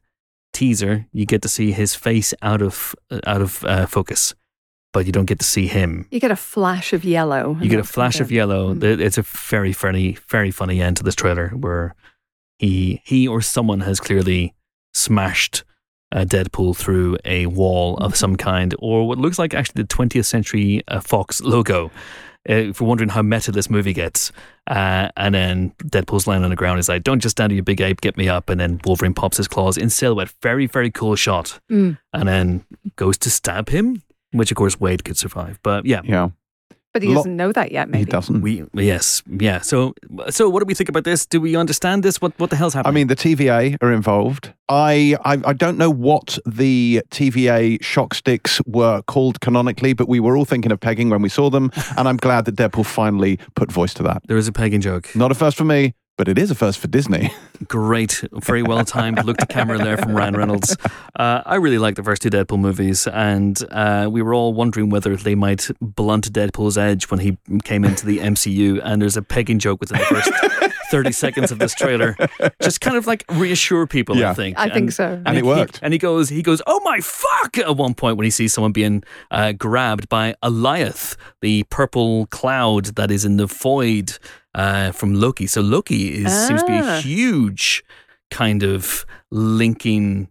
teaser. 0.54 1.06
You 1.14 1.28
get 1.28 1.44
to 1.44 1.48
see 1.48 1.72
his 1.72 1.94
face 1.94 2.34
out 2.42 2.64
of 2.64 2.96
out 3.28 3.42
of 3.44 3.64
uh, 3.64 3.86
focus, 3.86 4.34
but 4.92 5.06
you 5.06 5.12
don't 5.12 5.28
get 5.28 5.38
to 5.38 5.46
see 5.46 5.68
him. 5.68 6.08
You 6.10 6.20
get 6.20 6.32
a 6.32 6.36
flash 6.36 6.92
of 6.92 7.04
yellow. 7.06 7.56
You 7.62 7.70
get 7.70 7.80
a 7.80 7.84
flash 7.84 8.20
of 8.20 8.32
yellow. 8.32 8.74
Mm. 8.74 9.00
It's 9.00 9.20
a 9.20 9.22
very, 9.22 9.72
very, 9.74 10.18
very 10.30 10.50
funny 10.50 10.82
end 10.82 10.98
to 10.98 11.04
this 11.04 11.14
trailer 11.16 11.50
where 11.50 11.94
he 12.58 13.02
he 13.06 13.28
or 13.28 13.42
someone 13.42 13.82
has 13.82 14.00
clearly 14.00 14.56
smashed 14.96 15.64
uh, 16.12 16.26
Deadpool 16.26 16.76
through 16.76 17.18
a 17.26 17.46
wall 17.48 17.98
of 17.98 18.16
some 18.16 18.36
kind, 18.36 18.74
or 18.80 19.08
what 19.08 19.18
looks 19.18 19.38
like 19.40 19.54
actually 19.54 19.84
the 19.84 19.88
20th 19.88 20.26
Century 20.26 20.82
uh, 20.88 21.00
Fox 21.00 21.42
logo. 21.42 21.92
Uh, 22.50 22.54
if 22.72 22.80
you're 22.80 22.88
wondering 22.88 23.10
how 23.10 23.22
meta 23.22 23.52
this 23.52 23.70
movie 23.70 23.92
gets, 23.94 24.32
uh, 24.68 25.10
and 25.18 25.36
then 25.36 25.72
Deadpool's 25.84 26.26
lying 26.26 26.44
on 26.44 26.50
the 26.50 26.56
ground, 26.56 26.80
is 26.80 26.88
like, 26.88 27.04
"Don't 27.04 27.20
just 27.20 27.34
stand, 27.36 27.52
you 27.52 27.62
big 27.62 27.82
ape, 27.82 28.00
get 28.02 28.16
me 28.18 28.30
up!" 28.30 28.50
And 28.50 28.60
then 28.60 28.80
Wolverine 28.86 29.14
pops 29.14 29.38
his 29.38 29.48
claws 29.48 29.78
in 29.78 29.90
silhouette, 29.90 30.32
very, 30.42 30.66
very 30.66 30.90
cool 30.90 31.16
shot, 31.16 31.60
Mm. 31.70 31.98
and 32.14 32.28
then 32.30 32.66
goes 32.96 33.18
to 33.20 33.30
stab 33.30 33.70
him, 33.70 34.02
which 34.32 34.52
of 34.52 34.58
course 34.58 34.80
Wade 34.80 35.04
could 35.04 35.18
survive. 35.18 35.60
But 35.64 35.86
yeah, 35.86 36.02
Yeah, 36.06 36.30
But 36.94 37.04
he 37.04 37.14
doesn't 37.14 37.36
know 37.36 37.52
that 37.52 37.72
yet, 37.72 37.88
maybe. 37.88 38.06
he 38.06 38.06
doesn't. 38.06 38.42
we 38.42 38.64
yes, 38.74 39.22
yeah. 39.30 39.62
So 39.62 39.94
so 40.30 40.50
what 40.50 40.62
do 40.62 40.66
we 40.66 40.74
think 40.74 40.90
about 40.90 41.04
this? 41.04 41.26
Do 41.26 41.40
we 41.40 41.56
understand 41.56 42.02
this? 42.04 42.20
What 42.20 42.34
what 42.40 42.50
the 42.50 42.56
hell's 42.56 42.74
happening? 42.74 42.92
I 42.92 42.96
mean, 42.96 43.08
the 43.08 43.16
TVA 43.16 43.78
are 43.82 43.94
involved. 43.94 44.54
I, 44.70 45.16
I 45.24 45.38
I 45.46 45.54
don't 45.54 45.78
know 45.78 45.92
what 45.92 46.40
the 46.46 47.04
TVA 47.12 47.82
shock 47.84 48.14
sticks 48.16 48.60
were 48.66 49.02
called 49.04 49.40
canonically, 49.40 49.94
but 49.94 50.08
we 50.10 50.20
were 50.20 50.36
all 50.36 50.46
thinking 50.46 50.72
of 50.72 50.80
pegging 50.80 51.10
when 51.10 51.22
we 51.22 51.30
saw 51.30 51.50
them, 51.52 51.72
and 51.96 52.08
I'm 52.08 52.18
glad 52.18 52.46
that 52.46 52.56
Deadpool 52.56 52.86
finally 52.86 53.38
put 53.56 53.72
voice 53.72 53.94
to 53.96 54.04
that. 54.04 54.24
there 54.28 54.38
is 54.38 54.48
a 54.48 54.52
pagan 54.52 54.82
joke. 54.82 55.16
Not 55.16 55.32
a 55.32 55.36
first 55.36 55.58
for 55.58 55.66
me, 55.66 55.94
but 56.20 56.28
it 56.28 56.38
is 56.38 56.52
a 56.52 56.56
first 56.56 56.80
for 56.80 56.90
Disney. 56.90 57.32
Great, 57.70 58.26
very 58.34 58.62
well 58.62 58.84
timed 58.84 59.24
look 59.24 59.38
to 59.38 59.46
camera 59.46 59.78
there 59.78 59.96
from 59.96 60.12
Ryan 60.14 60.36
Reynolds. 60.36 60.76
Uh, 61.18 61.42
I 61.46 61.56
really 61.56 61.78
like 61.78 61.96
the 61.96 62.04
first 62.04 62.22
two 62.22 62.30
Deadpool 62.30 62.60
movies, 62.60 63.08
and 63.08 63.58
uh, 63.72 64.10
we 64.12 64.22
were 64.22 64.34
all 64.34 64.54
wondering 64.54 64.90
whether 64.90 65.16
they 65.16 65.34
might 65.34 65.70
blunt 65.80 66.32
Deadpool's 66.34 66.78
edge 66.78 67.10
when 67.10 67.22
he 67.22 67.38
came 67.64 67.86
into 67.86 68.06
the 68.06 68.18
MCU. 68.18 68.82
And 68.84 69.02
there's 69.02 69.16
a 69.16 69.22
pegging 69.22 69.60
joke 69.60 69.80
within 69.80 69.98
the 70.00 70.06
first 70.06 70.74
30 70.92 71.12
seconds 71.14 71.52
of 71.54 71.60
this 71.60 71.74
trailer, 71.74 72.18
just 72.62 72.82
kind 72.82 72.98
of 72.98 73.08
like 73.08 73.24
reassure 73.32 73.88
people. 73.88 74.16
I 74.32 74.34
think. 74.34 74.60
I 74.60 74.70
think 74.70 74.92
so. 74.92 75.22
And 75.26 75.36
he- 75.36 75.40
it 75.40 75.46
worked. 75.46 75.80
And 75.82 75.94
he 75.94 76.00
goes, 76.00 76.28
he 76.28 76.42
goes, 76.42 76.62
oh 76.68 76.82
my 76.84 77.00
fuck! 77.00 77.58
At 77.60 77.78
one 77.78 77.94
point, 77.94 78.18
when 78.18 78.26
he 78.26 78.32
sees 78.32 78.54
someone 78.54 78.74
being 78.74 79.04
uh, 79.32 79.54
grabbed 79.54 80.10
by 80.10 80.36
Alioth, 80.44 81.16
the 81.42 81.64
purple 81.70 82.26
cloud 82.28 82.88
that 82.98 83.10
is 83.10 83.24
in 83.24 83.38
the 83.38 83.46
void 83.46 84.18
uh, 84.62 84.92
from 85.00 85.10
Loki. 85.24 85.48
So 85.48 85.62
Loki 85.62 86.02
is 86.24 86.32
seems 86.48 86.62
to 86.64 86.68
be 86.68 86.80
a 86.80 86.84
Ah. 86.84 87.02
huge 87.02 87.84
kind 88.32 88.64
of 88.64 89.06
linking 89.32 90.30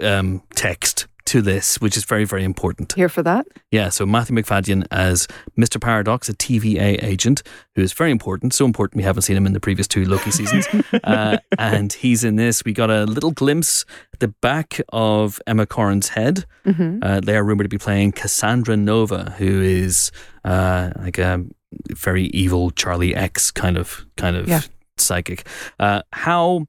um, 0.00 0.42
text 0.54 1.06
to 1.24 1.42
this, 1.42 1.76
which 1.80 1.96
is 1.96 2.04
very, 2.06 2.24
very 2.24 2.42
important. 2.44 2.94
Here 2.94 3.08
for 3.10 3.22
that. 3.22 3.44
Yeah, 3.70 3.90
so 3.90 4.06
Matthew 4.06 4.34
Macfadyen 4.36 4.86
as 4.90 5.26
Mr. 5.58 5.78
Paradox, 5.78 6.28
a 6.28 6.32
TVA 6.34 7.02
agent 7.02 7.42
who 7.74 7.82
is 7.82 7.92
very 7.92 8.10
important. 8.10 8.54
So 8.54 8.64
important 8.64 8.96
we 8.96 9.02
haven't 9.04 9.22
seen 9.22 9.36
him 9.36 9.46
in 9.46 9.52
the 9.52 9.60
previous 9.60 9.86
two 9.88 10.04
Loki 10.06 10.30
seasons. 10.30 10.66
uh, 11.04 11.36
and 11.58 11.92
he's 11.92 12.24
in 12.24 12.36
this. 12.36 12.64
We 12.64 12.72
got 12.72 12.90
a 12.90 13.04
little 13.04 13.32
glimpse 13.32 13.84
at 14.14 14.20
the 14.20 14.28
back 14.40 14.80
of 14.88 15.38
Emma 15.46 15.66
Corrin's 15.66 16.08
head. 16.10 16.44
hmm 16.64 16.98
Uh, 17.02 17.20
they 17.20 17.36
are 17.36 17.44
rumored 17.44 17.64
to 17.66 17.68
be 17.78 17.78
playing 17.78 18.12
Cassandra 18.12 18.76
Nova, 18.76 19.34
who 19.38 19.60
is 19.60 20.10
uh, 20.44 20.90
like 21.04 21.18
a 21.18 21.44
very 21.94 22.24
evil 22.26 22.70
Charlie 22.70 23.14
X 23.14 23.50
kind 23.50 23.76
of 23.76 24.06
kind 24.16 24.36
of 24.36 24.48
Yeah. 24.48 24.62
psychic. 24.96 25.46
Uh, 25.78 26.02
how 26.12 26.66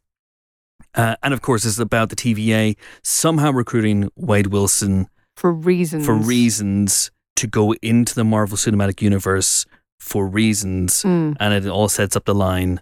uh, 0.95 1.15
and 1.21 1.33
of 1.33 1.41
course, 1.41 1.65
it's 1.65 1.77
about 1.79 2.09
the 2.09 2.15
TVA 2.15 2.75
somehow 3.03 3.51
recruiting 3.51 4.09
Wade 4.15 4.47
Wilson 4.47 5.07
For 5.35 5.51
reasons. 5.53 6.05
for 6.05 6.15
reasons 6.15 7.11
to 7.35 7.47
go 7.47 7.73
into 7.81 8.15
the 8.15 8.23
Marvel 8.23 8.57
Cinematic 8.57 9.01
Universe 9.01 9.65
for 9.99 10.27
reasons, 10.27 11.03
Mm. 11.03 11.37
and 11.39 11.53
it 11.53 11.67
all 11.69 11.89
sets 11.89 12.15
up 12.15 12.25
the 12.25 12.33
line. 12.35 12.81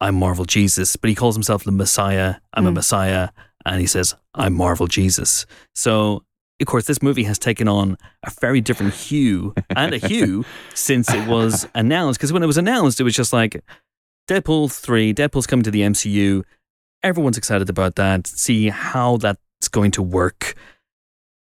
I'm 0.00 0.14
Marvel 0.16 0.44
Jesus, 0.44 0.96
but 0.96 1.08
he 1.08 1.14
calls 1.16 1.34
himself 1.34 1.64
the 1.64 1.72
Messiah. 1.72 2.36
I'm 2.52 2.66
a 2.66 2.70
Mm. 2.70 2.74
Messiah, 2.74 3.28
and 3.64 3.80
he 3.80 3.86
says 3.86 4.14
I'm 4.34 4.52
Marvel 4.54 4.86
Jesus. 4.86 5.46
So, 5.74 6.24
of 6.62 6.68
course, 6.68 6.86
this 6.86 7.02
movie 7.02 7.24
has 7.24 7.38
taken 7.38 7.68
on 7.68 7.98
a 8.24 8.30
very 8.40 8.60
different 8.60 8.94
hue 8.94 9.54
and 9.70 9.92
a 9.92 9.98
hue 9.98 10.44
since 10.74 11.12
it 11.12 11.28
was 11.28 11.68
announced. 11.74 12.18
Because 12.18 12.32
when 12.32 12.42
it 12.42 12.46
was 12.46 12.56
announced, 12.56 13.00
it 13.00 13.04
was 13.04 13.14
just 13.14 13.32
like 13.32 13.62
Deadpool 14.28 14.72
three. 14.72 15.12
Deadpool's 15.12 15.46
coming 15.46 15.64
to 15.64 15.70
the 15.70 15.80
MCU. 15.80 16.42
Everyone's 17.02 17.36
excited 17.36 17.68
about 17.68 17.96
that. 17.96 18.26
See 18.26 18.68
how 18.68 19.16
that's 19.18 19.68
going 19.70 19.90
to 19.92 20.02
work. 20.02 20.54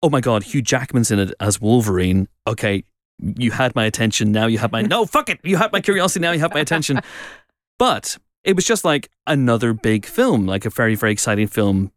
Oh 0.01 0.09
my 0.09 0.21
God, 0.21 0.43
Hugh 0.43 0.61
Jackman's 0.61 1.11
in 1.11 1.19
it 1.19 1.33
as 1.39 1.61
Wolverine. 1.61 2.27
Okay, 2.47 2.83
you 3.19 3.51
had 3.51 3.75
my 3.75 3.85
attention. 3.85 4.31
Now 4.31 4.47
you 4.47 4.57
have 4.57 4.71
my 4.71 4.81
no. 4.81 5.05
Fuck 5.05 5.29
it. 5.29 5.39
You 5.43 5.57
had 5.57 5.71
my 5.71 5.81
curiosity. 5.81 6.21
Now 6.21 6.31
you 6.31 6.39
have 6.39 6.53
my 6.53 6.61
attention. 6.61 6.99
But 7.79 8.19
it 8.43 8.55
was 8.55 8.65
just 8.65 8.85
like 8.85 9.09
another 9.25 9.73
big 9.73 10.05
film, 10.05 10.45
like 10.45 10.63
a 10.63 10.69
very 10.69 10.95
very 10.95 11.11
exciting 11.11 11.47
film 11.47 11.91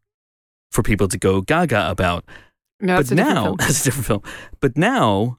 for 0.72 0.82
people 0.82 1.06
to 1.08 1.18
go 1.18 1.42
gaga 1.42 1.88
about. 1.90 2.24
No, 2.80 2.96
but 2.96 3.06
a 3.10 3.14
different 3.14 3.34
now 3.34 3.44
film. 3.44 3.56
it's 3.60 3.80
a 3.80 3.84
different 3.84 4.06
film. 4.06 4.22
But 4.60 4.76
now 4.76 5.38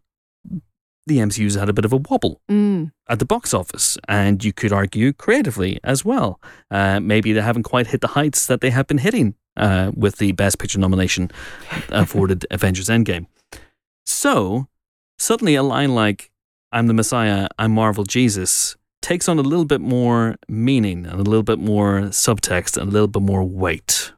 the 1.06 1.20
MCU's 1.20 1.56
had 1.56 1.70
a 1.70 1.74
bit 1.74 1.86
of 1.86 1.94
a 1.94 1.98
wobble 1.98 2.42
Mm. 2.50 2.92
at 3.08 3.20
the 3.20 3.26
box 3.26 3.54
office, 3.54 3.98
and 4.10 4.44
you 4.44 4.52
could 4.52 4.74
argue 4.74 5.14
creatively 5.14 5.80
as 5.84 6.04
well. 6.04 6.42
Uh, 6.70 7.00
maybe 7.00 7.32
they 7.34 7.42
haven't 7.42 7.64
quite 7.64 7.88
hit 7.88 8.02
the 8.02 8.10
heights 8.10 8.46
that 8.48 8.60
they 8.62 8.72
have 8.72 8.88
been 8.88 8.98
hitting 8.98 9.36
uh, 9.56 9.92
with 9.96 10.18
the 10.18 10.34
Best 10.34 10.60
Picture 10.60 10.80
nomination 10.80 11.32
afforded 11.90 12.46
Avengers 12.52 12.90
Endgame. 12.90 13.28
So 14.06 14.68
suddenly, 15.18 15.56
a 15.56 15.64
line 15.64 15.96
like 15.96 16.32
"I'm 16.72 16.88
the 16.88 16.94
Messiah, 16.94 17.48
I'm 17.58 17.72
Marvel 17.72 18.04
Jesus" 18.04 18.76
takes 19.02 19.30
on 19.30 19.40
a 19.40 19.42
little 19.44 19.64
bit 19.66 19.80
more 19.80 20.36
meaning 20.50 21.06
and 21.06 21.16
a 21.20 21.24
little 21.24 21.44
bit 21.44 21.60
more 21.60 22.02
subtext 22.10 22.76
and 22.76 22.90
a 22.90 22.92
little 22.92 23.08
bit 23.08 23.22
more 23.22 23.44
weight. 23.44 24.12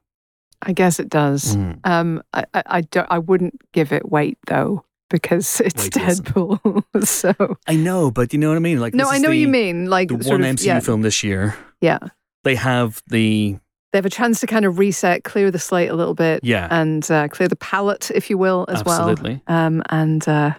I 0.61 0.73
guess 0.73 0.99
it 0.99 1.09
does. 1.09 1.55
Mm. 1.55 1.79
Um, 1.85 2.23
I, 2.33 2.43
I, 2.53 2.63
I 2.65 2.81
don't. 2.81 3.07
I 3.09 3.19
wouldn't 3.19 3.61
give 3.71 3.91
it 3.91 4.09
weight 4.09 4.37
though 4.47 4.83
because 5.09 5.59
it's 5.65 5.83
Wait. 5.83 5.93
Deadpool. 5.93 6.83
so 7.05 7.57
I 7.67 7.75
know, 7.75 8.11
but 8.11 8.33
you 8.33 8.39
know 8.39 8.49
what 8.49 8.57
I 8.57 8.59
mean. 8.59 8.79
Like 8.79 8.93
no, 8.93 9.09
I 9.09 9.17
know 9.17 9.29
what 9.29 9.33
the, 9.33 9.39
you 9.39 9.47
mean. 9.47 9.85
Like 9.87 10.09
The 10.09 10.15
one 10.15 10.43
of, 10.43 10.55
MCU 10.55 10.65
yeah, 10.65 10.79
film 10.79 11.01
this 11.01 11.23
year. 11.23 11.55
yeah. 11.81 11.99
They 12.43 12.55
have 12.55 13.03
the 13.07 13.57
They 13.91 13.97
have 13.97 14.05
a 14.05 14.09
chance 14.09 14.39
to 14.39 14.47
kind 14.47 14.63
of 14.63 14.79
reset, 14.79 15.25
clear 15.25 15.51
the 15.51 15.59
slate 15.59 15.89
a 15.89 15.93
little 15.93 16.13
bit, 16.13 16.41
yeah, 16.41 16.69
and 16.71 17.09
uh, 17.11 17.27
clear 17.27 17.49
the 17.49 17.57
palette, 17.57 18.11
if 18.11 18.29
you 18.29 18.37
will, 18.37 18.65
as 18.69 18.79
absolutely. 18.79 18.95
well. 18.95 19.09
Absolutely. 19.09 19.41
Um, 19.47 19.83
and 19.89 20.27
uh, 20.27 20.53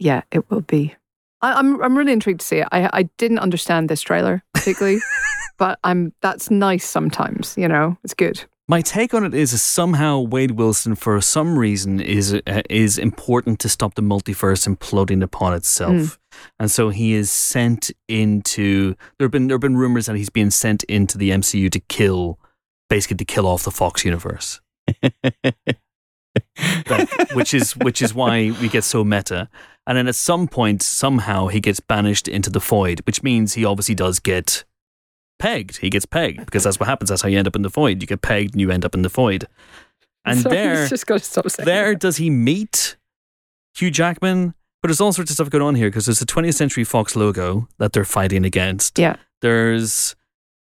yeah, 0.00 0.22
it 0.32 0.50
will 0.50 0.62
be. 0.62 0.94
I, 1.42 1.52
I'm 1.52 1.80
I'm 1.80 1.96
really 1.96 2.12
intrigued 2.12 2.40
to 2.40 2.46
see 2.46 2.58
it. 2.58 2.68
I 2.72 2.90
I 2.92 3.02
didn't 3.18 3.38
understand 3.38 3.88
this 3.88 4.00
trailer 4.00 4.42
particularly, 4.52 4.98
but 5.58 5.78
I'm 5.84 6.12
that's 6.22 6.50
nice 6.50 6.84
sometimes. 6.84 7.54
You 7.56 7.68
know, 7.68 7.96
it's 8.02 8.14
good. 8.14 8.44
My 8.68 8.80
take 8.80 9.14
on 9.14 9.24
it 9.24 9.32
is 9.32 9.62
somehow 9.62 10.18
Wade 10.18 10.52
Wilson, 10.52 10.96
for 10.96 11.20
some 11.20 11.56
reason, 11.56 12.00
is 12.00 12.34
uh, 12.34 12.62
is 12.68 12.98
important 12.98 13.60
to 13.60 13.68
stop 13.68 13.94
the 13.94 14.02
multiverse 14.02 14.66
imploding 14.66 15.22
upon 15.22 15.54
itself, 15.54 16.18
and 16.58 16.68
so 16.68 16.88
he 16.88 17.14
is 17.14 17.30
sent 17.30 17.92
into. 18.08 18.96
There 19.18 19.26
have 19.26 19.30
been 19.30 19.46
there 19.46 19.54
have 19.54 19.60
been 19.60 19.76
rumors 19.76 20.06
that 20.06 20.16
he's 20.16 20.30
being 20.30 20.50
sent 20.50 20.82
into 20.84 21.16
the 21.16 21.30
MCU 21.30 21.70
to 21.70 21.78
kill, 21.78 22.40
basically 22.90 23.18
to 23.18 23.24
kill 23.24 23.46
off 23.46 23.62
the 23.62 23.70
Fox 23.70 24.04
universe, 24.04 24.60
like, 26.90 27.34
which 27.34 27.54
is 27.54 27.76
which 27.76 28.02
is 28.02 28.14
why 28.14 28.50
we 28.60 28.68
get 28.68 28.82
so 28.82 29.04
meta. 29.04 29.48
And 29.86 29.96
then 29.96 30.08
at 30.08 30.16
some 30.16 30.48
point, 30.48 30.82
somehow 30.82 31.46
he 31.46 31.60
gets 31.60 31.78
banished 31.78 32.26
into 32.26 32.50
the 32.50 32.58
void, 32.58 33.00
which 33.06 33.22
means 33.22 33.54
he 33.54 33.64
obviously 33.64 33.94
does 33.94 34.18
get 34.18 34.64
pegged. 35.38 35.78
He 35.78 35.90
gets 35.90 36.06
pegged 36.06 36.44
because 36.44 36.64
that's 36.64 36.78
what 36.80 36.88
happens. 36.88 37.10
That's 37.10 37.22
how 37.22 37.28
you 37.28 37.38
end 37.38 37.46
up 37.48 37.56
in 37.56 37.62
the 37.62 37.68
void. 37.68 38.00
You 38.02 38.06
get 38.06 38.22
pegged 38.22 38.54
and 38.54 38.60
you 38.60 38.70
end 38.70 38.84
up 38.84 38.94
in 38.94 39.02
the 39.02 39.08
void. 39.08 39.46
And 40.24 40.40
Sorry, 40.40 40.56
there, 40.56 40.88
just 40.88 41.06
got 41.06 41.18
to 41.18 41.24
stop 41.24 41.48
saying 41.50 41.64
there 41.66 41.90
that. 41.90 42.00
does 42.00 42.16
he 42.16 42.30
meet 42.30 42.96
Hugh 43.76 43.90
Jackman? 43.90 44.54
But 44.82 44.88
there's 44.88 45.00
all 45.00 45.12
sorts 45.12 45.30
of 45.30 45.34
stuff 45.36 45.50
going 45.50 45.62
on 45.62 45.74
here 45.74 45.88
because 45.88 46.06
there's 46.06 46.20
a 46.22 46.26
20th 46.26 46.54
Century 46.54 46.84
Fox 46.84 47.16
logo 47.16 47.68
that 47.78 47.92
they're 47.92 48.04
fighting 48.04 48.44
against. 48.44 48.98
Yeah. 48.98 49.16
There's 49.40 50.14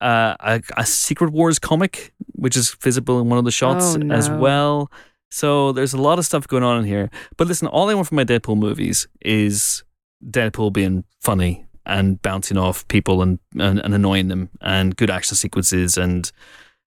uh, 0.02 0.36
a, 0.40 0.62
a 0.78 0.86
Secret 0.86 1.32
Wars 1.32 1.60
comic 1.60 2.14
which 2.34 2.56
is 2.56 2.74
visible 2.76 3.20
in 3.20 3.30
one 3.30 3.38
of 3.40 3.46
the 3.46 3.52
shots 3.52 3.96
Oh, 3.96 4.10
as 4.12 4.30
well. 4.30 4.92
So 5.30 5.72
there's 5.72 5.94
a 5.94 6.02
lot 6.02 6.20
of 6.20 6.26
stuff 6.26 6.48
going 6.48 6.64
on 6.64 6.80
in 6.80 6.86
here. 6.86 7.10
But 7.36 7.48
listen, 7.48 7.68
all 7.68 7.90
I 7.90 7.94
want 7.96 8.08
from 8.08 8.16
my 8.16 8.24
Deadpool 8.24 8.58
movies 8.58 9.08
is 9.22 9.84
Deadpool 10.26 10.72
being 10.74 11.04
funny 11.20 11.66
and 11.88 12.22
bouncing 12.22 12.58
off 12.58 12.88
people 12.90 13.22
and, 13.22 13.40
and, 13.60 13.80
and 13.80 13.94
annoying 13.96 14.28
them 14.28 14.50
and 14.62 14.96
good 14.96 15.10
action 15.10 15.36
sequences 15.36 15.98
and 15.98 16.32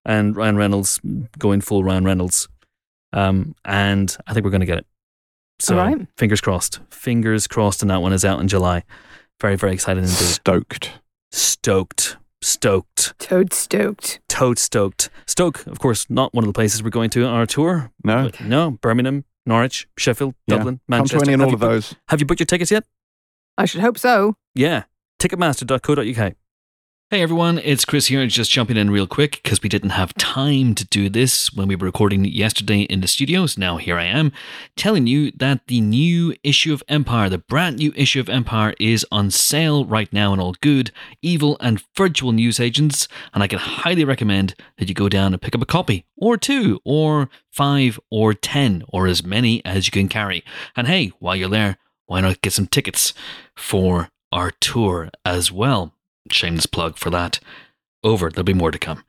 and 0.04 0.36
Ryan 0.36 0.56
Reynolds 0.56 1.00
going 1.38 1.60
full 1.60 1.82
Ryan 1.84 2.04
Reynolds. 2.04 2.48
Um, 3.12 3.54
and 3.64 4.16
I 4.26 4.32
think 4.32 4.44
we're 4.44 4.50
going 4.50 4.60
to 4.60 4.66
get 4.66 4.78
it. 4.78 4.86
So 5.58 5.78
All 5.78 5.84
right. 5.84 6.06
fingers 6.16 6.40
crossed. 6.40 6.80
Fingers 6.90 7.46
crossed, 7.46 7.82
and 7.82 7.90
that 7.90 8.00
one 8.00 8.12
is 8.14 8.24
out 8.24 8.40
in 8.40 8.48
July. 8.48 8.84
Very, 9.40 9.56
very 9.56 9.72
excited 9.74 10.00
indeed. 10.04 10.14
Stoked. 10.14 10.92
Stoked. 11.32 12.16
Stoked. 12.40 13.18
Toad 13.18 13.52
stoked. 13.52 14.20
Toad 14.28 14.58
stoked. 14.58 15.10
Stoke, 15.26 15.66
of 15.66 15.78
course, 15.78 16.08
not 16.08 16.32
one 16.32 16.44
of 16.44 16.48
the 16.48 16.54
places 16.54 16.82
we're 16.82 16.88
going 16.90 17.10
to 17.10 17.24
on 17.26 17.34
our 17.34 17.44
tour. 17.46 17.90
No? 18.02 18.30
No, 18.42 18.70
Birmingham, 18.80 19.24
Norwich, 19.44 19.86
Sheffield, 19.98 20.34
Yeah. 20.46 20.56
Dublin, 20.56 20.76
Come 20.76 20.82
Manchester. 20.88 21.18
to 21.18 21.24
any 21.24 21.32
and 21.34 21.42
all 21.42 21.52
of 21.52 21.60
booked- 21.60 21.70
those. 21.70 21.94
Have 22.08 22.20
you 22.20 22.26
booked 22.26 22.40
your 22.40 22.46
tickets 22.46 22.70
yet? 22.70 22.84
I 23.60 23.66
should 23.66 23.82
hope 23.82 23.98
so. 23.98 24.36
Yeah. 24.54 24.84
Ticketmaster.co.uk. 25.18 26.34
Hey 27.10 27.22
everyone, 27.22 27.58
it's 27.58 27.84
Chris 27.84 28.06
here, 28.06 28.26
just 28.26 28.50
jumping 28.50 28.78
in 28.78 28.90
real 28.90 29.06
quick 29.06 29.40
because 29.42 29.62
we 29.62 29.68
didn't 29.68 29.90
have 29.90 30.14
time 30.14 30.74
to 30.76 30.86
do 30.86 31.10
this 31.10 31.52
when 31.52 31.68
we 31.68 31.76
were 31.76 31.84
recording 31.84 32.24
yesterday 32.24 32.82
in 32.82 33.02
the 33.02 33.06
studios. 33.06 33.58
Now 33.58 33.76
here 33.76 33.98
I 33.98 34.04
am 34.04 34.32
telling 34.76 35.06
you 35.06 35.30
that 35.32 35.66
the 35.66 35.82
new 35.82 36.34
issue 36.42 36.72
of 36.72 36.82
Empire, 36.88 37.28
the 37.28 37.36
brand 37.36 37.76
new 37.76 37.92
issue 37.96 38.20
of 38.20 38.30
Empire, 38.30 38.72
is 38.80 39.04
on 39.12 39.30
sale 39.30 39.84
right 39.84 40.10
now 40.10 40.32
in 40.32 40.40
all 40.40 40.54
good, 40.62 40.90
evil, 41.20 41.58
and 41.60 41.84
virtual 41.94 42.32
news 42.32 42.60
agents. 42.60 43.08
And 43.34 43.42
I 43.42 43.46
can 43.46 43.58
highly 43.58 44.06
recommend 44.06 44.54
that 44.78 44.88
you 44.88 44.94
go 44.94 45.10
down 45.10 45.34
and 45.34 45.42
pick 45.42 45.54
up 45.54 45.60
a 45.60 45.66
copy, 45.66 46.06
or 46.16 46.38
two, 46.38 46.80
or 46.82 47.28
five, 47.50 48.00
or 48.10 48.32
ten, 48.32 48.84
or 48.88 49.06
as 49.06 49.22
many 49.22 49.62
as 49.66 49.86
you 49.86 49.90
can 49.90 50.08
carry. 50.08 50.44
And 50.74 50.86
hey, 50.86 51.12
while 51.18 51.36
you're 51.36 51.50
there, 51.50 51.76
why 52.10 52.20
not 52.20 52.40
get 52.40 52.52
some 52.52 52.66
tickets 52.66 53.14
for 53.56 54.08
our 54.32 54.50
tour 54.50 55.10
as 55.24 55.52
well? 55.52 55.94
Shameless 56.28 56.66
plug 56.66 56.96
for 56.96 57.08
that. 57.10 57.38
Over, 58.02 58.30
there'll 58.30 58.42
be 58.42 58.52
more 58.52 58.72
to 58.72 58.80
come. 58.80 59.04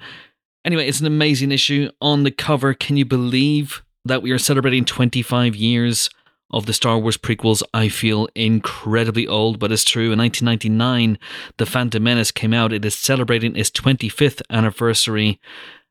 Anyway, 0.63 0.87
it's 0.87 0.99
an 0.99 1.07
amazing 1.07 1.51
issue. 1.51 1.89
On 1.99 2.21
the 2.21 2.29
cover, 2.29 2.75
can 2.75 2.97
you 2.97 3.05
believe 3.05 3.81
that 4.05 4.21
we 4.21 4.29
are 4.29 4.37
celebrating 4.37 4.85
25 4.85 5.55
years 5.55 6.11
of 6.51 6.67
the 6.67 6.73
Star 6.73 6.99
Wars 6.99 7.17
prequels? 7.17 7.63
I 7.73 7.89
feel 7.89 8.29
incredibly 8.35 9.25
old, 9.25 9.57
but 9.57 9.71
it's 9.71 9.83
true. 9.83 10.11
In 10.11 10.19
1999, 10.19 11.17
The 11.57 11.65
Phantom 11.65 12.03
Menace 12.03 12.31
came 12.31 12.53
out. 12.53 12.71
It 12.71 12.85
is 12.85 12.93
celebrating 12.93 13.55
its 13.55 13.71
25th 13.71 14.43
anniversary. 14.51 15.39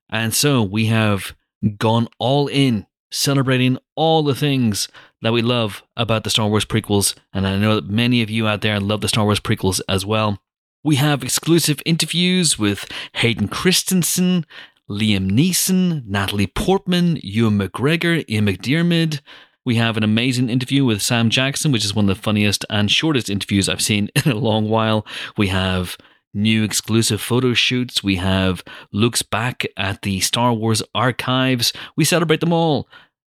And 0.08 0.32
so 0.32 0.62
we 0.62 0.86
have 0.86 1.34
gone 1.76 2.06
all 2.20 2.46
in, 2.46 2.86
celebrating 3.10 3.78
all 3.96 4.22
the 4.22 4.34
things 4.34 4.88
that 5.22 5.32
we 5.32 5.42
love 5.42 5.82
about 5.96 6.24
the 6.24 6.30
Star 6.30 6.48
Wars 6.48 6.64
prequels. 6.64 7.14
And 7.32 7.46
I 7.46 7.56
know 7.58 7.74
that 7.74 7.88
many 7.88 8.22
of 8.22 8.30
you 8.30 8.46
out 8.46 8.62
there 8.62 8.80
love 8.80 9.00
the 9.00 9.08
Star 9.08 9.24
Wars 9.24 9.40
prequels 9.40 9.80
as 9.88 10.06
well. 10.06 10.40
We 10.82 10.96
have 10.96 11.22
exclusive 11.22 11.82
interviews 11.84 12.58
with 12.58 12.90
Hayden 13.16 13.48
Christensen, 13.48 14.46
Liam 14.88 15.30
Neeson, 15.30 16.06
Natalie 16.06 16.46
Portman, 16.46 17.18
Ewan 17.22 17.58
McGregor, 17.58 18.24
Ian 18.28 18.46
McDiarmid. 18.46 19.20
We 19.64 19.76
have 19.76 19.98
an 19.98 20.02
amazing 20.02 20.48
interview 20.48 20.86
with 20.86 21.02
Sam 21.02 21.28
Jackson, 21.28 21.70
which 21.70 21.84
is 21.84 21.94
one 21.94 22.08
of 22.08 22.16
the 22.16 22.22
funniest 22.22 22.64
and 22.70 22.90
shortest 22.90 23.28
interviews 23.28 23.68
I've 23.68 23.82
seen 23.82 24.08
in 24.24 24.32
a 24.32 24.36
long 24.36 24.68
while. 24.68 25.06
We 25.36 25.48
have 25.48 25.98
new 26.34 26.62
exclusive 26.62 27.20
photo 27.20 27.54
shoots. 27.54 28.02
We 28.02 28.16
have 28.16 28.62
looks 28.92 29.22
back 29.22 29.66
at 29.76 30.02
the 30.02 30.20
Star 30.20 30.52
Wars 30.52 30.82
archives. 30.94 31.72
We 31.96 32.04
celebrate 32.04 32.40
them 32.40 32.52
all. 32.52 32.88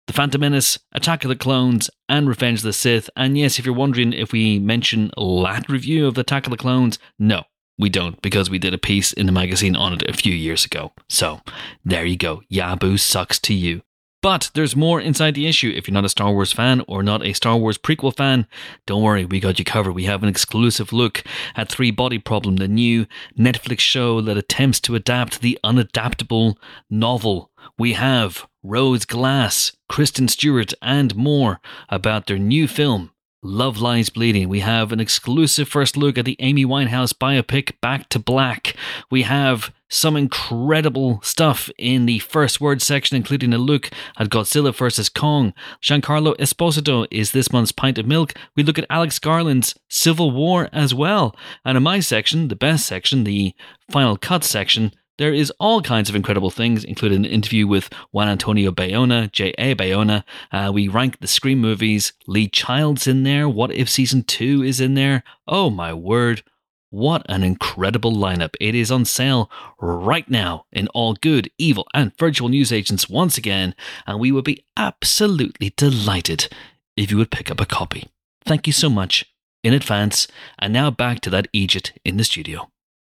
The 0.07 0.13
Phantom 0.13 0.39
Menace, 0.39 0.77
Attack 0.91 1.23
of 1.23 1.29
the 1.29 1.35
Clones, 1.35 1.89
and 2.07 2.27
Revenge 2.27 2.59
of 2.59 2.63
the 2.65 2.73
Sith. 2.73 3.09
And 3.15 3.37
yes, 3.37 3.57
if 3.57 3.65
you're 3.65 3.73
wondering 3.73 4.13
if 4.13 4.31
we 4.31 4.59
mention 4.59 5.09
lat 5.17 5.67
review 5.67 6.05
of 6.05 6.13
the 6.13 6.21
Attack 6.21 6.45
of 6.45 6.51
the 6.51 6.57
Clones, 6.57 6.99
no, 7.17 7.43
we 7.79 7.89
don't, 7.89 8.21
because 8.21 8.49
we 8.49 8.59
did 8.59 8.73
a 8.73 8.77
piece 8.77 9.13
in 9.13 9.25
the 9.25 9.31
magazine 9.31 9.75
on 9.75 9.93
it 9.93 10.03
a 10.07 10.13
few 10.13 10.33
years 10.33 10.63
ago. 10.63 10.91
So 11.09 11.41
there 11.83 12.05
you 12.05 12.17
go. 12.17 12.43
Yabu 12.51 12.99
sucks 12.99 13.39
to 13.39 13.53
you. 13.53 13.81
But 14.25 14.49
there's 14.55 14.75
more 14.75 14.99
inside 14.99 15.35
the 15.35 15.45
issue. 15.45 15.71
If 15.75 15.87
you're 15.87 15.93
not 15.93 16.03
a 16.03 16.09
Star 16.09 16.33
Wars 16.33 16.51
fan 16.51 16.81
or 16.87 17.03
not 17.03 17.23
a 17.23 17.33
Star 17.33 17.55
Wars 17.57 17.77
prequel 17.77 18.17
fan, 18.17 18.47
don't 18.87 19.03
worry, 19.03 19.23
we 19.23 19.39
got 19.39 19.59
you 19.59 19.65
covered. 19.65 19.91
We 19.91 20.05
have 20.05 20.23
an 20.23 20.29
exclusive 20.29 20.91
look 20.91 21.23
at 21.55 21.69
Three 21.69 21.91
Body 21.91 22.17
Problem, 22.17 22.55
the 22.55 22.67
new 22.67 23.05
Netflix 23.37 23.81
show 23.81 24.21
that 24.21 24.35
attempts 24.35 24.79
to 24.79 24.95
adapt 24.95 25.41
the 25.41 25.59
unadaptable 25.63 26.55
novel. 26.89 27.51
We 27.77 27.93
have 27.93 28.47
Rose 28.63 29.05
Glass, 29.05 29.73
Kristen 29.87 30.27
Stewart, 30.27 30.73
and 30.81 31.15
more 31.15 31.61
about 31.89 32.25
their 32.25 32.39
new 32.39 32.67
film, 32.67 33.11
Love 33.45 33.79
Lies 33.79 34.09
Bleeding. 34.09 34.49
We 34.49 34.61
have 34.61 34.91
an 34.91 34.99
exclusive 34.99 35.69
first 35.69 35.95
look 35.95 36.17
at 36.17 36.25
the 36.25 36.35
Amy 36.39 36.65
Winehouse 36.65 37.13
biopic 37.13 37.79
Back 37.79 38.09
to 38.09 38.17
Black. 38.17 38.75
We 39.11 39.21
have 39.21 39.71
some 39.87 40.17
incredible 40.17 41.21
stuff 41.21 41.69
in 41.77 42.07
the 42.07 42.17
first 42.17 42.59
word 42.59 42.81
section, 42.81 43.15
including 43.15 43.53
a 43.53 43.59
look 43.59 43.91
at 44.17 44.29
Godzilla 44.29 44.73
vs. 44.73 45.09
Kong. 45.09 45.53
Giancarlo 45.79 46.35
Esposito 46.37 47.05
is 47.11 47.31
this 47.33 47.53
month's 47.53 47.71
Pint 47.71 47.99
of 47.99 48.07
Milk. 48.07 48.33
We 48.55 48.63
look 48.63 48.79
at 48.79 48.87
Alex 48.89 49.19
Garland's 49.19 49.75
Civil 49.89 50.31
War 50.31 50.67
as 50.73 50.95
well. 50.95 51.35
And 51.63 51.77
in 51.77 51.83
my 51.83 51.99
section, 51.99 52.47
the 52.47 52.55
best 52.55 52.87
section, 52.87 53.25
the 53.25 53.53
final 53.91 54.17
cut 54.17 54.43
section, 54.43 54.91
there 55.17 55.33
is 55.33 55.51
all 55.59 55.81
kinds 55.81 56.09
of 56.09 56.15
incredible 56.15 56.49
things, 56.49 56.83
including 56.83 57.25
an 57.25 57.31
interview 57.31 57.67
with 57.67 57.89
Juan 58.11 58.27
Antonio 58.27 58.71
Bayona, 58.71 59.31
J.A. 59.31 59.75
Bayona. 59.75 60.23
Uh, 60.51 60.71
we 60.73 60.87
rank 60.87 61.19
the 61.19 61.27
Scream 61.27 61.59
movies. 61.59 62.13
Lee 62.27 62.47
Child's 62.47 63.07
in 63.07 63.23
there. 63.23 63.47
What 63.47 63.71
if 63.71 63.89
season 63.89 64.23
two 64.23 64.63
is 64.63 64.79
in 64.79 64.93
there? 64.93 65.23
Oh 65.47 65.69
my 65.69 65.93
word. 65.93 66.43
What 66.89 67.25
an 67.27 67.43
incredible 67.43 68.13
lineup. 68.13 68.55
It 68.61 68.73
is 68.73 68.91
on 68.91 69.05
sale 69.05 69.49
right 69.79 70.29
now 70.29 70.65
in 70.71 70.87
all 70.89 71.13
good, 71.15 71.51
evil, 71.57 71.87
and 71.93 72.17
virtual 72.17 72.47
news 72.47 72.71
agents 72.71 73.09
once 73.09 73.37
again, 73.37 73.75
and 74.07 74.19
we 74.19 74.31
would 74.31 74.45
be 74.45 74.63
absolutely 74.77 75.73
delighted 75.75 76.47
if 76.95 77.11
you 77.11 77.17
would 77.17 77.31
pick 77.31 77.51
up 77.51 77.59
a 77.59 77.65
copy. 77.65 78.07
Thank 78.45 78.67
you 78.67 78.73
so 78.73 78.89
much 78.89 79.25
in 79.63 79.73
advance. 79.73 80.27
And 80.59 80.71
now 80.71 80.91
back 80.91 81.19
to 81.21 81.29
that 81.31 81.47
Egypt 81.51 81.91
in 82.05 82.17
the 82.17 82.23
studio. 82.23 82.69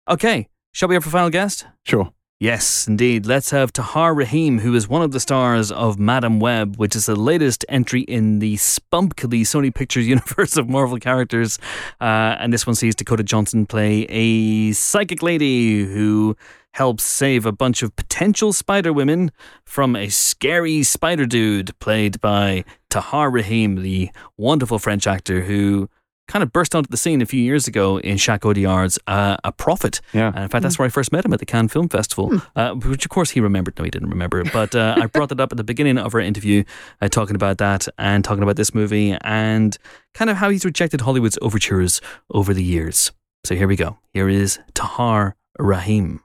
Okay, 0.09 0.47
shall 0.77 0.87
we 0.87 0.93
have 0.93 1.07
our 1.07 1.11
final 1.11 1.31
guest? 1.31 1.65
Sure. 1.85 2.11
Yes, 2.39 2.87
indeed. 2.87 3.25
Let's 3.25 3.49
have 3.49 3.73
Tahar 3.73 4.13
Rahim, 4.13 4.59
who 4.59 4.75
is 4.75 4.87
one 4.87 5.01
of 5.01 5.11
the 5.11 5.19
stars 5.19 5.71
of 5.71 5.97
Madame 5.97 6.39
Web, 6.39 6.75
which 6.75 6.95
is 6.95 7.07
the 7.07 7.15
latest 7.15 7.65
entry 7.67 8.01
in 8.01 8.37
the 8.37 8.57
spunkily 8.57 9.41
Sony 9.41 9.73
Pictures 9.73 10.07
universe 10.15 10.55
of 10.55 10.69
Marvel 10.69 10.99
characters. 10.99 11.57
Uh, 11.99 12.37
and 12.39 12.53
this 12.53 12.67
one 12.67 12.75
sees 12.75 12.93
Dakota 12.93 13.23
Johnson 13.23 13.65
play 13.65 14.03
a 14.03 14.71
psychic 14.73 15.23
lady 15.23 15.83
who 15.83 16.37
helps 16.75 17.03
save 17.03 17.47
a 17.47 17.51
bunch 17.51 17.81
of 17.81 17.95
potential 17.95 18.53
spider 18.53 18.93
women 18.93 19.31
from 19.65 19.95
a 19.95 20.09
scary 20.09 20.83
spider 20.83 21.25
dude 21.25 21.71
played 21.79 22.21
by 22.21 22.63
Tahar 22.91 23.31
Rahim, 23.31 23.81
the 23.81 24.11
wonderful 24.37 24.77
French 24.77 25.07
actor 25.07 25.41
who 25.41 25.89
kind 26.27 26.43
of 26.43 26.51
burst 26.51 26.75
onto 26.75 26.89
the 26.89 26.97
scene 26.97 27.21
a 27.21 27.25
few 27.25 27.41
years 27.41 27.67
ago 27.67 27.99
in 27.99 28.17
Jacques 28.17 28.45
Audiard's 28.45 28.99
uh, 29.07 29.37
A 29.43 29.51
Prophet. 29.51 30.01
Yeah. 30.13 30.27
And 30.27 30.43
in 30.43 30.49
fact, 30.49 30.63
that's 30.63 30.77
where 30.77 30.85
I 30.85 30.89
first 30.89 31.11
met 31.11 31.25
him 31.25 31.33
at 31.33 31.39
the 31.39 31.45
Cannes 31.45 31.69
Film 31.69 31.89
Festival, 31.89 32.41
uh, 32.55 32.73
which 32.73 33.05
of 33.05 33.09
course 33.09 33.31
he 33.31 33.39
remembered. 33.39 33.77
No, 33.77 33.85
he 33.85 33.89
didn't 33.89 34.09
remember. 34.09 34.43
But 34.43 34.75
uh, 34.75 34.95
I 34.97 35.07
brought 35.07 35.29
that 35.29 35.39
up 35.39 35.51
at 35.51 35.57
the 35.57 35.63
beginning 35.63 35.97
of 35.97 36.13
our 36.13 36.21
interview, 36.21 36.63
uh, 37.01 37.07
talking 37.07 37.35
about 37.35 37.57
that 37.59 37.87
and 37.97 38.23
talking 38.23 38.43
about 38.43 38.55
this 38.57 38.73
movie 38.73 39.15
and 39.21 39.77
kind 40.13 40.29
of 40.29 40.37
how 40.37 40.49
he's 40.49 40.65
rejected 40.65 41.01
Hollywood's 41.01 41.37
overtures 41.41 42.01
over 42.31 42.53
the 42.53 42.63
years. 42.63 43.11
So 43.43 43.55
here 43.55 43.67
we 43.67 43.75
go. 43.75 43.97
Here 44.13 44.27
is 44.27 44.59
Tahar 44.73 45.35
Rahim. 45.57 46.21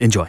Enjoy. 0.00 0.28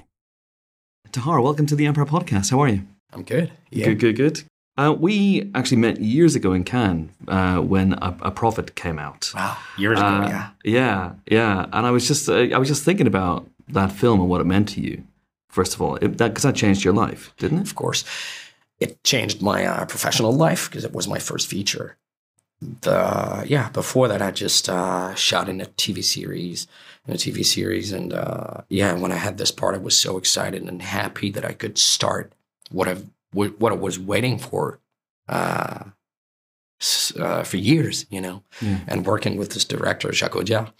Tahar, 1.11 1.41
welcome 1.41 1.65
to 1.67 1.75
the 1.75 1.85
Empire 1.85 2.05
Podcast. 2.05 2.51
How 2.51 2.59
are 2.61 2.67
you? 2.67 2.87
I'm 3.13 3.23
good. 3.23 3.51
Yeah. 3.69 3.85
Good, 3.87 3.99
good, 3.99 4.15
good. 4.15 4.43
Uh, 4.75 4.95
we 4.97 5.51
actually 5.53 5.77
met 5.77 5.99
years 6.01 6.35
ago 6.35 6.53
in 6.53 6.63
Cannes 6.63 7.11
uh, 7.27 7.57
when 7.59 7.93
a, 7.93 8.17
a 8.23 8.31
Prophet 8.31 8.73
came 8.75 8.97
out. 8.97 9.31
Wow. 9.35 9.55
Years 9.77 9.99
ago, 9.99 10.07
Uh, 10.07 10.27
yeah. 10.27 10.49
yeah, 10.63 11.11
yeah. 11.27 11.65
And 11.71 11.85
I 11.85 11.91
was 11.91 12.07
just, 12.07 12.27
uh, 12.27 12.33
I 12.33 12.57
was 12.57 12.67
just 12.69 12.83
thinking 12.83 13.05
about 13.05 13.47
that 13.67 13.91
film 13.91 14.19
and 14.19 14.29
what 14.29 14.41
it 14.41 14.45
meant 14.47 14.69
to 14.69 14.81
you. 14.81 15.03
First 15.49 15.75
of 15.75 15.81
all, 15.81 15.97
it, 15.97 16.17
that 16.17 16.29
because 16.29 16.43
that 16.43 16.55
changed 16.55 16.83
your 16.83 16.93
life, 16.95 17.33
didn't 17.37 17.59
it? 17.59 17.67
Of 17.67 17.75
course. 17.75 18.03
It 18.79 19.03
changed 19.03 19.41
my 19.43 19.63
uh, 19.65 19.85
professional 19.85 20.33
life 20.33 20.67
because 20.69 20.83
it 20.83 20.91
was 20.93 21.07
my 21.07 21.19
first 21.19 21.47
feature. 21.47 21.95
The 22.81 23.43
yeah, 23.47 23.69
before 23.69 24.07
that 24.07 24.21
I 24.21 24.31
just 24.31 24.69
uh, 24.69 25.13
shot 25.15 25.49
in 25.49 25.61
a 25.61 25.65
TV 25.65 26.03
series, 26.03 26.65
in 27.07 27.13
a 27.13 27.17
TV 27.17 27.45
series, 27.45 27.91
and 27.91 28.13
uh, 28.13 28.61
yeah, 28.69 28.93
when 28.93 29.11
I 29.11 29.17
had 29.17 29.37
this 29.37 29.51
part, 29.51 29.75
I 29.75 29.79
was 29.79 29.95
so 29.97 30.17
excited 30.17 30.63
and 30.63 30.81
happy 30.81 31.29
that 31.31 31.45
I 31.45 31.53
could 31.53 31.77
start 31.77 32.31
what 32.71 32.87
I 32.87 32.95
what 33.33 33.71
I 33.71 33.75
was 33.75 33.97
waiting 33.99 34.37
for 34.39 34.79
uh, 35.29 35.83
uh, 37.19 37.43
for 37.43 37.57
years, 37.57 38.05
you 38.09 38.19
know, 38.21 38.43
Yeah. 38.61 38.79
and 38.87 39.05
working 39.05 39.37
with 39.37 39.51
this 39.53 39.65
director 39.65 40.11
Jacques 40.11 40.33
Audiard 40.35 40.71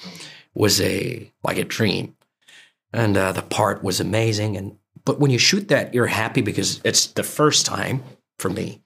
was 0.53 0.81
a 0.81 1.31
like 1.43 1.57
a 1.57 1.63
dream, 1.63 2.15
and 2.91 3.15
uh, 3.17 3.31
the 3.31 3.41
part 3.41 3.83
was 3.83 3.99
amazing. 3.99 4.57
And 4.57 4.77
but 5.05 5.19
when 5.19 5.31
you 5.31 5.39
shoot 5.39 5.67
that, 5.69 5.93
you're 5.93 6.07
happy 6.07 6.41
because 6.41 6.81
it's 6.83 7.07
the 7.07 7.23
first 7.23 7.65
time 7.65 8.03
for 8.37 8.49
me 8.49 8.81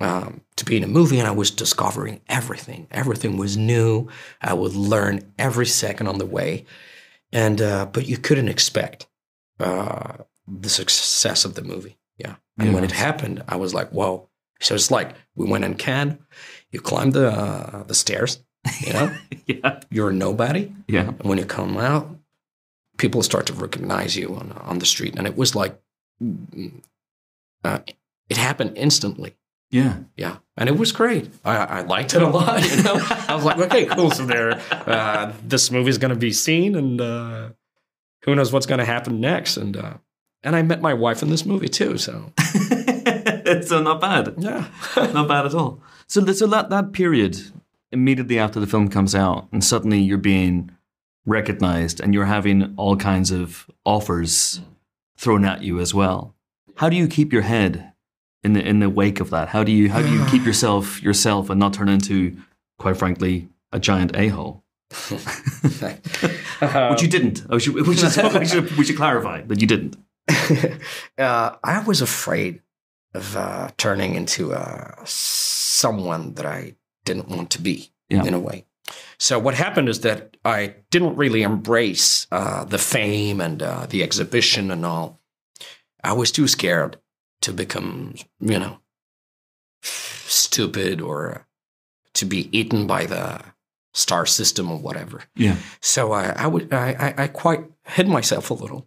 um, 0.00 0.40
to 0.56 0.64
be 0.64 0.76
in 0.76 0.84
a 0.84 0.88
movie, 0.88 1.18
and 1.18 1.28
I 1.28 1.32
was 1.32 1.50
discovering 1.50 2.20
everything. 2.28 2.86
Everything 2.90 3.36
was 3.36 3.56
new. 3.56 4.08
I 4.40 4.54
would 4.54 4.74
learn 4.74 5.20
every 5.38 5.66
second 5.66 6.06
on 6.08 6.18
the 6.18 6.26
way, 6.26 6.64
and 7.32 7.60
uh, 7.60 7.86
but 7.92 8.06
you 8.08 8.16
couldn't 8.16 8.48
expect 8.48 9.06
uh, 9.60 10.14
the 10.46 10.68
success 10.70 11.44
of 11.44 11.54
the 11.54 11.62
movie. 11.62 11.96
Yeah, 12.18 12.34
and 12.58 12.74
when 12.74 12.84
it 12.84 12.92
happened, 12.92 13.42
I 13.48 13.56
was 13.56 13.72
like, 13.74 13.90
"Whoa!" 13.90 14.28
So 14.60 14.74
it's 14.74 14.90
like 14.90 15.14
we 15.36 15.46
went 15.48 15.64
in 15.64 15.74
Cannes. 15.74 16.18
You 16.72 16.80
climb 16.80 17.12
the 17.12 17.28
uh, 17.30 17.84
the 17.84 17.94
stairs. 17.94 18.42
You 18.86 18.92
know, 18.92 19.14
Yeah. 19.46 19.80
you're 19.90 20.10
a 20.10 20.12
nobody. 20.12 20.72
Yeah. 20.88 21.08
And 21.08 21.22
when 21.22 21.38
you 21.38 21.46
come 21.46 21.78
out, 21.78 22.08
people 22.98 23.22
start 23.22 23.46
to 23.46 23.52
recognize 23.52 24.16
you 24.16 24.34
on 24.34 24.52
on 24.52 24.78
the 24.78 24.86
street, 24.86 25.14
and 25.16 25.26
it 25.26 25.36
was 25.36 25.54
like 25.54 25.80
mm, 26.22 26.82
uh, 27.64 27.78
it 28.28 28.36
happened 28.36 28.76
instantly. 28.76 29.34
Yeah. 29.70 29.98
Yeah, 30.16 30.36
and 30.56 30.68
it 30.68 30.78
was 30.78 30.92
great. 30.92 31.30
I, 31.44 31.56
I 31.56 31.80
liked 31.82 32.14
it 32.14 32.22
a 32.22 32.28
lot. 32.28 32.62
You 32.70 32.82
know, 32.82 32.96
I 33.28 33.34
was 33.34 33.44
like, 33.44 33.58
okay, 33.58 33.84
cool. 33.86 34.10
So 34.10 34.24
there, 34.24 34.60
uh, 34.70 35.32
this 35.46 35.70
movie's 35.70 35.98
going 35.98 36.12
to 36.14 36.18
be 36.18 36.32
seen, 36.32 36.74
and 36.74 37.00
uh, 37.00 37.48
who 38.24 38.34
knows 38.34 38.50
what's 38.52 38.66
going 38.66 38.78
to 38.80 38.86
happen 38.86 39.20
next. 39.20 39.56
And 39.58 39.76
uh, 39.76 39.94
and 40.42 40.56
I 40.56 40.62
met 40.62 40.80
my 40.80 40.94
wife 40.94 41.22
in 41.22 41.30
this 41.30 41.44
movie 41.44 41.68
too. 41.68 41.98
So 41.98 42.32
so 43.62 43.82
not 43.82 44.00
bad. 44.00 44.34
yeah, 44.38 44.68
not 44.96 45.28
bad 45.28 45.46
at 45.46 45.54
all. 45.54 45.80
So, 46.06 46.24
so 46.32 46.46
that, 46.46 46.70
that 46.70 46.92
period, 46.92 47.38
immediately 47.92 48.38
after 48.38 48.60
the 48.60 48.66
film 48.66 48.88
comes 48.88 49.14
out, 49.14 49.48
and 49.52 49.62
suddenly 49.62 49.98
you're 49.98 50.18
being 50.18 50.70
recognized 51.26 52.00
and 52.00 52.14
you're 52.14 52.24
having 52.24 52.74
all 52.76 52.96
kinds 52.96 53.30
of 53.30 53.68
offers 53.84 54.60
thrown 55.16 55.44
at 55.44 55.62
you 55.62 55.78
as 55.80 55.92
well. 55.92 56.34
How 56.76 56.88
do 56.88 56.96
you 56.96 57.06
keep 57.08 57.32
your 57.32 57.42
head 57.42 57.92
in 58.42 58.52
the 58.54 58.66
in 58.66 58.78
the 58.80 58.88
wake 58.88 59.20
of 59.20 59.30
that? 59.30 59.48
How 59.48 59.64
do 59.64 59.72
you 59.72 59.90
how 59.90 60.00
do 60.00 60.10
you 60.10 60.24
keep 60.26 60.44
yourself 60.46 61.02
yourself 61.02 61.50
and 61.50 61.60
not 61.60 61.74
turn 61.74 61.88
into, 61.88 62.36
quite 62.78 62.96
frankly, 62.96 63.48
a 63.72 63.78
giant 63.78 64.16
a 64.16 64.28
hole? 64.28 64.64
Which 65.10 67.02
you 67.02 67.08
didn't. 67.08 67.44
Oh, 67.50 67.58
should, 67.58 67.74
we, 67.74 67.94
should, 67.94 68.32
we, 68.34 68.46
should, 68.46 68.76
we 68.78 68.84
should 68.84 68.96
clarify 68.96 69.42
that 69.42 69.60
you 69.60 69.66
didn't. 69.66 69.96
uh, 71.18 71.56
I 71.64 71.82
was 71.86 72.00
afraid 72.02 72.60
of 73.14 73.36
uh, 73.36 73.70
turning 73.76 74.14
into 74.14 74.52
uh, 74.54 74.94
someone 75.04 76.34
that 76.34 76.46
I 76.46 76.74
didn't 77.04 77.28
want 77.28 77.50
to 77.50 77.60
be 77.62 77.90
Yeah. 78.10 78.24
in 78.24 78.34
a 78.34 78.38
way. 78.40 78.66
So 79.18 79.38
what 79.38 79.54
happened 79.54 79.88
is 79.88 80.00
that 80.00 80.36
I 80.44 80.74
didn't 80.90 81.16
really 81.16 81.42
embrace 81.42 82.26
uh, 82.32 82.64
the 82.64 82.78
fame 82.78 83.40
and 83.40 83.62
uh, 83.62 83.86
the 83.86 84.02
exhibition 84.02 84.70
and 84.70 84.84
all. 84.86 85.20
I 86.04 86.12
was 86.12 86.30
too 86.32 86.46
scared 86.48 86.96
to 87.42 87.52
become, 87.52 88.14
you 88.40 88.58
know, 88.58 88.78
stupid 89.82 91.00
or 91.00 91.46
to 92.14 92.24
be 92.24 92.48
eaten 92.56 92.86
by 92.86 93.06
the 93.06 93.40
star 93.94 94.26
system 94.26 94.70
or 94.70 94.78
whatever. 94.78 95.22
Yeah. 95.36 95.56
So 95.80 96.12
I, 96.12 96.30
I 96.30 96.46
would, 96.46 96.72
I, 96.72 97.14
I, 97.16 97.24
I 97.24 97.28
quite 97.28 97.64
hid 97.84 98.08
myself 98.08 98.50
a 98.50 98.54
little, 98.54 98.86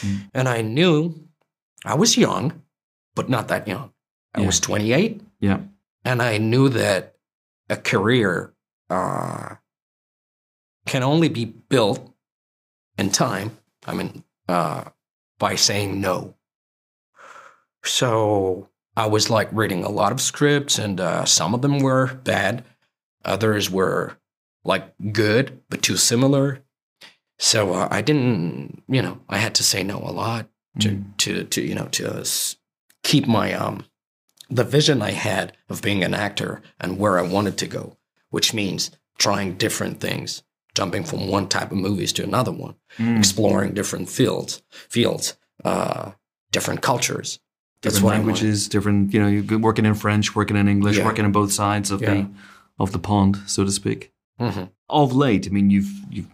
Mm. 0.00 0.30
and 0.34 0.48
I 0.48 0.60
knew 0.62 1.28
I 1.84 1.94
was 1.94 2.16
young, 2.16 2.62
but 3.14 3.28
not 3.28 3.48
that 3.48 3.66
young. 3.68 3.92
I 4.34 4.40
Yeah. 4.40 4.46
was 4.46 4.60
28, 4.60 5.20
Yeah. 5.40 5.60
and 6.04 6.22
I 6.22 6.38
knew 6.38 6.68
that 6.68 7.16
a 7.68 7.76
career 7.76 8.52
uh, 8.90 9.56
can 10.86 11.02
only 11.02 11.28
be 11.28 11.44
built 11.44 12.14
in 12.96 13.10
time. 13.10 13.58
I 13.86 13.94
mean, 13.94 14.24
uh, 14.48 14.84
by 15.38 15.56
saying 15.56 16.00
no. 16.00 16.34
So 17.84 18.68
I 18.96 19.06
was 19.06 19.30
like 19.30 19.48
reading 19.52 19.84
a 19.84 19.88
lot 19.90 20.12
of 20.12 20.20
scripts, 20.20 20.78
and 20.78 21.00
uh, 21.00 21.24
some 21.24 21.54
of 21.54 21.62
them 21.62 21.78
were 21.78 22.14
bad, 22.24 22.64
others 23.24 23.70
were 23.70 24.16
like 24.64 24.94
good 25.12 25.60
but 25.70 25.82
too 25.82 25.96
similar. 25.96 26.62
So 27.38 27.72
uh, 27.74 27.88
I 27.90 28.02
didn't, 28.02 28.82
you 28.88 29.00
know, 29.02 29.20
I 29.28 29.38
had 29.38 29.54
to 29.56 29.62
say 29.62 29.82
no 29.82 29.98
a 29.98 30.12
lot 30.12 30.48
to 30.80 30.88
Mm. 30.90 31.16
to 31.18 31.44
to 31.44 31.60
you 31.62 31.74
know 31.74 31.86
to 31.92 32.24
keep 33.02 33.26
my 33.26 33.52
um 33.52 33.84
the 34.50 34.64
vision 34.64 35.02
I 35.02 35.10
had 35.12 35.52
of 35.68 35.82
being 35.82 36.04
an 36.04 36.14
actor 36.14 36.62
and 36.80 36.98
where 36.98 37.18
I 37.18 37.22
wanted 37.22 37.56
to 37.58 37.66
go, 37.66 37.96
which 38.30 38.54
means 38.54 38.90
trying 39.18 39.56
different 39.58 40.00
things, 40.00 40.42
jumping 40.74 41.04
from 41.04 41.28
one 41.28 41.48
type 41.48 41.70
of 41.72 41.78
movies 41.78 42.12
to 42.14 42.22
another 42.24 42.52
one, 42.52 42.74
Mm. 42.98 43.18
exploring 43.18 43.74
different 43.74 44.08
fields, 44.08 44.62
fields, 44.88 45.36
uh, 45.64 46.12
different 46.52 46.80
cultures. 46.80 47.40
That's 47.82 47.96
different 47.96 48.14
languages, 48.16 48.68
different. 48.68 49.12
You 49.14 49.20
know, 49.22 49.28
you're 49.28 49.58
working 49.58 49.86
in 49.86 49.94
French, 49.94 50.34
working 50.34 50.56
in 50.56 50.68
English, 50.68 50.96
Yeah. 50.98 51.04
working 51.06 51.24
on 51.24 51.32
both 51.32 51.52
sides 51.52 51.90
of 51.90 52.00
Yeah. 52.02 52.14
the 52.14 52.28
of 52.78 52.92
the 52.92 52.98
pond, 52.98 53.36
so 53.46 53.64
to 53.64 53.72
speak. 53.72 54.12
Mhm. 54.40 54.70
Of 54.88 55.12
late, 55.12 55.46
I 55.46 55.50
mean, 55.50 55.70
you've 55.70 55.90
you've 56.10 56.28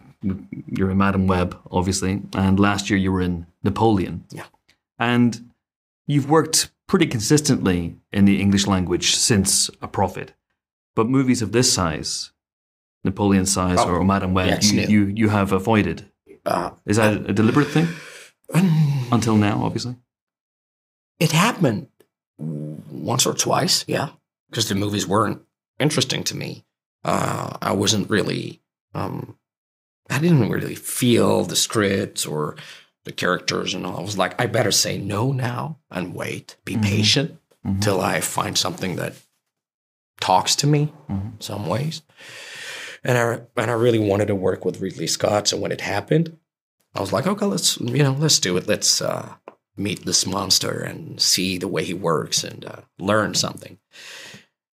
you're 0.67 0.91
in 0.91 0.97
Madame 0.97 1.27
Web, 1.27 1.57
obviously, 1.71 2.21
and 2.35 2.59
last 2.59 2.89
year 2.89 2.99
you 2.99 3.11
were 3.11 3.21
in 3.21 3.45
Napoleon. 3.63 4.23
Yeah. 4.31 4.45
and 4.99 5.51
you've 6.07 6.29
worked 6.29 6.69
pretty 6.87 7.07
consistently 7.07 7.95
in 8.11 8.25
the 8.25 8.39
English 8.41 8.67
language 8.67 9.15
since 9.15 9.69
A 9.81 9.87
Prophet. 9.87 10.33
But 10.95 11.09
movies 11.09 11.41
of 11.41 11.51
this 11.51 11.73
size, 11.73 12.31
Napoleon 13.03 13.45
size 13.45 13.79
Oh, 13.79 13.89
or 13.89 14.03
Madame 14.03 14.33
Web, 14.33 14.49
it's 14.49 14.71
you, 14.71 14.81
you 14.87 15.05
you 15.07 15.29
have 15.29 15.51
avoided. 15.51 16.05
Uh, 16.45 16.69
Is 16.85 16.97
that 16.97 17.29
a 17.29 17.33
deliberate 17.33 17.67
thing 17.67 17.87
until 19.11 19.35
now? 19.35 19.63
Obviously. 19.63 19.95
It 21.19 21.31
happened 21.31 21.87
once 22.37 23.25
or 23.25 23.33
twice, 23.33 23.83
yeah, 23.87 24.09
because 24.49 24.67
the 24.69 24.75
movies 24.75 25.07
weren't 25.07 25.41
interesting 25.79 26.23
to 26.25 26.35
me. 26.35 26.65
Uh, 27.03 27.57
I 27.61 27.71
wasn't 27.73 28.09
really, 28.09 28.61
um, 28.93 29.37
I 30.09 30.19
didn't 30.19 30.49
really 30.49 30.75
feel 30.75 31.43
the 31.43 31.55
scripts 31.55 32.25
or 32.25 32.55
the 33.05 33.11
characters 33.11 33.73
and 33.73 33.85
all. 33.85 33.97
I 33.97 34.01
was 34.01 34.17
like, 34.17 34.39
I 34.41 34.45
better 34.47 34.71
say 34.71 34.97
no 34.97 35.31
now 35.31 35.79
and 35.91 36.13
wait, 36.13 36.55
be 36.65 36.75
Mhm. 36.75 36.83
patient 36.83 37.37
Mhm. 37.65 37.81
till 37.81 38.01
I 38.01 38.19
find 38.21 38.57
something 38.57 38.95
that 38.97 39.13
talks 40.21 40.55
to 40.57 40.67
me 40.67 40.91
Mhm. 41.09 41.41
some 41.43 41.67
ways. 41.67 42.01
And 43.03 43.17
I 43.17 43.41
and 43.61 43.69
I 43.69 43.73
really 43.75 43.99
wanted 43.99 44.27
to 44.27 44.35
work 44.35 44.65
with 44.65 44.81
Ridley 44.81 45.07
Scott. 45.07 45.47
So 45.47 45.57
when 45.57 45.71
it 45.71 45.81
happened, 45.81 46.37
I 46.95 47.01
was 47.01 47.11
like, 47.13 47.27
okay, 47.27 47.45
let's 47.45 47.77
you 47.79 48.01
know, 48.03 48.13
let's 48.17 48.39
do 48.39 48.57
it. 48.57 48.67
Let's 48.67 49.01
uh, 49.01 49.35
meet 49.77 50.05
this 50.05 50.25
monster 50.25 50.79
and 50.81 51.19
see 51.21 51.57
the 51.57 51.67
way 51.67 51.83
he 51.83 51.93
works 51.93 52.43
and 52.43 52.65
uh, 52.65 52.81
learn 52.97 53.33
something. 53.35 53.77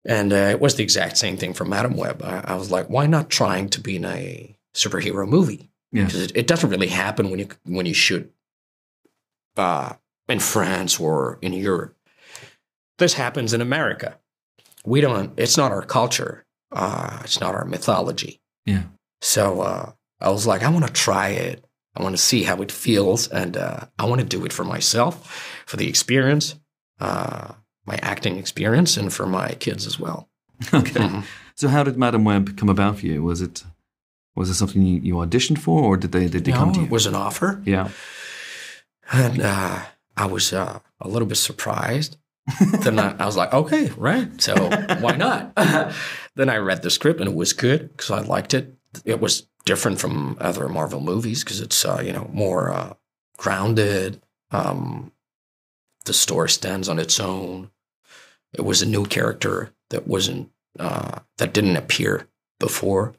And 0.06 0.32
uh, 0.32 0.50
it 0.52 0.60
was 0.62 0.76
the 0.76 0.84
exact 0.84 1.18
same 1.18 1.36
thing 1.38 1.54
for 1.54 1.66
Madame 1.66 1.96
Web. 1.98 2.22
I, 2.24 2.42
I 2.46 2.56
was 2.56 2.72
like, 2.72 2.90
why 2.90 3.06
not 3.08 3.30
trying 3.30 3.70
to 3.70 3.82
be 3.82 3.98
in 3.98 4.06
a 4.06 4.58
superhero 4.76 5.28
movie? 5.28 5.72
Yeah. 5.92 6.06
Because 6.06 6.22
it, 6.24 6.32
it 6.36 6.48
doesn't 6.48 6.70
really 6.70 6.88
happen 6.90 7.30
when 7.32 7.40
you 7.40 7.48
when 7.66 7.86
you 7.88 7.94
shoot 7.94 8.32
uh, 9.58 9.94
in 10.28 10.40
France 10.40 11.00
or 11.00 11.40
in 11.42 11.54
Europe. 11.54 11.96
This 12.98 13.14
happens 13.14 13.54
in 13.54 13.62
America. 13.62 14.18
We 14.86 15.02
don't. 15.02 15.34
It's 15.38 15.58
not 15.58 15.72
our 15.72 15.82
culture. 15.82 16.46
Uh, 16.72 17.20
it's 17.24 17.40
not 17.40 17.56
our 17.56 17.66
mythology. 17.66 18.42
Yeah. 18.66 18.84
So 19.22 19.62
uh, 19.62 19.92
I 20.22 20.30
was 20.30 20.46
like, 20.46 20.64
I 20.64 20.70
want 20.70 20.86
to 20.88 20.94
try 20.94 21.30
it. 21.30 21.64
I 21.96 22.04
want 22.04 22.16
to 22.16 22.22
see 22.22 22.44
how 22.44 22.62
it 22.62 22.72
feels, 22.72 23.28
and 23.30 23.56
uh, 23.56 23.86
I 23.98 24.06
want 24.06 24.20
to 24.22 24.28
do 24.28 24.44
it 24.46 24.52
for 24.52 24.66
myself, 24.66 25.64
for 25.66 25.78
the 25.78 25.88
experience, 25.88 26.56
uh, 27.00 27.54
my 27.86 27.98
acting 28.02 28.38
experience, 28.38 28.98
and 28.98 29.14
for 29.14 29.26
my 29.26 29.54
kids 29.60 29.88
as 29.88 29.98
well. 30.00 30.30
Okay. 30.74 31.00
Mhm. 31.00 31.24
So 31.56 31.70
how 31.70 31.84
did 31.84 31.98
Madame 31.98 32.26
Web 32.26 32.58
come 32.58 32.68
about 32.70 33.00
for 33.00 33.06
you? 33.06 33.24
Was 33.24 33.42
it 33.42 33.64
was 34.36 34.50
it 34.50 34.56
something 34.56 34.82
you, 34.82 35.00
you 35.02 35.14
auditioned 35.16 35.58
for, 35.58 35.82
or 35.82 35.98
did 35.98 36.12
they 36.12 36.28
did 36.28 36.46
they 36.46 36.52
come 36.52 36.72
to 36.74 36.78
No, 36.80 36.82
you? 36.82 36.86
it 36.88 36.92
was 36.92 37.06
an 37.06 37.16
offer, 37.16 37.62
yeah. 37.66 37.90
and 39.12 39.42
uh, 39.42 39.80
I 40.18 40.26
was 40.26 40.54
uh, 40.54 40.80
a 41.02 41.08
little 41.08 41.28
bit 41.28 41.38
surprised. 41.38 42.18
then 42.82 43.00
I, 43.00 43.16
I 43.18 43.26
was 43.26 43.36
like, 43.36 43.52
okay, 43.54 43.90
right. 43.98 44.30
So 44.40 44.54
why 45.00 45.16
not? 45.16 45.56
then 46.36 46.50
I 46.50 46.58
read 46.58 46.84
the 46.84 46.92
script 46.92 47.20
and 47.20 47.30
it 47.30 47.36
was 47.36 47.54
good 47.54 47.90
because 47.92 48.12
I 48.12 48.20
liked 48.20 48.54
it. 48.54 48.76
It 49.04 49.20
was 49.20 49.48
different 49.66 50.00
from 50.00 50.38
other 50.40 50.70
Marvel 50.70 51.02
movies 51.02 51.44
because 51.44 51.60
it's 51.60 51.84
uh, 51.84 52.02
you 52.06 52.14
know 52.14 52.30
more 52.32 52.72
uh, 52.72 52.94
grounded. 53.38 54.22
Um, 54.52 55.12
the 56.06 56.14
story 56.14 56.50
stands 56.50 56.88
on 56.88 57.00
its 57.00 57.20
own. 57.20 57.72
It 58.54 58.62
was 58.64 58.82
a 58.82 58.86
new 58.86 59.06
character 59.06 59.74
that 59.90 60.08
wasn't 60.08 60.52
uh, 60.80 61.20
that 61.38 61.54
didn't 61.54 61.78
appear 61.78 62.28
before. 62.60 63.16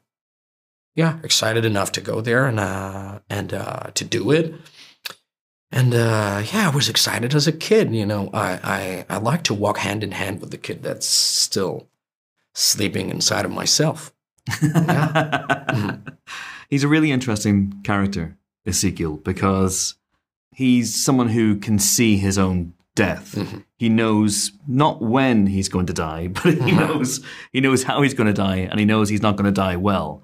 Yeah, 0.96 1.18
excited 1.22 1.64
enough 1.64 1.92
to 1.92 2.00
go 2.00 2.20
there 2.22 2.46
and 2.46 2.58
uh, 2.58 3.20
and 3.30 3.52
uh, 3.54 3.90
to 3.94 4.04
do 4.04 4.30
it. 4.32 4.54
And 5.70 5.92
uh, 5.94 6.42
yeah, 6.52 6.68
I 6.68 6.74
was 6.74 6.88
excited 6.88 7.34
as 7.34 7.46
a 7.46 7.52
kid. 7.52 7.94
You 7.94 8.06
know, 8.06 8.30
I, 8.32 8.58
I 8.64 9.06
I 9.10 9.18
like 9.18 9.42
to 9.44 9.54
walk 9.54 9.78
hand 9.78 10.02
in 10.02 10.12
hand 10.12 10.40
with 10.40 10.50
the 10.50 10.58
kid 10.58 10.82
that's 10.82 11.06
still 11.06 11.88
sleeping 12.54 13.10
inside 13.10 13.44
of 13.44 13.50
myself. 13.52 14.12
Yeah, 14.62 15.98
He's 16.70 16.82
a 16.84 16.88
really 16.88 17.12
interesting 17.12 17.80
character, 17.84 18.36
Ezekiel, 18.64 19.18
because 19.18 19.94
he's 20.52 20.94
someone 21.04 21.28
who 21.28 21.56
can 21.56 21.78
see 21.78 22.16
his 22.16 22.38
own 22.38 22.72
death. 22.94 23.34
Mhm. 23.34 23.64
He 23.78 23.88
knows 23.90 24.52
not 24.66 25.02
when 25.02 25.46
he's 25.48 25.68
going 25.68 25.86
to 25.86 25.92
die, 25.92 26.28
but 26.42 26.54
he 26.54 26.72
Mhm. 26.72 26.88
knows 26.88 27.20
he 27.52 27.60
knows 27.60 27.82
how 27.82 28.00
he's 28.02 28.14
going 28.14 28.28
to 28.28 28.32
die, 28.42 28.66
and 28.70 28.80
he 28.80 28.86
knows 28.86 29.10
he's 29.10 29.20
not 29.22 29.36
going 29.36 29.44
to 29.54 29.60
die 29.60 29.76
well. 29.76 30.22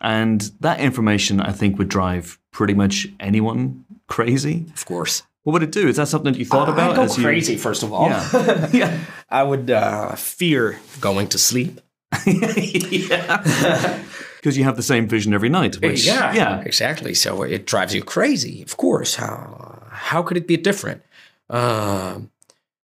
And 0.00 0.40
that 0.60 0.80
information, 0.80 1.40
I 1.40 1.52
think, 1.52 1.78
would 1.78 1.88
drive 1.88 2.38
pretty 2.52 2.74
much 2.74 3.08
anyone 3.20 3.84
crazy. 4.08 4.66
Of 4.74 4.84
course. 4.86 5.22
What 5.42 5.52
would 5.52 5.62
it 5.62 5.72
do? 5.72 5.86
Is 5.88 5.96
that 5.96 6.08
something 6.08 6.32
that 6.32 6.38
you 6.38 6.44
thought 6.44 6.68
about? 6.68 6.92
I 6.92 6.96
go 6.96 7.02
as 7.02 7.16
you- 7.16 7.22
crazy, 7.24 7.56
first 7.56 7.82
of 7.82 7.92
all. 7.92 8.08
Yeah. 8.08 8.68
yeah. 8.72 8.98
I 9.30 9.42
would 9.42 9.70
uh, 9.70 10.14
fear 10.16 10.78
going 11.00 11.28
to 11.28 11.38
sleep. 11.38 11.80
yeah. 12.26 14.02
Because 14.36 14.56
you 14.58 14.64
have 14.64 14.76
the 14.76 14.82
same 14.82 15.08
vision 15.08 15.34
every 15.34 15.48
night. 15.48 15.80
Which, 15.80 16.06
yeah, 16.06 16.32
Yeah. 16.32 16.60
exactly. 16.60 17.14
So 17.14 17.42
it 17.42 17.66
drives 17.66 17.92
you 17.94 18.02
crazy. 18.04 18.62
Of 18.62 18.76
course. 18.76 19.16
How 19.16 19.82
how 19.90 20.22
could 20.22 20.36
it 20.36 20.46
be 20.46 20.56
different? 20.56 21.02
Um, 21.50 22.30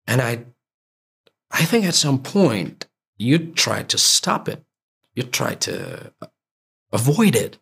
and 0.07 0.21
I, 0.21 0.45
I 1.51 1.65
think 1.65 1.83
at 1.85 1.95
some 1.95 2.19
point 2.19 2.87
you 3.17 3.37
try 3.37 3.83
to 3.83 3.97
stop 3.97 4.47
it. 4.47 4.63
You 5.13 5.23
try 5.23 5.55
to 5.55 6.13
avoid 6.91 7.35
it. 7.35 7.57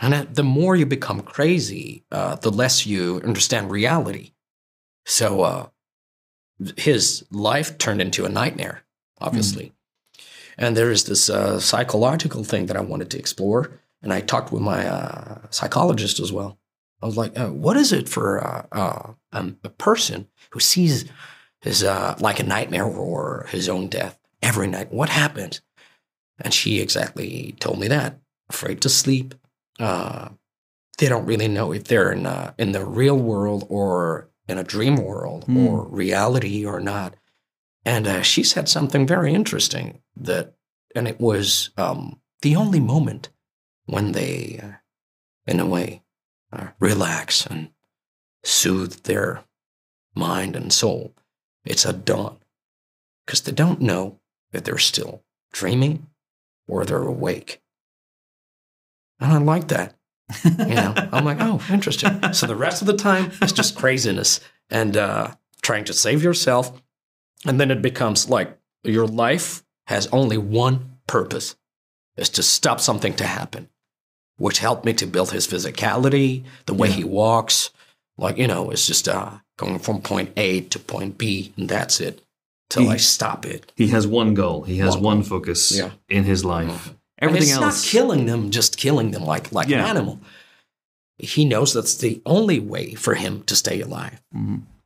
And 0.00 0.34
the 0.34 0.44
more 0.44 0.76
you 0.76 0.86
become 0.86 1.22
crazy, 1.22 2.04
uh, 2.12 2.36
the 2.36 2.52
less 2.52 2.86
you 2.86 3.20
understand 3.24 3.70
reality. 3.70 4.32
So 5.04 5.42
uh, 5.42 5.66
his 6.76 7.24
life 7.30 7.78
turned 7.78 8.00
into 8.00 8.24
a 8.24 8.28
nightmare, 8.28 8.84
obviously. 9.20 9.72
And 10.56 10.76
there 10.76 10.90
is 10.90 11.04
this 11.04 11.30
uh, 11.30 11.60
psychological 11.60 12.44
thing 12.44 12.66
that 12.66 12.76
I 12.76 12.80
wanted 12.80 13.10
to 13.10 13.18
explore. 13.18 13.80
And 14.02 14.12
I 14.12 14.20
talked 14.20 14.52
with 14.52 14.62
my 14.62 14.86
uh, 14.86 15.38
psychologist 15.50 16.20
as 16.20 16.32
well. 16.32 16.58
I 17.02 17.06
was 17.06 17.16
like, 17.16 17.38
uh, 17.38 17.48
what 17.48 17.76
is 17.76 17.92
it 17.92 18.08
for 18.08 18.44
uh, 18.44 18.66
uh, 18.72 19.12
um, 19.32 19.58
a 19.62 19.68
person 19.68 20.28
who 20.50 20.60
sees 20.60 21.04
his 21.60 21.84
uh, 21.84 22.16
like 22.20 22.40
a 22.40 22.44
nightmare 22.44 22.84
or 22.84 23.46
his 23.50 23.68
own 23.68 23.88
death 23.88 24.18
every 24.42 24.66
night? 24.66 24.92
What 24.92 25.08
happens? 25.08 25.60
And 26.40 26.52
she 26.52 26.80
exactly 26.80 27.56
told 27.60 27.78
me 27.78 27.88
that. 27.88 28.18
Afraid 28.50 28.80
to 28.82 28.88
sleep. 28.88 29.34
Uh, 29.78 30.30
they 30.98 31.08
don't 31.08 31.26
really 31.26 31.48
know 31.48 31.72
if 31.72 31.84
they're 31.84 32.10
in 32.12 32.26
uh, 32.26 32.52
in 32.58 32.72
the 32.72 32.84
real 32.84 33.16
world 33.16 33.66
or 33.68 34.30
in 34.48 34.58
a 34.58 34.64
dream 34.64 34.96
world 34.96 35.44
Hmm. 35.44 35.66
or 35.66 35.86
reality 35.86 36.64
or 36.66 36.80
not. 36.80 37.14
And 37.84 38.06
uh, 38.06 38.22
she 38.22 38.42
said 38.42 38.68
something 38.68 39.06
very 39.06 39.32
interesting 39.32 40.02
that, 40.16 40.54
and 40.94 41.06
it 41.06 41.20
was 41.20 41.70
um, 41.76 42.20
the 42.42 42.56
only 42.56 42.80
moment 42.80 43.30
when 43.86 44.12
they, 44.12 44.60
uh, 44.62 44.72
in 45.46 45.60
a 45.60 45.66
way, 45.66 46.02
uh, 46.52 46.68
relax 46.80 47.46
and 47.46 47.70
soothe 48.44 49.02
their 49.04 49.44
mind 50.14 50.56
and 50.56 50.72
soul. 50.72 51.14
It's 51.64 51.86
at 51.86 52.04
dawn 52.04 52.38
because 53.24 53.42
they 53.42 53.52
don't 53.52 53.80
know 53.80 54.18
if 54.52 54.64
they're 54.64 54.78
still 54.78 55.22
dreaming 55.52 56.08
or 56.66 56.84
they're 56.84 57.02
awake. 57.02 57.62
And 59.20 59.32
I 59.32 59.38
like 59.38 59.68
that. 59.68 59.94
You 60.44 60.74
know, 60.74 60.94
I'm 61.12 61.24
like, 61.24 61.38
oh, 61.40 61.60
interesting. 61.70 62.32
So 62.32 62.46
the 62.46 62.56
rest 62.56 62.82
of 62.82 62.86
the 62.86 62.96
time, 62.96 63.32
it's 63.42 63.52
just 63.52 63.76
craziness 63.82 64.40
and 64.70 64.96
uh, 64.96 65.34
trying 65.62 65.84
to 65.84 65.92
save 65.92 66.22
yourself. 66.22 66.80
And 67.46 67.60
then 67.60 67.70
it 67.70 67.82
becomes 67.82 68.28
like 68.28 68.56
your 68.84 69.06
life 69.06 69.62
has 69.86 70.06
only 70.08 70.38
one 70.38 70.98
purpose 71.06 71.56
is 72.16 72.28
to 72.30 72.42
stop 72.42 72.80
something 72.80 73.14
to 73.14 73.24
happen, 73.24 73.68
which 74.36 74.58
helped 74.58 74.84
me 74.84 74.92
to 74.94 75.06
build 75.06 75.30
his 75.32 75.46
physicality, 75.46 76.44
the 76.66 76.74
way 76.74 76.90
he 76.90 77.04
walks. 77.04 77.70
Like, 78.18 78.36
you 78.36 78.46
know, 78.48 78.70
it's 78.70 78.86
just 78.86 79.08
uh, 79.08 79.30
going 79.56 79.78
from 79.78 80.02
point 80.02 80.32
A 80.36 80.62
to 80.62 80.78
point 80.78 81.16
B, 81.16 81.52
and 81.56 81.68
that's 81.68 82.00
it 82.00 82.22
till 82.68 82.90
I 82.90 82.96
stop 82.96 83.46
it. 83.46 83.72
He 83.76 83.86
has 83.88 84.06
one 84.06 84.34
goal. 84.34 84.62
He 84.64 84.78
has 84.78 84.94
One 84.96 85.02
one 85.04 85.22
focus 85.22 85.72
Yeah. 85.76 85.92
in 86.08 86.24
his 86.24 86.44
life. 86.44 86.92
And 87.18 87.30
Everything 87.30 87.48
it's 87.48 87.58
else. 87.60 87.84
not 87.84 87.90
killing 87.90 88.26
them, 88.26 88.50
just 88.50 88.76
killing 88.76 89.10
them 89.10 89.24
like, 89.24 89.50
like 89.52 89.68
Yeah. 89.68 89.80
an 89.80 89.86
animal. 89.86 90.20
He 91.18 91.44
knows 91.44 91.72
that's 91.74 91.96
the 91.96 92.22
only 92.24 92.60
way 92.60 92.94
for 92.94 93.14
him 93.14 93.42
to 93.44 93.56
stay 93.56 93.80
alive. 93.80 94.20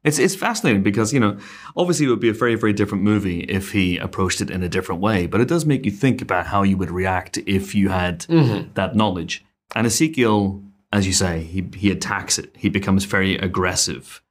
It's 0.02 0.18
it's 0.18 0.34
fascinating 0.34 0.82
because 0.82 1.12
you 1.12 1.20
know 1.20 1.36
obviously 1.76 2.06
it 2.06 2.09
would 2.09 2.20
be 2.20 2.30
a 2.30 2.32
very 2.32 2.54
very 2.56 2.72
different 2.72 3.04
movie 3.04 3.40
if 3.40 3.72
he 3.72 3.98
approached 3.98 4.40
it 4.40 4.50
in 4.50 4.62
a 4.62 4.68
different 4.68 5.00
way, 5.02 5.26
but 5.26 5.40
it 5.40 5.46
does 5.48 5.64
make 5.66 5.84
you 5.84 5.90
think 5.92 6.20
about 6.22 6.46
how 6.46 6.62
you 6.62 6.76
would 6.78 6.90
react 6.90 7.36
if 7.46 7.74
you 7.74 7.90
had 7.90 8.20
Mm-hmm. 8.20 8.72
that 8.74 8.96
knowledge. 8.96 9.44
And 9.76 9.86
Ezekiel, 9.86 10.62
as 10.90 11.06
you 11.06 11.12
say, 11.12 11.42
he 11.44 11.68
he 11.76 11.90
attacks 11.90 12.38
it. 12.38 12.50
He 12.56 12.68
becomes 12.70 13.04
very 13.04 13.36
aggressive. 13.36 14.22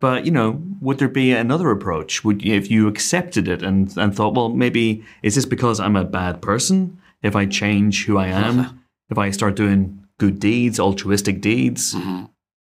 But 0.00 0.26
you 0.26 0.30
know, 0.32 0.60
would 0.80 0.98
there 0.98 1.08
be 1.08 1.30
another 1.32 1.70
approach? 1.70 2.22
Would 2.24 2.44
if 2.44 2.68
you 2.70 2.88
accepted 2.88 3.46
it 3.48 3.62
and 3.62 3.96
and 3.96 4.14
thought, 4.14 4.34
well, 4.34 4.48
maybe 4.50 5.04
is 5.22 5.36
this 5.36 5.46
because 5.46 5.78
I'm 5.80 5.96
a 5.96 6.04
bad 6.04 6.42
person? 6.42 6.98
If 7.22 7.34
I 7.36 7.46
change 7.46 8.06
who 8.06 8.16
I 8.18 8.26
am, 8.46 8.82
if 9.10 9.18
I 9.18 9.30
start 9.30 9.56
doing 9.56 10.04
good 10.18 10.38
deeds, 10.38 10.78
altruistic 10.80 11.40
deeds, 11.40 11.94
Mm-hmm. 11.94 12.24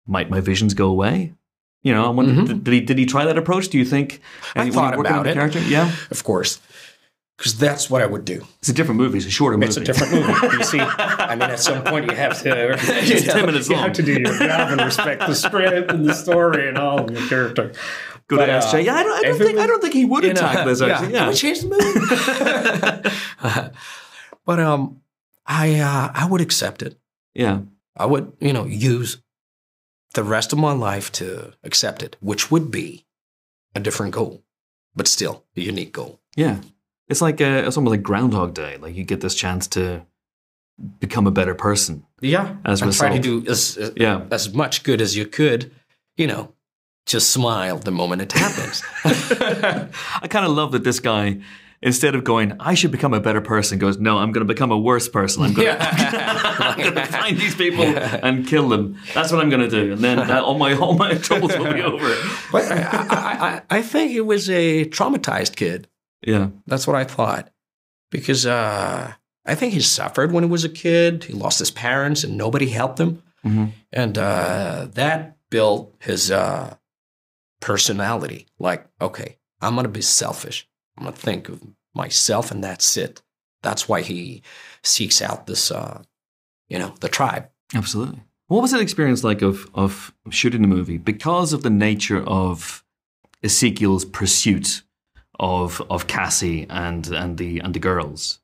might 0.07 0.31
my 0.31 0.41
visions 0.41 0.75
go 0.75 0.89
away? 0.89 1.33
You 1.83 1.95
know, 1.95 2.05
I 2.07 2.09
wonder, 2.11 2.35
did, 2.45 2.65
did 2.65 2.75
he 2.75 2.81
did 2.81 2.99
he 2.99 3.07
try 3.07 3.25
that 3.27 3.39
approach? 3.39 3.69
Do 3.69 3.79
you 3.79 3.85
think? 3.85 4.21
I 4.57 4.69
thought 4.71 4.91
you're 4.95 4.99
working 4.99 5.13
on 5.13 5.19
about 5.21 5.27
it. 5.29 5.35
Character? 5.35 5.61
Yeah, 5.61 5.93
Of 6.11 6.25
course. 6.25 6.59
Because 7.39 7.59
that's 7.59 7.91
what 7.91 8.01
I 8.01 8.07
would 8.07 8.25
do. 8.25 8.47
it's 8.61 8.71
a 8.71 8.73
different 8.73 8.99
movie. 8.99 9.19
It's 9.19 9.27
a 9.27 9.31
shorter 9.31 9.59
movie. 9.59 9.67
It's 9.69 9.77
a 9.77 9.85
different 9.85 10.11
movie. 10.15 10.33
You 10.57 10.65
see, 10.65 10.81
I 10.81 11.35
mean, 11.37 11.51
at 11.51 11.61
some 11.61 11.85
point 11.85 12.11
you 12.11 12.17
have 12.17 12.43
to. 12.43 12.73
It's 12.81 13.11
you 13.27 13.31
10 13.31 13.45
minutes 13.47 13.69
you 13.69 13.75
long. 13.77 13.85
have 13.85 13.93
to 13.93 14.03
do 14.03 14.13
your 14.19 14.33
job 14.39 14.71
and 14.73 14.81
respect 14.81 15.21
the 15.27 15.35
script 15.35 15.91
and 15.93 16.07
the 16.09 16.15
story 16.15 16.67
and 16.69 16.79
all 16.79 17.05
of 17.05 17.11
your 17.11 17.29
character. 17.29 17.73
Good 18.29 18.39
But, 18.39 18.49
SJ. 18.49 18.75
uh, 18.75 18.79
Yeah, 18.79 18.95
I 18.95 19.03
don't, 19.05 19.19
I 19.19 19.29
don't 19.29 19.39
think 19.39 19.59
I 19.59 19.67
don't 19.67 19.81
think 19.83 19.93
he 19.95 20.05
would 20.07 20.25
You 20.25 20.33
know, 20.33 20.41
attack 20.41 20.65
this. 20.67 20.81
Actually, 20.81 21.07
Can 21.09 21.15
yeah. 21.15 21.29
we 21.29 21.35
change 21.35 21.61
the 21.61 21.69
movie? 21.69 23.11
But 24.47 24.59
um, 24.59 25.03
I 25.47 25.79
uh, 25.81 26.11
I 26.15 26.27
would 26.31 26.41
accept 26.41 26.83
it. 26.83 26.99
yeah. 27.35 27.61
I 27.99 28.05
would, 28.05 28.33
you 28.41 28.53
know, 28.53 28.67
use 28.67 29.23
the 30.13 30.23
rest 30.23 30.53
of 30.53 30.59
my 30.59 30.73
life 30.73 31.11
to 31.13 31.55
accept 31.65 32.03
it, 32.03 32.17
which 32.21 32.51
would 32.51 32.71
be 32.71 33.07
a 33.75 33.81
different 33.81 34.13
goal, 34.13 34.43
but 34.95 35.09
still 35.09 35.45
a 35.57 35.61
unique 35.63 35.93
goal. 35.93 36.21
Yeah, 36.37 36.61
it's 37.09 37.23
like 37.23 37.41
uh, 37.41 37.63
it's 37.67 37.77
almost 37.79 37.93
like 37.93 38.03
Groundhog 38.03 38.53
Day. 38.53 38.77
Like 38.77 38.95
you 38.97 39.05
get 39.05 39.21
this 39.23 39.35
chance 39.35 39.67
to 39.69 40.05
become 41.01 41.27
a 41.27 41.31
better 41.31 41.55
person. 41.55 42.05
Yeah, 42.21 42.57
As 42.67 42.83
a 42.83 42.85
and 42.85 42.93
try 42.95 43.17
to 43.17 43.19
do 43.19 43.51
as 43.51 43.79
Yeah, 43.97 44.27
as 44.31 44.53
much 44.53 44.83
good 44.83 45.01
as 45.01 45.17
you 45.17 45.25
could. 45.27 45.71
You 46.19 46.27
know, 46.27 46.53
just 47.07 47.31
smile 47.31 47.79
the 47.79 47.91
moment 47.91 48.21
it 48.23 48.33
happens. 48.33 48.83
I 50.23 50.29
kind 50.29 50.45
of 50.45 50.53
love 50.53 50.73
that 50.73 50.85
this 50.85 51.01
guy, 51.01 51.41
instead 51.83 52.15
of 52.15 52.25
going, 52.25 52.53
I 52.61 52.75
should 52.75 52.91
become 52.91 53.15
a 53.15 53.21
better 53.21 53.41
person, 53.41 53.79
goes, 53.79 53.99
No, 53.99 54.19
I'm 54.19 54.33
going 54.33 54.47
to 54.47 54.53
become 54.53 54.71
a 54.71 54.79
worse 54.79 55.09
person. 55.09 55.43
I'm 55.43 55.55
going 55.55 55.69
to 55.77 57.07
find 57.07 57.39
these 57.39 57.55
people 57.55 57.85
and 57.85 58.47
kill 58.47 58.69
them. 58.69 58.99
That's 59.15 59.31
what 59.33 59.41
I'm 59.41 59.51
going 59.51 59.63
to 59.63 59.71
do, 59.71 59.93
and 59.93 60.03
then 60.03 60.19
that, 60.19 60.43
all 60.43 60.59
my 60.59 60.75
all 60.75 60.95
my 60.95 61.15
troubles 61.27 61.57
will 61.57 61.73
be 61.73 61.83
over. 61.83 62.15
but 62.53 62.65
I, 62.71 62.77
I, 62.83 63.49
I, 63.49 63.63
I 63.79 63.83
think 63.83 64.11
he 64.13 64.21
was 64.21 64.49
a 64.51 64.85
traumatized 64.87 65.57
kid. 65.57 65.89
Yeah, 66.27 66.49
That's 66.67 66.87
what 66.87 66.97
I 66.97 67.05
thought. 67.05 67.51
Because 68.11 68.47
uh, 68.47 69.13
I 69.45 69.55
think 69.55 69.73
he 69.75 69.81
suffered 69.81 70.33
when 70.33 70.45
he 70.45 70.51
was 70.51 70.65
a 70.65 70.69
kid. 70.69 71.25
He 71.25 71.33
lost 71.33 71.59
his 71.59 71.71
parents 71.71 72.25
and 72.25 72.37
nobody 72.37 72.69
helped 72.69 72.99
him. 72.99 73.23
Mhm. 73.45 73.73
And 73.93 74.17
uh, 74.19 74.89
that 74.95 75.37
built 75.51 75.95
his 76.01 76.31
uh, 76.31 76.75
personality. 77.61 78.47
Like, 78.59 78.87
okay, 79.01 79.39
I'm 79.61 79.75
going 79.75 79.85
to 79.85 79.91
be 79.91 80.03
selfish. 80.03 80.69
I'm 80.97 81.05
going 81.05 81.15
to 81.15 81.21
think 81.21 81.49
of 81.49 81.63
myself 81.95 82.51
and 82.51 82.63
that's 82.65 82.97
it. 82.97 83.23
That's 83.63 83.89
why 83.89 84.03
he 84.03 84.43
seeks 84.83 85.21
out 85.23 85.47
this, 85.47 85.71
uh, 85.71 86.03
you 86.69 86.79
know, 86.79 86.95
the 87.01 87.09
tribe. 87.09 87.49
absolutely. 87.75 88.23
What 88.49 88.63
was 88.63 88.71
that 88.71 88.81
experience 88.81 89.25
like 89.25 89.43
of 89.43 89.69
of 89.75 90.15
shooting 90.31 90.63
the 90.63 90.69
movie 90.69 90.99
because 90.99 91.53
of 91.53 91.63
the 91.65 91.71
nature 91.71 92.23
of 92.25 92.85
Ezekiel's 93.43 94.05
pursuit 94.05 94.83
of 95.41 95.83
of 95.91 96.07
Cassie 96.07 96.67
and 96.71 97.07
and 97.09 97.39
the 97.39 97.59
and 97.61 97.75
the 97.75 97.81
girls? 97.81 98.39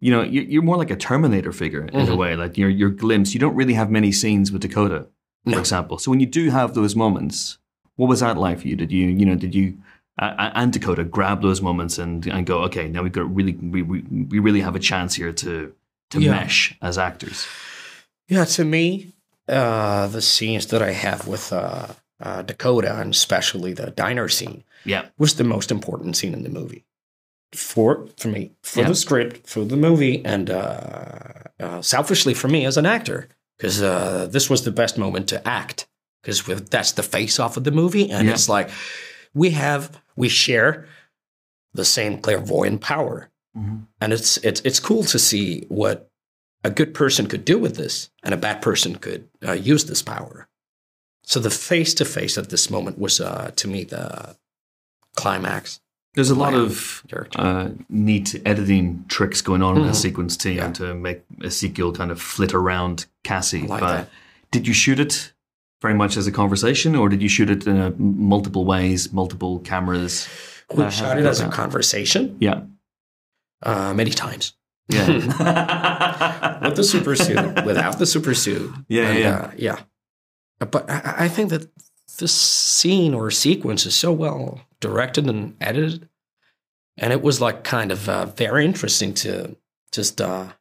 You 0.00 0.10
know, 0.10 0.22
you- 0.22 0.42
you're 0.42 0.62
more 0.62 0.76
like 0.76 0.90
a 0.90 0.96
Terminator 0.96 1.52
figure 1.52 1.84
in 1.86 2.00
a 2.00 2.06
Mhm. 2.12 2.16
way. 2.18 2.34
Like 2.36 2.58
your 2.58 2.68
your 2.68 2.90
glimpse. 2.90 3.32
You 3.32 3.38
don't 3.40 3.54
really 3.54 3.74
have 3.74 3.90
many 3.90 4.10
scenes 4.12 4.50
with 4.50 4.62
Dakota, 4.62 5.06
for 5.44 5.50
No. 5.50 5.58
example. 5.60 5.98
So 5.98 6.10
when 6.10 6.18
you 6.20 6.26
do 6.26 6.50
have 6.50 6.74
those 6.74 6.96
moments, 6.96 7.58
what 7.96 8.08
was 8.08 8.20
that 8.20 8.36
like 8.36 8.60
for 8.60 8.68
you? 8.68 8.74
Did 8.76 8.90
you 8.90 9.06
you 9.08 9.24
know 9.24 9.36
did 9.36 9.54
you 9.54 9.78
and 10.18 10.72
Dakota 10.72 11.04
grab 11.04 11.42
those 11.42 11.62
moments 11.62 11.98
and 11.98 12.26
and 12.26 12.46
go 12.46 12.62
okay 12.64 12.88
now 12.88 13.02
we've 13.02 13.12
got 13.12 13.34
really 13.34 13.52
we 13.54 13.82
we, 13.82 14.02
we 14.02 14.38
really 14.38 14.60
have 14.60 14.76
a 14.76 14.80
chance 14.80 15.14
here 15.14 15.32
to 15.32 15.72
to 16.10 16.20
Yeah. 16.20 16.30
mesh 16.32 16.74
as 16.82 16.98
actors. 16.98 17.46
Yeah, 18.28 18.44
to 18.44 18.64
me, 18.64 19.12
uh, 19.48 20.06
the 20.08 20.20
scenes 20.22 20.66
that 20.66 20.82
I 20.82 20.92
have 20.92 21.26
with 21.26 21.52
uh, 21.52 21.86
uh, 22.20 22.42
Dakota, 22.42 23.00
and 23.00 23.12
especially 23.14 23.72
the 23.74 23.90
diner 23.90 24.28
scene, 24.28 24.62
Yeah. 24.84 25.06
was 25.18 25.34
the 25.34 25.44
most 25.44 25.70
important 25.70 26.16
scene 26.16 26.34
in 26.34 26.42
the 26.42 26.48
movie. 26.50 26.84
For 27.54 28.06
for 28.18 28.28
me, 28.28 28.52
for 28.62 28.80
Yeah. 28.82 28.88
the 28.88 28.94
script, 28.94 29.46
for 29.48 29.64
the 29.66 29.76
movie, 29.76 30.24
and 30.24 30.50
uh, 30.50 31.18
uh, 31.60 31.82
selfishly 31.82 32.34
for 32.34 32.48
me 32.48 32.66
as 32.66 32.76
an 32.76 32.86
actor, 32.86 33.28
because 33.58 33.82
uh, 33.82 34.28
this 34.30 34.48
was 34.50 34.62
the 34.62 34.72
best 34.72 34.96
moment 34.98 35.28
to 35.28 35.48
act. 35.48 35.86
Because 36.22 36.44
that's 36.70 36.92
the 36.92 37.02
face 37.02 37.40
off 37.42 37.56
of 37.56 37.64
the 37.64 37.72
movie, 37.72 38.10
and 38.10 38.26
Yeah. 38.28 38.34
it's 38.34 38.48
like 38.48 38.70
we 39.34 39.50
have 39.50 40.00
we 40.16 40.28
share 40.28 40.86
the 41.74 41.84
same 41.84 42.18
clairvoyant 42.20 42.80
power 42.80 43.28
Mhm. 43.56 43.86
and 44.00 44.12
it's 44.12 44.36
it's 44.38 44.60
it's 44.64 44.80
cool 44.80 45.04
to 45.04 45.18
see 45.18 45.66
what 45.68 46.08
a 46.64 46.70
good 46.70 46.94
person 46.94 47.26
could 47.26 47.44
do 47.44 47.58
with 47.58 47.76
this 47.76 48.10
and 48.22 48.32
a 48.34 48.38
bad 48.38 48.62
person 48.62 48.96
could 48.96 49.28
uh, 49.46 49.52
use 49.52 49.84
this 49.86 50.02
power 50.02 50.48
So 51.24 51.38
the 51.40 51.50
face 51.50 51.94
to 51.94 52.04
face 52.04 52.36
at 52.38 52.48
this 52.48 52.68
moment 52.70 52.98
was, 52.98 53.20
uh, 53.20 53.52
to 53.54 53.68
me, 53.68 53.84
the 53.84 54.36
climax. 55.16 55.80
There's 56.14 56.30
a 56.30 56.34
lot 56.34 56.52
of 56.52 57.02
uh, 57.36 57.68
neat 57.88 58.42
editing 58.44 59.04
tricks 59.08 59.40
going 59.40 59.62
on 59.62 59.76
in 59.76 59.82
that 59.86 59.92
Mhm. 59.94 60.02
sequence 60.02 60.36
too, 60.36 60.52
Yeah. 60.52 60.72
to 60.72 60.94
make 60.94 61.22
Ezekiel 61.44 61.92
kind 61.92 62.10
of 62.10 62.20
flit 62.20 62.52
around 62.54 63.06
Cassie. 63.24 63.66
Like 63.66 63.80
but 63.80 63.92
that. 63.96 64.08
did 64.50 64.66
you 64.66 64.74
shoot 64.74 64.98
it 65.00 65.32
very 65.82 65.94
much 65.94 66.16
as 66.16 66.26
a 66.26 66.32
conversation, 66.32 66.94
or 66.96 67.08
did 67.08 67.20
you 67.20 67.28
shoot 67.28 67.50
it 67.50 67.66
in 67.66 67.76
a, 67.76 67.90
multiple 67.98 68.64
ways, 68.64 69.12
multiple 69.12 69.58
cameras? 69.60 70.28
We 70.74 70.84
Uh, 70.84 70.90
shot 70.90 71.18
it 71.18 71.26
as 71.26 71.40
a 71.40 71.48
conversation 71.48 72.36
Yeah, 72.40 72.62
uh, 73.62 73.92
many 73.94 74.10
times. 74.10 74.54
yeah, 74.88 75.06
With 76.62 76.76
the 76.76 76.84
super 76.84 77.14
suit, 77.16 77.64
without 77.66 77.98
the 77.98 78.06
super 78.06 78.34
suit. 78.34 78.72
Yeah, 78.88 79.08
And, 79.10 79.18
yeah. 79.18 79.36
Uh, 79.36 79.50
yeah. 79.56 79.78
But 80.58 80.88
I, 80.88 81.24
I 81.24 81.28
think 81.28 81.50
that 81.50 81.68
this 82.18 82.32
scene 82.32 83.14
or 83.14 83.30
sequence 83.30 83.84
is 83.86 83.94
so 83.94 84.12
well 84.12 84.60
directed 84.80 85.26
and 85.28 85.56
edited. 85.60 86.08
And 86.96 87.12
it 87.12 87.22
was 87.22 87.40
like 87.40 87.64
kind 87.64 87.90
of 87.90 88.08
uh, 88.08 88.26
very 88.26 88.64
interesting 88.64 89.14
to 89.14 89.56
just, 89.92 90.20
uh, 90.20 90.52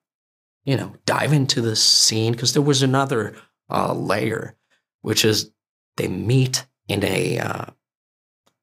you 0.66 0.76
know, 0.78 0.94
dive 1.06 1.34
into 1.34 1.62
this 1.62 1.84
scene 1.84 2.32
because 2.34 2.54
there 2.54 2.62
was 2.64 2.82
another 2.82 3.36
uh, 3.70 3.94
layer, 3.94 4.56
which 5.02 5.26
is 5.26 5.52
they 5.98 6.08
meet 6.08 6.66
in 6.88 7.04
a 7.04 7.40
uh, 7.40 7.66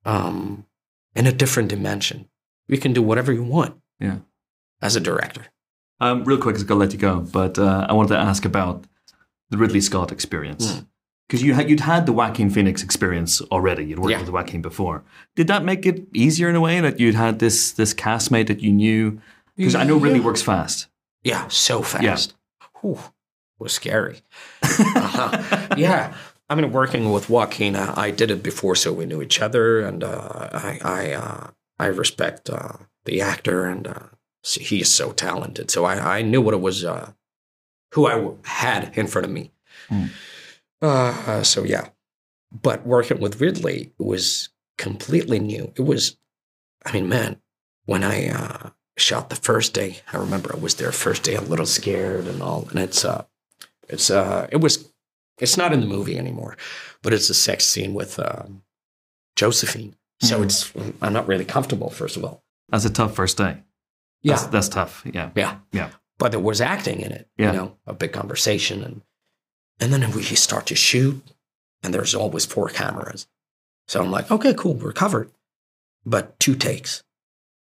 um, 0.04 0.66
in 1.14 1.26
a 1.26 1.32
different 1.32 1.68
dimension. 1.68 2.28
You 2.68 2.78
can 2.78 2.92
do 2.92 3.02
whatever 3.02 3.32
you 3.32 3.42
want. 3.44 3.76
Yeah. 4.00 4.18
As 4.80 4.94
a 4.96 5.00
director. 5.00 5.46
Um, 6.00 6.24
real 6.24 6.38
quick, 6.38 6.56
I've 6.56 6.66
got 6.66 6.74
to 6.74 6.78
let 6.78 6.92
you 6.92 6.98
go, 6.98 7.20
but 7.20 7.58
uh, 7.58 7.86
I 7.88 7.92
wanted 7.92 8.10
to 8.10 8.18
ask 8.18 8.44
about 8.44 8.84
the 9.50 9.56
Ridley 9.58 9.80
Scott 9.80 10.12
experience. 10.12 10.72
Mm. 10.72 10.86
Because 11.26 11.42
you 11.42 11.52
had, 11.54 11.68
you'd 11.68 11.80
had 11.80 12.06
the 12.06 12.12
Joaquin 12.12 12.48
Phoenix 12.48 12.82
experience 12.82 13.40
already. 13.42 13.84
You'd 13.84 13.98
worked 13.98 14.12
Yeah. 14.12 14.20
with 14.20 14.30
Joaquin 14.30 14.62
before. 14.62 15.02
Did 15.34 15.48
that 15.48 15.64
make 15.64 15.84
it 15.84 16.06
easier 16.14 16.48
in 16.48 16.54
a 16.56 16.60
way 16.60 16.80
that 16.80 17.00
you'd 17.00 17.16
had 17.16 17.38
this 17.38 17.72
this 17.72 17.92
castmate 17.92 18.46
that 18.46 18.60
you 18.62 18.72
knew? 18.72 19.20
Because 19.56 19.74
I 19.74 19.84
know 19.84 19.96
Ridley 19.96 20.20
Yeah. 20.20 20.24
works 20.24 20.40
fast. 20.42 20.86
Yeah, 21.24 21.48
so 21.48 21.82
fast. 21.82 22.34
Whew, 22.80 22.98
was 23.58 23.72
scary. 23.72 24.22
Uh-huh. 24.62 25.74
Yeah, 25.76 26.14
I 26.48 26.54
mean, 26.54 26.72
working 26.72 27.12
with 27.12 27.28
Joaquin, 27.28 27.76
uh, 27.76 27.94
I 27.96 28.10
did 28.10 28.30
it 28.30 28.42
before, 28.42 28.74
so 28.74 28.92
we 28.92 29.06
knew 29.06 29.20
each 29.22 29.40
other, 29.40 29.80
and 29.80 30.02
uh, 30.02 30.48
I 30.52 30.80
I 30.82 31.12
uh, 31.12 31.50
I 31.78 31.86
respect 31.86 32.48
uh, 32.50 32.78
the 33.04 33.20
actor, 33.20 33.66
and 33.66 33.86
uh, 33.86 34.06
so 34.42 34.60
he 34.60 34.80
is 34.80 34.94
so 34.94 35.12
talented. 35.12 35.70
So 35.70 35.84
I 35.84 36.18
I 36.18 36.22
knew 36.22 36.40
what 36.40 36.54
it 36.54 36.60
was, 36.60 36.84
uh, 36.84 37.12
who 37.94 38.06
I 38.06 38.32
had 38.44 38.96
in 38.96 39.06
front 39.06 39.26
of 39.26 39.32
me. 39.32 39.52
Uh, 40.80 41.42
so 41.42 41.64
yeah, 41.64 41.88
but 42.50 42.86
working 42.86 43.20
with 43.20 43.40
Ridley 43.40 43.92
was 43.98 44.50
completely 44.76 45.38
new. 45.40 45.72
It 45.76 45.82
was, 45.82 46.16
I 46.86 46.92
mean, 46.92 47.08
man, 47.08 47.40
when 47.84 48.04
I 48.04 48.28
uh, 48.28 48.70
shot 48.96 49.28
the 49.28 49.36
first 49.36 49.74
day, 49.74 49.98
I 50.12 50.18
remember 50.18 50.54
I 50.54 50.58
was 50.58 50.76
there 50.76 50.92
first 50.92 51.24
day, 51.24 51.34
a 51.34 51.40
little 51.40 51.66
scared 51.66 52.26
and 52.26 52.42
all, 52.42 52.68
and 52.70 52.78
it's 52.78 53.04
uh, 53.04 53.24
it's 53.88 54.10
uh, 54.10 54.48
it 54.52 54.58
was, 54.60 54.90
it's 55.38 55.56
not 55.56 55.72
in 55.72 55.80
the 55.80 55.86
movie 55.86 56.18
anymore, 56.18 56.56
but 57.02 57.12
it's 57.12 57.30
a 57.30 57.34
sex 57.34 57.64
scene 57.66 57.94
with 57.94 58.18
um, 58.18 58.62
Josephine. 59.36 59.94
So 60.20 60.38
Mhm. 60.40 60.44
it's 60.44 60.72
I'm 61.00 61.12
not 61.12 61.28
really 61.28 61.44
comfortable. 61.44 61.90
First 61.90 62.16
of 62.16 62.24
all, 62.24 62.42
That's 62.70 62.84
a 62.84 62.90
tough 62.90 63.14
first 63.14 63.36
day. 63.36 63.62
yeah, 64.22 64.34
That's, 64.34 64.46
that's 64.48 64.68
tough. 64.68 65.02
Yeah. 65.12 65.30
yeah, 65.36 65.58
Yeah. 65.72 65.90
But 66.18 66.32
there 66.32 66.40
was 66.40 66.60
acting 66.60 67.00
in 67.00 67.12
it. 67.12 67.28
Yeah. 67.38 67.52
You 67.52 67.56
know, 67.58 67.76
a 67.86 67.92
big 67.94 68.12
conversation, 68.12 68.82
and 68.82 69.02
and 69.80 69.92
then 69.92 70.10
we 70.10 70.22
start 70.24 70.66
to 70.66 70.74
shoot, 70.74 71.22
and 71.84 71.94
there's 71.94 72.14
always 72.14 72.44
four 72.46 72.68
cameras. 72.68 73.28
So 73.86 74.02
I'm 74.02 74.10
like, 74.10 74.28
okay, 74.30 74.52
cool, 74.54 74.74
we're 74.74 74.92
covered, 74.92 75.30
but 76.04 76.38
two 76.40 76.56
takes. 76.56 77.04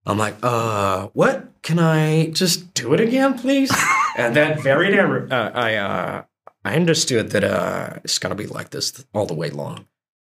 I'm 0.06 0.20
like, 0.20 0.36
uh, 0.44 1.08
what? 1.14 1.48
Can 1.64 1.80
I 1.80 2.28
just 2.30 2.76
do 2.76 2.94
it 2.94 3.00
again, 3.00 3.40
please? 3.40 3.72
and 4.16 4.36
then 4.36 4.62
very 4.62 4.92
damn, 4.92 5.32
uh, 5.32 5.52
I 5.54 5.76
uh, 5.76 6.24
I 6.64 6.76
understood 6.76 7.32
that 7.32 7.44
uh, 7.44 8.00
it's 8.04 8.18
gonna 8.18 8.36
be 8.36 8.48
like 8.48 8.72
this 8.72 9.06
all 9.14 9.26
the 9.26 9.34
way 9.34 9.50
long. 9.50 9.88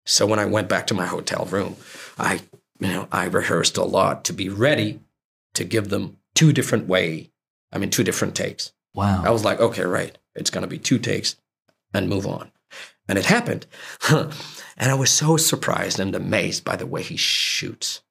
So 0.06 0.26
when 0.26 0.38
I 0.38 0.46
went 0.46 0.68
back 0.68 0.86
to 0.88 0.94
my 0.94 1.06
hotel 1.06 1.46
room, 1.46 1.76
I 2.18 2.40
you 2.80 2.88
know 2.88 3.09
I 3.12 3.26
rehearsed 3.26 3.76
a 3.76 3.84
lot 3.84 4.24
to 4.24 4.32
be 4.32 4.48
ready 4.48 5.00
to 5.54 5.64
give 5.64 5.88
them 5.88 6.18
two 6.34 6.52
different 6.52 6.86
way. 6.86 7.30
I 7.72 7.78
mean, 7.78 7.90
two 7.90 8.04
different 8.04 8.34
takes. 8.34 8.72
Wow. 8.94 9.22
I 9.24 9.30
was 9.30 9.44
like, 9.44 9.60
okay, 9.60 9.84
right, 9.84 10.16
it's 10.34 10.50
gonna 10.50 10.66
be 10.66 10.78
two 10.78 10.98
takes, 10.98 11.36
and 11.92 12.09
move 12.09 12.26
on. 12.26 12.50
And 13.09 13.18
it 13.18 13.26
happened, 13.26 13.66
and 14.10 14.32
I 14.78 14.94
was 14.94 15.10
so 15.10 15.36
surprised 15.36 15.98
and 15.98 16.14
amazed 16.14 16.64
by 16.64 16.76
the 16.76 16.86
way 16.86 17.02
he 17.02 17.16
shoots. 17.16 18.02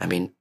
I 0.00 0.06
mean, 0.06 0.32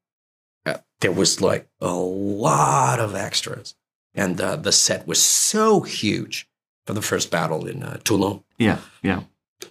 uh, 0.66 0.78
there 1.00 1.12
was 1.12 1.42
like 1.42 1.68
a 1.80 1.94
lot 1.94 3.00
of 3.00 3.16
extras, 3.16 3.76
and 4.16 4.40
uh, 4.40 4.56
the 4.56 4.72
set 4.72 5.08
was 5.08 5.22
so 5.22 5.82
huge 5.82 6.48
for 6.86 6.94
the 6.94 7.02
first 7.02 7.32
battle 7.32 7.66
in 7.66 7.84
uh, 7.84 7.98
Toulon. 8.04 8.44
yeah. 8.58 8.78
Yeah. 9.02 9.24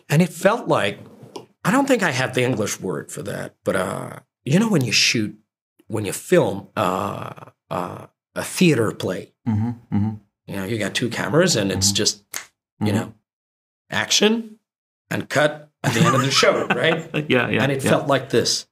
And 0.09 0.23
it 0.23 0.31
felt 0.31 0.69
like 0.69 0.99
I 1.65 1.71
don't 1.71 1.87
think 1.87 2.03
I 2.03 2.11
have 2.13 2.35
the 2.35 2.43
English 2.43 2.81
word 2.81 3.13
for 3.13 3.23
that, 3.23 3.55
but 3.65 3.77
uh, 3.77 4.19
you 4.45 4.59
know 4.59 4.69
when 4.69 4.83
you 4.85 4.93
shoot, 4.93 5.39
when 5.87 6.05
you 6.07 6.13
film 6.13 6.69
uh, 6.77 7.51
uh, 7.71 8.07
a 8.35 8.43
theater 8.43 8.93
play, 8.93 9.33
Mm-hmm. 9.47 9.71
Mm-hmm. 9.95 10.11
you 10.47 10.57
know, 10.57 10.65
you 10.65 10.79
got 10.79 10.95
two 10.95 11.09
cameras 11.11 11.57
and 11.57 11.71
it's 11.71 11.93
Mhm. 11.93 11.97
just 11.97 12.25
you 12.81 12.93
know 12.93 13.13
action 13.91 14.59
and 15.11 15.29
cut 15.29 15.71
at 15.85 15.93
the 15.95 16.01
end 16.01 16.15
of 16.15 16.23
the 16.23 16.31
show, 16.43 16.67
right? 16.69 17.11
Yeah. 17.29 17.49
Yeah. 17.51 17.63
and 17.63 17.71
it 17.73 17.85
yeah. 17.85 17.91
felt 17.91 18.07
like 18.09 18.31
this. 18.31 18.67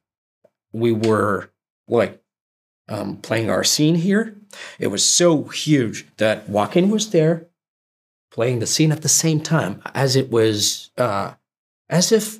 We 0.73 0.91
were 0.91 1.51
like 1.87 2.21
um, 2.89 3.17
playing 3.17 3.49
our 3.49 3.63
scene 3.63 3.95
here. 3.95 4.37
It 4.79 4.87
was 4.87 5.03
so 5.05 5.43
huge 5.45 6.05
that 6.17 6.47
Joaquin 6.49 6.89
was 6.89 7.09
there 7.11 7.47
playing 8.31 8.59
the 8.59 8.67
scene 8.67 8.91
at 8.91 9.01
the 9.01 9.09
same 9.09 9.41
time 9.41 9.81
as 9.93 10.15
it 10.15 10.29
was, 10.31 10.91
uh, 10.97 11.33
as 11.89 12.11
if 12.11 12.39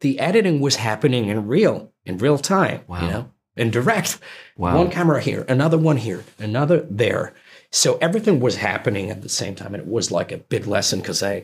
the 0.00 0.18
editing 0.18 0.60
was 0.60 0.76
happening 0.76 1.26
in 1.26 1.46
real, 1.46 1.92
in 2.04 2.18
real 2.18 2.38
time, 2.38 2.80
Wow. 2.86 3.00
you 3.02 3.08
know, 3.10 3.32
in 3.56 3.70
direct. 3.70 4.18
Wow. 4.56 4.76
One 4.78 4.90
camera 4.90 5.20
here, 5.20 5.44
another 5.48 5.78
one 5.78 5.98
here, 5.98 6.24
another 6.38 6.86
there. 6.90 7.34
So 7.70 7.98
everything 8.00 8.40
was 8.40 8.56
happening 8.56 9.10
at 9.10 9.22
the 9.22 9.28
same 9.28 9.54
time, 9.54 9.74
and 9.74 9.82
it 9.82 9.88
was 9.88 10.10
like 10.10 10.32
a 10.32 10.38
big 10.38 10.66
lesson 10.66 11.00
because 11.00 11.22
I, 11.22 11.42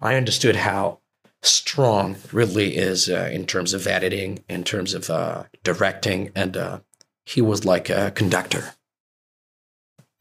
I 0.00 0.14
understood 0.14 0.56
how 0.56 1.00
strong 1.42 2.16
Ridley 2.32 2.76
is 2.76 3.10
uh, 3.10 3.28
in 3.32 3.46
terms 3.46 3.74
of 3.74 3.86
editing, 3.86 4.42
in 4.48 4.64
terms 4.64 4.94
of 4.94 5.10
uh, 5.10 5.44
directing, 5.64 6.30
and 6.34 6.56
uh, 6.56 6.80
he 7.24 7.42
was 7.42 7.64
like 7.64 7.90
a 7.90 8.10
conductor. 8.12 8.72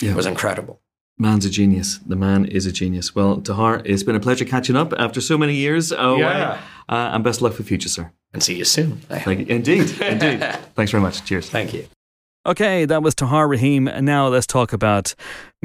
Yeah. 0.02 0.12
It 0.12 0.16
was 0.16 0.26
incredible. 0.26 0.82
Man's 1.18 1.46
a 1.46 1.50
genius. 1.50 2.00
The 2.06 2.18
man 2.18 2.44
is 2.46 2.66
a 2.66 2.72
genius. 2.74 3.16
Well, 3.16 3.40
Tahar, 3.40 3.82
it's 3.86 4.04
been 4.04 4.16
a 4.18 4.20
pleasure 4.20 4.44
catching 4.44 4.76
up 4.76 4.94
after 4.98 5.22
so 5.22 5.38
many 5.38 5.56
years. 5.56 5.94
Oh, 5.94 6.18
Yeah. 6.18 6.60
Uh, 6.90 7.12
and 7.14 7.24
best 7.24 7.42
luck 7.42 7.54
for 7.54 7.64
the 7.64 7.68
future, 7.68 7.88
sir. 7.90 8.12
And 8.34 8.44
see 8.44 8.58
you 8.58 8.66
soon. 8.66 8.98
Thank 8.98 9.40
you. 9.40 9.46
Indeed. 9.48 9.90
Indeed. 10.02 10.42
Thanks 10.76 10.92
very 10.92 11.02
much. 11.02 11.24
Cheers. 11.24 11.50
Thank 11.50 11.74
you. 11.74 11.88
Okay, 12.46 12.86
that 12.86 13.02
was 13.02 13.16
Tahar 13.16 13.48
Rahim. 13.48 13.88
And 13.88 14.06
now 14.06 14.28
let's 14.28 14.46
talk 14.46 14.72
about 14.74 15.16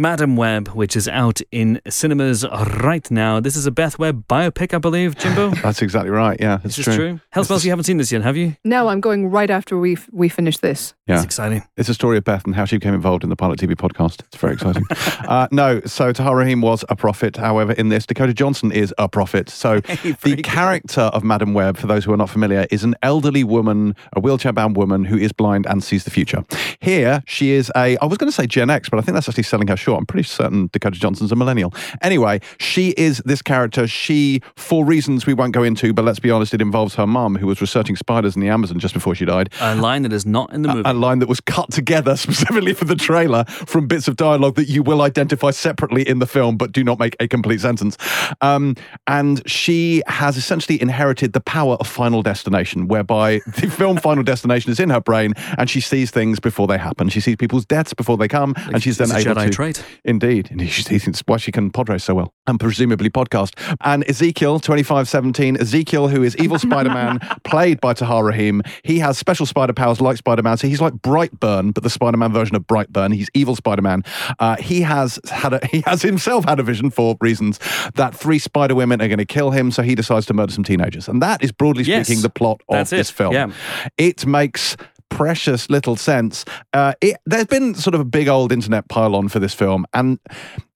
Madame 0.01 0.35
Web, 0.35 0.69
which 0.69 0.97
is 0.97 1.07
out 1.09 1.43
in 1.53 1.79
cinemas 1.87 2.47
right 2.49 3.11
now. 3.11 3.39
This 3.39 3.55
is 3.55 3.67
a 3.67 3.71
Beth 3.71 3.99
Webb 3.99 4.27
biopic, 4.29 4.73
I 4.73 4.79
believe, 4.79 5.15
Jimbo. 5.19 5.51
That's 5.63 5.83
exactly 5.83 6.11
right. 6.11 6.41
Yeah, 6.41 6.61
Is 6.61 6.65
it's 6.65 6.77
this 6.77 6.85
true. 6.87 6.97
true? 6.97 7.21
Hellspells, 7.35 7.65
you 7.65 7.71
haven't 7.71 7.85
seen 7.85 7.99
this 7.99 8.11
yet, 8.11 8.23
have 8.23 8.35
you? 8.35 8.57
No, 8.65 8.89
I'm 8.89 9.03
going 9.03 9.29
right 9.29 9.51
after 9.51 9.77
we 9.77 9.99
we 10.11 10.31
finish 10.31 10.57
this. 10.57 10.95
Yeah. 11.07 11.17
It's 11.17 11.25
exciting. 11.25 11.65
It's 11.77 11.91
a 11.91 11.95
story 11.95 12.17
of 12.17 12.25
Beth 12.25 12.47
and 12.47 12.55
how 12.55 12.65
she 12.65 12.77
became 12.79 12.95
involved 12.95 13.25
in 13.25 13.31
the 13.31 13.37
Pilot 13.37 13.59
TV 13.59 13.75
podcast. 13.75 14.21
It's 14.21 14.37
very 14.39 14.55
exciting. 14.55 14.87
uh, 15.29 15.49
no, 15.53 15.81
so 15.85 16.13
Tahar 16.13 16.37
Rahim 16.37 16.63
was 16.63 16.83
a 16.89 16.97
prophet. 16.97 17.37
However, 17.37 17.73
in 17.73 17.91
this, 17.91 18.07
Dakota 18.07 18.33
Johnson 18.33 18.73
is 18.73 18.95
a 18.97 19.07
prophet. 19.07 19.51
So 19.51 19.81
very 19.81 20.15
the 20.23 20.37
good. 20.37 20.45
character 20.45 21.03
of 21.03 21.25
Madame 21.25 21.53
Web, 21.53 21.77
for 21.77 21.87
those 21.89 22.05
who 22.05 22.13
are 22.15 22.17
not 22.17 22.31
familiar, 22.31 22.67
is 22.71 22.85
an 22.85 22.95
elderly 23.03 23.45
woman, 23.45 23.97
a 24.15 24.21
wheelchair 24.21 24.53
bound 24.53 24.77
woman 24.77 25.05
who 25.05 25.19
is 25.19 25.33
blind 25.33 25.67
and 25.67 25.85
sees 25.85 26.05
the 26.05 26.11
future. 26.11 26.43
Here, 26.81 27.23
she 27.27 27.51
is 27.51 27.71
a, 27.77 27.99
I 27.99 28.07
was 28.07 28.17
going 28.17 28.31
to 28.31 28.35
say 28.35 28.47
Gen 28.47 28.71
X, 28.71 28.89
but 28.89 28.99
I 28.99 29.03
think 29.03 29.15
that's 29.15 29.29
actually 29.29 29.43
selling 29.43 29.69
her 29.69 29.77
short. 29.77 29.90
I'm 29.97 30.07
pretty 30.07 30.27
certain 30.29 30.69
Dakota 30.73 30.99
Johnson's 30.99 31.33
a 31.33 31.37
millennial. 31.37 31.73
Anyway, 32.03 32.41
she 32.59 32.91
is 32.91 33.19
this 33.25 33.43
character. 33.43 33.87
She, 33.87 34.41
for 34.57 34.85
reasons 34.85 35.27
we 35.27 35.35
won't 35.35 35.53
go 35.53 35.62
into, 35.62 35.93
but 35.93 36.05
let's 36.05 36.19
be 36.21 36.31
honest, 36.31 36.55
it 36.55 36.61
involves 36.62 36.95
her 36.97 37.07
mum, 37.07 37.37
who 37.37 37.47
was 37.47 37.61
researching 37.61 37.97
spiders 37.97 38.35
in 38.37 38.41
the 38.43 38.49
Amazon 38.49 38.79
just 38.79 38.95
before 38.95 39.15
she 39.15 39.25
died 39.25 39.51
A 39.61 39.75
line 39.77 40.03
that 40.03 40.12
is 40.12 40.25
not 40.27 40.53
in 40.53 40.62
the 40.62 40.69
movie. 40.69 40.83
a 40.89 40.93
line 40.93 41.19
that 41.21 41.29
was 41.29 41.41
cut 41.41 41.71
together 41.71 42.17
specifically 42.25 42.73
for 42.75 42.85
the 42.85 42.97
trailer 42.97 43.45
from 43.45 43.87
bits 43.87 44.09
of 44.09 44.17
dialogue 44.17 44.55
that 44.57 44.69
you 44.69 44.83
will 44.83 45.03
identify 45.03 45.51
separately 45.51 46.07
in 46.09 46.19
the 46.19 46.27
film 46.27 46.57
but 46.57 46.73
do 46.73 46.83
not 46.85 46.99
make 46.99 47.17
a 47.21 47.29
complete 47.29 47.61
sentence. 47.61 47.97
Um, 48.41 48.77
and 49.07 49.43
she 49.49 50.03
has 50.07 50.37
essentially 50.37 50.81
inherited 50.81 51.33
the 51.33 51.41
power 51.41 51.75
of 51.75 51.87
Final 51.87 52.23
Destination, 52.23 52.89
whereby 52.89 53.41
the 53.47 53.69
film 53.71 53.97
Final 53.99 54.23
Destination 54.25 54.71
is 54.71 54.81
in 54.81 54.91
her 54.91 55.01
brain 55.01 55.35
and 55.59 55.69
she 55.69 55.81
sees 55.81 56.11
things 56.11 56.41
before 56.41 56.67
they 56.67 56.79
happen. 56.79 57.09
She 57.09 57.21
sees 57.21 57.37
people's 57.37 57.65
deaths 57.67 57.95
before 57.95 58.17
they 58.17 58.29
come 58.29 58.55
and 58.73 58.83
she's 58.83 58.99
then 58.99 59.11
a 59.11 59.17
able 59.19 59.35
Jedi 59.35 59.45
to. 59.47 59.51
trait. 59.51 59.80
Indeed. 60.05 60.48
And 60.51 60.61
he, 60.61 60.66
he 60.69 60.98
thinks 60.98 61.23
why 61.27 61.36
she 61.36 61.52
can 61.52 61.70
pod 61.70 61.89
race 61.89 62.05
so 62.05 62.15
well 62.15 62.32
and 62.47 62.59
presumably 62.59 63.11
podcast. 63.11 63.52
And 63.82 64.09
Ezekiel, 64.09 64.61
2517, 64.61 65.57
Ezekiel, 65.61 66.09
who 66.09 66.23
is 66.23 66.36
evil 66.36 66.59
Spider 66.59 66.90
Man, 66.90 67.19
played 67.44 67.81
by 67.81 67.94
Tahar 67.94 68.24
Rahim. 68.24 68.62
He 68.82 68.98
has 68.98 69.19
special 69.19 69.47
spider 69.47 69.73
powers 69.73 70.01
like 70.01 70.16
Spider 70.16 70.43
Man. 70.43 70.57
So 70.57 70.66
he's 70.69 70.81
like 70.81 70.94
Brightburn, 70.94 71.74
but 71.74 71.82
the 71.82 71.90
Spider 71.90 72.16
Man 72.16 72.32
version 72.32 72.57
of 72.57 72.66
Brightburn. 72.66 73.15
He's 73.15 73.28
evil 73.35 73.57
Spider 73.57 73.82
Man. 73.82 74.02
Uh, 74.39 74.57
he 74.57 74.81
has 74.82 75.19
had 75.31 75.52
a, 75.55 75.66
he 75.70 75.82
has 75.86 76.02
himself 76.02 76.44
had 76.44 76.59
a 76.59 76.62
vision 76.62 76.90
for 76.90 77.16
reasons 77.20 77.59
that 77.94 78.15
three 78.15 78.39
spider 78.39 78.74
women 78.74 79.01
are 79.01 79.09
going 79.09 79.19
to 79.19 79.24
kill 79.24 79.51
him. 79.51 79.70
So 79.70 79.82
he 79.82 79.94
decides 79.94 80.27
to 80.27 80.35
murder 80.35 80.52
some 80.52 80.65
teenagers. 80.65 81.09
And 81.09 81.23
that 81.23 81.43
is 81.43 81.52
broadly 81.52 81.85
Yes. 81.85 82.07
speaking 82.07 82.23
the 82.23 82.31
plot 82.31 82.61
of 82.69 82.89
this 82.90 83.11
film. 83.11 83.32
Yeah. 83.32 83.51
It 83.98 84.27
makes 84.27 84.77
precious 85.11 85.69
little 85.69 85.97
sense. 85.97 86.45
Uh, 86.73 86.95
it, 87.01 87.16
there's 87.27 87.47
been 87.47 87.74
sort 87.74 87.95
of 87.95 88.01
a 88.01 88.05
big 88.05 88.28
old 88.28 88.53
internet 88.53 88.89
pile-on 88.89 89.28
for 89.28 89.39
this 89.39 89.53
film, 89.53 89.85
and 89.93 90.19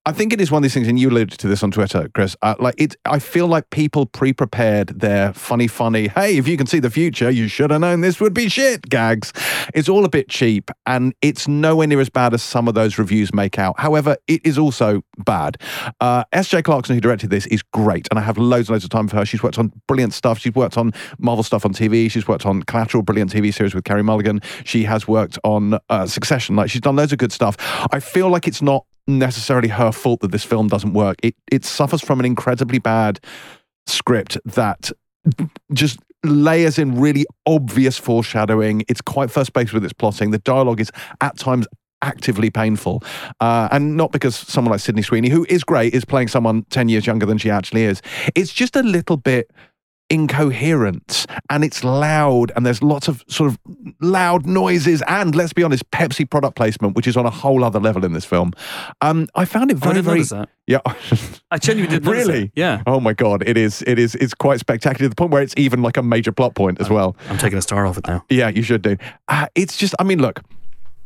I 0.07 0.13
think 0.13 0.35
it 0.35 0.41
is 0.41 0.51
one 0.51 0.59
of 0.59 0.63
these 0.65 0.75
things, 0.75 0.87
and 0.87 0.99
you 0.99 1.09
alluded 1.09 1.39
to 1.39 1.49
this 1.49 1.63
on 1.63 1.71
Twitter, 1.71 2.11
Chris. 2.15 2.37
Uh, 2.43 2.55
like 2.59 2.75
it, 2.77 2.95
I 3.07 3.19
feel 3.19 3.47
like 3.47 3.71
people 3.71 4.05
pre-prepared 4.05 4.89
their 4.89 5.33
funny, 5.33 5.67
funny. 5.67 6.09
Hey, 6.09 6.37
if 6.37 6.47
you 6.47 6.59
can 6.59 6.67
see 6.67 6.79
the 6.79 6.91
future, 6.91 7.31
you 7.31 7.49
should 7.49 7.71
have 7.71 7.81
known 7.81 8.03
this 8.03 8.21
would 8.21 8.35
be 8.35 8.51
shit. 8.51 8.91
Gags. 8.91 9.33
It's 9.73 9.89
all 9.89 10.05
a 10.05 10.11
bit 10.11 10.29
cheap, 10.29 10.71
and 10.85 11.15
it's 11.23 11.49
nowhere 11.49 11.87
near 11.87 12.01
as 12.01 12.11
bad 12.11 12.35
as 12.35 12.43
some 12.43 12.69
of 12.69 12.75
those 12.75 12.99
reviews 12.99 13.33
make 13.33 13.59
out. 13.59 13.81
However, 13.81 14.19
it 14.27 14.45
is 14.45 14.59
also 14.59 15.01
bad. 15.25 15.57
Uh, 16.03 16.25
S.J. 16.33 16.61
Clarkson, 16.63 16.95
who 16.95 17.01
directed 17.01 17.31
this, 17.31 17.47
is 17.47 17.63
great, 17.63 18.07
and 18.11 18.19
I 18.19 18.23
have 18.23 18.37
loads 18.37 18.69
and 18.69 18.75
loads 18.75 18.85
of 18.85 18.91
time 18.91 19.09
for 19.09 19.17
her. 19.17 19.25
She's 19.25 19.43
worked 19.43 19.59
on 19.59 19.73
brilliant 19.89 20.13
stuff. 20.13 20.39
She's 20.39 20.55
worked 20.55 20.77
on 20.77 20.93
Marvel 21.19 21.43
stuff 21.43 21.65
on 21.65 21.73
TV. 21.73 22.11
She's 22.11 22.29
worked 22.29 22.45
on 22.45 22.63
Collateral, 22.65 23.05
brilliant 23.05 23.33
TV 23.33 23.55
series 23.55 23.75
with 23.75 23.85
Carey 23.85 24.03
Mulligan. 24.03 24.43
She 24.65 24.85
has 24.85 25.09
worked 25.09 25.39
on 25.45 25.79
uh, 25.89 26.07
Succession. 26.07 26.57
Like 26.57 26.69
she's 26.69 26.83
done 26.83 26.97
loads 26.97 27.13
of 27.13 27.19
good 27.19 27.33
stuff. 27.33 27.57
I 27.91 28.01
feel 28.01 28.29
like 28.29 28.47
it's 28.47 28.61
not 28.61 28.85
necessarily 29.07 29.69
her 29.69 29.93
fault 29.93 30.21
that 30.21 30.33
this 30.33 30.45
film 30.45 30.69
doesn't 30.69 30.93
work. 30.93 31.17
It 31.23 31.35
it 31.51 31.65
suffers 31.65 32.01
from 32.01 32.21
an 32.21 32.27
incredibly 32.27 32.79
bad 32.79 33.21
script 33.87 34.39
that 34.45 34.91
just 35.73 35.99
layers 36.25 36.79
in 36.79 36.99
really 36.99 37.27
obvious 37.47 37.99
foreshadowing. 37.99 38.83
It's 38.89 39.01
quite 39.01 39.31
first 39.31 39.53
base 39.53 39.73
with 39.73 39.85
its 39.85 39.93
plotting. 39.93 40.31
The 40.31 40.39
dialogue 40.39 40.81
is 40.81 40.91
at 41.21 41.39
times 41.39 41.67
actively 42.03 42.51
painful. 42.51 43.03
Uh, 43.41 43.69
and 43.73 43.97
not 43.97 44.13
because 44.13 44.37
someone 44.37 44.73
like 44.73 44.81
Sydney 44.81 45.03
Sweeney, 45.03 45.31
who 45.31 45.47
is 45.49 45.65
great, 45.65 45.95
is 45.95 46.05
playing 46.05 46.29
someone 46.29 46.65
10 46.71 46.89
years 46.89 47.07
younger 47.07 47.27
than 47.27 47.39
she 47.39 47.51
actually 47.51 47.85
is. 47.85 48.03
It's 48.35 48.53
just 48.53 48.77
a 48.77 48.83
little 48.83 49.17
bit 49.17 49.51
incoherent 50.11 51.27
and 51.51 51.65
it's 51.65 51.83
loud 51.83 52.53
and 52.57 52.67
there's 52.67 52.83
lots 52.83 53.09
of 53.09 53.25
sort 53.29 53.51
of 53.51 53.59
loud 54.01 54.47
noises 54.47 55.03
and 55.09 55.35
let's 55.35 55.53
be 55.53 55.63
honest 55.63 55.89
pepsi 55.91 56.29
product 56.29 56.57
placement 56.57 56.95
which 56.95 57.07
is 57.07 57.17
on 57.17 57.25
a 57.25 57.31
whole 57.31 57.65
other 57.65 57.81
level 57.81 58.05
in 58.05 58.13
this 58.13 58.25
film 58.25 58.53
um 59.01 59.27
i 59.35 59.45
found 59.45 59.71
it 59.71 59.77
very 59.77 60.01
very 60.01 60.23
yeah 60.67 60.79
I 61.51 61.59
genuinely 61.59 61.99
did 61.99 62.07
Really? 62.07 62.53
Yeah. 62.55 62.83
oh 62.87 63.01
my 63.01 63.13
god 63.13 63.43
it 63.47 63.57
is 63.57 63.83
it 63.87 63.99
is 63.99 64.15
it's 64.17 64.35
quite 64.35 64.61
spectacular 64.61 65.07
to 65.07 65.09
the 65.09 65.17
point 65.17 65.31
where 65.31 65.43
it's 65.43 65.55
even 65.57 65.83
like 65.83 65.97
a 65.97 66.03
major 66.03 66.33
plot 66.33 66.55
point 66.55 66.81
as 66.81 66.91
well 66.91 67.17
I'm 67.31 67.39
taking 67.39 67.59
a 67.59 67.63
star 67.63 67.87
off 67.87 67.97
it 67.99 68.07
now. 68.07 68.25
yeah, 68.29 68.49
you 68.49 68.63
should 68.63 68.83
do. 68.83 68.97
Uh, 69.29 69.47
it's 69.55 69.77
just, 69.77 69.95
I 69.99 70.05
mean, 70.05 70.21
look, 70.21 70.41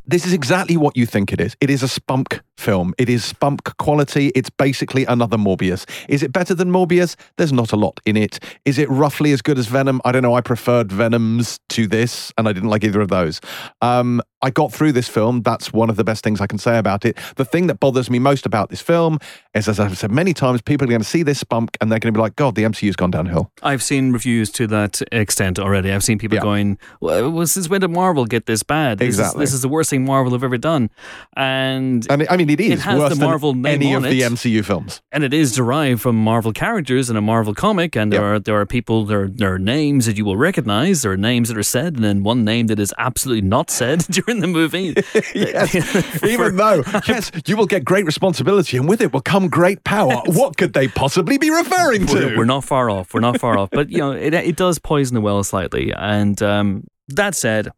this 0.09 0.27
is 0.27 0.33
exactly 0.33 0.77
what 0.77 0.97
you 0.97 1.07
think 1.07 1.33
it 1.33 1.41
is. 1.41 1.57
It 1.61 1.71
is 1.71 1.83
a 1.83 1.89
spunk 1.89 2.41
film. 2.57 2.93
It 2.99 3.09
is 3.09 3.25
spunk 3.25 3.63
quality. 3.77 4.33
It's 4.35 4.51
basically 4.51 5.05
another 5.05 5.37
Morbius. 5.37 5.89
Is 6.09 6.23
it 6.25 6.33
better 6.33 6.55
than 6.55 6.73
Morbius? 6.73 7.15
There's 7.37 7.53
not 7.53 7.73
a 7.73 7.77
lot 7.77 8.01
in 8.05 8.17
it. 8.17 8.41
Is 8.65 8.79
it 8.79 8.89
roughly 8.91 9.33
as 9.33 9.43
good 9.43 9.59
as 9.59 9.67
Venom? 9.67 10.01
I 10.05 10.11
don't 10.11 10.23
know. 10.23 10.35
I 10.35 10.41
preferred 10.41 10.91
Venoms 10.91 11.61
to 11.69 11.87
this, 11.87 12.33
and 12.37 12.49
I 12.49 12.53
didn't 12.53 12.71
like 12.71 12.83
either 12.83 13.01
of 13.01 13.09
those. 13.09 13.41
Um, 13.81 14.21
I 14.43 14.51
got 14.51 14.73
through 14.73 14.93
this 14.93 15.09
film. 15.09 15.43
That's 15.43 15.73
one 15.73 15.91
of 15.91 15.97
the 15.97 16.05
best 16.05 16.25
things 16.25 16.41
I 16.41 16.47
can 16.47 16.59
say 16.59 16.79
about 16.79 17.05
it. 17.05 17.17
The 17.37 17.45
thing 17.45 17.67
that 17.69 17.79
bothers 17.81 18.09
me 18.09 18.19
most 18.19 18.47
about 18.47 18.71
this 18.71 18.81
film 18.81 19.19
is, 19.55 19.69
as 19.69 19.79
I've 19.81 19.99
said 19.99 20.11
many 20.13 20.33
times, 20.33 20.63
people 20.63 20.87
are 20.87 20.91
going 20.91 21.01
to 21.01 21.07
see 21.09 21.23
this 21.25 21.39
spunk 21.41 21.77
and 21.81 21.91
they're 21.91 21.99
going 21.99 22.13
to 22.15 22.17
be 22.17 22.23
like, 22.23 22.37
God, 22.37 22.55
the 22.55 22.63
MCU's 22.63 22.95
gone 22.97 23.11
downhill. 23.11 23.51
I've 23.65 23.83
seen 23.83 24.13
reviews 24.13 24.51
to 24.53 24.67
that 24.69 25.03
extent 25.11 25.59
already. 25.59 25.93
I've 25.93 26.05
seen 26.05 26.19
people 26.19 26.37
Yeah. 26.37 26.43
going, 26.43 26.79
well, 27.01 27.47
since 27.49 27.69
when 27.69 27.81
did 27.81 27.91
Marvel 27.91 28.27
get 28.27 28.47
this 28.47 28.63
bad? 28.63 28.99
This 28.99 29.09
Exactly. 29.09 29.43
Is, 29.43 29.51
this 29.51 29.55
is 29.55 29.63
the 29.63 29.69
worst 29.69 29.91
thing 29.91 29.98
Marvel 30.05 30.33
have 30.33 30.45
ever 30.45 30.59
done. 30.59 30.91
And 31.37 32.07
And 32.11 32.27
I 32.31 32.37
mean, 32.37 32.51
it 32.51 32.61
is 32.61 32.73
it 32.73 32.79
has 32.81 33.17
the 33.19 33.25
Marvel 33.25 33.55
name 33.55 33.67
any 33.67 33.93
of 33.95 34.03
the. 34.03 34.21
MCU 34.23 34.65
films. 34.65 35.01
and 35.13 35.25
it 35.25 35.33
is 35.33 35.55
derived 35.55 36.01
from 36.01 36.17
Marvel 36.17 36.53
characters 36.53 37.09
in 37.11 37.17
a 37.17 37.21
Marvel 37.21 37.55
comic, 37.55 37.97
and 37.97 38.13
there 38.13 38.21
Yeah. 38.21 38.27
are 38.27 38.39
there 38.39 38.61
are 38.61 38.67
people 38.67 39.05
there 39.05 39.23
are, 39.23 39.29
there 39.29 39.53
are 39.55 39.59
names 39.59 40.07
that 40.07 40.17
you 40.17 40.25
will 40.25 40.37
recognize. 40.37 41.03
There 41.03 41.13
are 41.13 41.17
names 41.17 41.49
that 41.49 41.57
are 41.57 41.63
said, 41.63 41.95
and 41.95 42.05
then 42.05 42.23
one 42.23 42.45
name 42.45 42.67
that 42.69 42.79
is 42.79 42.93
absolutely 42.99 43.43
not 43.49 43.71
said 43.71 43.99
during 44.11 44.41
the 44.41 44.47
movie. 44.47 44.95
yes. 45.35 45.71
For- 46.19 46.27
Even 46.27 46.57
though, 46.57 46.83
yes, 47.07 47.31
you 47.47 47.57
will 47.57 47.67
get 47.67 47.85
great 47.85 48.05
responsibility 48.07 48.77
and 48.77 48.89
with 48.89 49.01
it 49.01 49.13
will 49.13 49.21
come 49.23 49.49
great 49.49 49.85
power. 49.85 50.23
what 50.27 50.57
could 50.57 50.73
they 50.73 50.89
possibly 50.89 51.39
be 51.39 51.51
referring 51.51 52.07
to? 52.07 52.15
we're, 52.15 52.39
we're 52.39 52.45
not 52.45 52.65
far 52.65 52.91
off. 52.91 53.15
We're 53.15 53.21
not 53.21 53.39
far 53.41 53.57
off. 53.59 53.71
But 53.71 53.91
you 53.91 53.99
know, 53.99 54.13
it 54.13 54.35
it 54.35 54.57
does 54.57 54.79
poison 54.79 55.15
the 55.15 55.21
well 55.21 55.43
slightly. 55.45 55.93
And 55.95 56.41
um, 56.43 56.85
that 57.09 57.35
said, 57.35 57.69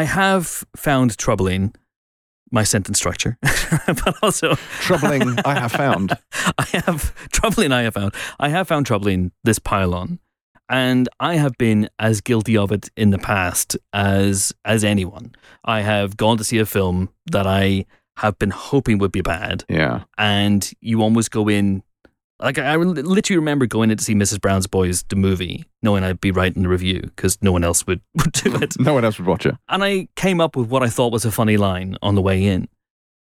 I 0.00 0.04
have 0.04 0.64
found 0.76 1.16
troubling 1.16 1.74
my 2.52 2.64
sentence 2.64 2.98
structure, 2.98 3.38
but 3.86 4.14
also 4.22 4.54
Troubling, 4.80 5.38
I 5.44 5.54
have 5.58 5.72
found. 5.72 6.12
I 6.58 6.66
have 6.84 7.14
troubling. 7.32 7.72
I 7.72 7.82
have 7.82 7.94
found. 7.94 8.14
I 8.38 8.48
have 8.50 8.68
found 8.68 8.86
troubling 8.86 9.32
this 9.44 9.58
pylon, 9.58 10.18
and 10.68 11.08
I 11.18 11.36
have 11.36 11.56
been 11.58 11.88
as 11.98 12.20
guilty 12.20 12.56
of 12.56 12.70
it 12.72 12.90
in 12.96 13.10
the 13.10 13.18
past 13.18 13.76
as 13.92 14.52
as 14.64 14.84
anyone. 14.84 15.34
I 15.64 15.80
have 15.80 16.16
gone 16.16 16.36
to 16.38 16.44
see 16.44 16.58
a 16.58 16.66
film 16.66 17.08
that 17.32 17.46
I 17.46 17.86
have 18.18 18.38
been 18.38 18.50
hoping 18.50 18.98
would 18.98 19.12
be 19.12 19.22
bad, 19.22 19.64
Yeah. 19.68 20.04
and 20.18 20.70
you 20.80 21.02
almost 21.02 21.30
go 21.30 21.48
in. 21.48 21.82
Like 22.38 22.58
I 22.58 22.76
literally 22.76 23.38
remember 23.38 23.66
going 23.66 23.90
in 23.90 23.96
to 23.96 24.04
see 24.04 24.14
Mrs. 24.14 24.40
Brown's 24.40 24.66
Boys, 24.66 25.04
the 25.04 25.16
movie, 25.16 25.64
knowing 25.82 26.04
I'd 26.04 26.20
be 26.20 26.30
writing 26.30 26.62
the 26.62 26.68
review 26.68 27.00
because 27.00 27.38
no 27.40 27.50
one 27.50 27.64
else 27.64 27.86
would, 27.86 28.02
would 28.14 28.32
do 28.32 28.54
it. 28.56 28.78
No 28.78 28.92
one 28.92 29.04
else 29.04 29.18
would 29.18 29.26
watch 29.26 29.46
it. 29.46 29.54
And 29.68 29.82
I 29.82 30.08
came 30.16 30.40
up 30.40 30.54
with 30.54 30.68
what 30.68 30.82
I 30.82 30.88
thought 30.88 31.12
was 31.12 31.24
a 31.24 31.30
funny 31.30 31.56
line 31.56 31.96
on 32.02 32.14
the 32.14 32.22
way 32.22 32.44
in. 32.44 32.68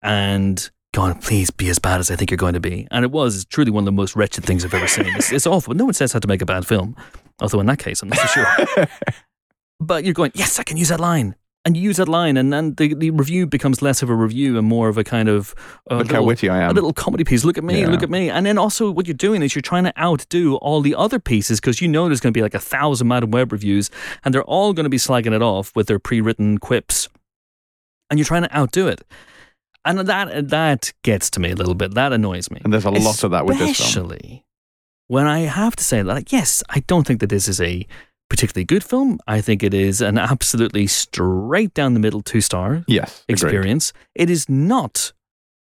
And 0.02 0.70
going, 0.92 1.14
please 1.16 1.50
be 1.50 1.68
as 1.68 1.78
bad 1.78 2.00
as 2.00 2.10
I 2.10 2.16
think 2.16 2.30
you're 2.30 2.38
going 2.38 2.54
to 2.54 2.60
be. 2.60 2.86
And 2.90 3.04
it 3.04 3.10
was 3.10 3.44
truly 3.46 3.70
one 3.70 3.82
of 3.82 3.86
the 3.86 3.92
most 3.92 4.16
wretched 4.16 4.44
things 4.44 4.64
I've 4.64 4.74
ever 4.74 4.88
seen. 4.88 5.06
It's, 5.16 5.32
it's 5.32 5.46
awful. 5.46 5.74
No 5.74 5.84
one 5.84 5.94
says 5.94 6.12
how 6.12 6.18
to 6.18 6.28
make 6.28 6.42
a 6.42 6.46
bad 6.46 6.66
film. 6.66 6.96
Although 7.40 7.60
in 7.60 7.66
that 7.66 7.78
case, 7.78 8.02
I'm 8.02 8.08
not 8.08 8.18
so 8.18 8.26
sure. 8.26 8.86
but 9.80 10.04
you're 10.04 10.14
going, 10.14 10.32
yes, 10.34 10.58
I 10.58 10.62
can 10.62 10.76
use 10.76 10.88
that 10.88 11.00
line. 11.00 11.34
And 11.66 11.76
you 11.76 11.82
use 11.82 11.98
that 11.98 12.08
line, 12.08 12.38
and 12.38 12.50
then 12.50 12.72
the, 12.76 12.94
the 12.94 13.10
review 13.10 13.46
becomes 13.46 13.82
less 13.82 14.02
of 14.02 14.08
a 14.08 14.14
review 14.14 14.56
and 14.56 14.66
more 14.66 14.88
of 14.88 14.96
a 14.96 15.04
kind 15.04 15.28
of 15.28 15.54
a 15.90 15.96
Look 15.96 16.06
how 16.06 16.12
little- 16.14 16.26
witty 16.26 16.48
I 16.48 16.62
am. 16.62 16.70
a 16.70 16.72
little 16.72 16.94
comedy 16.94 17.22
piece. 17.22 17.44
Look 17.44 17.58
at 17.58 17.64
me, 17.64 17.80
Yeah. 17.82 17.88
look 17.88 18.02
at 18.02 18.08
me. 18.08 18.30
And 18.30 18.46
then 18.46 18.56
also, 18.56 18.90
what 18.90 19.06
you're 19.06 19.12
doing 19.12 19.42
is 19.42 19.54
you're 19.54 19.60
trying 19.60 19.84
to 19.84 19.92
outdo 20.00 20.56
all 20.56 20.80
the 20.80 20.94
other 20.94 21.18
pieces 21.18 21.60
because 21.60 21.82
you 21.82 21.88
know 21.88 22.06
there's 22.06 22.20
going 22.20 22.32
to 22.32 22.38
be 22.38 22.40
like 22.40 22.54
a 22.54 22.58
thousand 22.58 23.08
Madame 23.08 23.30
Web 23.30 23.52
reviews, 23.52 23.90
and 24.24 24.32
they're 24.34 24.42
all 24.44 24.72
going 24.72 24.84
to 24.84 24.90
be 24.90 24.96
slagging 24.96 25.34
it 25.34 25.42
off 25.42 25.70
with 25.76 25.86
their 25.86 25.98
pre-written 25.98 26.56
quips, 26.56 27.08
and 28.08 28.18
you're 28.18 28.24
trying 28.26 28.42
to 28.44 28.56
outdo 28.56 28.88
it. 28.88 29.02
And 29.84 29.98
that 29.98 30.48
that 30.48 30.92
gets 31.02 31.28
to 31.30 31.40
me 31.40 31.50
a 31.50 31.56
little 31.56 31.74
bit. 31.74 31.92
That 31.94 32.14
annoys 32.14 32.50
me. 32.50 32.62
And 32.64 32.72
there's 32.72 32.86
a 32.86 32.90
lot 32.90 33.22
of 33.22 33.30
that 33.32 33.44
with 33.44 33.58
this 33.58 33.76
film. 33.76 34.06
Especially 34.12 34.46
when 35.08 35.26
I 35.26 35.40
have 35.40 35.76
to 35.76 35.84
say 35.84 35.98
that, 36.00 36.06
like, 36.08 36.32
yes, 36.32 36.62
I 36.70 36.80
don't 36.80 37.06
think 37.06 37.20
that 37.20 37.28
this 37.28 37.48
is 37.48 37.60
a 37.60 37.86
particularly 38.30 38.64
good 38.64 38.82
film. 38.82 39.18
I 39.26 39.42
think 39.42 39.62
it 39.62 39.74
is 39.74 40.00
an 40.00 40.16
absolutely 40.16 40.86
straight 40.86 41.74
down 41.74 41.92
the 41.94 42.00
middle 42.00 42.22
two 42.22 42.40
star 42.40 42.84
Yes. 42.86 43.24
agreed. 43.28 43.32
experience. 43.34 43.92
It 44.14 44.30
is 44.30 44.48
not 44.48 45.12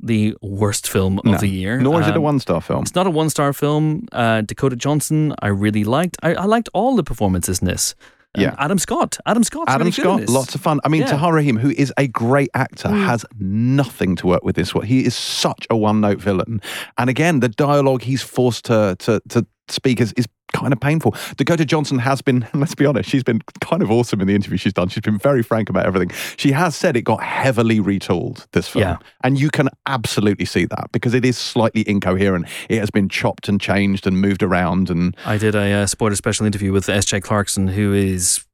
the 0.02 0.36
worst 0.41 0.88
film 0.90 1.19
of 1.26 1.40
the 1.40 1.48
year. 1.48 1.80
Nor 1.80 2.02
is 2.02 2.07
it 2.07 2.14
a 2.15 2.18
Um, 2.18 2.23
one 2.23 2.40
star 2.40 2.61
film. 2.61 2.82
It's 2.82 2.95
not 2.95 3.07
a 3.07 3.10
one 3.11 3.30
star 3.30 3.53
film. 3.53 4.07
Uh, 4.11 4.41
Dakota 4.41 4.76
Johnson, 4.76 5.34
I 5.41 5.48
really 5.48 5.84
liked. 5.84 6.18
I, 6.23 6.34
I 6.36 6.45
liked 6.45 6.69
all 6.73 6.95
the 6.95 7.03
performances 7.03 7.60
in 7.60 7.68
this. 7.68 7.95
Um, 8.36 8.41
Yeah. 8.44 8.56
Adam 8.60 8.77
Scott. 8.77 9.18
Adam 9.26 9.44
Scott. 9.45 9.69
Adam 9.69 9.80
really 9.88 9.91
Scott, 9.94 10.27
lots 10.30 10.53
of 10.56 10.60
fun. 10.61 10.80
I 10.84 10.90
mean, 10.90 11.02
Yeah. 11.02 11.07
Mm. 11.07 11.11
Tahar 11.11 11.34
Rahim, 11.34 11.57
who 11.57 11.69
is 11.69 11.94
a 11.98 12.07
great 12.10 12.49
actor, 12.53 12.90
has 12.90 13.26
nothing 13.40 14.18
to 14.18 14.27
work 14.27 14.44
with 14.44 14.56
this 14.57 14.76
one. 14.76 14.86
He 14.86 15.06
is 15.06 15.15
such 15.15 15.65
a 15.69 15.77
one 15.77 16.02
note 16.02 16.19
villain. 16.19 16.60
And 16.98 17.10
again, 17.10 17.40
the 17.40 17.48
dialogue 17.49 18.02
he's 18.02 18.22
forced 18.22 18.65
to, 18.65 18.98
to, 18.99 19.22
to 19.30 19.45
speak 19.68 20.02
is, 20.02 20.14
is 20.14 20.28
kind 20.54 20.72
of 20.72 20.80
painful. 20.80 21.16
Dakota 21.38 21.66
Johnson 21.66 22.00
has 22.00 22.22
been, 22.22 22.48
let's 22.54 22.76
be 22.76 22.86
honest, 22.86 23.10
she's 23.10 23.24
been 23.24 23.42
kind 23.62 23.82
of 23.82 23.92
awesome 23.92 24.22
in 24.22 24.28
the 24.28 24.36
interview 24.36 24.58
she's 24.58 24.74
done. 24.74 24.90
She's 24.90 25.02
been 25.02 25.18
very 25.18 25.44
frank 25.44 25.70
about 25.70 25.86
everything. 25.86 26.12
She 26.38 26.52
has 26.52 26.76
said 26.76 26.96
it 26.96 27.02
got 27.02 27.22
heavily 27.22 27.80
retooled, 27.80 28.48
this 28.52 28.68
film. 28.68 28.84
Yeah. 28.84 28.98
And 29.24 29.40
you 29.40 29.50
can 29.50 29.70
absolutely 29.86 30.46
see 30.46 30.66
that 30.66 30.92
because 30.92 31.14
it 31.14 31.26
is 31.26 31.38
slightly 31.38 31.88
incoherent. 31.88 32.48
It 32.70 32.80
has 32.80 32.90
been 32.90 33.10
chopped 33.10 33.50
and 33.50 33.60
changed 33.60 34.08
and 34.08 34.20
moved 34.20 34.44
around. 34.44 34.90
And 34.90 35.16
I 35.26 35.38
did 35.38 35.56
a 35.56 35.72
uh, 35.72 35.86
spoiler 35.86 36.16
special 36.16 36.46
interview 36.46 36.72
with 36.72 36.88
S.J. 36.88 37.22
Clarkson, 37.22 37.68
who 37.68 37.94
is 37.94 38.46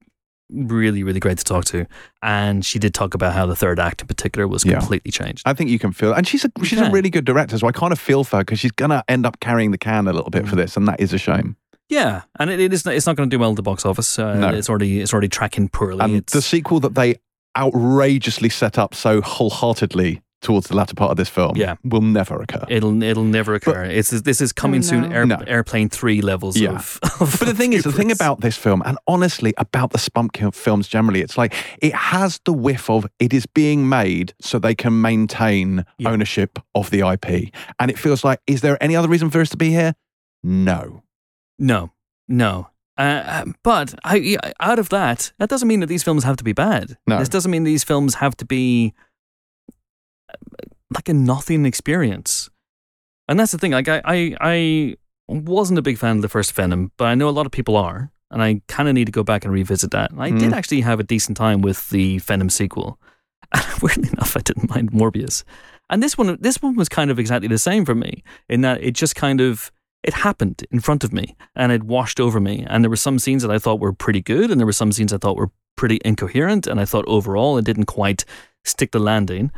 really, 0.51 1.03
really 1.03 1.19
great 1.19 1.37
to 1.37 1.43
talk 1.43 1.65
to. 1.65 1.85
And 2.21 2.65
she 2.65 2.77
did 2.79 2.93
talk 2.93 3.13
about 3.13 3.33
how 3.33 3.45
the 3.45 3.55
third 3.55 3.79
act 3.79 4.01
in 4.01 4.07
particular 4.07 4.47
was 4.47 4.65
Yeah. 4.65 4.79
completely 4.79 5.11
changed. 5.11 5.43
I 5.45 5.53
think 5.53 5.69
you 5.69 5.79
can 5.79 5.91
feel, 5.91 6.13
and 6.13 6.27
she's 6.27 6.45
a 6.45 6.51
she's 6.63 6.79
a 6.79 6.89
really 6.91 7.09
good 7.09 7.25
director, 7.25 7.57
so 7.57 7.67
I 7.67 7.71
kind 7.71 7.91
of 7.93 7.99
feel 7.99 8.23
for 8.23 8.37
her 8.37 8.43
because 8.43 8.59
she's 8.59 8.71
gonna 8.71 9.03
end 9.07 9.25
up 9.25 9.39
carrying 9.39 9.71
the 9.71 9.77
can 9.77 10.07
a 10.07 10.13
little 10.13 10.29
bit 10.29 10.45
Mm. 10.45 10.49
for 10.49 10.55
this, 10.55 10.75
and 10.77 10.87
that 10.87 10.99
is 10.99 11.13
a 11.13 11.17
shame. 11.17 11.55
Yeah, 11.89 12.21
and 12.39 12.49
it, 12.49 12.59
it 12.59 12.71
is. 12.71 12.85
It's 12.87 13.05
not 13.05 13.17
going 13.17 13.29
to 13.29 13.35
do 13.35 13.37
well 13.39 13.49
at 13.49 13.57
the 13.57 13.61
box 13.61 13.85
office. 13.85 14.17
Uh, 14.17 14.35
No. 14.35 14.49
It's 14.49 14.69
already 14.69 15.01
it's 15.01 15.11
already 15.11 15.27
tracking 15.27 15.67
poorly. 15.67 15.99
And 15.99 16.15
it's, 16.15 16.31
the 16.31 16.41
sequel 16.41 16.79
that 16.79 16.95
they 16.95 17.15
outrageously 17.57 18.47
set 18.49 18.77
up 18.77 18.95
so 18.95 19.19
wholeheartedly 19.21 20.21
towards 20.41 20.67
the 20.67 20.75
latter 20.75 20.95
part 20.95 21.11
of 21.11 21.17
this 21.17 21.29
film 21.29 21.55
Yeah. 21.55 21.75
will 21.83 22.01
never 22.01 22.41
occur. 22.41 22.65
It'll 22.67 23.01
it'll 23.03 23.23
never 23.23 23.53
occur. 23.53 23.83
it's 23.83 24.09
this 24.09 24.41
is 24.41 24.51
coming 24.51 24.79
Oh, 24.79 24.83
soon. 24.83 25.13
Air, 25.13 25.25
No. 25.25 25.37
Airplane 25.47 25.87
three 25.89 26.21
levels 26.21 26.57
Yeah. 26.57 26.71
of, 26.71 26.99
of. 27.21 27.37
But 27.39 27.47
the 27.47 27.53
thing 27.53 27.73
is, 27.73 27.83
the 27.83 27.91
thing 27.91 28.11
about 28.11 28.41
this 28.41 28.57
film, 28.57 28.81
and 28.85 28.97
honestly 29.07 29.53
about 29.57 29.91
the 29.91 29.97
Spump 29.99 30.33
Kill 30.33 30.51
films 30.51 30.87
generally, 30.87 31.21
it's 31.21 31.37
like 31.37 31.53
it 31.81 31.93
has 31.93 32.39
the 32.45 32.53
whiff 32.53 32.89
of 32.89 33.05
it 33.19 33.33
is 33.33 33.45
being 33.45 33.87
made 33.87 34.33
so 34.41 34.57
they 34.59 34.75
can 34.75 34.99
maintain 35.01 35.85
Yeah. 35.97 36.09
ownership 36.09 36.59
of 36.75 36.89
the 36.89 37.01
IP. 37.01 37.51
And 37.79 37.91
it 37.91 37.99
feels 37.99 38.23
like, 38.23 38.39
is 38.47 38.61
there 38.61 38.77
any 38.83 38.95
other 38.95 39.07
reason 39.07 39.29
for 39.29 39.41
us 39.41 39.49
to 39.49 39.57
be 39.57 39.69
here? 39.69 39.93
No. 40.43 41.03
no, 41.59 41.91
no. 42.27 42.67
Uh, 42.97 43.01
uh, 43.25 43.45
but 43.63 43.95
I, 44.03 44.37
out 44.59 44.77
of 44.79 44.89
that, 44.89 45.31
that 45.39 45.49
doesn't 45.49 45.67
mean 45.67 45.79
that 45.79 45.87
these 45.87 46.03
films 46.03 46.23
have 46.23 46.35
to 46.37 46.43
be 46.43 46.53
bad. 46.53 46.97
No. 47.07 47.19
This 47.19 47.29
doesn't 47.29 47.49
mean 47.49 47.63
these 47.63 47.83
films 47.83 48.15
have 48.15 48.35
to 48.37 48.45
be 48.45 48.93
like 50.93 51.09
a 51.09 51.13
nothing 51.13 51.65
experience. 51.65 52.49
And 53.27 53.39
that's 53.39 53.51
the 53.51 53.57
thing. 53.57 53.71
Like 53.71 53.87
I, 53.87 54.01
I, 54.05 54.35
I 54.41 54.95
wasn't 55.27 55.79
a 55.79 55.81
big 55.81 55.97
fan 55.97 56.17
of 56.17 56.21
the 56.21 56.29
first 56.29 56.51
Venom, 56.53 56.91
but 56.97 57.05
I 57.05 57.15
know 57.15 57.29
a 57.29 57.31
lot 57.31 57.45
of 57.45 57.51
people 57.51 57.77
are, 57.77 58.11
and 58.29 58.41
I 58.41 58.61
kind 58.67 58.89
of 58.89 58.95
need 58.95 59.05
to 59.05 59.11
go 59.11 59.23
back 59.23 59.45
and 59.45 59.53
revisit 59.53 59.91
that. 59.91 60.11
And 60.11 60.21
I 60.21 60.29
did 60.31 60.51
Mm. 60.51 60.53
actually 60.53 60.81
have 60.81 60.99
a 60.99 61.03
decent 61.03 61.37
time 61.37 61.61
with 61.61 61.89
the 61.89 62.17
Venom 62.19 62.49
sequel. 62.49 62.99
And 63.53 63.63
weirdly 63.81 64.09
enough, 64.09 64.35
I 64.35 64.41
didn't 64.41 64.69
mind 64.69 64.91
Morbius. 64.91 65.43
And 65.89 66.01
this 66.01 66.17
one, 66.17 66.37
this 66.41 66.61
one 66.61 66.75
was 66.75 66.87
kind 66.89 67.11
of 67.11 67.19
exactly 67.19 67.47
the 67.47 67.57
same 67.57 67.85
for 67.85 67.95
me 67.95 68.23
in 68.49 68.61
that 68.61 68.81
it 68.83 68.91
just 68.91 69.15
kind 69.15 69.41
of 69.41 69.71
it 70.03 70.13
happened 70.13 70.65
in 70.71 70.79
front 70.79 71.03
of 71.03 71.13
me 71.13 71.35
and 71.55 71.71
it 71.71 71.83
washed 71.83 72.19
over 72.19 72.39
me. 72.39 72.65
And 72.67 72.83
there 72.83 72.89
were 72.89 72.95
some 72.95 73.19
scenes 73.19 73.43
that 73.43 73.51
I 73.51 73.59
thought 73.59 73.79
were 73.79 73.93
pretty 73.93 74.21
good, 74.21 74.49
and 74.51 74.59
there 74.59 74.65
were 74.65 74.71
some 74.73 74.91
scenes 74.91 75.13
I 75.13 75.17
thought 75.17 75.37
were 75.37 75.51
pretty 75.75 75.99
incoherent. 76.03 76.65
And 76.67 76.79
I 76.79 76.85
thought 76.85 77.05
overall 77.07 77.57
it 77.57 77.65
didn't 77.65 77.85
quite 77.85 78.25
stick 78.65 78.91
the 78.91 78.99
landing. 78.99 79.51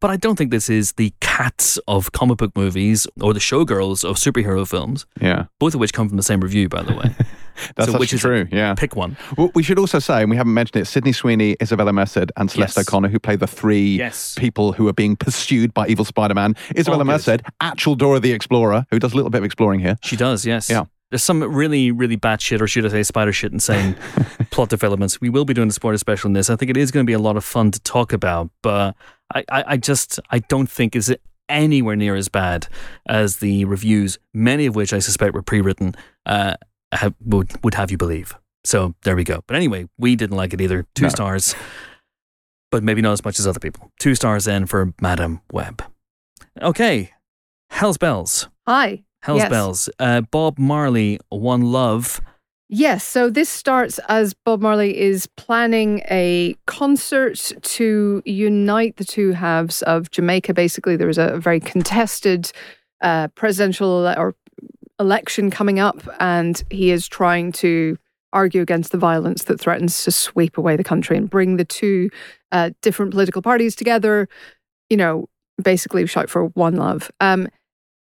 But 0.00 0.10
I 0.10 0.16
don't 0.16 0.36
think 0.36 0.50
this 0.50 0.68
is 0.68 0.92
the 0.92 1.12
cats 1.20 1.78
of 1.88 2.12
comic 2.12 2.36
book 2.38 2.52
movies 2.54 3.06
or 3.22 3.32
the 3.32 3.40
showgirls 3.40 4.04
of 4.08 4.16
superhero 4.16 4.68
films, 4.68 5.06
Yeah. 5.20 5.46
both 5.58 5.74
of 5.74 5.80
which 5.80 5.92
come 5.94 6.06
from 6.08 6.16
the 6.18 6.22
same 6.22 6.40
review, 6.40 6.68
by 6.68 6.82
the 6.82 6.94
way. 6.94 7.14
That's 7.76 7.90
So 7.90 7.98
which 7.98 8.12
is 8.12 8.20
true. 8.20 8.46
Yeah. 8.52 8.74
Pick 8.74 8.94
one. 8.94 9.16
Well, 9.38 9.50
we 9.54 9.62
should 9.62 9.78
also 9.78 9.98
say, 9.98 10.20
and 10.20 10.30
we 10.30 10.36
haven't 10.36 10.52
mentioned 10.52 10.82
it, 10.82 10.84
Sydney 10.84 11.12
Sweeney, 11.12 11.56
Isabella 11.62 11.92
Merced, 11.94 12.30
and 12.36 12.50
Celeste 12.50 12.76
Yes. 12.76 12.86
O'Connor, 12.88 13.08
who 13.08 13.18
play 13.18 13.36
the 13.36 13.46
three 13.46 13.96
Yes. 13.96 14.34
people 14.38 14.72
who 14.74 14.86
are 14.88 14.92
being 14.92 15.16
pursued 15.16 15.72
by 15.72 15.86
evil 15.88 16.04
Spider-Man. 16.04 16.54
Isabella 16.76 16.96
oh, 17.02 17.04
good. 17.04 17.06
Merced, 17.06 17.40
actual 17.62 17.94
Dora 17.94 18.20
the 18.20 18.32
Explorer, 18.32 18.84
who 18.90 18.98
does 18.98 19.14
a 19.14 19.16
little 19.16 19.30
bit 19.30 19.38
of 19.38 19.44
exploring 19.44 19.80
here. 19.80 19.96
She 20.02 20.16
does, 20.16 20.44
yes. 20.44 20.68
Yeah. 20.68 20.84
There's 21.10 21.22
some 21.22 21.40
really, 21.42 21.92
really 21.92 22.16
bad 22.16 22.42
shit, 22.42 22.60
or 22.60 22.66
should 22.66 22.84
I 22.84 22.88
say 22.88 23.02
spider 23.04 23.32
shit, 23.32 23.52
insane 23.52 23.94
plot 24.50 24.68
developments. 24.68 25.20
We 25.20 25.30
will 25.30 25.44
be 25.44 25.54
doing 25.54 25.68
a 25.68 25.72
spoiler 25.72 25.96
special 25.98 26.28
on 26.28 26.32
this. 26.34 26.50
I 26.50 26.56
think 26.56 26.68
it 26.70 26.76
is 26.76 26.90
going 26.90 27.06
to 27.06 27.08
be 27.08 27.12
a 27.14 27.18
lot 27.20 27.36
of 27.36 27.44
fun 27.44 27.70
to 27.70 27.80
talk 27.80 28.12
about, 28.12 28.50
but 28.60 28.96
I, 29.34 29.44
I, 29.50 29.64
I 29.68 29.76
just 29.76 30.20
I 30.30 30.38
don't 30.40 30.70
think 30.70 30.94
is 30.96 31.14
anywhere 31.48 31.96
near 31.96 32.14
as 32.16 32.28
bad 32.28 32.66
as 33.08 33.36
the 33.38 33.64
reviews, 33.64 34.18
many 34.34 34.66
of 34.66 34.74
which 34.74 34.92
I 34.92 34.98
suspect 34.98 35.34
were 35.34 35.42
pre-written, 35.42 35.94
uh, 36.24 36.54
have, 36.92 37.14
would 37.24 37.52
would 37.64 37.74
have 37.74 37.90
you 37.90 37.96
believe. 37.96 38.34
So 38.64 38.94
there 39.04 39.14
we 39.16 39.24
go. 39.24 39.42
But 39.46 39.56
anyway, 39.56 39.88
we 39.98 40.16
didn't 40.16 40.36
like 40.36 40.52
it 40.54 40.60
either. 40.60 40.86
Two 40.94 41.04
No. 41.04 41.08
stars, 41.10 41.54
but 42.72 42.82
maybe 42.82 43.00
not 43.02 43.12
as 43.12 43.24
much 43.24 43.38
as 43.38 43.46
other 43.46 43.60
people. 43.60 43.92
Two 44.00 44.14
stars 44.14 44.44
then 44.46 44.66
for 44.66 44.92
Madame 45.00 45.40
Web. 45.52 45.82
Okay, 46.60 47.12
Hell's 47.70 47.98
Bells. 47.98 48.48
Hi. 48.66 49.04
Hell's 49.22 49.38
Yes. 49.40 49.50
Bells. 49.50 49.88
Uh, 49.98 50.20
Bob 50.22 50.58
Marley, 50.58 51.18
One 51.28 51.62
Love. 51.62 52.20
Yes, 52.68 53.04
so 53.04 53.30
this 53.30 53.48
starts 53.48 54.00
as 54.08 54.34
Bob 54.34 54.60
Marley 54.60 54.98
is 54.98 55.28
planning 55.36 56.00
a 56.10 56.56
concert 56.66 57.52
to 57.62 58.22
unite 58.24 58.96
the 58.96 59.04
two 59.04 59.32
halves 59.32 59.82
of 59.82 60.10
Jamaica. 60.10 60.52
Basically, 60.52 60.96
there 60.96 61.06
was 61.06 61.18
a 61.18 61.38
very 61.38 61.60
contested 61.60 62.50
uh, 63.02 63.28
presidential 63.28 64.04
ele- 64.06 64.18
or 64.18 64.34
election 64.98 65.48
coming 65.48 65.78
up, 65.78 66.02
and 66.18 66.64
he 66.70 66.90
is 66.90 67.06
trying 67.06 67.52
to 67.52 67.98
argue 68.32 68.62
against 68.62 68.90
the 68.90 68.98
violence 68.98 69.44
that 69.44 69.60
threatens 69.60 70.02
to 70.02 70.10
sweep 70.10 70.58
away 70.58 70.74
the 70.76 70.82
country 70.82 71.16
and 71.16 71.30
bring 71.30 71.58
the 71.58 71.64
two 71.64 72.10
uh, 72.50 72.70
different 72.82 73.12
political 73.12 73.42
parties 73.42 73.76
together. 73.76 74.28
You 74.90 74.96
know, 74.96 75.28
basically 75.62 76.04
shout 76.06 76.28
for 76.28 76.46
one 76.46 76.74
love. 76.74 77.12
Um, 77.20 77.48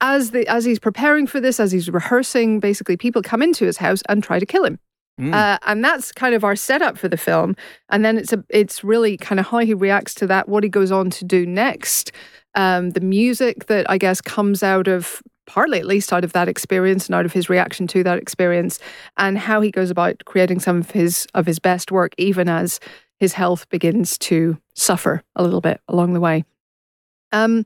as 0.01 0.31
the 0.31 0.47
as 0.47 0.65
he's 0.65 0.79
preparing 0.79 1.27
for 1.27 1.39
this, 1.39 1.59
as 1.59 1.71
he's 1.71 1.89
rehearsing, 1.89 2.59
basically 2.59 2.97
people 2.97 3.21
come 3.21 3.41
into 3.41 3.65
his 3.65 3.77
house 3.77 4.01
and 4.09 4.23
try 4.23 4.39
to 4.39 4.45
kill 4.45 4.63
him. 4.63 4.79
Mm. 5.19 5.33
Uh, 5.33 5.57
and 5.65 5.83
that's 5.83 6.11
kind 6.11 6.35
of 6.35 6.43
our 6.43 6.55
setup 6.55 6.97
for 6.97 7.07
the 7.07 7.17
film. 7.17 7.55
And 7.89 8.05
then 8.05 8.17
it's 8.17 8.31
a, 8.31 8.43
it's 8.49 8.83
really 8.83 9.17
kind 9.17 9.39
of 9.39 9.47
how 9.47 9.59
he 9.59 9.73
reacts 9.73 10.13
to 10.15 10.27
that, 10.27 10.47
what 10.47 10.63
he 10.63 10.69
goes 10.69 10.91
on 10.91 11.09
to 11.09 11.25
do 11.25 11.43
next, 11.45 12.11
um, 12.53 12.91
the 12.91 12.99
music 12.99 13.65
that 13.65 13.89
I 13.89 13.97
guess 13.97 14.21
comes 14.21 14.61
out 14.61 14.87
of 14.87 15.23
partly 15.47 15.79
at 15.79 15.85
least 15.85 16.13
out 16.13 16.23
of 16.23 16.33
that 16.33 16.47
experience 16.47 17.07
and 17.07 17.15
out 17.15 17.25
of 17.25 17.33
his 17.33 17.49
reaction 17.49 17.87
to 17.87 18.03
that 18.03 18.19
experience, 18.19 18.79
and 19.15 19.37
how 19.37 19.61
he 19.61 19.71
goes 19.71 19.89
about 19.89 20.23
creating 20.25 20.59
some 20.59 20.77
of 20.77 20.91
his 20.91 21.25
of 21.33 21.45
his 21.45 21.57
best 21.57 21.91
work, 21.91 22.13
even 22.17 22.47
as 22.47 22.79
his 23.19 23.33
health 23.33 23.67
begins 23.69 24.17
to 24.19 24.57
suffer 24.75 25.23
a 25.35 25.43
little 25.43 25.61
bit 25.61 25.81
along 25.87 26.13
the 26.13 26.19
way. 26.19 26.43
Um, 27.31 27.65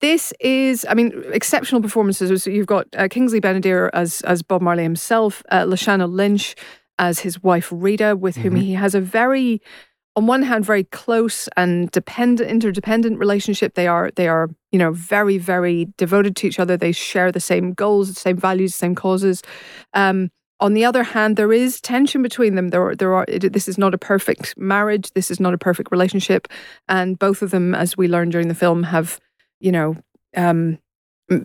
this 0.00 0.32
is, 0.40 0.86
I 0.88 0.94
mean, 0.94 1.12
exceptional 1.32 1.82
performances. 1.82 2.42
So 2.42 2.50
you've 2.50 2.66
got 2.66 2.86
uh, 2.96 3.08
Kingsley 3.08 3.40
Ben-Adir 3.40 3.90
as 3.92 4.20
as 4.22 4.42
Bob 4.42 4.62
Marley 4.62 4.82
himself, 4.84 5.42
uh, 5.50 5.64
Lashana 5.64 6.08
Lynch 6.10 6.54
as 6.98 7.20
his 7.20 7.42
wife 7.42 7.68
Rita, 7.72 8.16
with 8.16 8.36
whom 8.36 8.54
Mhm. 8.54 8.60
he 8.62 8.72
has 8.74 8.94
a 8.94 9.00
very, 9.00 9.60
on 10.16 10.26
one 10.26 10.42
hand, 10.42 10.64
very 10.64 10.84
close 10.84 11.48
and 11.56 11.90
dependent, 11.92 12.50
interdependent 12.50 13.18
relationship. 13.18 13.74
They 13.74 13.86
are 13.86 14.10
they 14.16 14.28
are 14.28 14.48
you 14.72 14.78
know 14.78 14.92
very 14.92 15.38
very 15.38 15.86
devoted 15.96 16.34
to 16.36 16.46
each 16.46 16.58
other. 16.58 16.76
They 16.76 16.92
share 16.92 17.30
the 17.32 17.40
same 17.40 17.72
goals, 17.72 18.08
the 18.08 18.20
same 18.20 18.36
values, 18.36 18.72
the 18.72 18.78
same 18.78 18.94
causes. 18.94 19.42
Um, 19.94 20.30
on 20.60 20.74
the 20.74 20.84
other 20.84 21.04
hand, 21.04 21.36
there 21.36 21.52
is 21.52 21.80
tension 21.80 22.20
between 22.20 22.56
them. 22.56 22.70
There, 22.70 22.88
are, 22.88 22.96
there 22.96 23.14
are. 23.14 23.24
It, 23.28 23.52
this 23.52 23.68
is 23.68 23.78
not 23.78 23.94
a 23.94 23.98
perfect 23.98 24.54
marriage. 24.58 25.12
This 25.12 25.30
is 25.30 25.38
not 25.38 25.54
a 25.54 25.58
perfect 25.58 25.92
relationship, 25.92 26.48
and 26.88 27.16
both 27.16 27.42
of 27.42 27.50
them, 27.52 27.76
as 27.76 27.96
we 27.96 28.08
learn 28.08 28.30
during 28.30 28.48
the 28.48 28.56
film, 28.56 28.82
have, 28.82 29.20
you 29.60 29.72
know, 29.72 29.96
um, 30.36 30.78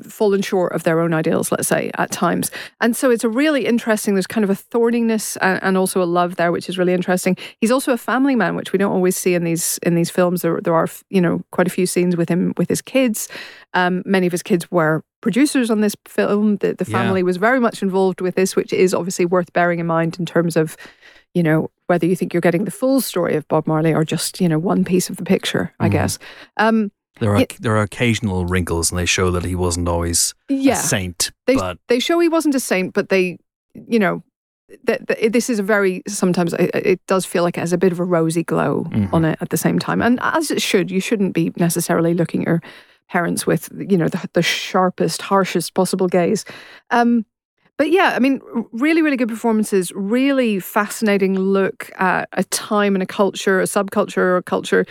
fallen 0.03 0.41
short 0.41 0.71
of 0.71 0.83
their 0.83 1.01
own 1.01 1.13
ideals. 1.13 1.51
Let's 1.51 1.67
say 1.67 1.91
at 1.97 2.09
times, 2.09 2.51
and 2.79 2.95
so 2.95 3.11
it's 3.11 3.25
a 3.25 3.29
really 3.29 3.65
interesting. 3.65 4.13
There's 4.15 4.27
kind 4.27 4.43
of 4.45 4.49
a 4.49 4.53
thorniness 4.55 5.37
and, 5.41 5.61
and 5.61 5.77
also 5.77 6.01
a 6.01 6.05
love 6.05 6.37
there, 6.37 6.51
which 6.53 6.69
is 6.69 6.77
really 6.77 6.93
interesting. 6.93 7.35
He's 7.59 7.71
also 7.71 7.91
a 7.91 7.97
family 7.97 8.35
man, 8.35 8.55
which 8.55 8.71
we 8.71 8.79
don't 8.79 8.93
always 8.93 9.17
see 9.17 9.33
in 9.33 9.43
these 9.43 9.79
in 9.83 9.95
these 9.95 10.09
films. 10.09 10.41
There, 10.41 10.61
there 10.61 10.73
are 10.75 10.87
you 11.09 11.19
know 11.19 11.41
quite 11.51 11.67
a 11.67 11.71
few 11.71 11.85
scenes 11.85 12.15
with 12.15 12.29
him 12.29 12.53
with 12.57 12.69
his 12.69 12.81
kids. 12.81 13.27
Um, 13.73 14.03
many 14.05 14.25
of 14.25 14.31
his 14.31 14.43
kids 14.43 14.71
were 14.71 15.03
producers 15.21 15.69
on 15.71 15.81
this 15.81 15.95
film. 16.07 16.57
The, 16.57 16.73
the 16.75 16.85
Yeah. 16.89 16.97
family 16.99 17.23
was 17.23 17.37
very 17.37 17.59
much 17.59 17.81
involved 17.81 18.21
with 18.21 18.35
this, 18.35 18.55
which 18.55 18.71
is 18.73 18.93
obviously 18.93 19.25
worth 19.25 19.51
bearing 19.53 19.79
in 19.79 19.87
mind 19.87 20.17
in 20.19 20.25
terms 20.25 20.55
of, 20.57 20.75
you 21.33 21.41
know, 21.41 21.71
whether 21.87 22.05
you 22.05 22.15
think 22.15 22.33
you're 22.33 22.41
getting 22.41 22.65
the 22.65 22.71
full 22.71 22.99
story 23.01 23.35
of 23.35 23.47
Bob 23.47 23.65
Marley 23.65 23.93
or 23.93 24.03
just, 24.03 24.39
you 24.41 24.49
know, 24.49 24.59
one 24.59 24.83
piece 24.83 25.09
of 25.09 25.15
the 25.17 25.23
picture, 25.23 25.73
I 25.79 25.87
Mhm. 25.87 25.91
guess. 25.91 26.19
Um, 26.57 26.91
There 27.19 27.33
are 27.35 27.39
Yeah. 27.41 27.45
there 27.59 27.75
are 27.77 27.81
occasional 27.83 28.45
wrinkles, 28.45 28.91
and 28.91 28.97
they 28.99 29.05
show 29.05 29.31
that 29.31 29.45
he 29.45 29.55
wasn't 29.55 29.87
always 29.87 30.33
yeah. 30.49 30.73
a 30.73 30.75
saint. 30.77 31.31
They, 31.47 31.55
but 31.55 31.77
they 31.87 31.99
show 31.99 32.19
he 32.19 32.29
wasn't 32.29 32.55
a 32.55 32.59
saint, 32.59 32.93
but 32.93 33.09
they, 33.09 33.37
you 33.87 33.99
know, 33.99 34.23
that 34.85 35.05
this 35.31 35.49
is 35.49 35.59
a 35.59 35.63
very 35.63 36.01
sometimes 36.07 36.53
it, 36.53 36.71
it 36.73 37.05
does 37.07 37.25
feel 37.25 37.43
like 37.43 37.57
it 37.57 37.61
has 37.61 37.73
a 37.73 37.77
bit 37.77 37.91
of 37.91 37.99
a 37.99 38.03
rosy 38.03 38.43
glow 38.43 38.85
Mhm. 38.89 39.13
on 39.13 39.25
it 39.25 39.37
at 39.41 39.49
the 39.49 39.57
same 39.57 39.77
time, 39.77 40.01
and 40.01 40.19
as 40.21 40.49
it 40.49 40.61
should. 40.61 40.89
You 40.89 40.99
shouldn't 40.99 41.33
be 41.33 41.51
necessarily 41.57 42.13
looking 42.15 42.41
at 42.41 42.47
your 42.47 42.61
parents 43.09 43.45
with 43.45 43.69
you 43.77 43.97
know 43.97 44.07
the, 44.07 44.27
the 44.33 44.41
sharpest, 44.41 45.21
harshest 45.21 45.75
possible 45.75 46.07
gaze. 46.07 46.45
Um, 46.89 47.25
but 47.77 47.89
yeah, 47.91 48.13
I 48.15 48.19
mean, 48.19 48.39
really, 48.71 49.01
really 49.01 49.17
good 49.17 49.29
performances. 49.29 49.91
Really 49.95 50.59
fascinating 50.59 51.37
look 51.37 51.91
at 51.97 52.29
a 52.33 52.43
time 52.45 52.95
and 52.95 53.01
a 53.03 53.05
culture, 53.07 53.59
a 53.59 53.63
subculture, 53.65 54.17
or 54.17 54.37
a 54.37 54.43
culture 54.43 54.85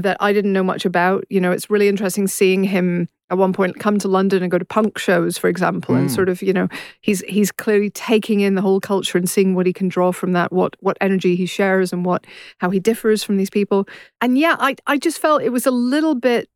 that 0.00 0.16
I 0.20 0.32
didn't 0.32 0.52
know 0.52 0.62
much 0.64 0.84
about. 0.84 1.24
You 1.30 1.40
know, 1.40 1.52
it's 1.52 1.70
really 1.70 1.88
interesting 1.88 2.26
seeing 2.26 2.64
him 2.64 3.08
at 3.28 3.38
one 3.38 3.52
point 3.52 3.80
come 3.80 3.98
to 3.98 4.06
London 4.08 4.42
and 4.42 4.52
go 4.52 4.58
to 4.58 4.64
punk 4.64 4.98
shows, 4.98 5.36
for 5.36 5.48
example, 5.48 5.96
and 5.96 6.08
Mm. 6.08 6.14
sort 6.14 6.28
of, 6.28 6.42
you 6.42 6.52
know, 6.52 6.68
he's 7.00 7.20
he's 7.22 7.50
clearly 7.50 7.90
taking 7.90 8.40
in 8.40 8.54
the 8.54 8.62
whole 8.62 8.80
culture 8.80 9.18
and 9.18 9.28
seeing 9.28 9.54
what 9.54 9.66
he 9.66 9.72
can 9.72 9.88
draw 9.88 10.12
from 10.12 10.32
that, 10.32 10.52
what 10.52 10.76
what 10.80 10.96
energy 11.00 11.34
he 11.34 11.46
shares 11.46 11.92
and 11.92 12.04
what 12.04 12.24
how 12.58 12.70
he 12.70 12.78
differs 12.78 13.24
from 13.24 13.36
these 13.36 13.50
people. 13.50 13.88
And 14.20 14.38
yeah, 14.38 14.56
I 14.60 14.76
I 14.86 14.96
just 14.98 15.18
felt 15.18 15.42
it 15.42 15.50
was 15.50 15.66
a 15.66 15.70
little 15.72 16.14
bit 16.14 16.48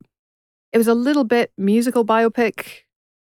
it 0.72 0.78
was 0.78 0.86
a 0.88 0.94
little 0.94 1.24
bit 1.24 1.50
musical 1.58 2.04
biopic. 2.04 2.84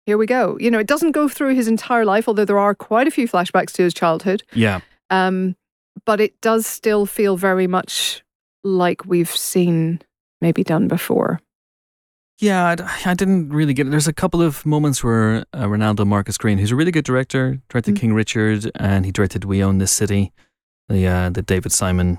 Here 0.06 0.16
we 0.18 0.26
go. 0.26 0.56
You 0.60 0.70
know, 0.70 0.78
it 0.78 0.86
doesn't 0.86 1.12
go 1.12 1.28
through 1.28 1.54
his 1.54 1.66
entire 1.66 2.04
life, 2.04 2.28
although 2.28 2.44
there 2.44 2.58
are 2.58 2.74
quite 2.74 3.08
a 3.08 3.10
few 3.10 3.26
flashbacks 3.26 3.72
to 3.72 3.82
his 3.82 3.94
childhood. 3.94 4.42
yeah, 4.52 4.80
Um, 5.10 5.56
but 6.04 6.20
it 6.20 6.40
does 6.40 6.66
still 6.66 7.06
feel 7.06 7.36
very 7.36 7.66
much 7.66 8.22
like 8.64 9.04
we've 9.04 9.30
seen 9.30 10.00
maybe 10.40 10.64
done 10.64 10.88
before. 10.88 11.40
yeah, 12.40 12.74
I 13.06 13.14
didn't 13.14 13.50
really 13.50 13.74
get 13.74 13.86
it. 13.86 13.90
There's 13.90 14.08
a 14.08 14.12
couple 14.12 14.42
of 14.42 14.66
moments 14.66 15.04
where 15.04 15.44
uh, 15.56 15.68
Reinaldo 15.68 16.04
Marcus 16.04 16.36
Green, 16.36 16.58
who's 16.58 16.72
a 16.72 16.76
really 16.76 16.90
good 16.90 17.04
director, 17.04 17.60
directed 17.68 17.94
Mm. 17.94 18.00
King 18.00 18.14
Richard, 18.14 18.70
and 18.74 19.06
he 19.06 19.12
directed 19.12 19.44
We 19.44 19.62
Own 19.62 19.78
This 19.78 19.92
City, 19.92 20.32
the 20.88 21.06
uh, 21.06 21.30
the 21.30 21.42
David 21.42 21.70
Simon 21.72 22.18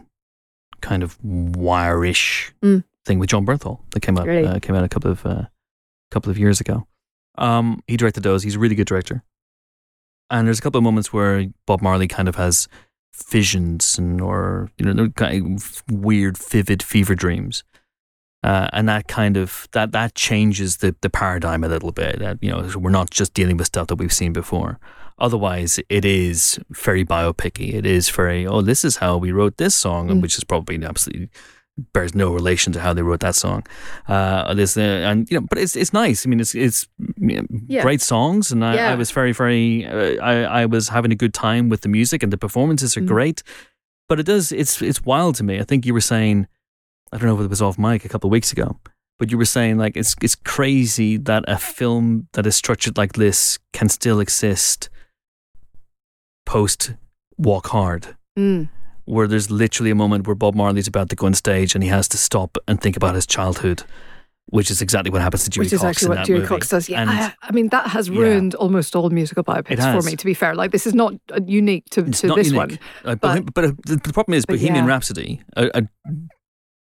kind 0.82 1.04
of 1.04 1.18
wire-ish 1.24 2.54
Mm. 2.64 2.84
thing 3.06 3.20
with 3.20 3.30
Jon 3.30 3.46
Bernthal 3.46 3.80
that 3.92 4.00
came 4.02 4.18
out 4.18 4.26
Really? 4.28 4.48
uh, 4.48 4.60
came 4.60 4.76
out 4.76 4.84
a 4.84 4.90
couple 4.90 5.12
of 5.12 5.26
uh, 5.26 5.46
couple 6.12 6.32
of 6.32 6.38
years 6.38 6.62
ago. 6.62 6.88
Um, 7.38 7.82
he 7.88 7.98
directed 7.98 8.24
those. 8.24 8.44
He's 8.44 8.56
a 8.56 8.60
really 8.60 8.76
good 8.76 8.88
director. 8.88 9.24
And 10.30 10.48
there's 10.48 10.60
a 10.60 10.62
couple 10.62 10.78
of 10.80 10.84
moments 10.84 11.12
where 11.14 11.48
Bob 11.68 11.82
Marley 11.82 12.08
kind 12.08 12.28
of 12.30 12.36
has 12.36 12.68
visions 13.30 13.98
and 13.98 14.22
or 14.22 14.70
you 14.78 14.86
know 14.94 15.10
kind 15.10 15.58
of 15.58 15.84
weird, 15.90 16.38
vivid 16.38 16.84
fever 16.84 17.16
dreams. 17.16 17.64
Uh, 18.44 18.70
and 18.74 18.88
that 18.88 19.08
kind 19.08 19.38
of 19.38 19.68
that 19.72 19.92
that 19.92 20.14
changes 20.14 20.78
the 20.78 20.96
the 21.02 21.10
paradigm 21.10 21.64
a 21.64 21.68
little 21.68 21.92
bit. 21.92 22.20
That 22.20 22.38
you 22.42 22.52
know 22.52 22.70
we're 22.78 22.92
not 22.92 23.10
just 23.10 23.34
dealing 23.34 23.58
with 23.58 23.68
stuff 23.68 23.88
that 23.88 23.96
we've 23.96 24.14
seen 24.14 24.34
before. 24.34 24.80
Otherwise, 25.18 25.80
it 25.90 26.04
is 26.06 26.60
very 26.70 27.06
biopicy. 27.06 27.74
It 27.74 27.86
is 27.86 28.10
very 28.10 28.46
oh, 28.46 28.62
this 28.62 28.86
is 28.86 28.98
how 28.98 29.18
we 29.18 29.32
wrote 29.32 29.58
this 29.58 29.76
song, 29.76 30.10
Mm. 30.10 30.22
which 30.22 30.38
is 30.38 30.44
probably 30.44 30.84
absolutely 30.84 31.30
bears 31.94 32.16
no 32.16 32.34
relation 32.34 32.72
to 32.74 32.80
how 32.80 32.94
they 32.94 33.02
wrote 33.02 33.20
that 33.20 33.36
song. 33.36 33.64
Uh, 34.08 34.54
this 34.54 34.78
uh, 34.78 34.82
and 34.82 35.30
you 35.30 35.40
know, 35.40 35.46
but 35.50 35.58
it's 35.58 35.76
it's 35.76 35.92
nice. 35.94 36.26
I 36.26 36.30
mean, 36.30 36.40
it's 36.40 36.56
it's 36.56 36.88
Yeah. 37.68 37.82
great 37.82 38.02
songs, 38.02 38.52
and 38.52 38.64
I, 38.64 38.76
Yeah. 38.76 38.92
I 38.92 38.96
was 38.96 39.12
very 39.12 39.34
very 39.34 39.86
uh, 39.86 40.24
I 40.24 40.62
I 40.62 40.66
was 40.66 40.90
having 40.90 41.12
a 41.12 41.16
good 41.16 41.34
time 41.34 41.70
with 41.70 41.82
the 41.82 41.90
music, 41.90 42.24
and 42.24 42.32
the 42.32 42.38
performances 42.38 42.96
are 42.98 43.02
Mm. 43.02 43.08
great. 43.08 43.44
But 44.08 44.20
it 44.20 44.26
does 44.26 44.52
it's 44.52 44.82
it's 44.82 45.04
wild 45.06 45.36
to 45.36 45.44
me. 45.44 45.60
I 45.60 45.64
think 45.64 45.86
you 45.86 45.94
were 45.94 46.02
saying 46.02 46.48
I 47.12 47.18
don't 47.18 47.28
know 47.28 47.36
if 47.40 47.46
it 47.46 47.50
was 47.50 47.62
off 47.62 47.78
mic 47.78 48.06
a 48.06 48.10
couple 48.10 48.28
of 48.28 48.32
weeks 48.32 48.52
ago, 48.52 48.80
but 49.20 49.32
you 49.32 49.38
were 49.38 49.46
saying 49.58 49.78
like 49.78 49.98
it's 50.00 50.16
it's 50.22 50.36
crazy 50.36 51.18
that 51.18 51.44
a 51.48 51.58
film 51.58 52.28
that 52.34 52.46
is 52.46 52.56
structured 52.56 52.98
like 52.98 53.14
this 53.14 53.60
can 53.74 53.90
still 53.90 54.20
exist 54.20 54.90
post 56.46 56.94
Walk 57.38 57.68
Hard, 57.68 58.16
Mm. 58.38 58.70
Where 59.06 59.28
there's 59.28 59.52
literally 59.52 59.92
a 59.92 59.96
moment 59.96 60.26
where 60.28 60.36
Bob 60.36 60.56
Marley's 60.56 60.88
about 60.88 61.10
to 61.10 61.16
go 61.16 61.28
on 61.28 61.34
stage 61.36 61.76
and 61.76 61.84
he 61.84 61.90
has 61.90 62.08
to 62.10 62.18
stop 62.18 62.58
and 62.68 62.82
think 62.82 62.98
about 62.98 63.14
his 63.14 63.28
childhood, 63.28 63.84
which 64.48 64.72
is 64.72 64.82
exactly 64.82 65.12
what 65.12 65.22
happens 65.22 65.44
to 65.44 65.50
Dewey 65.52 65.66
Which 65.66 65.74
is 65.74 65.82
Cox 65.82 66.02
in 66.04 66.10
what 66.10 66.26
Dewey 66.26 66.38
movie. 66.40 66.48
Cox 66.48 66.70
does. 66.70 66.90
Yeah, 66.90 67.06
I, 67.08 67.34
I 67.48 67.52
mean 67.52 67.70
that 67.70 67.88
has 67.88 68.10
Yeah. 68.10 68.20
ruined 68.20 68.56
almost 68.56 68.96
all 68.96 69.10
musical 69.12 69.44
biopics 69.44 69.84
for 69.96 70.02
me. 70.10 70.16
To 70.16 70.26
be 70.26 70.34
fair, 70.34 70.56
like 70.56 70.72
this 70.72 70.88
is 70.88 70.96
not 70.96 71.14
uh, 71.32 71.40
unique 71.46 71.86
to, 71.92 72.04
to 72.04 72.28
not 72.28 72.36
this 72.38 72.48
unique. 72.52 72.58
one. 72.58 72.80
Uh, 73.04 73.16
but, 73.16 73.54
but, 73.54 73.64
uh, 73.66 73.72
the, 73.86 74.00
problem 74.12 74.34
is 74.36 74.46
Bohemian 74.46 74.86
yeah. 74.86 74.92
Rhapsody, 74.92 75.42
a, 75.56 75.70
a 75.76 75.84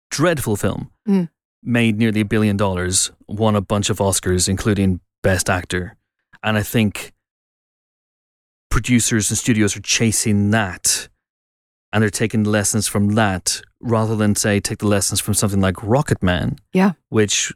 dreadful 0.10 0.56
film, 0.56 0.89
Mm. 1.07 1.30
made 1.61 1.97
nearly 1.99 2.22
a 2.22 2.26
billion 2.26 2.57
dollars, 2.57 3.11
won 3.27 3.56
a 3.56 3.61
bunch 3.61 3.91
of 3.91 3.99
Oscars, 3.99 4.49
including 4.49 4.99
Best 5.22 5.47
Actor, 5.49 5.95
and 6.41 6.57
I 6.57 6.64
think 6.64 7.14
producers 8.72 9.30
and 9.30 9.38
studios 9.38 9.76
are 9.77 9.81
chasing 9.81 10.52
that, 10.52 11.07
and 11.96 12.02
they're 12.04 12.10
taking 12.10 12.44
lessons 12.44 12.88
from 12.90 13.16
that 13.16 13.62
rather 13.80 14.18
than 14.18 14.36
say 14.36 14.60
take 14.60 14.80
the 14.80 14.88
lessons 14.88 15.22
from 15.22 15.34
something 15.34 15.62
like 15.62 15.76
Rocketman, 15.76 16.58
Yeah. 16.74 16.92
which 17.08 17.54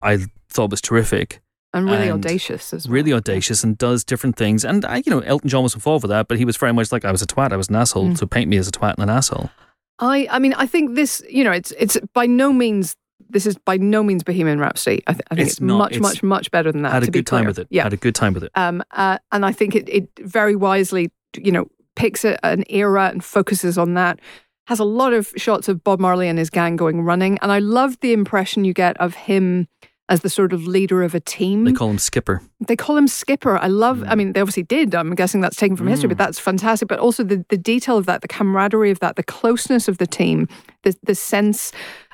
I 0.00 0.18
thought 0.48 0.70
was 0.70 0.80
terrific 0.80 1.40
And 1.74 1.86
really 1.86 2.08
And 2.08 2.24
audacious 2.24 2.72
as 2.72 2.86
well. 2.86 2.94
really 2.94 3.12
audacious 3.12 3.64
and 3.64 3.76
does 3.76 4.04
different 4.04 4.36
things. 4.36 4.64
And 4.64 4.84
I, 4.84 4.98
you 5.04 5.10
know, 5.10 5.18
Elton 5.20 5.48
John 5.50 5.64
was 5.64 5.74
involved 5.74 6.04
with 6.04 6.10
that, 6.10 6.28
but 6.28 6.38
he 6.38 6.44
was 6.44 6.56
very 6.56 6.72
much 6.72 6.92
like 6.92 7.04
I 7.04 7.10
was 7.12 7.20
a 7.22 7.26
twat, 7.26 7.52
I 7.52 7.56
was 7.56 7.68
an 7.68 7.74
asshole. 7.76 8.10
Mm. 8.10 8.18
So 8.18 8.26
paint 8.26 8.48
me 8.48 8.56
as 8.58 8.68
a 8.68 8.70
twat 8.70 8.94
and 8.94 9.02
an 9.02 9.10
asshole. 9.10 9.50
I, 9.98 10.28
I 10.30 10.38
mean, 10.38 10.54
I 10.54 10.66
think 10.66 10.94
this, 10.94 11.22
you 11.28 11.42
know, 11.44 11.52
it's 11.52 11.72
it's 11.72 11.98
by 12.14 12.26
no 12.26 12.52
means 12.52 12.94
this 13.28 13.44
is 13.46 13.56
by 13.58 13.76
no 13.76 14.02
means 14.02 14.22
Bohemian 14.24 14.58
Rhapsody. 14.58 15.02
I, 15.06 15.12
th- 15.12 15.22
I 15.30 15.34
think 15.34 15.46
It's 15.46 15.54
it's, 15.58 15.60
not- 15.60 15.78
much, 15.78 15.92
it's- 15.92 16.02
much, 16.14 16.22
much 16.22 16.50
better 16.50 16.72
than 16.72 16.82
that. 16.82 16.92
had 16.92 17.02
a 17.02 17.06
to 17.06 17.12
be 17.12 17.18
good 17.20 17.26
time 17.26 17.46
with 17.46 17.58
it. 17.58 17.66
Yeah, 17.70 17.82
Had 17.84 17.92
a 17.92 17.96
good 17.96 18.14
time 18.14 18.32
with 18.34 18.44
it. 18.44 18.50
um, 18.54 18.82
uh, 18.92 19.18
and 19.32 19.44
I 19.46 19.52
think 19.52 19.74
it, 19.76 19.88
it 19.88 20.08
very 20.20 20.56
wisely, 20.56 21.10
you 21.36 21.52
know, 21.52 21.68
picks 22.00 22.24
a, 22.24 22.44
an 22.44 22.64
era 22.70 23.08
and 23.08 23.22
focuses 23.22 23.76
on 23.76 23.94
that. 23.94 24.18
Has 24.66 24.78
a 24.78 24.84
lot 24.84 25.12
of 25.12 25.32
shots 25.36 25.68
of 25.68 25.82
Bob 25.82 26.00
Marley 26.00 26.28
and 26.28 26.38
his 26.38 26.48
gang 26.48 26.76
going 26.76 27.02
running, 27.02 27.38
and 27.42 27.50
I 27.50 27.58
love 27.58 27.98
the 28.00 28.12
impression 28.12 28.64
you 28.64 28.72
get 28.72 28.96
of 28.98 29.14
him 29.14 29.66
as 30.08 30.22
the 30.22 30.28
sort 30.28 30.52
of 30.52 30.66
leader 30.66 31.02
of 31.02 31.14
a 31.14 31.20
team. 31.20 31.64
They 31.64 31.72
call 31.72 31.88
him 31.88 31.98
Skipper. 31.98 32.42
They 32.66 32.76
call 32.76 32.96
him 32.96 33.06
Skipper. 33.06 33.56
I 33.56 33.68
love. 33.68 33.98
Mm. 33.98 34.08
I 34.08 34.14
mean, 34.16 34.32
they 34.32 34.40
obviously 34.40 34.64
did. 34.64 34.94
I'm 34.94 35.14
guessing 35.14 35.40
that's 35.40 35.56
taken 35.56 35.76
from 35.76 35.86
history, 35.86 36.08
but 36.08 36.18
that's 36.18 36.38
fantastic. 36.38 36.88
But 36.88 36.98
also 36.98 37.22
the 37.22 37.44
the 37.48 37.58
detail 37.58 37.96
of 37.96 38.06
that, 38.06 38.22
the 38.22 38.28
camaraderie 38.28 38.90
of 38.90 39.00
that, 39.00 39.16
the 39.16 39.22
closeness 39.22 39.88
of 39.88 39.98
the 39.98 40.06
team, 40.06 40.48
the 40.82 40.96
the 41.02 41.14
sense 41.14 41.72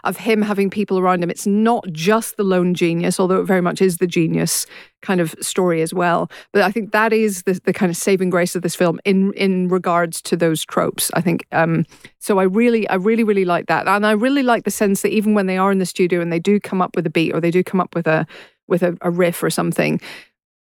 of 0.09 0.17
him 0.17 0.43
having 0.43 0.71
people 0.71 0.99
around 0.99 1.23
him. 1.23 1.31
It's 1.31 1.47
not 1.47 1.87
just 1.93 2.37
the 2.37 2.43
lone 2.43 2.75
genius, 2.75 3.19
although 3.21 3.41
it 3.41 3.45
very 3.45 3.61
much 3.61 3.81
is 3.81 3.99
the 3.99 4.07
genius 4.07 4.67
kind 5.03 5.21
of 5.21 5.35
story 5.41 5.83
as 5.83 5.93
well. 5.95 6.31
But 6.53 6.63
I 6.63 6.71
think 6.71 6.93
that 6.93 7.13
is 7.13 7.43
the 7.43 7.61
the 7.65 7.73
kind 7.73 7.91
of 7.91 7.97
saving 7.97 8.31
grace 8.31 8.57
of 8.57 8.63
this 8.63 8.75
film 8.75 9.01
in 9.05 9.33
in 9.35 9.69
regards 9.69 10.23
to 10.23 10.37
those 10.37 10.65
tropes. 10.65 11.11
I 11.15 11.21
think. 11.21 11.47
Um, 11.53 11.85
so 12.19 12.39
I 12.39 12.45
really, 12.45 12.89
I 12.89 12.97
really, 12.97 13.23
really 13.23 13.45
like 13.45 13.67
that, 13.67 13.87
and 13.87 14.07
I 14.07 14.13
really 14.13 14.43
like 14.43 14.65
the 14.65 14.71
sense 14.71 15.03
that 15.03 15.13
even 15.13 15.35
when 15.35 15.47
they 15.47 15.59
are 15.59 15.71
in 15.71 15.79
the 15.79 15.87
studio 15.87 16.21
and 16.21 16.33
they 16.33 16.41
do 16.41 16.59
come 16.59 16.83
up 16.83 16.97
with 16.97 17.07
a 17.07 17.11
beat 17.11 17.35
or 17.35 17.41
they 17.41 17.51
do 17.51 17.63
come 17.63 17.81
up 17.81 17.95
with 17.95 18.07
a 18.07 18.27
with 18.69 18.83
a, 18.83 18.97
a 19.01 19.11
riff 19.11 19.43
or 19.43 19.51
something, 19.51 20.01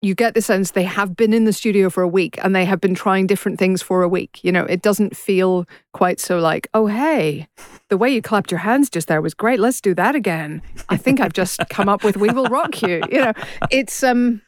you 0.03 0.15
get 0.15 0.35
the 0.35 0.43
sense 0.43 0.71
they 0.71 0.85
have 0.85 1.17
been 1.17 1.33
in 1.33 1.45
the 1.45 1.53
studio 1.53 1.91
for 1.91 2.03
a 2.03 2.09
week 2.09 2.39
and 2.43 2.55
they 2.55 2.65
have 2.65 2.81
been 2.81 2.95
trying 2.95 3.27
different 3.27 3.59
things 3.59 3.83
for 3.83 4.03
a 4.03 4.09
week. 4.09 4.41
You 4.43 4.53
know, 4.53 4.65
it 4.65 4.83
doesn't 4.83 5.17
feel 5.17 5.67
quite 5.93 6.21
so 6.21 6.39
like, 6.39 6.69
oh, 6.75 6.87
hey, 6.87 7.49
the 7.89 7.97
way 7.97 8.11
you 8.11 8.21
clapped 8.23 8.51
your 8.51 8.59
hands 8.61 8.91
just 8.91 9.09
there 9.09 9.23
was 9.23 9.35
great. 9.35 9.61
Let's 9.61 9.81
do 9.81 9.95
that 9.95 10.15
again. 10.15 10.63
I 10.89 10.97
think 10.97 11.21
I've 11.21 11.33
just 11.33 11.61
come 11.71 11.89
up 11.89 12.03
with 12.05 12.17
We 12.17 12.31
Will 12.31 12.47
Rock 12.47 12.83
You. 12.83 13.01
You 13.11 13.21
know, 13.21 13.33
it's 13.71 14.03
um 14.03 14.43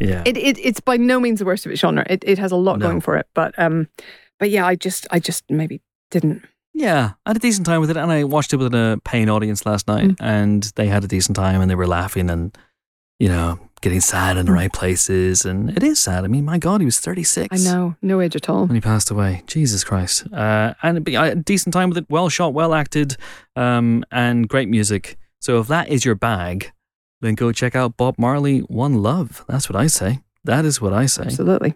Yeah. 0.00 0.22
it, 0.26 0.36
it 0.36 0.58
it's 0.58 0.80
by 0.80 0.96
no 0.96 1.20
means 1.20 1.38
the 1.40 1.44
worst 1.44 1.66
of 1.66 1.72
its 1.72 1.80
genre. 1.80 2.04
It 2.08 2.22
it 2.26 2.38
has 2.38 2.52
a 2.52 2.56
lot 2.56 2.78
No. 2.78 2.86
going 2.88 3.00
for 3.00 3.16
it. 3.16 3.26
But 3.34 3.54
um 3.58 3.88
but 4.38 4.50
yeah, 4.50 4.66
I 4.66 4.74
just 4.76 5.06
I 5.10 5.18
just 5.18 5.44
maybe 5.50 5.80
didn't 6.10 6.42
yeah. 6.74 7.12
I 7.26 7.30
had 7.30 7.36
a 7.36 7.40
decent 7.40 7.66
time 7.66 7.80
with 7.80 7.90
it. 7.90 7.96
And 7.96 8.12
I 8.12 8.22
watched 8.24 8.52
it 8.52 8.56
with 8.58 8.72
a 8.74 9.00
paying 9.04 9.28
audience 9.28 9.66
last 9.66 9.88
night. 9.88 10.10
Mm. 10.10 10.16
And 10.20 10.62
they 10.76 10.86
had 10.86 11.02
a 11.02 11.08
decent 11.08 11.34
time 11.36 11.60
and 11.60 11.68
they 11.70 11.74
were 11.74 11.88
laughing 11.88 12.30
and, 12.30 12.56
you 13.18 13.28
know, 13.28 13.58
getting 13.80 14.00
sad 14.00 14.36
in 14.36 14.46
the 14.46 14.52
Mm. 14.52 14.56
right 14.56 14.72
places. 14.72 15.44
And 15.44 15.70
it 15.70 15.82
is 15.82 15.98
sad. 16.00 16.24
I 16.24 16.28
mean, 16.28 16.44
my 16.44 16.58
God, 16.58 16.80
he 16.80 16.84
was 16.84 16.98
36. 17.00 17.48
I 17.52 17.70
know, 17.70 17.94
no 18.02 18.20
age 18.20 18.34
at 18.36 18.48
all. 18.48 18.66
when 18.66 18.74
he 18.74 18.80
passed 18.80 19.10
away. 19.10 19.42
Jesus 19.46 19.84
Christ! 19.84 20.26
Uh, 20.32 20.74
and 20.82 21.04
but, 21.04 21.14
uh, 21.14 21.34
decent 21.34 21.72
time 21.72 21.88
with 21.90 21.98
it, 21.98 22.06
well 22.08 22.28
shot, 22.28 22.54
well 22.54 22.74
acted, 22.74 23.16
um, 23.56 24.04
and 24.10 24.48
great 24.48 24.68
music. 24.68 25.16
So 25.40 25.60
if 25.60 25.68
that 25.68 25.88
is 25.88 26.04
your 26.04 26.14
bag, 26.16 26.72
then 27.20 27.34
go 27.34 27.52
check 27.52 27.74
out 27.76 27.96
Bob 27.96 28.16
Marley, 28.18 28.60
One 28.60 28.94
Love. 29.02 29.44
That's 29.48 29.68
what 29.68 29.76
I 29.76 29.86
say. 29.88 30.20
That 30.44 30.64
is 30.64 30.80
what 30.80 30.92
I 30.92 31.06
say. 31.06 31.22
Absolutely. 31.24 31.74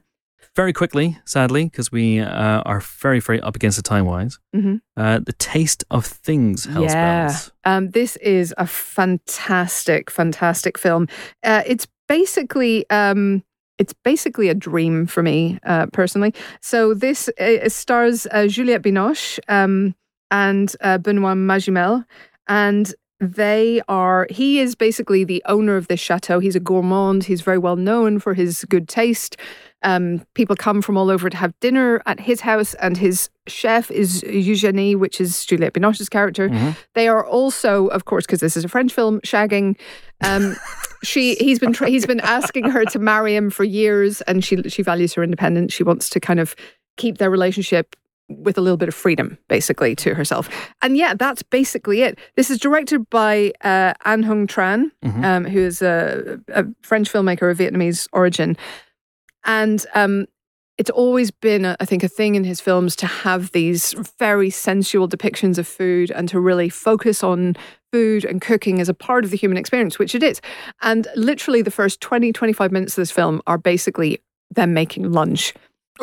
Very 0.54 0.74
quickly, 0.74 1.18
sadly, 1.24 1.64
because 1.64 1.90
we 1.90 2.20
uh, 2.20 2.60
are 2.66 2.80
very, 2.80 3.20
very 3.20 3.40
up 3.40 3.56
against 3.56 3.76
the 3.78 3.82
time 3.82 4.04
wise. 4.04 4.38
hmm 4.52 4.76
Uh, 4.96 5.18
the 5.18 5.32
Taste 5.32 5.84
of 5.90 6.04
Things, 6.04 6.66
Hell's 6.66 6.92
Yeah. 6.92 7.34
Um, 7.64 7.90
this 7.90 8.16
is 8.16 8.54
a 8.58 8.66
fantastic, 8.66 10.10
fantastic 10.10 10.76
film. 10.78 11.08
Uh, 11.42 11.62
it's 11.66 11.86
basically 12.06 12.84
um, 12.90 13.42
it's 13.78 13.94
basically 14.04 14.48
a 14.50 14.54
dream 14.54 15.06
for 15.06 15.22
me 15.22 15.58
uh, 15.64 15.86
personally. 15.86 16.34
So 16.60 16.94
this 16.94 17.30
uh, 17.40 17.68
stars 17.68 18.26
uh, 18.30 18.46
Juliette 18.46 18.82
Binoche 18.82 19.38
um, 19.48 19.94
and 20.30 20.74
uh, 20.82 20.98
Benoit 20.98 21.36
Magimel, 21.36 22.04
and 22.46 22.94
they 23.20 23.80
are. 23.88 24.26
He 24.30 24.60
is 24.60 24.74
basically 24.74 25.24
the 25.24 25.42
owner 25.46 25.76
of 25.76 25.88
this 25.88 26.00
chateau. 26.00 26.40
He's 26.40 26.56
a 26.56 26.60
gourmand. 26.60 27.24
He's 27.24 27.40
very 27.40 27.58
well 27.58 27.76
known 27.76 28.18
for 28.18 28.34
his 28.34 28.64
good 28.68 28.88
taste. 28.88 29.36
Um, 29.84 30.24
people 30.34 30.54
come 30.56 30.80
from 30.82 30.96
all 30.96 31.10
over 31.10 31.28
to 31.30 31.36
have 31.36 31.52
dinner 31.60 32.00
at 32.06 32.20
his 32.20 32.40
house, 32.40 32.74
and 32.74 32.96
his 32.96 33.30
chef 33.46 33.90
is 33.90 34.22
Eugenie, 34.22 34.94
which 34.94 35.20
is 35.20 35.44
Juliette 35.44 35.72
Binoche's 35.74 36.08
character. 36.08 36.48
Mhm. 36.48 36.76
They 36.94 37.08
are 37.08 37.26
also, 37.26 37.88
of 37.88 38.04
course, 38.04 38.24
because 38.26 38.40
this 38.40 38.56
is 38.56 38.64
a 38.64 38.68
French 38.68 38.92
film, 38.92 39.20
shagging. 39.20 39.76
Um, 40.24 40.54
she 41.02 41.34
he's 41.36 41.58
been 41.58 41.72
tra- 41.72 41.88
he's 41.90 42.06
been 42.06 42.20
asking 42.20 42.70
her 42.70 42.84
to 42.86 42.98
marry 42.98 43.34
him 43.34 43.50
for 43.50 43.64
years, 43.64 44.20
and 44.22 44.44
she 44.44 44.62
she 44.68 44.82
values 44.82 45.14
her 45.14 45.22
independence. 45.24 45.72
She 45.72 45.82
wants 45.82 46.08
to 46.10 46.20
kind 46.20 46.38
of 46.40 46.54
keep 46.96 47.18
their 47.18 47.30
relationship 47.30 47.96
with 48.28 48.56
a 48.56 48.60
little 48.60 48.76
bit 48.78 48.88
of 48.88 48.94
freedom, 48.94 49.36
basically, 49.48 49.94
to 49.96 50.14
herself. 50.14 50.48
And 50.80 50.96
yeah, 50.96 51.12
that's 51.14 51.42
basically 51.42 52.00
it. 52.02 52.18
This 52.36 52.50
is 52.50 52.58
directed 52.58 53.10
by 53.10 53.52
uh, 53.62 53.92
Anh 54.06 54.22
Hung 54.22 54.46
Tran, 54.46 54.90
Mhm. 55.04 55.24
um, 55.24 55.44
who 55.44 55.58
is 55.58 55.82
a, 55.82 56.38
a 56.48 56.64
French 56.82 57.12
filmmaker 57.12 57.50
of 57.50 57.58
Vietnamese 57.58 58.06
origin, 58.12 58.56
and 59.44 59.84
um, 59.94 60.26
it's 60.78 60.90
always 60.90 61.30
been, 61.30 61.64
I 61.66 61.84
think, 61.84 62.02
a 62.02 62.08
thing 62.08 62.34
in 62.34 62.44
his 62.44 62.60
films 62.60 62.96
to 62.96 63.06
have 63.06 63.52
these 63.52 63.92
very 64.18 64.50
sensual 64.50 65.08
depictions 65.08 65.58
of 65.58 65.66
food 65.68 66.10
and 66.10 66.28
to 66.30 66.40
really 66.40 66.68
focus 66.68 67.22
on 67.22 67.56
food 67.92 68.24
and 68.24 68.40
cooking 68.40 68.80
as 68.80 68.88
a 68.88 68.94
part 68.94 69.24
of 69.24 69.30
the 69.30 69.36
human 69.36 69.58
experience, 69.58 69.98
which 69.98 70.14
it 70.14 70.22
is. 70.22 70.40
And 70.80 71.06
literally, 71.14 71.60
the 71.62 71.70
first 71.70 72.00
20, 72.00 72.32
25 72.32 72.72
minutes 72.72 72.92
of 72.96 73.02
this 73.02 73.10
film 73.10 73.42
are 73.46 73.58
basically 73.58 74.22
them 74.50 74.72
making 74.74 75.12
lunch 75.12 75.52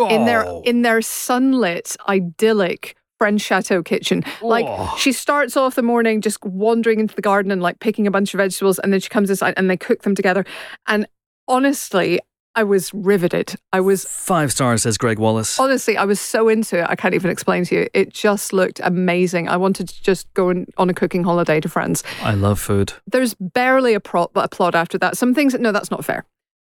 in 0.09 0.25
their 0.25 0.45
Oh. 0.45 0.61
in 0.65 0.83
their 0.83 1.01
sunlit, 1.01 1.95
idyllic 2.07 2.95
French 3.17 3.41
chateau 3.41 3.81
kitchen. 3.83 4.23
Like 4.41 4.65
Oh. 4.67 4.95
she 4.97 5.11
starts 5.11 5.57
off 5.57 5.75
the 5.75 5.81
morning 5.81 6.21
just 6.21 6.41
wandering 6.45 6.99
into 6.99 7.15
the 7.15 7.21
garden 7.21 7.51
and 7.51 7.61
like 7.61 7.79
picking 7.79 8.05
a 8.07 8.11
bunch 8.11 8.33
of 8.33 8.37
vegetables, 8.37 8.79
and 8.79 8.93
then 8.93 8.99
she 8.99 9.09
comes 9.09 9.29
inside 9.31 9.55
and 9.57 9.69
they 9.69 9.75
cook 9.77 10.03
them 10.03 10.13
together. 10.15 10.45
And 10.87 11.05
honestly, 11.47 12.19
I 12.55 12.63
was 12.63 12.93
riveted. 12.93 13.55
I 13.71 13.79
was 13.79 14.05
Five 14.05 14.51
stars, 14.51 14.83
says 14.83 14.97
Gregg 14.97 15.19
Wallace. 15.19 15.59
honestly, 15.59 15.97
I 15.97 16.05
was 16.05 16.19
so 16.19 16.49
into 16.49 16.79
it. 16.79 16.85
I 16.89 16.95
can't 16.95 17.13
even 17.13 17.29
explain 17.31 17.63
to 17.65 17.75
you. 17.75 17.87
It 17.93 18.13
just 18.13 18.53
looked 18.53 18.81
amazing. 18.83 19.47
I 19.47 19.57
wanted 19.57 19.89
to 19.89 20.03
just 20.03 20.33
go 20.33 20.49
on, 20.49 20.65
on 20.77 20.89
a 20.89 20.93
cooking 20.93 21.23
holiday 21.23 21.59
to 21.61 21.69
friends. 21.69 22.03
I 22.21 22.33
love 22.33 22.59
food. 22.59 22.93
There's 23.07 23.35
barely 23.39 23.93
a, 23.93 23.99
pro- 23.99 24.31
a 24.35 24.47
plot 24.49 24.75
after 24.75 24.97
that. 24.97 25.17
Some 25.17 25.33
things, 25.33 25.53
no, 25.53 25.71
that's 25.71 25.91
not 25.91 26.03
fair. 26.03 26.25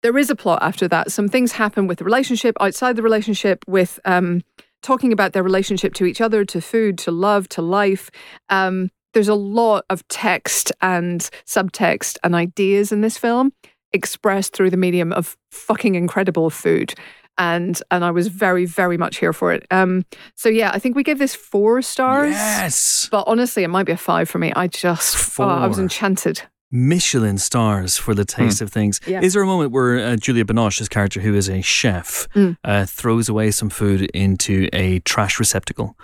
There 0.04 0.18
is 0.18 0.30
a 0.30 0.36
plot 0.36 0.60
after 0.62 0.88
that. 0.90 1.12
Some 1.12 1.30
things 1.30 1.54
happen 1.54 1.88
with 1.88 2.00
the 2.00 2.06
relationship, 2.06 2.56
outside 2.60 2.96
the 2.96 3.04
relationship, 3.04 3.64
with 3.68 4.00
um, 4.04 4.42
talking 4.82 5.14
about 5.14 5.34
their 5.34 5.44
relationship 5.44 5.94
to 5.96 6.06
each 6.06 6.22
other, 6.22 6.44
to 6.46 6.60
food, 6.60 6.98
to 7.00 7.12
love, 7.12 7.48
to 7.50 7.62
life. 7.62 8.10
Um, 8.50 8.90
there's 9.14 9.28
a 9.28 9.36
lot 9.36 9.86
of 9.90 10.08
text 10.08 10.72
and 10.82 11.30
subtext 11.46 12.18
and 12.24 12.34
ideas 12.34 12.92
in 12.92 13.02
this 13.02 13.18
film 13.18 13.54
expressed 13.94 14.54
through 14.54 14.70
the 14.70 14.78
medium 14.78 15.12
of 15.14 15.38
fucking 15.52 15.96
incredible 15.96 16.50
food. 16.50 16.94
And 17.38 17.82
and 17.90 18.04
I 18.04 18.12
was 18.12 18.28
very, 18.28 18.66
very 18.66 18.98
much 18.98 19.18
here 19.18 19.34
for 19.34 19.54
it. 19.54 19.66
Um, 19.72 20.06
so 20.36 20.50
yeah, 20.50 20.72
I 20.74 20.80
think 20.80 20.96
we 20.96 21.04
gave 21.04 21.18
this 21.18 21.34
four 21.34 21.82
stars. 21.82 22.32
Yes. 22.34 23.08
But 23.10 23.24
honestly, 23.28 23.64
it 23.64 23.70
might 23.70 23.86
be 23.86 23.94
a 23.94 23.98
five 23.98 24.30
for 24.30 24.38
me. 24.38 24.52
I 24.56 24.68
just, 24.68 25.40
oh, 25.40 25.44
I 25.44 25.66
was 25.68 25.80
enchanted. 25.80 26.42
Michelin 26.74 27.38
stars 27.38 27.98
for 27.98 28.14
the 28.14 28.24
taste 28.26 28.62
of 28.62 28.72
things. 28.72 29.00
Yeah. 29.08 29.22
Is 29.22 29.34
there 29.34 29.42
a 29.42 29.46
moment 29.46 29.72
where 29.72 30.00
uh, 30.00 30.16
Julia 30.16 30.46
Binoche's 30.46 30.88
character, 30.88 31.20
who 31.20 31.34
is 31.36 31.50
a 31.50 31.62
chef, 31.62 32.28
Mm. 32.36 32.58
uh, 32.64 32.86
throws 32.86 33.28
away 33.28 33.52
some 33.52 33.70
food 33.70 34.04
into 34.14 34.70
a 34.72 35.00
trash 35.00 35.38
receptacle? 35.40 35.98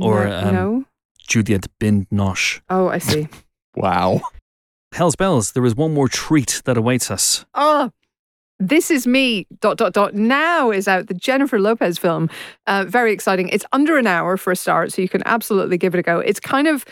Or, 0.00 0.24
no, 0.26 0.38
um, 0.38 0.54
no? 0.54 0.84
Juliette 1.28 1.66
Binoche. 1.80 2.60
Oh, 2.70 2.88
I 2.88 2.98
see. 2.98 3.28
Wow. 3.78 4.22
Hell's 4.96 5.14
bells. 5.14 5.52
There 5.52 5.64
is 5.66 5.76
one 5.76 5.92
more 5.92 6.08
treat 6.08 6.62
that 6.64 6.78
awaits 6.78 7.10
us. 7.10 7.44
oh, 7.54 7.90
this 8.58 8.90
is 8.90 9.06
me. 9.06 9.46
Dot 9.60 9.76
dot 9.76 9.92
dot. 9.92 10.14
Now 10.14 10.70
is 10.70 10.88
out 10.88 11.08
the 11.08 11.14
Jennifer 11.14 11.60
Lopez 11.60 11.98
film. 11.98 12.30
Uh, 12.66 12.86
very 12.88 13.12
exciting. 13.12 13.50
It's 13.50 13.66
under 13.72 13.98
an 13.98 14.06
hour 14.06 14.38
for 14.38 14.50
a 14.50 14.56
start, 14.56 14.92
so 14.92 15.02
you 15.02 15.08
can 15.10 15.22
absolutely 15.26 15.76
give 15.76 15.94
it 15.94 15.98
a 15.98 16.02
go. 16.02 16.20
It's 16.20 16.40
kind 16.40 16.66
of. 16.66 16.84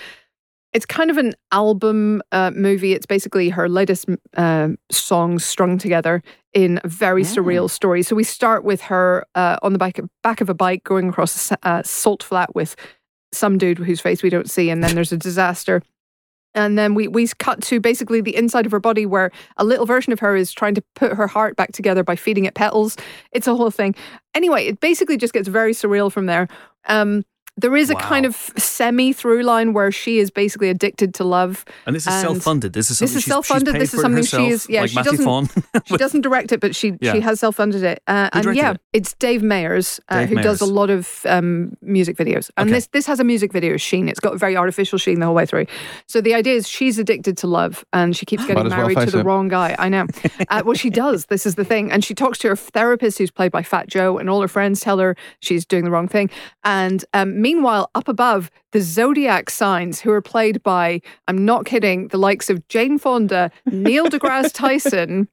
It's 0.74 0.84
kind 0.84 1.08
of 1.08 1.18
an 1.18 1.34
album 1.52 2.20
uh, 2.32 2.50
movie. 2.50 2.94
It's 2.94 3.06
basically 3.06 3.48
her 3.48 3.68
latest 3.68 4.06
uh, 4.36 4.70
songs 4.90 5.44
strung 5.44 5.78
together 5.78 6.20
in 6.52 6.80
a 6.82 6.88
very 6.88 7.22
surreal 7.22 7.70
story. 7.70 8.02
So 8.02 8.16
we 8.16 8.24
start 8.24 8.64
with 8.64 8.80
her 8.82 9.24
uh, 9.36 9.56
on 9.62 9.72
the 9.72 9.78
back 9.78 10.00
back 10.22 10.40
of 10.40 10.50
a 10.50 10.54
bike 10.54 10.84
going 10.84 11.08
across 11.08 11.52
a 11.52 11.58
uh, 11.62 11.82
salt 11.84 12.22
flat 12.24 12.54
with 12.56 12.76
some 13.32 13.56
dude 13.56 13.78
whose 13.78 14.00
face 14.00 14.22
we 14.22 14.30
don't 14.30 14.50
see, 14.50 14.68
and 14.68 14.84
then 14.84 14.94
there's 14.94 15.12
a 15.12 15.16
disaster. 15.16 15.80
And 16.54 16.78
then 16.78 16.94
we, 16.94 17.08
we 17.08 17.26
cut 17.38 17.62
to 17.64 17.80
basically 17.80 18.20
the 18.20 18.34
inside 18.36 18.66
of 18.66 18.72
her 18.72 18.80
body 18.80 19.06
where 19.06 19.30
a 19.56 19.64
little 19.64 19.86
version 19.86 20.12
of 20.12 20.20
her 20.20 20.36
is 20.36 20.52
trying 20.52 20.74
to 20.74 20.82
put 20.94 21.12
her 21.14 21.26
heart 21.26 21.56
back 21.56 21.72
together 21.72 22.04
by 22.04 22.16
feeding 22.16 22.44
it 22.44 22.54
petals. 22.54 22.96
It's 23.32 23.46
a 23.46 23.54
whole 23.54 23.70
thing. 23.70 23.94
Anyway, 24.34 24.66
it 24.66 24.80
basically 24.80 25.16
just 25.16 25.32
gets 25.32 25.48
very 25.48 25.72
surreal 25.72 26.10
from 26.12 26.26
there. 26.26 26.48
Um, 26.86 27.24
there 27.56 27.76
is 27.76 27.88
a 27.90 27.94
kind 27.94 28.26
of 28.26 28.34
semi 28.56 29.12
through 29.12 29.42
line 29.42 29.72
where 29.72 29.92
she 29.92 30.18
is 30.18 30.30
basically 30.30 30.70
addicted 30.70 31.14
to 31.14 31.24
love. 31.24 31.64
And 31.86 31.94
this 31.94 32.06
is 32.06 32.12
self-funded. 32.20 32.72
This 32.72 32.90
is 32.90 32.98
this 32.98 33.10
something 33.12 33.16
is 33.18 33.22
she's- 33.22 33.24
she's 33.24 33.32
self-funded. 33.32 33.74
This 33.76 33.94
is 33.94 34.00
something 34.00 34.24
she 34.24 34.36
herself, 34.36 34.50
is- 34.52 34.66
yeah, 34.68 34.80
like 34.80 34.90
she 34.90 34.96
Matthew 34.96 35.24
doesn't-. 35.24 35.50
She 35.86 35.96
doesn't 35.96 36.20
direct 36.22 36.50
it, 36.52 36.60
but 36.60 36.74
she 36.74 36.94
Yeah. 37.00 37.12
she 37.12 37.20
has 37.20 37.38
self 37.40 37.56
funded 37.56 37.82
it. 37.84 38.02
Uh, 38.08 38.28
and 38.32 38.56
yeah, 38.56 38.72
it? 38.72 38.80
it's 38.92 39.14
Dave 39.14 39.42
Meyers 39.42 40.00
uh, 40.08 40.20
Dave 40.20 40.30
who 40.30 40.36
does 40.36 40.60
a 40.60 40.66
lot 40.66 40.90
of 40.90 41.20
um, 41.26 41.76
music 41.82 42.16
videos. 42.16 42.50
And 42.56 42.68
Okay. 42.68 42.76
this 42.76 42.88
this 42.88 43.06
has 43.06 43.20
a 43.20 43.24
music 43.24 43.52
video 43.52 43.76
sheen. 43.76 44.08
It's 44.08 44.20
got 44.20 44.34
a 44.34 44.38
very 44.38 44.56
artificial 44.56 44.98
sheen 44.98 45.20
the 45.20 45.26
whole 45.26 45.34
way 45.34 45.46
through. 45.46 45.66
So 46.08 46.20
the 46.20 46.34
idea 46.34 46.54
is 46.54 46.68
she's 46.68 46.98
addicted 46.98 47.36
to 47.38 47.46
love 47.46 47.84
and 47.92 48.16
she 48.16 48.26
keeps 48.26 48.44
getting 48.46 48.66
as 48.66 48.72
well 48.72 48.88
married 48.88 48.98
to 49.08 49.10
the 49.16 49.22
wrong 49.22 49.46
guy. 49.48 49.76
I 49.78 49.88
know. 49.88 50.06
uh, 50.48 50.62
well, 50.64 50.74
she 50.74 50.90
does. 50.90 51.26
This 51.26 51.46
is 51.46 51.54
the 51.54 51.64
thing. 51.64 51.92
And 51.92 52.04
she 52.04 52.14
talks 52.14 52.38
to 52.38 52.48
her 52.48 52.56
therapist 52.56 53.18
who's 53.18 53.30
played 53.30 53.52
by 53.52 53.62
Fat 53.62 53.86
Joe, 53.88 54.18
and 54.18 54.28
all 54.28 54.40
her 54.40 54.48
friends 54.48 54.80
tell 54.80 54.98
her 54.98 55.16
she's 55.40 55.64
doing 55.64 55.84
the 55.84 55.90
wrong 55.90 56.08
thing. 56.08 56.30
And 56.64 57.04
um, 57.12 57.40
meanwhile, 57.44 57.90
up 57.94 58.08
above, 58.08 58.50
the 58.72 58.80
zodiac 58.80 59.50
signs, 59.50 60.00
who 60.00 60.10
are 60.10 60.22
played 60.22 60.62
by, 60.62 61.02
I'm 61.28 61.44
not 61.44 61.66
kidding, 61.66 62.08
the 62.08 62.16
likes 62.16 62.48
of 62.48 62.66
Jane 62.68 62.98
Fonda, 62.98 63.50
Neil 63.66 64.06
deGrasse 64.06 64.52
Tyson, 64.62 65.28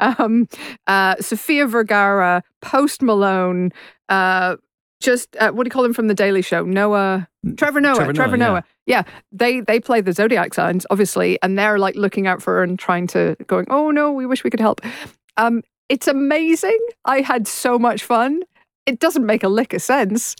um, 0.00 0.48
uh, 0.88 1.14
Sofia 1.20 1.68
Vergara, 1.68 2.42
Post 2.62 3.00
Malone, 3.00 3.70
uh, 4.08 4.56
just 5.00 5.36
uh, 5.36 5.52
what 5.52 5.62
do 5.62 5.68
you 5.68 5.70
call 5.70 5.84
him 5.84 5.94
from 5.94 6.08
the 6.08 6.14
Daily 6.14 6.42
Show? 6.42 6.64
Noah, 6.64 7.28
Trevor 7.56 7.80
Noah, 7.80 7.94
Trevor 7.94 8.12
Trevor, 8.12 8.36
Noah, 8.36 8.48
Noah. 8.48 8.64
Yeah. 8.86 9.04
they 9.30 9.60
they 9.60 9.78
play 9.78 10.00
the 10.00 10.12
zodiac 10.12 10.52
signs, 10.52 10.84
obviously, 10.90 11.38
and 11.40 11.56
they're 11.56 11.78
like 11.78 11.94
looking 11.94 12.26
out 12.26 12.42
for 12.42 12.54
her 12.54 12.64
and 12.64 12.76
trying 12.76 13.06
to 13.08 13.36
going. 13.46 13.66
Oh 13.70 13.92
no, 13.92 14.10
we 14.10 14.26
wish 14.26 14.42
we 14.42 14.50
could 14.50 14.58
help. 14.58 14.80
Um, 15.36 15.62
it's 15.88 16.08
amazing. 16.08 16.80
I 17.04 17.20
had 17.20 17.46
so 17.46 17.78
much 17.78 18.02
fun. 18.02 18.42
It 18.86 18.98
doesn't 18.98 19.24
make 19.24 19.44
a 19.44 19.48
lick 19.48 19.72
of 19.72 19.82
sense. 19.82 20.34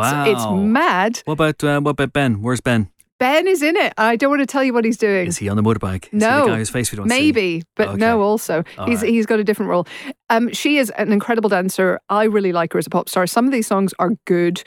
It's 0.00 0.40
it's 0.42 0.46
mad. 0.50 1.20
What 1.24 1.34
about 1.34 1.62
uh, 1.64 1.80
what 1.80 1.92
about 1.92 2.12
Ben? 2.12 2.42
Where's 2.42 2.60
Ben? 2.60 2.88
Ben 3.20 3.46
is 3.46 3.62
in 3.62 3.76
it. 3.76 3.92
I 3.96 4.16
don't 4.16 4.28
want 4.30 4.40
to 4.42 4.46
tell 4.46 4.64
you 4.64 4.74
what 4.74 4.84
he's 4.84 4.96
doing. 4.98 5.28
Is 5.28 5.38
he 5.38 5.48
on 5.48 5.56
the 5.56 5.62
motorbike? 5.62 6.06
Is 6.06 6.10
he 6.10 6.16
No. 6.18 6.42
the 6.42 6.46
guy 6.50 6.56
whose 6.56 6.68
face 6.70 6.90
we 6.92 6.96
don't 6.96 7.08
see? 7.08 7.14
Maybe, 7.16 7.62
but 7.76 7.96
no. 7.96 8.20
Also, 8.20 8.64
All 8.76 8.86
he's 8.86 9.02
right. 9.02 9.10
he's 9.10 9.24
got 9.24 9.38
a 9.38 9.44
different 9.44 9.70
role. 9.70 9.86
Um, 10.30 10.52
she 10.52 10.78
is 10.78 10.90
an 10.90 11.12
incredible 11.12 11.48
dancer. 11.48 12.00
I 12.08 12.24
really 12.24 12.52
like 12.52 12.72
her 12.72 12.78
as 12.78 12.86
a 12.86 12.90
pop 12.90 13.08
star. 13.08 13.26
Some 13.28 13.46
of 13.46 13.52
these 13.52 13.66
songs 13.68 13.94
are 13.98 14.10
good. 14.26 14.62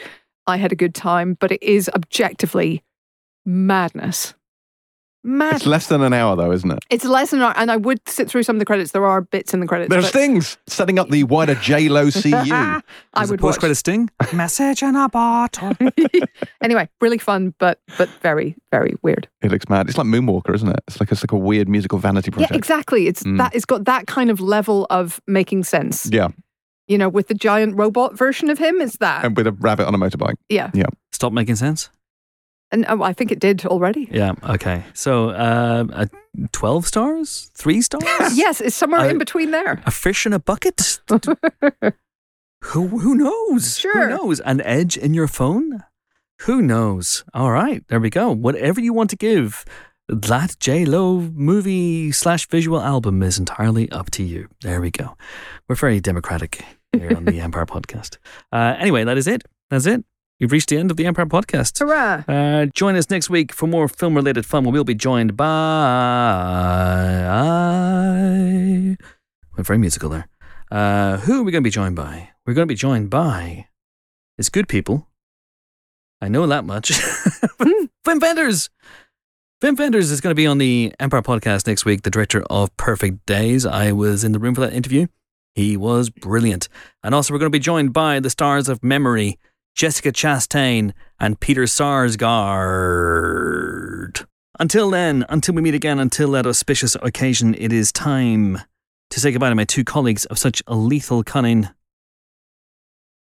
I 0.47 0.55
had 0.57 0.71
a 0.71 0.75
good 0.75 0.95
time, 0.95 1.35
but 1.39 1.51
it 1.51 1.61
is 1.61 1.89
objectively 1.93 2.83
madness. 3.45 4.33
Mad. 5.27 5.55
It's 5.57 5.65
less 5.65 5.87
than 5.87 6.01
an 6.01 6.13
hour, 6.13 6.35
though, 6.35 6.51
isn't 6.51 6.71
it? 6.71 6.79
It's 6.89 7.03
less 7.05 7.31
than, 7.31 7.41
an 7.41 7.47
hour, 7.47 7.53
and 7.57 7.69
I 7.69 7.75
would 7.75 7.99
sit 8.07 8.29
through 8.29 8.43
some 8.43 8.55
of 8.55 8.59
the 8.59 8.65
credits. 8.65 8.91
There 8.93 9.05
are 9.05 9.21
bits 9.21 9.53
in 9.53 9.59
the 9.59 9.67
credits. 9.67 9.89
There's 9.89 10.05
but 10.05 10.13
things 10.13 10.57
setting 10.67 10.97
up 10.97 11.09
the 11.09 11.23
wider 11.25 11.53
J 11.55 11.89
Lo 11.89 12.09
CU. 12.11 12.31
I 12.33 12.81
would 13.19 13.39
post 13.39 13.41
watch. 13.41 13.59
credit 13.59 13.75
sting. 13.75 14.09
Message 14.33 14.81
in 14.83 14.95
a 14.95 15.09
bottle. 15.09 15.73
anyway, 16.61 16.87
really 17.01 17.17
fun, 17.17 17.53
but 17.59 17.79
but 17.97 18.09
very 18.21 18.55
very 18.71 18.95
weird. 19.01 19.27
It 19.41 19.51
looks 19.51 19.67
mad. 19.69 19.89
It's 19.89 19.97
like 19.97 20.07
Moonwalker, 20.07 20.55
isn't 20.55 20.69
it? 20.69 20.79
It's 20.87 20.99
like 20.99 21.11
it's 21.11 21.23
like 21.23 21.31
a 21.31 21.37
weird 21.37 21.67
musical 21.67 21.99
vanity 21.99 22.31
project. 22.31 22.51
Yeah, 22.51 22.57
exactly. 22.57 23.07
It's 23.07 23.23
Mm. 23.23 23.37
that. 23.39 23.53
It's 23.55 23.65
got 23.65 23.85
that 23.85 24.07
kind 24.07 24.29
of 24.29 24.39
level 24.39 24.87
of 24.89 25.19
making 25.27 25.63
sense. 25.65 26.07
Yeah, 26.11 26.29
You 26.87 26.97
know, 26.97 27.09
with 27.09 27.27
the 27.27 27.33
giant 27.33 27.75
robot 27.75 28.17
version 28.17 28.49
of 28.49 28.59
him, 28.59 28.79
is 28.79 28.93
that. 28.99 29.25
and 29.25 29.35
with 29.35 29.47
a 29.47 29.51
rabbit 29.51 29.87
on 29.87 29.93
a 29.95 29.97
motorbike. 29.97 30.35
Yeah. 30.49 30.71
Yeah, 30.73 30.85
Stop 31.11 31.33
making 31.33 31.55
sense. 31.55 31.89
And 32.72 32.85
oh, 32.89 33.02
I 33.02 33.14
think 33.14 33.31
it 33.31 33.39
did 33.39 33.65
already. 33.65 34.07
Yeah. 34.11 34.34
Okay. 34.44 34.84
So, 34.94 35.30
uh, 35.30 35.85
uh, 35.94 36.06
twelve 36.52 36.85
stars, 36.88 37.52
three 37.56 37.81
stars. 37.81 38.03
Yes, 38.38 38.61
it's 38.61 38.76
somewhere 38.76 39.10
in 39.10 39.18
between 39.18 39.52
there. 39.52 39.81
A 39.85 39.91
fish 39.91 40.26
in 40.26 40.34
a 40.34 40.39
bucket. 40.39 40.99
who 42.64 42.88
who 42.88 43.15
knows? 43.15 43.77
Sure. 43.80 44.10
Who 44.10 44.18
knows? 44.18 44.39
An 44.41 44.61
edge 44.61 44.98
in 44.98 45.14
your 45.14 45.27
phone. 45.27 45.84
Who 46.41 46.61
knows? 46.61 47.23
All 47.34 47.52
right, 47.52 47.84
there 47.88 47.99
we 47.99 48.10
go. 48.10 48.31
Whatever 48.31 48.80
you 48.80 48.94
want 48.94 49.10
to 49.10 49.15
give 49.15 49.65
that 50.10 50.56
J 50.60 50.85
Lo 50.85 51.19
movie 51.34 52.11
slash 52.11 52.48
visual 52.48 52.81
album 52.81 53.23
is 53.23 53.39
entirely 53.39 53.89
up 53.91 54.11
to 54.11 54.23
you. 54.23 54.48
There 54.61 54.80
we 54.81 54.91
go. 54.91 55.18
We're 55.68 55.76
very 55.76 55.99
democratic 55.99 56.64
here 56.94 57.15
on 57.15 57.26
the 57.26 57.39
Empire 57.48 57.65
Podcast. 57.65 58.18
Uh, 58.52 58.76
anyway, 58.77 59.03
that 59.03 59.18
is 59.18 59.27
it. 59.27 59.44
That's 59.69 59.85
it. 59.85 60.03
We've 60.39 60.51
reached 60.51 60.69
the 60.69 60.77
end 60.77 60.91
of 60.91 60.97
the 60.97 61.07
Empire 61.07 61.26
Podcast. 61.26 61.80
Hurrah! 61.80 62.23
Uh, 62.27 62.68
join 62.68 62.95
us 62.95 63.09
next 63.09 63.27
week 63.27 63.51
for 63.51 63.65
more 63.65 63.88
film 63.88 64.14
related 64.14 64.45
fun 64.45 64.64
where 64.64 64.72
we'll 64.72 64.84
be 64.84 64.93
joined 64.93 65.35
by. 65.35 65.47
Went 69.55 69.65
very 69.65 69.80
musical 69.80 70.09
there. 70.09 70.27
Uh, 70.69 71.18
who 71.18 71.41
are 71.41 71.43
we 71.43 71.51
going 71.51 71.64
to 71.64 71.68
be 71.68 71.72
joined 71.72 71.95
by? 71.95 72.30
We're 72.45 72.53
going 72.53 72.68
to 72.68 72.72
be 72.72 72.77
joined 72.77 73.09
by. 73.09 73.68
It's 74.38 74.49
good 74.49 74.68
people. 74.68 75.07
I 76.22 76.27
know 76.27 76.45
that 76.45 76.65
much. 76.65 76.89
Wim 78.05 78.22
Wenders! 78.22 78.69
Wim 79.64 79.76
Wenders 79.76 80.11
is 80.11 80.22
going 80.22 80.31
to 80.31 80.35
be 80.35 80.45
on 80.45 80.59
the 80.59 80.93
Empire 80.99 81.23
podcast 81.23 81.65
next 81.65 81.84
week, 81.84 82.03
the 82.03 82.11
director 82.11 82.43
of 82.47 82.77
Perfect 82.77 83.26
Days. 83.26 83.65
I 83.65 83.91
was 83.91 84.23
in 84.23 84.34
the 84.34 84.39
room 84.39 84.53
for 84.53 84.61
that 84.61 84.73
interview. 84.73 85.07
He 85.55 85.76
was 85.76 86.11
brilliant. 86.11 86.69
And 87.03 87.15
also, 87.15 87.34
we're 87.34 87.39
going 87.39 87.51
to 87.51 87.57
be 87.57 87.64
joined 87.64 87.91
by 87.91 88.19
the 88.19 88.30
stars 88.30 88.69
of 88.69 88.84
Memory, 88.84 89.39
Jessica 89.77 90.11
Chastain, 90.11 90.91
and 91.19 91.39
Peter 91.39 91.63
Sarsgaard. 91.63 92.25
Until 94.59 94.89
then, 94.89 95.23
until 95.29 95.53
we 95.53 95.61
meet 95.61 95.75
again, 95.75 95.99
until 95.99 96.31
that 96.31 96.47
auspicious 96.47 96.97
occasion, 97.03 97.53
it 97.59 97.71
is 97.71 97.91
time 97.91 98.59
to 99.11 99.19
say 99.19 99.31
goodbye 99.31 99.49
to 99.49 99.55
my 99.55 99.65
two 99.65 99.83
colleagues 99.83 100.25
of 100.25 100.39
such 100.39 100.63
a 100.65 100.75
lethal 100.75 101.23
cunning. 101.23 101.69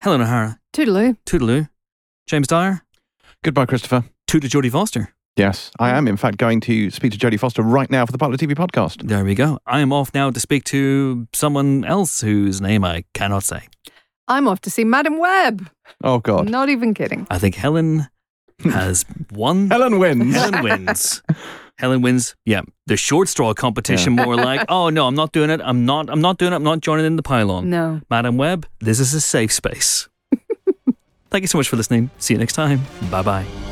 Helen 0.00 0.20
O'Hara, 0.20 0.60
Toodaloo. 0.72 1.16
Toodaloo. 1.26 1.68
James 2.28 2.46
Dyer, 2.46 2.82
Goodbye, 3.42 3.66
Christopher. 3.66 4.04
Toodle 4.28 4.48
Jodie 4.48 4.70
Foster. 4.70 5.12
Yes, 5.36 5.72
I 5.80 5.90
am, 5.90 6.06
in 6.06 6.16
fact, 6.16 6.38
going 6.38 6.60
to 6.62 6.90
speak 6.90 7.10
to 7.12 7.18
Jodie 7.18 7.38
Foster 7.38 7.62
right 7.62 7.90
now 7.90 8.06
for 8.06 8.12
the 8.12 8.18
Pilot 8.18 8.38
TV 8.40 8.54
podcast. 8.54 9.02
There 9.08 9.24
we 9.24 9.34
go. 9.34 9.58
I 9.66 9.80
am 9.80 9.92
off 9.92 10.14
now 10.14 10.30
to 10.30 10.38
speak 10.38 10.62
to 10.64 11.26
someone 11.32 11.84
else 11.84 12.20
whose 12.20 12.60
name 12.60 12.84
I 12.84 13.04
cannot 13.12 13.42
say. 13.42 13.66
I'm 14.28 14.46
off 14.46 14.60
to 14.62 14.70
see 14.70 14.84
Madame 14.84 15.18
Web. 15.18 15.68
Oh, 16.04 16.18
God. 16.18 16.48
Not 16.48 16.68
even 16.68 16.94
kidding. 16.94 17.26
I 17.30 17.38
think 17.38 17.54
Helen 17.54 18.08
hmm. 18.60 18.70
has 18.70 19.04
won. 19.32 19.70
Helen 19.70 19.98
wins. 19.98 20.34
Helen 20.34 20.62
wins. 20.62 21.22
Helen 21.78 22.02
wins. 22.02 22.34
Yeah, 22.44 22.62
the 22.86 22.96
short 22.96 23.28
straw 23.28 23.54
competition. 23.54 24.14
More 24.14 24.34
like, 24.34 24.64
oh 24.68 24.90
no, 24.90 25.06
I'm 25.06 25.14
not 25.14 25.32
doing 25.32 25.50
it. 25.50 25.60
I'm 25.62 25.86
not. 25.86 26.10
I'm 26.10 26.20
not 26.20 26.38
doing 26.38 26.52
it. 26.52 26.56
I'm 26.56 26.64
not 26.64 26.80
joining 26.80 27.06
in 27.06 27.16
the 27.16 27.22
pylon. 27.22 27.70
No. 27.70 28.00
Madame 28.10 28.36
Web, 28.36 28.66
this 28.80 28.98
is 28.98 29.14
a 29.14 29.20
safe 29.20 29.52
space. 29.52 30.08
Thank 31.30 31.42
you 31.42 31.48
so 31.48 31.58
much 31.58 31.68
for 31.68 31.76
listening. 31.76 32.10
See 32.18 32.34
you 32.34 32.38
next 32.38 32.54
time. 32.54 32.82
Bye 33.10 33.22
bye. 33.22 33.67